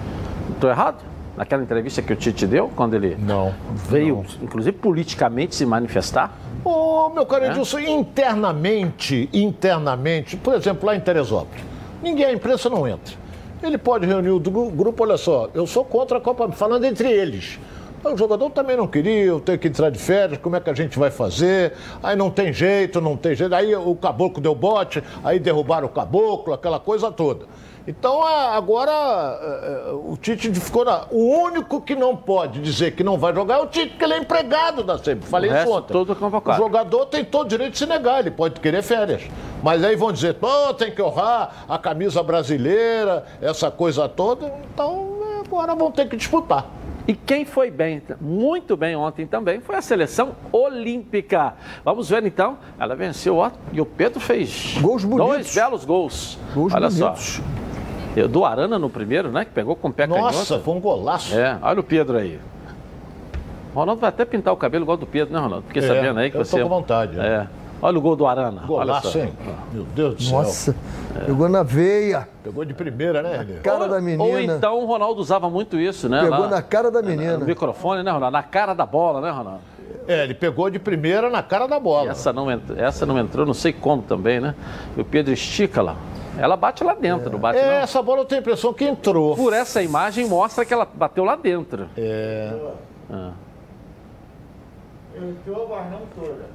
Estou 0.51 0.69
errado? 0.69 1.14
Naquela 1.37 1.63
entrevista 1.63 2.01
que 2.01 2.13
o 2.13 2.15
Tite 2.15 2.47
deu, 2.47 2.71
quando 2.75 2.93
ele 2.93 3.17
Não. 3.19 3.53
veio, 3.73 4.23
inclusive 4.41 4.77
politicamente, 4.77 5.53
se 5.55 5.65
manifestar? 5.65 6.37
Ô, 6.63 7.09
meu 7.09 7.25
caro 7.25 7.43
É? 7.43 7.49
Edilson, 7.51 7.79
internamente, 7.79 9.29
internamente, 9.33 10.37
por 10.37 10.53
exemplo, 10.53 10.85
lá 10.87 10.95
em 10.95 10.99
Teresópolis, 10.99 11.63
ninguém, 12.01 12.25
a 12.27 12.33
imprensa 12.33 12.69
não 12.69 12.87
entra. 12.87 13.15
Ele 13.61 13.77
pode 13.77 14.05
reunir 14.05 14.29
o 14.29 14.39
gru- 14.39 14.69
grupo, 14.69 15.03
olha 15.03 15.17
só, 15.17 15.49
eu 15.53 15.65
sou 15.67 15.83
contra 15.83 16.17
a 16.19 16.21
Copa, 16.21 16.49
falando 16.51 16.85
entre 16.85 17.11
eles. 17.11 17.59
O 18.03 18.15
jogador 18.15 18.51
também 18.51 18.77
não 18.77 18.85
queria, 18.87 19.23
eu 19.23 19.39
tenho 19.39 19.57
que 19.57 19.67
entrar 19.67 19.89
de 19.89 19.97
férias, 19.97 20.37
como 20.39 20.55
é 20.55 20.59
que 20.59 20.69
a 20.69 20.73
gente 20.75 20.97
vai 20.99 21.09
fazer? 21.09 21.73
Aí 22.03 22.15
não 22.15 22.29
tem 22.29 22.53
jeito, 22.53 23.01
não 23.01 23.17
tem 23.17 23.33
jeito. 23.35 23.53
Aí 23.55 23.75
o 23.75 23.95
caboclo 23.95 24.39
deu 24.39 24.53
bote, 24.53 25.03
aí 25.23 25.39
derrubaram 25.39 25.87
o 25.87 25.89
caboclo, 25.89 26.53
aquela 26.53 26.79
coisa 26.79 27.11
toda. 27.11 27.45
Então 27.87 28.23
agora 28.25 28.91
o 30.05 30.17
Tite 30.17 30.51
ficou 30.55 30.83
na. 30.83 31.05
O 31.11 31.43
único 31.43 31.79
que 31.81 31.95
não 31.95 32.15
pode 32.17 32.59
dizer 32.59 32.91
que 32.95 33.03
não 33.03 33.17
vai 33.17 33.33
jogar 33.33 33.55
é 33.55 33.61
o 33.61 33.67
Tite, 33.67 33.89
porque 33.89 34.03
ele 34.05 34.13
é 34.15 34.17
empregado 34.17 34.83
da 34.83 34.97
sempre. 34.97 35.27
Falei 35.29 35.51
isso 35.51 35.71
ontem. 35.71 35.93
todo 35.93 36.11
é 36.11 36.15
O 36.15 36.17
convocado. 36.17 36.57
jogador 36.57 37.05
tem 37.05 37.23
todo 37.23 37.45
o 37.45 37.49
direito 37.49 37.73
de 37.73 37.77
se 37.79 37.85
negar, 37.85 38.19
ele 38.21 38.31
pode 38.31 38.59
querer 38.59 38.81
férias. 38.81 39.21
Mas 39.61 39.83
aí 39.83 39.95
vão 39.95 40.11
dizer, 40.11 40.33
pô, 40.35 40.73
tem 40.73 40.91
que 40.91 41.01
honrar 41.01 41.65
a 41.69 41.77
camisa 41.77 42.23
brasileira, 42.23 43.23
essa 43.41 43.69
coisa 43.69 44.09
toda. 44.09 44.51
Então 44.73 45.17
agora 45.45 45.75
vão 45.75 45.91
ter 45.91 46.09
que 46.09 46.17
disputar. 46.17 46.65
E 47.07 47.13
quem 47.13 47.45
foi 47.45 47.69
bem, 47.69 48.01
muito 48.19 48.75
bem 48.75 48.95
ontem 48.95 49.27
também, 49.27 49.59
foi 49.61 49.75
a 49.75 49.81
seleção 49.81 50.35
olímpica. 50.51 51.53
Vamos 51.83 52.09
ver 52.09 52.25
então. 52.25 52.57
Ela 52.79 52.95
venceu 52.95 53.37
ó, 53.37 53.51
e 53.71 53.79
o 53.79 53.85
Pedro 53.85 54.19
fez 54.19 54.75
Gols 54.81 55.05
bonitos. 55.05 55.27
dois 55.27 55.53
belos 55.53 55.85
gols. 55.85 56.39
Gols 56.55 56.73
Olha 56.73 56.89
bonitos. 56.89 57.35
só. 57.35 57.64
Eu- 58.15 58.27
Do 58.27 58.45
Arana 58.45 58.79
no 58.79 58.89
primeiro, 58.89 59.29
né? 59.31 59.43
Que 59.45 59.51
pegou 59.51 59.75
com 59.75 59.89
o 59.89 59.93
pé 59.93 60.07
Nossa, 60.07 60.45
canhoto. 60.47 60.63
foi 60.65 60.73
um 60.75 60.79
golaço. 60.79 61.35
É, 61.37 61.57
olha 61.61 61.79
o 61.79 61.83
Pedro 61.83 62.17
aí. 62.17 62.39
O 63.73 63.77
Ronaldo 63.79 63.99
vai 63.99 64.09
até 64.09 64.23
pintar 64.23 64.53
o 64.53 64.57
cabelo 64.57 64.85
igual 64.85 64.95
do 64.97 65.05
Pedro, 65.05 65.33
né, 65.33 65.39
Ronaldo? 65.39 65.65
Fiquei 65.67 65.83
É, 65.83 65.87
sabendo 65.87 66.19
aí 66.19 66.31
que 66.31 66.37
eu 66.37 66.41
tô 66.41 66.47
você. 66.47 66.63
com 66.63 66.69
vontade, 66.69 67.19
é. 67.19 67.23
É. 67.23 67.47
Olha 67.81 67.97
o 67.97 68.01
gol 68.01 68.15
do 68.15 68.25
Arana. 68.25 68.61
Golaço, 68.65 69.17
hein? 69.19 69.33
Meu 69.73 69.83
Deus 69.83 70.15
do 70.15 70.23
céu. 70.23 70.37
Nossa, 70.37 70.75
pegou 71.25 71.49
na 71.49 71.61
veia, 71.61 72.27
Pegou 72.41 72.63
de 72.63 72.73
primeira, 72.73 73.21
né, 73.21 73.37
Renê? 73.39 73.59
cara 73.59 73.83
Ou- 73.83 73.89
da 73.89 73.95
Ou 73.97 74.01
menina. 74.01 74.55
então 74.55 74.79
o 74.81 74.85
Ronaldo 74.85 75.19
usava 75.19 75.49
muito 75.49 75.77
isso, 75.77 76.07
né? 76.07 76.21
Pegou 76.21 76.39
lá- 76.39 76.47
na 76.47 76.61
cara 76.61 76.89
da 76.89 77.01
No 77.01 77.09
menina. 77.09 77.37
microfone, 77.39 78.01
né, 78.01 78.09
Ronaldo? 78.11 78.31
Na 78.33 78.43
cara 78.43 78.73
da 78.73 78.85
bola, 78.85 79.19
né, 79.19 79.29
Ronaldo? 79.29 79.59
É, 80.07 80.23
ele 80.23 80.33
pegou 80.33 80.69
de 80.69 80.79
primeira 80.79 81.29
na 81.29 81.43
cara 81.43 81.67
da 81.67 81.75
E 81.77 81.79
bola. 81.79 82.11
essa 82.11 82.31
não, 82.31 82.49
ent- 82.49 82.71
essa 82.77 83.05
não 83.05 83.19
entrou, 83.19 83.45
não 83.45 83.53
sei 83.53 83.73
como 83.73 84.01
também, 84.03 84.39
né? 84.39 84.55
E 84.95 85.01
o 85.01 85.05
Pedro 85.05 85.33
estica 85.33 85.81
lá. 85.81 85.95
Ela 86.37 86.57
bate 86.57 86.83
lá 86.83 86.93
dentro, 86.93 87.29
não 87.31 87.39
bate 87.39 87.59
É, 87.59 87.65
não. 87.65 87.71
essa 87.77 88.01
bola 88.01 88.21
eu 88.21 88.25
tenho 88.25 88.39
a 88.39 88.41
impressão 88.41 88.73
que 88.73 88.83
entrou. 88.85 89.35
Por 89.35 89.53
essa 89.53 89.81
imagem 89.81 90.27
mostra 90.27 90.65
que 90.65 90.73
ela 90.73 90.85
bateu 90.85 91.23
lá 91.23 91.35
dentro. 91.35 91.87
É. 91.97 92.53
Ah. 93.09 93.31
Entrou, 95.15 95.69
mas 95.69 95.91
não 95.91 96.01
toda. 96.15 96.45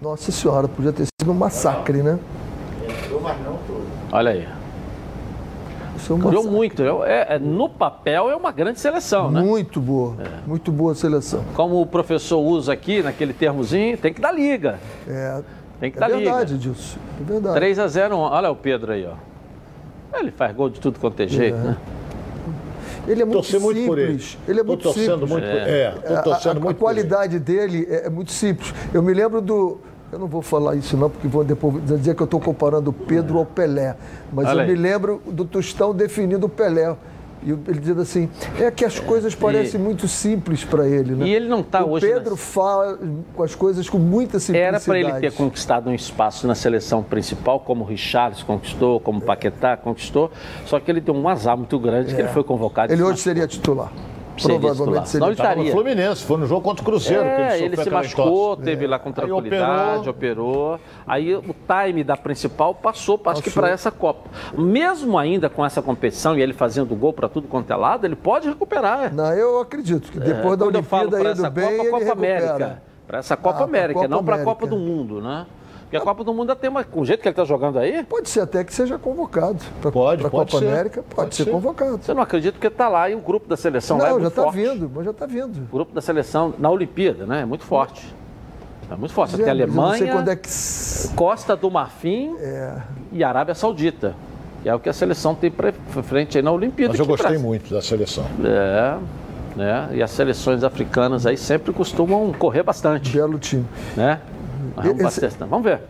Nossa 0.00 0.32
senhora, 0.32 0.66
podia 0.66 0.92
ter 0.92 1.04
sido 1.20 1.30
um 1.30 1.34
massacre, 1.34 2.02
né? 2.02 2.18
Entrou, 2.82 3.20
mas 3.20 3.38
não 3.44 3.58
toda. 3.66 3.84
Olha 4.10 4.30
aí. 4.30 4.48
Isso 5.96 6.14
é 6.14 6.50
muito. 6.50 6.82
É, 7.04 7.34
é- 7.34 7.38
no 7.38 7.68
papel 7.68 8.30
é 8.30 8.34
uma 8.34 8.50
grande 8.50 8.80
seleção, 8.80 9.30
né? 9.30 9.42
Muito 9.42 9.78
boa, 9.80 10.16
muito 10.46 10.72
boa 10.72 10.92
a 10.92 10.94
seleção. 10.94 11.44
Como 11.54 11.78
o 11.78 11.84
professor 11.84 12.38
usa 12.40 12.72
aqui, 12.72 13.02
naquele 13.02 13.34
termozinho, 13.34 13.98
tem 13.98 14.14
que 14.14 14.20
dar 14.20 14.32
liga. 14.32 14.78
É, 15.06 15.42
Tem 15.80 15.90
que 15.90 15.96
é 15.96 16.00
dar 16.00 16.08
verdade 16.08 16.52
liga. 16.54 16.72
disso, 16.74 16.98
é 17.20 17.24
verdade. 17.32 17.54
3 17.56 17.78
a 17.78 17.88
0 17.88 18.16
Olha 18.18 18.50
o 18.50 18.56
Pedro 18.56 18.92
aí, 18.92 19.06
ó. 19.06 19.14
Ele 20.18 20.30
faz 20.30 20.54
gol 20.54 20.68
de 20.68 20.78
tudo 20.80 20.98
quanto 21.00 21.20
é 21.20 21.26
jeito, 21.28 21.56
né? 21.56 21.76
Ele 23.08 23.22
é 23.22 23.24
muito 23.24 23.36
Torci 23.38 23.58
muito 23.58 23.86
por 23.86 23.98
ele. 23.98 24.18
simples. 24.18 24.38
Ele 24.46 24.60
é 24.60 24.62
Tô 24.62 24.66
muito 24.68 24.82
torcendo 24.82 25.10
simples. 25.26 25.30
muito 25.30 25.44
por 25.44 25.56
É, 25.56 25.90
tô 25.90 26.14
A- 26.14 26.22
torcendo 26.22 26.56
a, 26.56 26.60
a 26.60 26.60
muito 26.60 26.76
por 26.78 26.90
ele. 26.90 27.02
qualidade 27.08 27.38
dele 27.38 27.86
é, 27.88 28.06
é 28.06 28.10
muito 28.10 28.30
simples. 28.30 28.74
Eu 28.92 29.02
me 29.02 29.14
lembro 29.14 29.40
do. 29.40 29.78
Eu 30.12 30.18
não 30.18 30.26
vou 30.26 30.42
falar 30.42 30.74
isso 30.74 30.96
não, 30.96 31.08
porque 31.08 31.26
vão 31.28 31.44
depois 31.44 31.82
dizer 31.84 32.14
que 32.16 32.20
eu 32.20 32.24
estou 32.24 32.40
comparando 32.40 32.90
o 32.90 32.92
Pedro 32.92 33.38
ao 33.38 33.46
Pelé. 33.46 33.96
Mas 34.32 34.48
Olha 34.48 34.56
eu 34.58 34.60
aí. 34.62 34.66
me 34.68 34.74
lembro 34.74 35.22
do 35.26 35.44
Tostão 35.44 35.94
definindo 35.94 36.46
o 36.46 36.48
Pelé. 36.48 36.94
E 37.42 37.50
ele 37.50 37.80
diz 37.80 37.96
assim, 37.96 38.28
é 38.58 38.70
que 38.70 38.84
as 38.84 38.98
coisas 38.98 39.34
parecem 39.34 39.80
muito 39.80 40.06
simples 40.06 40.62
para 40.62 40.86
ele, 40.86 41.14
né? 41.14 41.26
E 41.26 41.34
ele 41.34 41.48
não 41.48 41.62
tá 41.62 41.82
o 41.84 41.92
hoje 41.92 42.06
Pedro 42.06 42.32
na- 42.32 42.36
fala 42.36 42.98
com 43.34 43.42
as 43.42 43.54
coisas 43.54 43.88
com 43.88 43.98
muita 43.98 44.38
simplicidade. 44.38 44.74
Era 44.76 44.80
para 44.80 44.98
ele 45.00 45.12
ter 45.20 45.32
conquistado 45.32 45.88
um 45.88 45.94
espaço 45.94 46.46
na 46.46 46.54
seleção 46.54 47.02
principal, 47.02 47.60
como 47.60 47.82
o 47.82 47.86
Richarlison 47.86 48.44
conquistou, 48.44 49.00
como 49.00 49.20
o 49.20 49.22
Paquetá 49.22 49.76
conquistou, 49.76 50.30
só 50.66 50.78
que 50.78 50.90
ele 50.90 51.00
deu 51.00 51.14
um 51.14 51.26
azar 51.28 51.56
muito 51.56 51.78
grande 51.78 52.14
que 52.14 52.20
ele 52.20 52.28
foi 52.28 52.44
convocado. 52.44 52.92
e 52.92 52.94
Ele 52.94 53.02
hoje 53.02 53.20
seria 53.20 53.46
titular. 53.46 53.90
Provavelmente 54.42 55.08
seria 55.08 55.26
ele 55.26 55.36
Tava 55.36 55.48
no 55.48 55.62
estaria. 55.62 55.72
Fluminense, 55.72 56.24
foi 56.24 56.36
no 56.38 56.46
jogo 56.46 56.60
contra 56.62 56.82
o 56.82 56.84
Cruzeiro 56.84 57.22
que 57.22 57.28
ele 57.28 57.42
É, 57.42 57.50
sofreu 57.50 57.66
ele 57.66 57.76
se 57.76 57.90
machucou, 57.90 58.52
entorse. 58.52 58.62
teve 58.62 58.86
lá 58.86 58.98
com 58.98 59.08
Aí 59.08 59.14
tranquilidade, 59.14 60.08
operou. 60.08 60.80
Aí 61.06 61.34
o 61.34 61.42
time 61.42 62.04
da 62.04 62.16
principal 62.16 62.74
passou, 62.74 63.14
acho 63.26 63.42
que 63.42 63.50
Passou. 63.50 63.62
para 63.62 63.72
essa 63.72 63.90
Copa. 63.90 64.30
Mesmo 64.56 65.18
ainda 65.18 65.48
com 65.48 65.64
essa 65.64 65.82
competição 65.82 66.36
e 66.36 66.42
ele 66.42 66.52
fazendo 66.52 66.94
gol 66.94 67.12
para 67.12 67.28
tudo 67.28 67.48
quanto 67.48 67.70
é 67.72 67.76
lado, 67.76 68.04
ele 68.06 68.16
pode 68.16 68.48
recuperar. 68.48 69.12
Não, 69.14 69.32
eu 69.32 69.60
acredito 69.60 70.10
que 70.10 70.18
depois 70.18 70.58
da 70.58 70.64
Quando 70.66 70.76
eu 70.76 70.82
falo 70.82 71.02
Olimpíada 71.08 71.22
para 71.24 71.30
indo 71.32 71.40
essa 71.40 71.50
bem, 71.50 71.64
Copa, 71.64 71.74
ele 71.82 71.90
Copa 71.90 72.04
recupera. 72.04 72.54
América. 72.54 72.82
Para 73.06 73.18
essa 73.18 73.36
Copa 73.36 73.58
Ah, 73.60 73.64
América, 73.64 73.94
Copa 74.00 74.08
não 74.08 74.24
para 74.24 74.36
a. 74.36 74.44
Copa 74.44 74.66
do 74.68 74.76
Mundo, 74.76 75.20
né? 75.20 75.46
Porque 75.90 75.96
a 75.96 76.00
Copa 76.02 76.22
do 76.22 76.32
Mundo 76.32 76.54
tem 76.54 76.70
uma. 76.70 76.84
Com 76.84 77.00
o 77.00 77.04
jeito 77.04 77.20
que 77.20 77.26
ele 77.26 77.32
está 77.32 77.44
jogando 77.44 77.76
aí, 77.76 78.04
Pode 78.04 78.28
ser 78.30 78.42
até 78.42 78.62
que 78.62 78.72
seja 78.72 78.96
convocado 78.96 79.58
para 79.82 79.90
Pode, 79.90 80.24
a 80.24 80.30
pode 80.30 80.52
Copa 80.52 80.64
ser. 80.64 80.68
América, 80.70 81.02
pode, 81.02 81.14
Pode 81.16 81.34
ser, 81.34 81.44
ser. 81.44 81.50
convocado. 81.50 81.98
você 82.00 82.14
não 82.14 82.22
acredita 82.22 82.56
que 82.60 82.66
está 82.68 82.88
lá 82.88 83.10
e 83.10 83.14
o 83.16 83.18
grupo 83.18 83.48
da 83.48 83.56
seleção 83.56 83.98
lá 83.98 84.04
é 84.04 84.06
Não, 84.10 84.12
muito 84.20 84.22
já 84.22 84.28
está 84.28 84.42
forte. 84.44 84.56
vindo, 84.56 84.90
mas 84.94 85.04
já 85.04 85.10
está 85.10 85.26
vindo. 85.26 85.56
O 85.58 85.72
grupo 85.72 85.92
da 85.92 86.00
seleção 86.00 86.54
na 86.60 86.70
Olimpíada, 86.70 87.26
né? 87.26 87.40
É 87.40 87.44
muito 87.44 87.64
forte. 87.64 88.14
É 88.88 88.94
muito 88.94 89.12
forte. 89.12 89.34
Tem 89.36 89.40
Mas 89.44 89.50
Alemanha. 89.50 89.90
não 89.90 89.98
sei 89.98 90.08
quando 90.08 90.28
é 90.28 90.36
que. 90.36 90.48
Costa 91.16 91.56
do 91.56 91.68
Marfim 91.70 92.36
e 93.12 93.24
Arábia 93.24 93.54
Saudita. 93.56 94.14
Que 94.62 94.68
é 94.68 94.74
o 94.74 94.78
que 94.78 94.88
a 94.88 94.92
seleção 94.92 95.34
tem 95.34 95.50
para 95.50 95.72
frente 96.04 96.36
aí 96.38 96.42
na 96.44 96.52
Olimpíada. 96.52 96.92
Mas 96.92 97.00
eu 97.00 97.06
gostei 97.06 97.26
traz- 97.30 97.42
muito 97.42 97.72
da 97.74 97.80
seleção. 97.82 98.26
É, 98.44 98.96
né? 99.56 99.88
E 99.94 100.02
as 100.02 100.10
seleções 100.12 100.62
africanas 100.62 101.26
aí 101.26 101.36
sempre 101.36 101.72
costumam 101.72 102.32
correr 102.32 102.62
bastante, 102.62 103.10
Belo 103.10 103.38
time. 103.38 103.64
né? 103.96 104.20
Vamos, 104.76 105.18
Esse- 105.18 105.36
vamos 105.38 105.62
ver. 105.64 105.82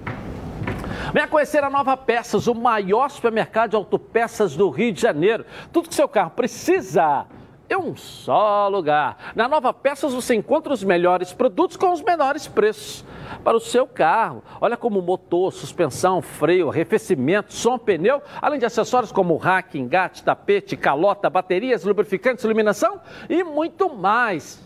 Venha 1.13 1.27
conhecer 1.27 1.65
a 1.65 1.71
Nova 1.71 1.97
Peças, 1.97 2.47
o 2.47 2.55
maior 2.55 3.11
supermercado 3.11 3.71
de 3.71 3.77
autopeças 3.77 4.55
do 4.55 4.69
Rio 4.71 4.93
de 4.93 5.01
Janeiro. 5.01 5.45
Tudo 5.73 5.89
que 5.89 5.95
seu 5.95 6.09
carro 6.09 6.31
precisa 6.31 7.27
em 7.69 7.77
um 7.77 7.97
só 7.97 8.69
lugar. 8.69 9.17
Na 9.35 9.49
Nova 9.49 9.73
Peças 9.73 10.13
você 10.13 10.35
encontra 10.35 10.73
os 10.73 10.83
melhores 10.85 11.33
produtos 11.33 11.77
com 11.77 11.93
os 11.93 12.03
menores 12.03 12.47
preços 12.47 13.05
para 13.45 13.57
o 13.57 13.61
seu 13.61 13.87
carro. 13.87 14.43
Olha 14.61 14.77
como 14.77 15.01
motor, 15.01 15.53
suspensão, 15.53 16.21
freio, 16.21 16.69
arrefecimento, 16.69 17.53
som, 17.55 17.79
pneu, 17.79 18.21
além 18.43 18.59
de 18.59 18.67
acessórios 18.67 19.11
como 19.13 19.37
rack, 19.37 19.79
engate, 19.79 20.23
tapete, 20.23 20.77
calota, 20.77 21.31
baterias, 21.31 21.85
lubrificantes, 21.85 22.45
iluminação 22.45 23.01
e 23.29 23.43
muito 23.45 23.89
mais. 23.95 24.61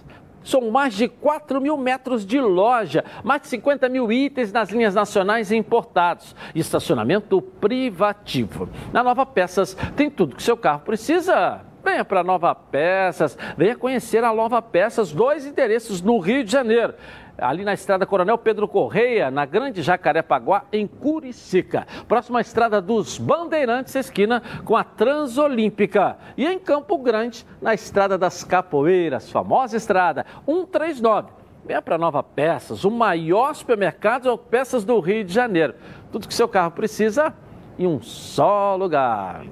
São 0.45 0.71
mais 0.71 0.95
de 0.95 1.09
4 1.09 1.61
mil 1.61 1.77
metros 1.77 2.25
de 2.25 2.41
loja, 2.41 3.05
mais 3.25 3.43
de 3.43 3.49
50 3.49 3.89
mil 3.89 4.13
itens 4.13 4.53
nas 4.53 4.71
linhas 4.71 4.95
nacionais 4.95 5.51
e 5.51 5.57
importados. 5.57 6.37
Estacionamento 6.55 7.43
privativo. 7.43 8.69
Na 8.93 9.03
Nova 9.03 9.25
Peças 9.25 9.75
tem 9.97 10.11
tudo 10.11 10.37
que 10.37 10.43
seu 10.43 10.57
carro 10.57 10.81
precisa. 10.81 11.63
Venha 11.85 12.05
para 12.05 12.25
Nova 12.25 12.55
Peças, 12.55 13.37
venha 13.59 13.77
conhecer 13.77 14.25
a 14.25 14.33
Nova 14.33 14.63
Peças, 14.63 15.13
dois 15.13 15.45
endereços 15.45 16.01
no 16.01 16.19
Rio 16.19 16.43
de 16.43 16.51
Janeiro. 16.51 16.95
Ali 17.37 17.65
na 17.65 17.75
estrada 17.75 18.07
Coronel 18.07 18.39
Pedro 18.39 18.69
Correia, 18.69 19.31
na 19.31 19.45
Grande 19.45 19.83
Jacarepaguá, 19.83 20.65
em 20.73 20.87
Curicica. 20.87 21.87
Próxima 22.07 22.41
estrada 22.41 22.81
dos 22.81 23.19
Bandeirantes, 23.19 23.95
esquina 23.95 24.43
com 24.65 24.77
a 24.77 24.85
Transolímpica. 24.85 26.17
E 26.37 26.47
em 26.47 26.59
Campo 26.59 26.97
Grande, 26.99 27.45
na 27.61 27.75
estrada 27.75 28.17
das 28.17 28.45
Capoeiras, 28.45 29.31
famosa 29.31 29.77
estrada 29.77 30.25
139. 30.47 31.33
Venha 31.65 31.83
para 31.83 31.99
Nova 31.99 32.23
Peças, 32.23 32.85
o 32.85 32.91
maior 32.91 33.55
supermercado 33.55 34.31
de 34.31 34.39
peças 34.51 34.85
do 34.85 35.01
Rio 35.01 35.25
de 35.25 35.33
Janeiro. 35.33 35.75
Tudo 36.13 36.29
que 36.29 36.35
seu 36.35 36.47
carro 36.47 36.71
precisa 36.71 37.35
em 37.79 37.87
um 37.87 38.01
só 38.03 38.77
lugar. 38.77 39.45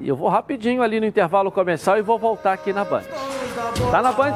E 0.00 0.08
eu 0.08 0.16
vou 0.16 0.28
rapidinho 0.28 0.80
ali 0.80 1.00
no 1.00 1.06
intervalo 1.06 1.50
comercial 1.50 1.98
e 1.98 2.02
vou 2.02 2.18
voltar 2.18 2.52
aqui 2.52 2.72
na 2.72 2.84
Band. 2.84 3.02
Tá 3.90 4.00
na 4.00 4.12
Band? 4.12 4.34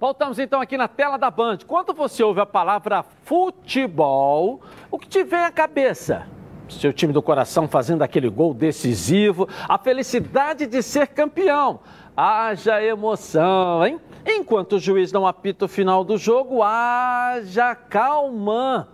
Voltamos 0.00 0.38
então 0.38 0.60
aqui 0.60 0.76
na 0.76 0.86
tela 0.86 1.16
da 1.16 1.28
Band. 1.28 1.58
Quando 1.66 1.92
você 1.92 2.22
ouve 2.22 2.40
a 2.40 2.46
palavra 2.46 3.04
futebol, 3.24 4.60
o 4.92 4.98
que 4.98 5.08
te 5.08 5.24
vem 5.24 5.44
à 5.44 5.50
cabeça? 5.50 6.26
seu 6.68 6.92
time 6.92 7.14
do 7.14 7.22
coração 7.22 7.66
fazendo 7.66 8.02
aquele 8.02 8.28
gol 8.28 8.52
decisivo, 8.52 9.48
a 9.66 9.78
felicidade 9.78 10.66
de 10.66 10.82
ser 10.82 11.08
campeão. 11.08 11.80
Haja 12.14 12.82
emoção, 12.82 13.86
hein? 13.86 13.98
Enquanto 14.24 14.74
o 14.74 14.78
juiz 14.78 15.10
não 15.10 15.26
apita 15.26 15.64
o 15.64 15.68
final 15.68 16.04
do 16.04 16.18
jogo, 16.18 16.62
haja 16.62 17.74
calma. 17.74 18.88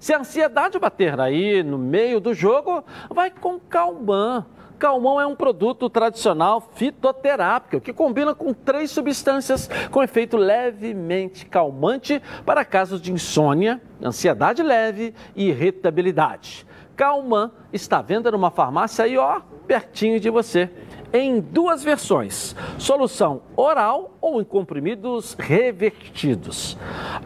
Se 0.00 0.14
a 0.14 0.20
ansiedade 0.20 0.78
bater 0.78 1.20
aí 1.20 1.62
no 1.62 1.76
meio 1.76 2.18
do 2.18 2.32
jogo, 2.32 2.82
vai 3.10 3.30
com 3.30 3.60
calmã. 3.60 4.46
Calmão 4.78 5.20
é 5.20 5.26
um 5.26 5.34
produto 5.34 5.90
tradicional 5.90 6.60
fitoterápico 6.74 7.80
que 7.80 7.92
combina 7.92 8.34
com 8.34 8.54
três 8.54 8.90
substâncias 8.90 9.68
com 9.90 10.02
efeito 10.02 10.36
levemente 10.36 11.44
calmante 11.46 12.22
para 12.46 12.64
casos 12.64 13.00
de 13.00 13.12
insônia, 13.12 13.82
ansiedade 14.02 14.62
leve 14.62 15.14
e 15.34 15.48
irritabilidade. 15.48 16.66
Calman 16.96 17.50
está 17.72 18.00
venda 18.02 18.30
numa 18.30 18.50
farmácia 18.50 19.04
aí, 19.04 19.16
ó, 19.16 19.40
pertinho 19.66 20.18
de 20.18 20.30
você. 20.30 20.70
Em 21.12 21.40
duas 21.40 21.82
versões: 21.82 22.56
solução 22.76 23.42
oral 23.56 24.16
ou 24.20 24.40
em 24.40 24.44
comprimidos 24.44 25.34
revertidos. 25.34 26.76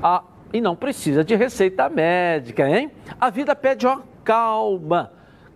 Ah, 0.02 0.24
e 0.52 0.60
não 0.60 0.76
precisa 0.76 1.24
de 1.24 1.34
receita 1.34 1.88
médica, 1.88 2.68
hein? 2.68 2.90
A 3.18 3.30
vida 3.30 3.56
pede, 3.56 3.86
ó, 3.86 4.00
calma. 4.22 5.12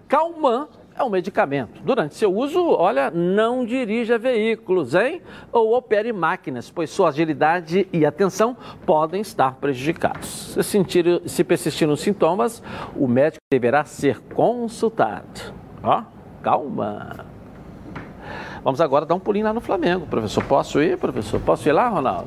Calman 0.08 0.68
é 0.98 1.04
um 1.04 1.10
medicamento. 1.10 1.80
Durante 1.82 2.14
seu 2.14 2.34
uso, 2.34 2.70
olha, 2.70 3.10
não 3.10 3.64
dirija 3.64 4.18
veículos, 4.18 4.94
hein? 4.94 5.20
Ou 5.52 5.76
opere 5.76 6.12
máquinas, 6.12 6.70
pois 6.70 6.90
sua 6.90 7.08
agilidade 7.08 7.86
e 7.92 8.06
atenção 8.06 8.56
podem 8.84 9.20
estar 9.20 9.56
prejudicados. 9.56 10.54
Se, 10.54 10.62
sentir, 10.62 11.22
se 11.26 11.44
persistirem 11.44 11.92
os 11.92 12.00
sintomas, 12.00 12.62
o 12.94 13.06
médico 13.06 13.40
deverá 13.52 13.84
ser 13.84 14.20
consultado. 14.34 15.52
Ó, 15.82 16.02
calma. 16.42 17.26
Vamos 18.64 18.80
agora 18.80 19.06
dar 19.06 19.14
um 19.14 19.20
pulinho 19.20 19.44
lá 19.44 19.52
no 19.52 19.60
Flamengo, 19.60 20.06
professor. 20.06 20.42
Posso 20.44 20.82
ir, 20.82 20.98
professor? 20.98 21.40
Posso 21.40 21.68
ir 21.68 21.72
lá, 21.72 21.88
Ronaldo? 21.88 22.26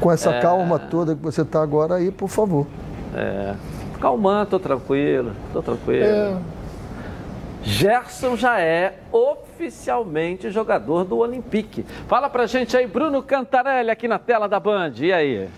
Com 0.00 0.12
essa 0.12 0.30
é... 0.30 0.40
calma 0.40 0.78
toda 0.78 1.16
que 1.16 1.22
você 1.22 1.42
está 1.42 1.60
agora 1.60 1.96
aí, 1.96 2.12
por 2.12 2.28
favor. 2.28 2.66
É. 3.14 3.54
Calma, 4.00 4.46
tô 4.48 4.58
tranquilo, 4.58 5.32
tô 5.52 5.62
tranquilo. 5.62 6.04
É. 6.04 6.36
Gerson 7.62 8.36
já 8.36 8.60
é 8.60 8.98
oficialmente 9.12 10.50
jogador 10.50 11.04
do 11.04 11.18
Olympique. 11.18 11.84
Fala 12.08 12.28
pra 12.28 12.46
gente 12.46 12.76
aí, 12.76 12.86
Bruno 12.86 13.22
Cantarelli, 13.22 13.90
aqui 13.90 14.08
na 14.08 14.18
tela 14.18 14.48
da 14.48 14.58
Band. 14.58 14.94
E 14.98 15.12
aí? 15.12 15.48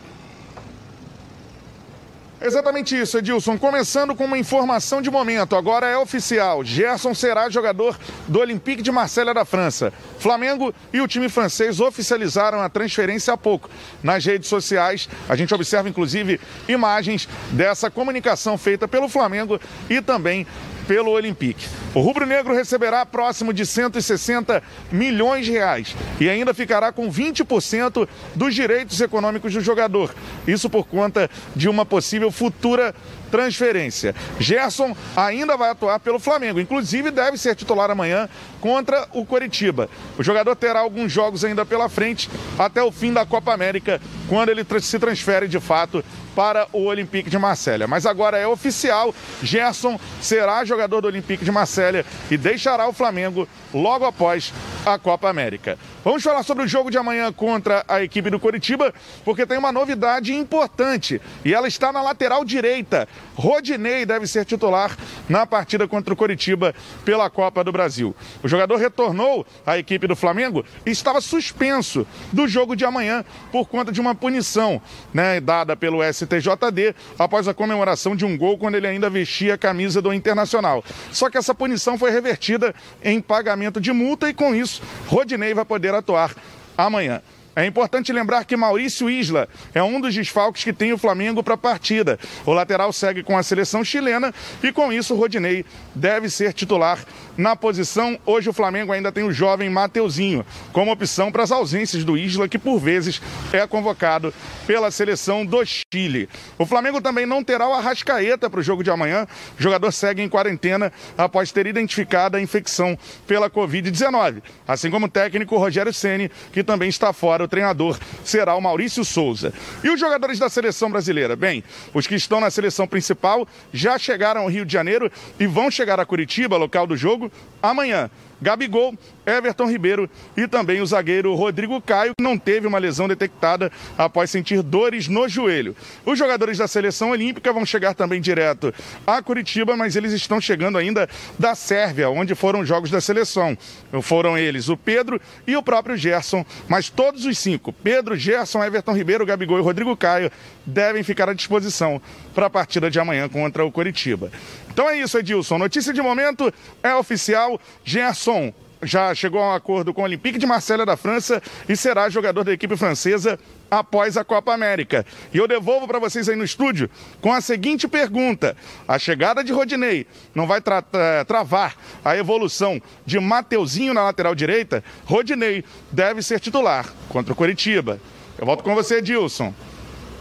Exatamente 2.45 2.95
isso, 3.01 3.17
Edilson. 3.17 3.57
Começando 3.57 4.15
com 4.15 4.27
uma 4.27 4.37
informação 4.37 5.01
de 5.01 5.11
momento. 5.11 5.57
Agora 5.57 5.87
é 5.87 5.97
oficial. 5.97 6.63
Gerson 6.63 7.15
será 7.15 7.49
jogador 7.49 7.99
do 8.29 8.39
Olympique 8.39 8.83
de 8.83 8.93
Marselha 8.93 9.33
da 9.33 9.47
França. 9.47 9.91
Flamengo 10.19 10.75
e 10.93 11.01
o 11.01 11.09
time 11.09 11.31
francês 11.31 11.81
oficializaram 11.81 12.61
a 12.61 12.69
transferência 12.69 13.33
há 13.33 13.37
pouco. 13.37 13.71
Nas 14.03 14.27
redes 14.27 14.51
sociais, 14.51 15.09
a 15.27 15.35
gente 15.37 15.55
observa 15.55 15.89
inclusive 15.89 16.39
imagens 16.69 17.27
dessa 17.53 17.91
comunicação 17.91 18.59
feita 18.59 18.87
pelo 18.87 19.09
Flamengo 19.09 19.59
e 19.89 20.03
também 20.03 20.47
pelo 20.87 21.11
Olympique. 21.11 21.67
O 21.95 22.01
rubro-negro 22.01 22.55
receberá 22.55 23.05
próximo 23.07 23.53
de 23.53 23.65
160 23.65 24.63
milhões 24.91 25.47
de 25.47 25.53
reais 25.53 25.95
e 26.21 26.29
ainda 26.29 26.55
ficará 26.55 26.93
com 26.93 27.11
20% 27.11 28.09
dos 28.35 28.55
direitos 28.55 29.01
econômicos 29.01 29.53
do 29.53 29.61
jogador. 29.61 30.15
Isso 30.47 30.69
por 30.69 30.87
conta 30.87 31.31
de 31.55 31.69
uma 31.69 31.87
possível 31.87 32.31
futura 32.31 32.95
transferência. 33.31 34.15
Gerson 34.39 34.97
ainda 35.17 35.57
vai 35.57 35.71
atuar 35.71 35.99
pelo 35.99 36.21
Flamengo, 36.21 36.61
inclusive 36.61 37.11
deve 37.11 37.37
ser 37.37 37.57
titular 37.57 37.91
amanhã 37.91 38.29
contra 38.61 39.09
o 39.13 39.27
Coritiba. 39.27 39.89
O 40.17 40.23
jogador 40.23 40.55
terá 40.55 40.81
alguns 40.81 41.11
jogos 41.11 41.45
ainda 41.45 41.67
pela 41.67 41.89
frente 41.89 42.31
até 42.59 42.83
o 42.83 42.93
fim 42.93 43.13
da 43.13 43.27
Copa 43.27 43.53
América, 43.53 44.01
quando 44.29 44.51
ele 44.51 44.65
se 44.81 44.99
transfere 44.99 45.49
de 45.49 45.59
fato 45.59 46.05
para 46.35 46.67
o 46.73 46.85
Olympique 46.85 47.31
de 47.31 47.39
Marselha. 47.39 47.87
Mas 47.87 48.07
agora 48.07 48.39
é 48.39 48.47
oficial, 48.47 49.15
Gerson 49.43 49.99
será 50.21 50.65
jogador 50.65 51.01
do 51.01 51.09
Olympique 51.09 51.45
de 51.45 51.53
Marselha 51.53 52.05
e 52.31 52.37
deixará 52.37 52.89
o 52.89 52.93
Flamengo 52.93 53.49
logo 53.73 54.05
após 54.05 54.53
a 54.87 54.99
Copa 54.99 55.29
América. 55.29 55.79
Vamos 56.05 56.23
falar 56.23 56.43
sobre 56.43 56.65
o 56.65 56.69
jogo 56.69 56.91
de 56.91 56.99
amanhã 56.99 57.33
contra 57.33 57.83
a 57.89 58.03
equipe 58.03 58.29
do 58.29 58.39
Coritiba, 58.39 58.93
porque 59.25 59.47
tem 59.47 59.57
uma 59.57 59.73
novidade 59.73 60.35
importante 60.35 61.19
e 61.43 61.55
ela 61.55 61.67
está 61.67 61.91
na 61.91 62.03
lateral 62.03 62.45
direita. 62.45 63.09
Rodinei 63.35 64.05
deve 64.05 64.27
ser 64.27 64.45
titular 64.45 64.95
na 65.27 65.47
partida 65.47 65.89
contra 65.89 66.13
o 66.13 66.17
Coritiba 66.17 66.75
pela 67.07 67.31
Copa 67.31 67.65
do 67.65 67.73
Brasil. 67.73 68.15
O 68.43 68.49
jogador 68.49 68.77
retornou 68.77 69.47
à 69.67 69.79
equipe 69.79 70.07
do 70.07 70.15
Flamengo 70.15 70.63
e 70.85 70.91
estava 70.91 71.23
suspenso 71.23 72.07
do 72.31 72.47
jogo 72.47 72.77
de 72.77 72.85
amanhã 72.85 73.25
por 73.51 73.67
conta 73.67 73.91
de 73.91 74.01
uma 74.01 74.15
punição 74.15 74.83
né, 75.13 75.41
dada 75.41 75.75
pelo 75.75 76.03
STJD 76.25 76.95
após 77.19 77.47
a 77.49 77.55
comemoração 77.55 78.17
de 78.17 78.25
um 78.25 78.37
gol 78.37 78.59
quando 78.59 78.75
ele 78.75 78.87
ainda 78.87 79.09
vestia 79.09 79.55
a 79.55 79.59
camisa 79.59 80.03
do 80.03 80.13
Internacional. 80.13 80.85
Só 81.13 81.31
que 81.31 81.39
essa 81.39 81.55
punição 81.55 81.99
foi 81.99 82.11
revertida 82.11 82.75
em 83.03 83.21
pagamento 83.21 83.81
de 83.81 83.93
multa 83.93 84.29
e 84.29 84.35
com 84.35 84.55
isso 84.55 84.83
Rodinei 85.07 85.55
vai 85.55 85.65
poder 85.65 85.95
atuar 85.95 86.35
amanhã. 86.77 87.23
É 87.57 87.65
importante 87.65 88.13
lembrar 88.13 88.45
que 88.45 88.57
Maurício 88.57 89.09
Isla 89.09 89.49
é 89.73 89.83
um 89.83 90.01
dos 90.01 90.13
desfalques 90.13 90.65
que 90.65 90.73
tem 90.73 90.93
o 90.93 90.99
Flamengo 90.99 91.43
para 91.43 91.55
a 91.55 91.59
partida. 91.59 92.19
O 92.45 92.53
lateral 92.53 92.93
segue 92.93 93.23
com 93.23 93.39
a 93.39 93.43
seleção 93.43 93.85
chilena 93.85 94.35
e 94.63 94.73
com 94.73 94.93
isso 94.93 95.15
Rodinei 95.15 95.65
deve 95.95 96.29
ser 96.29 96.53
titular 96.53 96.99
na 97.37 97.55
posição. 97.55 98.19
Hoje 98.27 98.49
o 98.49 98.53
Flamengo 98.53 98.93
ainda 98.93 99.13
tem 99.13 99.23
o 99.23 99.33
jovem 99.33 99.71
Mateuzinho 99.71 100.45
como 100.73 100.91
opção 100.91 101.31
para 101.31 101.45
as 101.45 101.53
ausências 101.53 102.03
do 102.03 102.17
Isla, 102.17 102.49
que 102.49 102.59
por 102.59 102.79
vezes 102.79 103.23
é 103.53 103.65
convocado 103.67 104.35
pela 104.67 104.91
seleção 104.91 105.47
do 105.47 105.63
Chile. 105.65 106.29
O 106.59 106.67
Flamengo 106.67 107.01
também 107.01 107.27
não 107.27 107.45
terá 107.45 107.69
o 107.69 107.73
Arrascaeta 107.73 108.51
para 108.51 108.61
o 108.61 108.63
jogo 108.63 108.83
de 108.83 108.91
amanhã. 108.91 109.27
O 109.59 109.63
jogador 109.63 109.93
segue 109.93 110.23
em 110.23 110.29
quarentena 110.29 110.93
após 111.17 111.53
ter 111.53 111.67
identificado 111.67 112.37
a 112.37 112.41
infecção 112.41 112.99
pela 113.27 113.49
Covid-19. 113.49 114.43
Assim 114.67 114.91
como 114.91 115.07
o 115.07 115.09
técnico 115.09 115.57
Rogério 115.57 115.93
Ceni, 115.93 116.31
que 116.53 116.65
também 116.65 116.89
está 116.89 117.13
fora 117.13 117.44
o 117.45 117.49
treinador 117.49 117.99
será 118.25 118.55
o 118.55 118.61
Maurício 118.61 119.05
Souza. 119.05 119.53
E 119.83 119.91
os 119.91 120.01
jogadores 120.01 120.39
da 120.39 120.49
seleção 120.49 120.91
brasileira? 120.91 121.37
Bem, 121.37 121.63
os 121.93 122.07
que 122.07 122.15
estão 122.15 122.41
na 122.41 122.51
seleção 122.51 122.87
principal 122.87 123.47
já 123.73 123.99
chegaram 123.99 124.43
ao 124.43 124.49
Rio 124.49 124.65
de 124.65 124.73
Janeiro 124.73 125.11
e 125.39 125.47
vão 125.47 125.71
chegar 125.71 126.01
a 126.01 126.07
Curitiba, 126.07 126.57
local 126.57 126.87
do 126.87 126.97
jogo, 126.97 127.31
amanhã. 127.63 128.11
Gabigol, 128.45 128.95
Everton 129.27 129.65
Ribeiro 129.65 130.09
e 130.37 130.47
também 130.47 130.83
o 130.83 130.87
zagueiro 130.87 131.35
Rodrigo 131.35 131.81
Caio, 131.81 132.13
que 132.17 132.23
não 132.23 132.37
teve 132.37 132.67
uma 132.67 132.77
lesão 132.77 133.09
detectada 133.09 133.73
após 133.97 134.29
sentir 134.29 134.63
dores 134.63 135.09
no 135.09 135.27
joelho. 135.27 135.75
Os 136.05 136.19
jogadores 136.19 136.59
da 136.59 136.69
seleção 136.69 137.11
olímpica 137.11 137.55
vão 137.55 137.65
chegar 137.65 137.95
também 137.95 138.21
direto 138.21 138.73
a 139.07 139.23
Curitiba, 139.23 139.79
mas 139.79 139.97
eles 139.97 140.13
estão 140.13 140.39
chegando 140.43 140.77
ainda 140.77 141.09
da 141.39 141.55
Sérvia, 141.55 142.11
onde 142.11 142.35
foram 142.35 142.61
os 142.61 142.69
jogos 142.69 142.91
da 142.91 143.01
seleção. 143.01 143.57
Foram 144.03 144.37
eles 144.37 144.69
o 144.69 144.77
Pedro 144.77 145.19
e 145.47 145.57
o 145.57 145.63
próprio 145.63 145.97
Gerson, 145.97 146.45
mas 146.69 146.91
todos 146.91 147.25
os 147.25 147.39
cinco, 147.39 147.73
Pedro, 147.73 148.15
Gerson, 148.15 148.63
Everton 148.63 148.93
Ribeiro, 148.93 149.25
Gabigol 149.25 149.59
e 149.59 149.63
Rodrigo 149.63 149.97
Caio, 149.97 150.31
devem 150.67 151.03
ficar 151.03 151.31
à 151.31 151.33
disposição 151.33 152.01
para 152.35 152.47
a 152.47 152.51
partida 152.51 152.91
de 152.91 152.99
amanhã 152.99 153.29
contra 153.29 153.65
o 153.65 153.73
Curitiba. 153.73 154.31
Então 154.71 154.89
é 154.89 154.99
isso, 154.99 155.19
Edilson. 155.19 155.59
Notícia 155.59 155.93
de 155.93 156.03
momento 156.03 156.53
é 156.83 156.95
oficial. 156.95 157.61
Gerson 157.85 158.53
já 158.85 159.15
chegou 159.15 159.41
a 159.41 159.53
um 159.53 159.55
acordo 159.55 159.95
com 159.95 160.03
o 160.03 160.05
Olympique 160.05 160.39
de 160.39 160.47
Marselha 160.47 160.85
da 160.85 160.97
França 160.97 161.43
e 161.69 161.77
será 161.77 162.09
jogador 162.09 162.45
da 162.45 162.53
equipe 162.53 162.77
francesa 162.77 163.39
após 163.71 164.17
a 164.17 164.25
Copa 164.25 164.53
América. 164.53 165.07
E 165.33 165.39
eu 165.39 165.49
devolvo 165.49 165.87
para 165.87 165.99
vocês 165.99 166.29
aí 166.29 166.37
no 166.37 166.45
estúdio 166.45 166.91
com 167.21 167.33
a 167.33 167.41
seguinte 167.41 167.89
pergunta: 167.89 168.57
a 168.87 168.99
chegada 168.99 169.43
de 169.43 169.53
Rodinei 169.53 170.07
não 170.35 170.47
vai 170.47 170.61
tra 170.61 170.83
travar 171.27 171.77
a 172.05 172.17
evolução 172.17 172.81
de 173.07 173.19
Mateuzinho 173.19 173.95
na 173.95 174.05
lateral 174.05 174.35
direita? 174.35 174.85
Rodinei 175.05 175.65
deve 175.91 176.23
ser 176.23 176.41
titular 176.41 176.93
contra 177.09 177.33
o 177.33 177.37
Coritiba. 177.37 177.99
Eu 178.39 178.47
volto 178.47 178.63
com 178.63 178.75
você, 178.75 178.97
Edilson. 178.97 179.55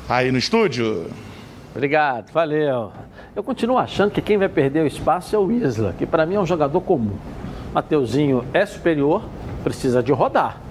Aí 0.07 0.32
no 0.32 0.38
estúdio. 0.38 1.09
Obrigado, 1.76 2.32
valeu. 2.32 2.92
Eu 3.36 3.44
continuo 3.44 3.80
achando 3.80 4.12
que 4.12 4.22
quem 4.22 4.38
vai 4.38 4.48
perder 4.48 4.84
o 4.84 4.88
espaço 4.88 5.36
é 5.36 5.40
o 5.40 5.52
Isla, 5.52 5.94
que 5.98 6.06
para 6.06 6.24
mim 6.24 6.36
é 6.36 6.40
um 6.40 6.46
jogador 6.46 6.80
comum. 6.82 7.16
Mateuzinho 7.74 8.46
é 8.54 8.64
superior, 8.64 9.24
precisa 9.64 10.04
de 10.04 10.12
rodar. 10.12 10.62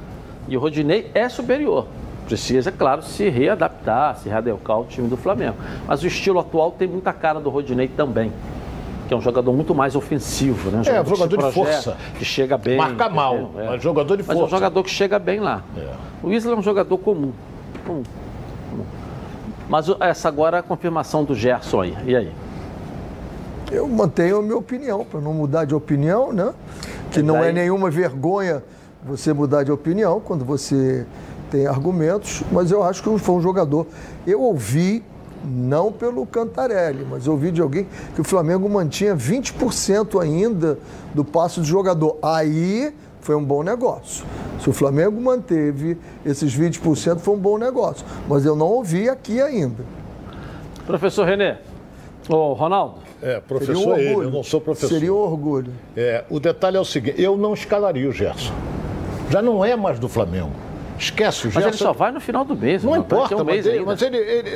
E 0.46 0.56
o 0.56 0.60
Rodinei 0.60 1.10
é 1.12 1.28
superior. 1.28 1.86
Precisa, 2.26 2.70
claro, 2.70 3.02
se 3.02 3.28
readaptar, 3.28 4.16
se 4.16 4.28
readequar 4.28 4.76
ao 4.76 4.84
time 4.84 5.08
do 5.08 5.16
Flamengo. 5.16 5.56
Mas 5.88 6.04
o 6.04 6.06
estilo 6.06 6.38
atual 6.38 6.70
tem 6.70 6.86
muita 6.86 7.12
cara 7.12 7.40
do 7.40 7.50
Rodinei 7.50 7.88
também. 7.88 8.32
Que 9.08 9.14
é 9.14 9.16
um 9.16 9.20
jogador 9.20 9.52
muito 9.52 9.74
mais 9.74 9.96
ofensivo, 9.96 10.70
né? 10.70 10.78
Um 10.78 10.80
é, 10.82 10.84
jogador, 10.84 11.16
jogador 11.16 11.48
de 11.48 11.52
força. 11.52 11.96
Que 12.16 12.24
chega 12.24 12.56
bem. 12.56 12.76
Marca 12.76 13.08
mal, 13.08 13.50
é, 13.56 13.66
mas 13.70 13.82
jogador 13.82 14.16
de 14.16 14.22
força. 14.22 14.40
Mas 14.40 14.52
é 14.52 14.54
um 14.54 14.56
jogador 14.56 14.84
que 14.84 14.90
chega 14.90 15.18
bem 15.18 15.40
lá. 15.40 15.62
É. 15.76 15.88
O 16.22 16.32
Isla 16.32 16.52
é 16.52 16.56
um 16.56 16.62
jogador 16.62 16.96
comum. 16.98 17.32
comum. 17.84 18.04
Mas 19.72 19.86
essa 20.00 20.28
agora 20.28 20.58
é 20.58 20.60
a 20.60 20.62
confirmação 20.62 21.24
do 21.24 21.34
Gerson 21.34 21.80
aí. 21.80 21.96
E 22.04 22.14
aí? 22.14 22.30
Eu 23.70 23.88
mantenho 23.88 24.36
a 24.36 24.42
minha 24.42 24.58
opinião, 24.58 25.02
para 25.02 25.18
não 25.18 25.32
mudar 25.32 25.64
de 25.64 25.74
opinião, 25.74 26.30
né? 26.30 26.52
Que 27.10 27.22
não 27.22 27.42
é 27.42 27.50
nenhuma 27.50 27.90
vergonha 27.90 28.62
você 29.02 29.32
mudar 29.32 29.62
de 29.62 29.72
opinião 29.72 30.20
quando 30.20 30.44
você 30.44 31.06
tem 31.50 31.66
argumentos, 31.66 32.42
mas 32.52 32.70
eu 32.70 32.82
acho 32.82 33.02
que 33.02 33.18
foi 33.18 33.34
um 33.34 33.40
jogador. 33.40 33.86
Eu 34.26 34.42
ouvi, 34.42 35.02
não 35.42 35.90
pelo 35.90 36.26
Cantarelli, 36.26 37.06
mas 37.10 37.26
ouvi 37.26 37.50
de 37.50 37.62
alguém 37.62 37.86
que 38.14 38.20
o 38.20 38.24
Flamengo 38.24 38.68
mantinha 38.68 39.16
20% 39.16 40.20
ainda 40.20 40.78
do 41.14 41.24
passo 41.24 41.60
do 41.60 41.66
jogador. 41.66 42.18
Aí 42.22 42.94
foi 43.22 43.36
um 43.36 43.44
bom 43.44 43.62
negócio. 43.62 44.26
Se 44.60 44.68
o 44.68 44.72
Flamengo 44.72 45.18
manteve 45.20 45.96
esses 46.26 46.56
20%, 46.56 47.18
foi 47.18 47.34
um 47.34 47.38
bom 47.38 47.56
negócio. 47.56 48.04
Mas 48.28 48.44
eu 48.44 48.54
não 48.54 48.66
ouvi 48.66 49.08
aqui 49.08 49.40
ainda. 49.40 49.84
Professor 50.86 51.24
Renê, 51.24 51.56
ô 52.28 52.52
Ronaldo. 52.52 52.96
É, 53.22 53.40
professor 53.40 53.88
um 53.88 53.94
é 53.94 54.02
ele, 54.02 54.14
eu 54.14 54.30
não 54.30 54.42
sou 54.42 54.60
professor. 54.60 54.88
Seria 54.88 55.14
um 55.14 55.16
orgulho. 55.16 55.72
É, 55.96 56.24
o 56.28 56.40
detalhe 56.40 56.76
é 56.76 56.80
o 56.80 56.84
seguinte, 56.84 57.22
eu 57.22 57.36
não 57.36 57.54
escalaria 57.54 58.08
o 58.08 58.12
Gerson. 58.12 58.52
Já 59.30 59.40
não 59.40 59.64
é 59.64 59.76
mais 59.76 60.00
do 60.00 60.08
Flamengo. 60.08 60.50
Esquece 60.98 61.46
o 61.46 61.50
Gerson. 61.50 61.60
Mas 61.60 61.66
ele 61.68 61.76
só 61.76 61.92
vai 61.92 62.10
no 62.10 62.20
final 62.20 62.44
do 62.44 62.56
mês. 62.56 62.82
Não, 62.82 62.92
não 62.92 63.00
importa, 63.00 63.36
um 63.36 63.44
mas, 63.44 63.64
ele, 63.64 63.84
mas 63.84 64.02
ele, 64.02 64.16
ele, 64.16 64.50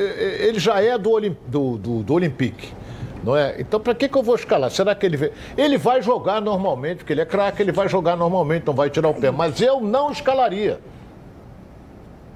ele, 0.49 0.59
já 0.59 0.83
é 0.83 0.99
do, 0.99 1.11
Olim, 1.11 1.37
do, 1.47 1.79
do, 1.79 2.03
do 2.03 2.15
Olympique. 2.15 2.73
Não 3.27 3.37
é? 3.37 3.57
Então, 3.59 3.81
para 3.81 3.93
que, 3.93 4.09
que 4.09 4.17
eu 4.17 4.23
vou 4.23 4.37
escalar? 4.37 4.71
Será 4.71 4.95
que 4.95 5.05
ele. 5.05 5.33
Ele 5.59 5.77
vai 5.77 6.01
jogar 6.01 6.41
normalmente, 6.41 6.99
porque 6.99 7.13
ele 7.13 7.23
é 7.23 7.25
craque, 7.25 7.61
ele 7.61 7.73
vai 7.73 7.89
jogar 7.89 8.17
normalmente, 8.17 8.65
não 8.65 8.73
vai 8.73 8.89
tirar 8.89 9.09
o 9.09 9.15
pé. 9.15 9.33
Mas 9.33 9.61
eu 9.61 9.81
não 9.81 10.13
escalaria. 10.13 10.79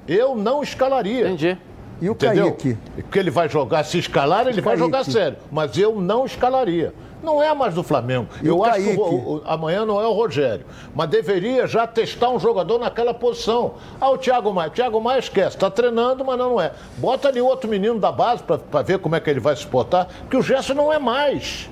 Eu 0.08 0.34
não 0.34 0.64
escalaria. 0.64 1.28
Entendi. 1.28 1.56
E 2.00 2.08
o 2.08 2.12
Entendeu? 2.12 2.46
Kaique? 2.50 2.76
Porque 2.96 3.20
ele 3.20 3.30
vai 3.30 3.48
jogar, 3.48 3.84
se 3.84 3.98
escalar, 3.98 4.48
ele 4.48 4.60
vai 4.60 4.76
jogar 4.76 5.04
sério. 5.04 5.36
Mas 5.52 5.78
eu 5.78 6.00
não 6.00 6.26
escalaria. 6.26 6.92
Não 7.22 7.42
é 7.42 7.52
mais 7.54 7.74
do 7.74 7.82
Flamengo. 7.82 8.28
E 8.42 8.46
eu 8.46 8.64
acho 8.64 8.82
que 8.82 8.96
o, 8.96 9.02
o, 9.02 9.42
amanhã 9.44 9.84
não 9.84 10.00
é 10.00 10.06
o 10.06 10.12
Rogério. 10.12 10.64
Mas 10.94 11.08
deveria 11.10 11.66
já 11.66 11.86
testar 11.86 12.30
um 12.30 12.38
jogador 12.38 12.78
naquela 12.78 13.12
posição. 13.12 13.74
Ah, 14.00 14.10
o 14.10 14.18
Thiago 14.18 14.52
Maia. 14.52 14.68
O 14.68 14.72
Thiago 14.72 15.00
Maia 15.00 15.18
esquece. 15.18 15.56
Está 15.56 15.70
treinando, 15.70 16.24
mas 16.24 16.38
não 16.38 16.60
é. 16.60 16.72
Bota 16.96 17.28
ali 17.28 17.40
outro 17.40 17.68
menino 17.68 17.98
da 17.98 18.10
base 18.10 18.42
para 18.42 18.82
ver 18.82 18.98
como 18.98 19.14
é 19.14 19.20
que 19.20 19.28
ele 19.28 19.40
vai 19.40 19.54
se 19.54 19.66
portar. 19.66 20.08
Que 20.30 20.36
o 20.36 20.42
Gerson 20.42 20.74
não 20.74 20.92
é 20.92 20.98
mais. 20.98 21.68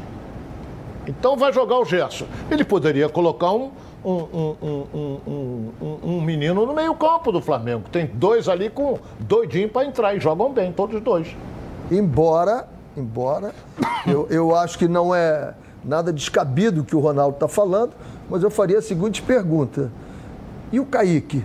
Então 1.06 1.36
vai 1.36 1.52
jogar 1.52 1.78
o 1.78 1.84
Gerson. 1.84 2.26
Ele 2.50 2.64
poderia 2.64 3.08
colocar 3.08 3.52
um, 3.52 3.70
um, 4.04 4.54
um, 4.62 4.86
um, 5.26 5.98
um, 6.04 6.20
menino 6.20 6.66
no 6.66 6.74
meio-campo 6.74 7.32
do 7.32 7.40
Flamengo. 7.40 7.84
Tem 7.90 8.06
dois 8.06 8.48
ali 8.48 8.68
com 8.68 8.98
doidinho 9.18 9.70
para 9.70 9.86
entrar 9.86 10.14
e 10.14 10.20
jogam 10.20 10.52
bem, 10.52 10.70
todos 10.70 10.96
os 10.96 11.02
dois. 11.02 11.34
Embora, 11.90 12.68
embora, 12.98 13.54
eu, 14.06 14.26
eu 14.30 14.54
acho 14.54 14.78
que 14.78 14.88
não 14.88 15.14
é 15.14 15.54
nada 15.84 16.12
descabido 16.12 16.82
o 16.82 16.84
que 16.84 16.94
o 16.94 16.98
Ronaldo 16.98 17.34
está 17.36 17.48
falando, 17.48 17.92
mas 18.28 18.42
eu 18.42 18.50
faria 18.50 18.78
a 18.78 18.82
seguinte 18.82 19.22
pergunta. 19.22 19.90
E 20.72 20.78
o 20.78 20.84
Kaique? 20.84 21.44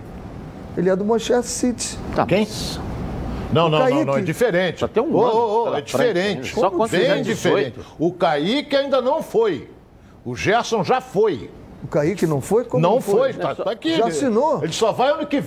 Ele 0.76 0.90
é 0.90 0.96
do 0.96 1.04
Manchester 1.04 1.44
City. 1.44 1.98
Tá. 2.14 2.26
Quem? 2.26 2.46
Não, 3.52 3.68
não, 3.68 3.88
não, 3.88 4.04
não, 4.04 4.16
é 4.16 4.20
diferente. 4.20 4.80
Só 4.80 4.88
tem 4.88 5.02
um 5.02 5.20
ano. 5.20 5.32
Oh, 5.32 5.70
oh, 5.70 5.74
é 5.76 5.80
diferente. 5.80 6.52
Só 6.52 6.70
Bem 6.88 7.22
diferente. 7.22 7.78
O 7.98 8.12
Kaique 8.12 8.74
ainda 8.74 9.00
não 9.00 9.22
foi. 9.22 9.70
O 10.24 10.34
Gerson 10.34 10.82
já 10.82 11.00
foi. 11.00 11.50
O 11.84 11.86
Kaique 11.86 12.26
não 12.26 12.40
foi? 12.40 12.64
Como 12.64 12.82
não, 12.82 12.98
foi, 12.98 13.34
foi 13.34 13.42
tá, 13.42 13.54
tá, 13.54 13.70
aqui. 13.70 13.94
Já 13.94 14.06
assinou. 14.06 14.62
Ele 14.62 14.72
só 14.72 14.90
vai 14.90 15.10
ano 15.10 15.26
que 15.26 15.42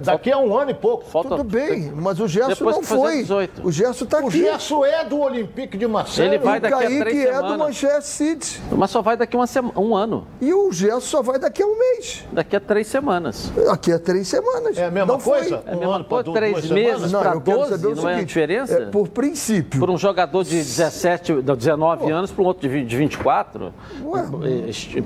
daqui 0.00 0.30
a 0.30 0.38
um 0.38 0.56
ano 0.56 0.70
e 0.70 0.74
pouco. 0.74 1.04
Falta... 1.04 1.30
Tudo 1.30 1.42
bem, 1.42 1.90
mas 1.92 2.20
o 2.20 2.28
Gerson 2.28 2.64
não 2.64 2.80
foi. 2.80 3.26
O 3.64 3.72
Gerson 3.72 4.04
está 4.04 4.18
aqui. 4.18 4.28
O 4.28 4.30
Gerson 4.30 4.84
é 4.84 5.04
do 5.04 5.18
Olympique 5.18 5.76
de 5.76 5.88
Marseille. 5.88 6.34
Ele 6.34 6.38
vai 6.38 6.60
daqui 6.60 6.74
o 6.74 6.78
Kaique 6.78 6.96
a 6.96 7.00
três 7.00 7.24
é 7.26 7.42
do 7.42 7.58
Manchester 7.58 8.02
City. 8.02 8.60
Mas 8.70 8.90
só 8.90 9.02
vai 9.02 9.16
daqui 9.16 9.36
uma 9.36 9.48
sema... 9.48 9.72
um 9.76 9.96
ano. 9.96 10.28
E 10.40 10.54
o 10.54 10.70
Gerson 10.70 11.00
só 11.00 11.22
vai 11.22 11.40
daqui 11.40 11.60
a 11.60 11.66
um 11.66 11.76
mês. 11.76 12.24
Daqui 12.30 12.54
a 12.54 12.60
três 12.60 12.86
semanas. 12.86 13.52
Daqui 13.66 13.92
a 13.92 13.98
três 13.98 14.28
semanas. 14.28 14.78
É 14.78 14.84
a 14.84 14.90
mesma 14.92 15.14
não 15.14 15.20
coisa? 15.20 15.58
Foi. 15.58 15.72
É 15.72 15.74
a 15.74 15.76
mesma 15.76 16.04
coisa. 16.04 16.32
Três 16.32 16.70
meses 16.70 17.10
para 17.10 17.34
12, 17.34 17.94
não 17.96 18.08
é 18.08 18.20
a 18.20 18.22
diferença? 18.22 18.74
É 18.74 18.86
por 18.86 19.08
princípio. 19.08 19.80
Por 19.80 19.90
um 19.90 19.98
jogador 19.98 20.44
de 20.44 20.50
17, 20.50 21.42
19 21.42 22.12
anos 22.12 22.30
para 22.30 22.44
um 22.44 22.46
outro 22.46 22.68
de 22.68 22.96
24. 22.96 23.74
Ué, 24.04 24.22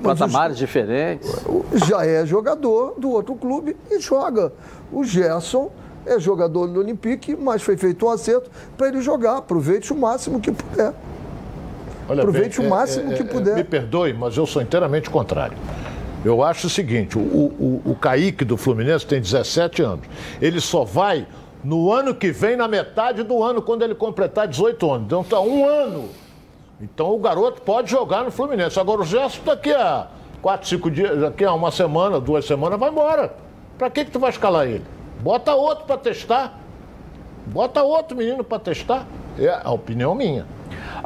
patamares 0.03 0.57
diferentes 0.57 0.74
já 1.87 2.05
é 2.05 2.25
jogador 2.25 2.95
do 2.97 3.09
outro 3.09 3.35
clube 3.35 3.75
e 3.89 3.99
joga. 3.99 4.51
O 4.91 5.03
Gerson 5.03 5.71
é 6.05 6.19
jogador 6.19 6.67
do 6.67 6.79
Olympique, 6.79 7.35
mas 7.35 7.61
foi 7.61 7.77
feito 7.77 8.05
um 8.05 8.09
acerto 8.09 8.49
para 8.77 8.87
ele 8.87 9.01
jogar. 9.01 9.37
Aproveite 9.37 9.91
o 9.91 9.95
máximo 9.95 10.39
que 10.39 10.51
puder. 10.51 10.93
Olha 12.07 12.21
Aproveite 12.21 12.59
bem, 12.59 12.67
o 12.67 12.67
é, 12.67 12.69
máximo 12.69 13.11
é, 13.11 13.13
é, 13.13 13.17
que 13.17 13.23
puder. 13.23 13.55
Me 13.55 13.63
perdoe, 13.63 14.13
mas 14.13 14.37
eu 14.37 14.45
sou 14.45 14.61
inteiramente 14.61 15.09
contrário. 15.09 15.57
Eu 16.23 16.43
acho 16.43 16.67
o 16.67 16.69
seguinte: 16.69 17.17
o, 17.17 17.21
o, 17.21 17.81
o 17.85 17.95
Kaique 17.95 18.45
do 18.45 18.57
Fluminense 18.57 19.05
tem 19.05 19.19
17 19.19 19.81
anos. 19.81 20.05
Ele 20.41 20.61
só 20.61 20.83
vai 20.83 21.27
no 21.63 21.91
ano 21.91 22.13
que 22.13 22.31
vem, 22.31 22.55
na 22.55 22.67
metade 22.67 23.23
do 23.23 23.43
ano, 23.43 23.61
quando 23.61 23.83
ele 23.83 23.95
completar 23.95 24.47
18 24.47 24.91
anos. 24.91 25.05
Então 25.07 25.21
está 25.21 25.39
um 25.39 25.67
ano. 25.67 26.09
Então 26.79 27.15
o 27.15 27.17
garoto 27.17 27.61
pode 27.61 27.89
jogar 27.89 28.23
no 28.23 28.31
Fluminense. 28.31 28.79
Agora 28.79 29.01
o 29.01 29.05
Gerson 29.05 29.41
daqui 29.43 29.71
a 29.73 30.07
quatro, 30.45 30.67
cinco 30.67 30.91
dias, 30.91 31.19
daqui 31.19 31.43
a 31.43 31.51
uma 31.53 31.71
semana, 31.71 32.19
duas 32.19 32.45
semanas, 32.45 32.79
vai 32.79 32.91
embora. 32.91 33.33
Para 33.79 33.89
que, 33.89 34.05
que 34.05 34.11
tu 34.11 34.19
vai 34.19 34.29
escalar 34.29 34.67
ele? 34.67 34.85
Bota 35.19 35.55
outro 35.55 35.85
para 35.85 35.97
testar. 35.97 36.59
Bota 37.47 37.81
outro 37.81 38.15
menino 38.15 38.43
para 38.43 38.59
testar. 38.59 39.07
É 39.39 39.49
a 39.63 39.71
opinião 39.71 40.13
minha. 40.13 40.45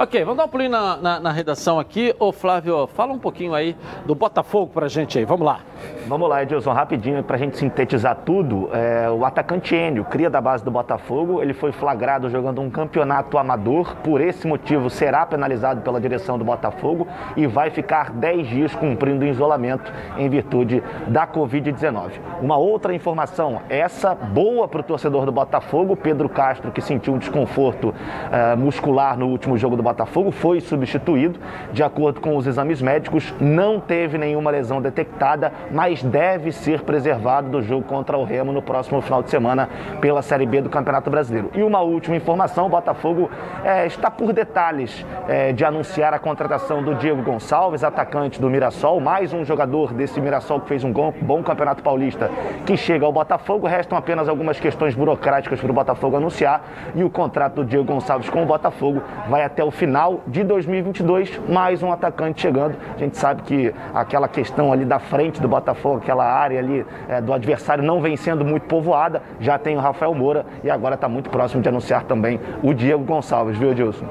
Ok, 0.01 0.23
vamos 0.23 0.37
dar 0.37 0.45
um 0.45 0.47
pulinho 0.47 0.69
na, 0.69 0.95
na, 0.95 1.19
na, 1.19 1.29
redação 1.29 1.77
aqui. 1.77 2.15
Ô 2.17 2.31
Flávio, 2.31 2.87
fala 2.87 3.11
um 3.11 3.19
pouquinho 3.19 3.53
aí 3.53 3.75
do 4.05 4.15
Botafogo 4.15 4.71
pra 4.73 4.87
gente 4.87 5.19
aí, 5.19 5.25
vamos 5.25 5.45
lá. 5.45 5.59
Vamos 6.07 6.29
lá, 6.29 6.41
Edilson, 6.41 6.71
rapidinho 6.71 7.21
pra 7.21 7.35
gente 7.35 7.57
sintetizar 7.57 8.15
tudo. 8.25 8.69
É, 8.71 9.09
o 9.09 9.25
atacante 9.25 9.75
Enio, 9.75 10.05
cria 10.05 10.29
da 10.29 10.39
base 10.39 10.63
do 10.63 10.71
Botafogo, 10.71 11.41
ele 11.41 11.53
foi 11.53 11.73
flagrado 11.73 12.29
jogando 12.29 12.61
um 12.61 12.69
campeonato 12.69 13.37
amador, 13.37 13.93
por 13.97 14.21
esse 14.21 14.47
motivo 14.47 14.89
será 14.89 15.25
penalizado 15.25 15.81
pela 15.81 15.99
direção 15.99 16.37
do 16.37 16.45
Botafogo 16.45 17.05
e 17.35 17.45
vai 17.45 17.69
ficar 17.69 18.09
10 18.11 18.47
dias 18.47 18.75
cumprindo 18.75 19.25
isolamento 19.25 19.91
em 20.17 20.29
virtude 20.29 20.81
da 21.09 21.27
Covid-19. 21.27 22.11
Uma 22.41 22.55
outra 22.55 22.93
informação, 22.95 23.61
essa 23.67 24.15
boa 24.15 24.65
para 24.65 24.79
o 24.79 24.83
torcedor 24.83 25.25
do 25.25 25.31
Botafogo, 25.33 25.97
Pedro 25.97 26.29
Castro, 26.29 26.71
que 26.71 26.79
sentiu 26.79 27.13
um 27.13 27.17
desconforto 27.17 27.89
uh, 27.89 28.57
muscular 28.57 29.17
no 29.17 29.27
último 29.27 29.57
jogo 29.57 29.75
do 29.75 29.88
Botafogo 29.89 30.31
foi 30.31 30.61
substituído. 30.61 31.39
De 31.71 31.83
acordo 31.83 32.21
com 32.21 32.37
os 32.37 32.45
exames 32.45 32.81
médicos, 32.81 33.33
não 33.39 33.79
teve 33.79 34.17
nenhuma 34.17 34.51
lesão 34.51 34.81
detectada, 34.81 35.51
mas 35.71 36.03
deve 36.03 36.51
ser 36.51 36.81
preservado 36.81 37.49
do 37.49 37.61
jogo 37.61 37.83
contra 37.83 38.17
o 38.17 38.23
Remo 38.23 38.51
no 38.51 38.61
próximo 38.61 39.01
final 39.01 39.23
de 39.23 39.29
semana 39.29 39.67
pela 39.99 40.21
Série 40.21 40.45
B 40.45 40.61
do 40.61 40.69
Campeonato 40.69 41.09
Brasileiro. 41.09 41.49
E 41.55 41.63
uma 41.63 41.81
última 41.81 42.15
informação: 42.15 42.67
o 42.67 42.69
Botafogo 42.69 43.29
é, 43.63 43.85
está 43.85 44.11
por 44.11 44.31
detalhes 44.31 45.05
é, 45.27 45.51
de 45.51 45.65
anunciar 45.65 46.13
a 46.13 46.19
contratação 46.19 46.83
do 46.83 46.95
Diego 46.95 47.21
Gonçalves, 47.23 47.83
atacante 47.83 48.39
do 48.39 48.49
Mirassol, 48.49 48.99
mais 48.99 49.33
um 49.33 49.43
jogador 49.43 49.93
desse 49.93 50.21
Mirassol 50.21 50.61
que 50.61 50.67
fez 50.67 50.83
um 50.83 50.91
bom 50.91 51.43
Campeonato 51.43 51.81
Paulista 51.81 52.29
que 52.65 52.77
chega 52.77 53.05
ao 53.05 53.11
Botafogo. 53.11 53.67
Restam 53.67 53.97
apenas 53.97 54.29
algumas 54.29 54.59
questões 54.59 54.93
burocráticas 54.93 55.59
para 55.59 55.71
o 55.71 55.73
Botafogo 55.73 56.17
anunciar 56.17 56.61
e 56.95 57.03
o 57.03 57.09
contrato 57.09 57.55
do 57.55 57.65
Diego 57.65 57.85
Gonçalves 57.85 58.29
com 58.29 58.43
o 58.43 58.45
Botafogo 58.45 59.01
vai 59.29 59.43
até 59.43 59.63
o 59.63 59.71
final 59.79 60.21
de 60.27 60.43
2022, 60.43 61.39
mais 61.47 61.81
um 61.81 61.89
atacante 61.89 62.41
chegando. 62.41 62.75
A 62.95 62.99
gente 62.99 63.17
sabe 63.17 63.43
que 63.43 63.73
aquela 63.93 64.27
questão 64.27 64.73
ali 64.73 64.83
da 64.83 64.99
frente 64.99 65.41
do 65.41 65.47
Botafogo, 65.47 65.99
aquela 65.99 66.25
área 66.25 66.59
ali 66.59 66.85
é, 67.07 67.21
do 67.21 67.31
adversário 67.31 67.81
não 67.81 68.01
vem 68.01 68.17
sendo 68.17 68.43
muito 68.43 68.63
povoada. 68.63 69.23
Já 69.39 69.57
tem 69.57 69.77
o 69.77 69.79
Rafael 69.79 70.13
Moura 70.13 70.45
e 70.65 70.69
agora 70.69 70.95
está 70.95 71.07
muito 71.07 71.29
próximo 71.29 71.61
de 71.61 71.69
anunciar 71.69 72.03
também 72.03 72.41
o 72.61 72.73
Diego 72.73 73.05
Gonçalves, 73.05 73.57
viu, 73.57 73.71
Edilson? 73.71 74.05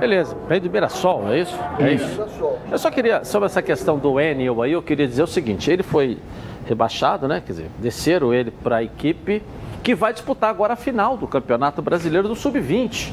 Beleza, 0.00 0.36
vem 0.48 0.60
do 0.60 0.68
Mirassol, 0.68 1.32
é 1.32 1.38
isso? 1.38 1.58
É 1.78 1.92
isso. 1.92 2.26
Eu 2.68 2.76
só 2.76 2.90
queria, 2.90 3.24
sobre 3.24 3.46
essa 3.46 3.62
questão 3.62 3.96
do 3.96 4.18
Enel 4.18 4.60
aí, 4.60 4.72
eu 4.72 4.82
queria 4.82 5.06
dizer 5.06 5.22
o 5.22 5.26
seguinte: 5.28 5.70
ele 5.70 5.84
foi 5.84 6.18
rebaixado, 6.66 7.28
né? 7.28 7.40
Quer 7.46 7.52
dizer, 7.52 7.70
desceram 7.78 8.34
ele 8.34 8.50
para 8.50 8.76
a 8.76 8.82
equipe 8.82 9.40
que 9.84 9.94
vai 9.94 10.12
disputar 10.12 10.50
agora 10.50 10.72
a 10.72 10.76
final 10.76 11.16
do 11.16 11.28
Campeonato 11.28 11.80
Brasileiro 11.80 12.26
do 12.26 12.34
Sub-20. 12.34 13.12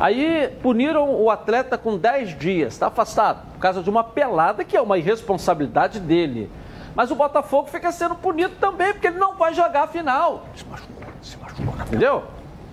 Aí 0.00 0.48
puniram 0.62 1.10
o 1.20 1.30
atleta 1.30 1.76
com 1.76 1.96
10 1.96 2.38
dias, 2.38 2.74
está 2.74 2.86
afastado, 2.86 3.52
por 3.52 3.58
causa 3.58 3.82
de 3.82 3.90
uma 3.90 4.04
pelada 4.04 4.64
que 4.64 4.76
é 4.76 4.80
uma 4.80 4.96
irresponsabilidade 4.96 5.98
dele. 5.98 6.50
Mas 6.94 7.10
o 7.10 7.14
Botafogo 7.14 7.68
fica 7.68 7.90
sendo 7.90 8.14
punido 8.14 8.54
também, 8.60 8.92
porque 8.92 9.08
ele 9.08 9.18
não 9.18 9.36
vai 9.36 9.54
jogar 9.54 9.84
a 9.84 9.86
final. 9.86 10.44
Se 10.54 10.64
machucou, 10.64 11.04
se 11.22 11.36
machucou. 11.38 11.74
Entendeu? 11.86 12.22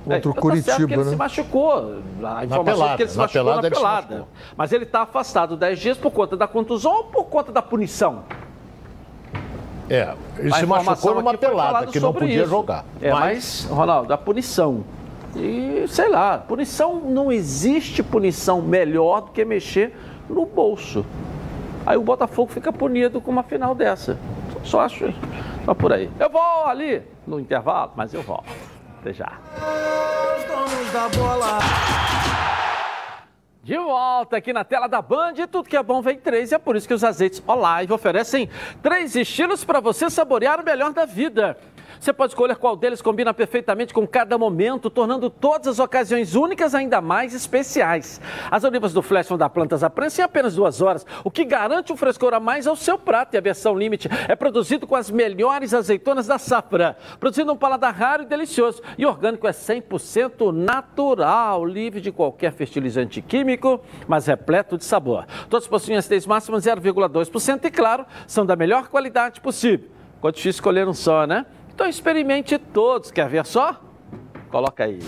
Contra 0.04 0.30
o 0.30 0.34
é, 0.34 0.36
Curitiba, 0.36 0.78
tá 0.78 0.88
né? 0.88 0.94
ele 0.94 1.10
se 1.10 1.16
machucou. 1.16 2.02
A 2.24 2.46
informação 2.46 2.64
pelada, 2.64 2.94
é 2.94 2.96
que 2.96 3.04
ele 3.04 3.10
se 3.10 3.18
machucou 3.18 3.44
pelada, 3.44 3.70
na 3.70 3.76
pelada. 3.76 4.28
Mas 4.56 4.72
ele 4.72 4.84
está 4.84 5.02
afastado 5.02 5.58
10 5.58 5.80
dias 5.80 5.98
por 5.98 6.12
conta 6.12 6.38
da 6.38 6.48
contusão 6.48 6.92
ou 6.92 7.04
por 7.06 7.26
conta 7.26 7.52
da 7.52 7.62
punição? 7.62 8.24
É, 9.90 10.14
ele 10.38 10.54
a 10.54 10.58
se 10.58 10.66
machucou 10.66 11.16
numa 11.16 11.36
pelada, 11.36 11.88
que 11.88 12.00
não 12.00 12.14
podia 12.14 12.42
isso. 12.42 12.50
jogar. 12.50 12.86
É, 13.02 13.12
mas... 13.12 13.22
mas, 13.22 13.68
Ronaldo, 13.70 14.14
a 14.14 14.18
punição 14.18 14.84
E 15.36 15.86
sei 15.88 16.10
lá, 16.10 16.38
punição 16.38 17.00
não 17.00 17.32
existe 17.32 18.02
punição 18.02 18.62
melhor 18.62 19.22
do 19.22 19.32
que 19.32 19.44
mexer 19.44 19.94
no 20.30 20.46
bolso. 20.46 21.06
Aí 21.86 21.98
o 21.98 22.02
Botafogo 22.02 22.52
fica 22.52 22.72
punido 22.72 23.22
com 23.22 23.32
uma 23.32 23.44
final 23.44 23.76
dessa. 23.76 24.18
Só 24.64 24.80
acho 24.80 25.14
só 25.66 25.74
por 25.74 25.92
aí. 25.92 26.10
Eu 26.20 26.30
vou 26.30 26.66
ali 26.66 27.02
no 27.28 27.40
intervalo, 27.40 27.92
mas 27.96 28.14
eu 28.14 28.22
volto. 28.22 28.50
Até 29.00 29.14
já. 29.14 29.40
Os 30.38 30.44
donos 30.46 30.92
da 30.92 31.10
bola. 31.10 31.60
De 33.64 33.78
volta 33.78 34.38
aqui 34.38 34.54
na 34.54 34.64
tela 34.64 34.88
da 34.88 35.02
Band, 35.02 35.34
tudo 35.52 35.68
que 35.68 35.76
é 35.76 35.82
bom 35.82 36.00
vem 36.00 36.20
três, 36.20 36.52
e 36.52 36.56
é 36.56 36.60
por 36.60 36.76
isso 36.76 36.88
que 36.88 36.94
os 36.94 37.04
azeites 37.04 37.42
Olive 37.48 37.92
oferecem 37.92 38.48
três 38.82 39.16
estilos 39.16 39.66
para 39.66 39.80
você 39.80 40.08
saborear 40.08 40.62
o 40.62 40.64
melhor 40.64 40.94
da 40.94 41.06
vida. 41.06 41.58
Você 42.00 42.14
pode 42.14 42.32
escolher 42.32 42.56
qual 42.56 42.76
deles 42.76 43.02
combina 43.02 43.34
perfeitamente 43.34 43.94
com 43.94 44.08
cada 44.08 44.38
momento, 44.38 44.90
tornando 44.90 45.30
todas 45.30 45.68
as 45.68 45.80
ocasiões 45.80 46.36
únicas 46.36 46.76
ainda 46.76 47.02
mais 47.02 47.34
especiais. 47.34 48.22
As 48.50 48.64
olivas 48.64 48.94
do 48.94 49.02
Flash 49.02 49.28
vão 49.28 49.38
dar 49.38 49.50
plantas 49.50 49.84
à 49.84 49.90
prensa 49.90 50.22
em 50.22 50.24
apenas 50.24 50.56
duas 50.56 50.82
horas, 50.82 51.06
o 51.24 51.32
que 51.32 51.46
garante 51.46 51.92
um 51.92 51.98
frescor 51.98 52.34
a 52.34 52.40
mais 52.40 52.68
ao 52.68 52.76
seu 52.76 52.98
prato. 52.98 53.36
E 53.36 53.38
a 53.38 53.42
versão 53.42 53.78
Limite 53.78 54.10
é 54.28 54.36
produzido 54.36 54.86
com 54.88 54.96
as 54.96 55.10
melhores 55.10 55.74
azeitonas 55.74 56.28
da 56.28 56.38
safra, 56.38 56.98
produzindo 57.20 57.52
um 57.52 57.58
paladar 57.58 57.94
raro 57.94 58.24
e 58.24 58.26
delicioso. 58.26 58.82
E 58.98 59.06
orgânico 59.06 59.48
é 59.48 59.52
100% 59.52 60.52
natural, 60.52 61.66
livre 61.66 62.02
de 62.02 62.12
qualquer 62.12 62.52
fertilizante 62.54 63.22
químico, 63.22 63.82
mas 64.08 64.28
repleto 64.28 64.78
de 64.78 64.86
sabor. 64.86 65.26
Todos 65.50 65.68
possuem 65.68 65.98
acidez 65.98 66.26
máxima 66.26 66.58
0,2% 66.58 67.66
e, 67.66 67.72
claro, 67.72 68.06
são 68.28 68.46
da 68.46 68.56
melhor 68.56 68.88
qualidade 68.88 69.42
possível. 69.42 69.90
Ficou 70.16 70.32
difícil 70.32 70.52
escolher 70.52 70.88
um 70.88 70.94
só, 70.94 71.28
né? 71.28 71.46
Então 71.76 71.88
experimente 71.88 72.58
todos. 72.58 73.12
Quer 73.12 73.28
ver 73.28 73.46
só? 73.46 73.76
Coloca 74.50 74.86
aí. 74.86 75.00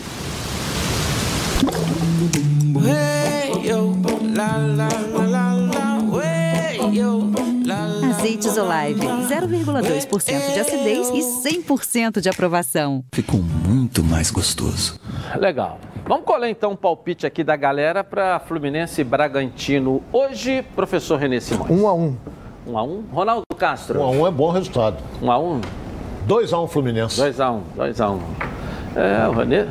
Azeites 8.10 8.58
Olive, 8.58 9.00
0,2% 9.00 10.54
de 10.54 10.60
acidez 10.60 11.10
e 11.10 11.62
100% 11.62 12.20
de 12.20 12.28
aprovação. 12.28 13.04
Ficou 13.14 13.40
muito 13.40 14.04
mais 14.04 14.30
gostoso. 14.30 15.00
Legal. 15.38 15.80
Vamos 16.06 16.26
colher 16.26 16.50
então 16.50 16.72
um 16.72 16.76
palpite 16.76 17.26
aqui 17.26 17.46
da 17.46 17.56
galera 17.56 18.04
para 18.04 18.42
Fluminense 18.42 19.00
e 19.00 19.04
Bragantino. 19.06 20.04
Hoje, 20.12 20.64
professor 20.76 21.18
Renê 21.18 21.40
Simões. 21.40 21.72
Um 21.72 21.88
a 21.88 21.94
um. 21.94 22.18
Um 22.66 22.78
a 22.78 22.84
um. 22.84 23.02
Ronaldo 23.10 23.44
Castro. 23.58 24.02
Um 24.02 24.04
a 24.04 24.10
um 24.10 24.28
é 24.28 24.32
bom 24.32 24.52
resultado. 24.52 24.98
Um 25.22 25.32
a 25.32 25.40
um. 25.40 25.62
2x1 26.28 26.64
um, 26.64 26.68
Fluminense. 26.68 27.22
2x1, 27.22 27.62
2x1. 27.78 28.12
Um. 28.12 28.20
É, 29.00 29.28
o 29.28 29.32
Renê. 29.32 29.66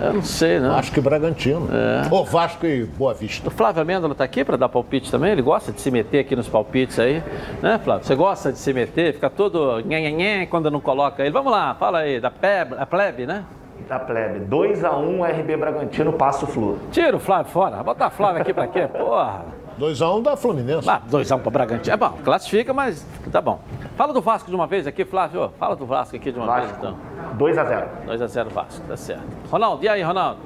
Eu 0.00 0.14
não 0.14 0.22
sei, 0.22 0.58
né? 0.58 0.68
Vasco 0.68 0.98
e 0.98 1.02
Bragantino. 1.02 1.68
É. 1.72 2.12
Ou 2.12 2.24
Vasco 2.24 2.66
e 2.66 2.84
Boa 2.84 3.14
Vista. 3.14 3.48
O 3.48 3.50
Flávio 3.50 3.80
Amêndola 3.80 4.12
está 4.12 4.24
aqui 4.24 4.44
para 4.44 4.56
dar 4.56 4.68
palpite 4.68 5.08
também? 5.08 5.30
Ele 5.30 5.42
gosta 5.42 5.70
de 5.70 5.80
se 5.80 5.90
meter 5.90 6.18
aqui 6.18 6.34
nos 6.34 6.48
palpites 6.48 6.98
aí, 6.98 7.22
né, 7.62 7.78
Flávio? 7.82 8.04
Você 8.04 8.14
gosta 8.16 8.52
de 8.52 8.58
se 8.58 8.72
meter? 8.72 9.14
Fica 9.14 9.30
todo 9.30 9.80
nhenhenhen 9.80 10.46
quando 10.48 10.68
não 10.68 10.80
coloca 10.80 11.22
ele. 11.22 11.30
Vamos 11.30 11.52
lá, 11.52 11.74
fala 11.76 12.00
aí, 12.00 12.20
da 12.20 12.30
plebe, 12.30 12.74
a 12.76 12.84
plebe, 12.84 13.24
né? 13.24 13.44
Da 13.88 14.00
plebe. 14.00 14.40
2x1 14.46 15.40
RB 15.40 15.56
Bragantino, 15.56 16.12
passo 16.12 16.44
Flu. 16.46 16.78
Tira 16.90 17.16
o 17.16 17.20
Flávio 17.20 17.52
fora. 17.52 17.82
Bota 17.82 18.06
a 18.06 18.10
Flávio 18.10 18.42
aqui 18.42 18.52
para 18.52 18.66
quê? 18.66 18.88
Porra. 18.88 19.44
2x1 19.78 20.18
um 20.18 20.22
da 20.22 20.36
Fluminense. 20.36 20.88
Ah, 20.88 21.02
2x1 21.10 21.36
um 21.36 21.40
para 21.40 21.50
Bragantino. 21.50 21.94
É 21.94 21.96
bom, 21.96 22.18
classifica, 22.24 22.72
mas 22.72 23.06
tá 23.30 23.40
bom. 23.40 23.60
Fala 23.96 24.12
do 24.12 24.20
Vasco 24.20 24.48
de 24.48 24.54
uma 24.54 24.66
vez 24.66 24.86
aqui, 24.86 25.04
Flávio. 25.04 25.52
Fala 25.58 25.76
do 25.76 25.86
Vasco 25.86 26.16
aqui 26.16 26.30
de 26.32 26.38
uma 26.38 26.46
Vasco. 26.46 26.66
vez, 26.66 26.78
então. 26.78 26.98
2x0. 27.38 27.88
2x0 28.06 28.48
Vasco, 28.50 28.86
tá 28.86 28.96
certo. 28.96 29.24
Ronaldo, 29.50 29.84
e 29.84 29.88
aí, 29.88 30.02
Ronaldo? 30.02 30.40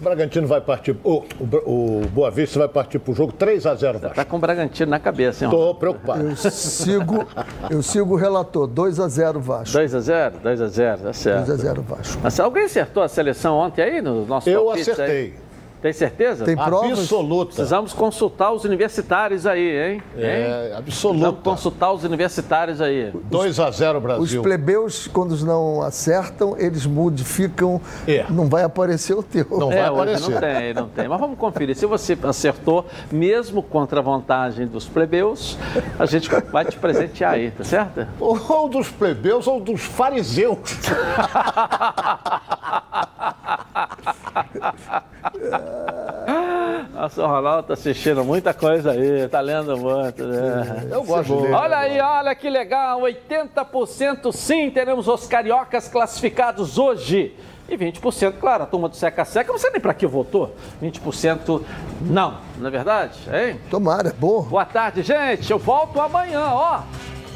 O 0.00 0.04
Bragantino 0.04 0.46
vai 0.46 0.60
partir. 0.60 0.96
O, 1.02 1.24
o, 1.40 2.02
o 2.02 2.06
Boa 2.08 2.30
Vista 2.30 2.56
vai 2.60 2.68
partir 2.68 3.00
pro 3.00 3.12
jogo 3.12 3.32
3x0 3.32 3.98
Vasco. 3.98 4.14
Tá 4.14 4.24
com 4.24 4.36
o 4.36 4.38
Bragantino 4.38 4.90
na 4.90 5.00
cabeça, 5.00 5.44
hein? 5.44 5.50
Tô 5.50 5.74
preocupado. 5.74 6.22
Eu 6.22 6.36
sigo, 6.36 7.26
eu 7.68 7.82
sigo 7.82 8.14
o 8.14 8.16
relator. 8.16 8.68
2x0 8.68 9.38
Vasco. 9.40 9.76
2x0? 9.76 10.34
2x0, 10.44 10.98
tá 10.98 11.12
certo. 11.12 11.50
2x0 11.50 11.80
Vasco. 11.82 12.20
Mas 12.22 12.38
alguém 12.38 12.64
acertou 12.64 13.02
a 13.02 13.08
seleção 13.08 13.56
ontem 13.56 13.82
aí 13.82 14.00
no 14.00 14.24
nosso 14.24 14.48
Eu 14.48 14.66
palpites 14.66 15.00
aí? 15.00 15.34
Tem 15.80 15.92
certeza? 15.92 16.44
Tem 16.44 16.56
provas? 16.56 16.98
Absoluta. 16.98 17.54
Precisamos 17.54 17.92
consultar 17.92 18.52
os 18.52 18.64
universitários 18.64 19.46
aí, 19.46 19.92
hein? 19.92 20.02
É, 20.16 20.72
absoluta. 20.76 20.82
Precisamos 20.82 21.38
consultar 21.42 21.92
os 21.92 22.04
universitários 22.04 22.80
aí. 22.80 23.12
2x0 23.30 23.96
Os 23.96 24.02
Brasil. 24.02 24.42
plebeus, 24.42 25.06
quando 25.06 25.36
não 25.44 25.82
acertam, 25.82 26.56
eles 26.58 26.84
modificam. 26.84 27.80
É. 28.06 28.26
Não 28.28 28.48
vai 28.48 28.64
aparecer 28.64 29.14
o 29.14 29.22
teu. 29.22 29.46
Não 29.50 29.68
vai 29.68 29.78
é, 29.78 29.90
hoje 29.90 30.24
aparecer. 30.24 30.30
não 30.30 30.40
tem, 30.40 30.74
não 30.74 30.88
tem. 30.88 31.08
Mas 31.08 31.20
vamos 31.20 31.38
conferir. 31.38 31.76
Se 31.76 31.86
você 31.86 32.18
acertou, 32.24 32.84
mesmo 33.12 33.62
contra 33.62 34.00
a 34.00 34.02
vantagem 34.02 34.66
dos 34.66 34.86
plebeus, 34.86 35.56
a 35.98 36.06
gente 36.06 36.28
vai 36.50 36.64
te 36.64 36.76
presentear 36.76 37.34
aí, 37.34 37.52
tá 37.52 37.62
certo? 37.62 38.06
Ou 38.18 38.68
dos 38.68 38.90
plebeus 38.90 39.46
ou 39.46 39.60
dos 39.60 39.82
fariseus. 39.82 40.58
Nossa, 46.92 47.22
o 47.22 47.26
Ronaldo 47.26 47.68
tá 47.68 47.74
assistindo 47.74 48.24
muita 48.24 48.52
coisa 48.52 48.90
aí, 48.90 49.28
tá 49.28 49.40
lendo 49.40 49.76
muito. 49.76 50.24
Né? 50.24 50.88
Eu 50.90 51.04
gosto 51.04 51.40
dele. 51.42 51.52
Olha 51.52 51.78
aí, 51.78 52.00
olha 52.00 52.34
que 52.34 52.50
legal, 52.50 53.00
80% 53.02 54.32
sim, 54.32 54.70
teremos 54.70 55.06
os 55.06 55.26
cariocas 55.26 55.88
classificados 55.88 56.78
hoje. 56.78 57.34
E 57.68 57.76
20%, 57.76 58.34
claro, 58.40 58.62
a 58.62 58.66
turma 58.66 58.88
do 58.88 58.96
Seca 58.96 59.26
Seca, 59.26 59.52
não 59.52 59.58
sei 59.58 59.70
nem 59.70 59.80
para 59.80 59.92
que 59.92 60.06
votou. 60.06 60.56
20% 60.82 61.62
não, 62.00 62.38
não 62.56 62.66
é 62.66 62.70
verdade? 62.70 63.18
Hein? 63.30 63.60
Tomara, 63.70 64.08
é 64.08 64.12
bom. 64.12 64.42
Boa 64.42 64.64
tarde, 64.64 65.02
gente. 65.02 65.50
Eu 65.50 65.58
volto 65.58 66.00
amanhã, 66.00 66.46
ó, 66.46 66.80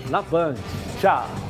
na 0.09 0.23
Band. 0.23 0.55
Tchau. 1.01 1.27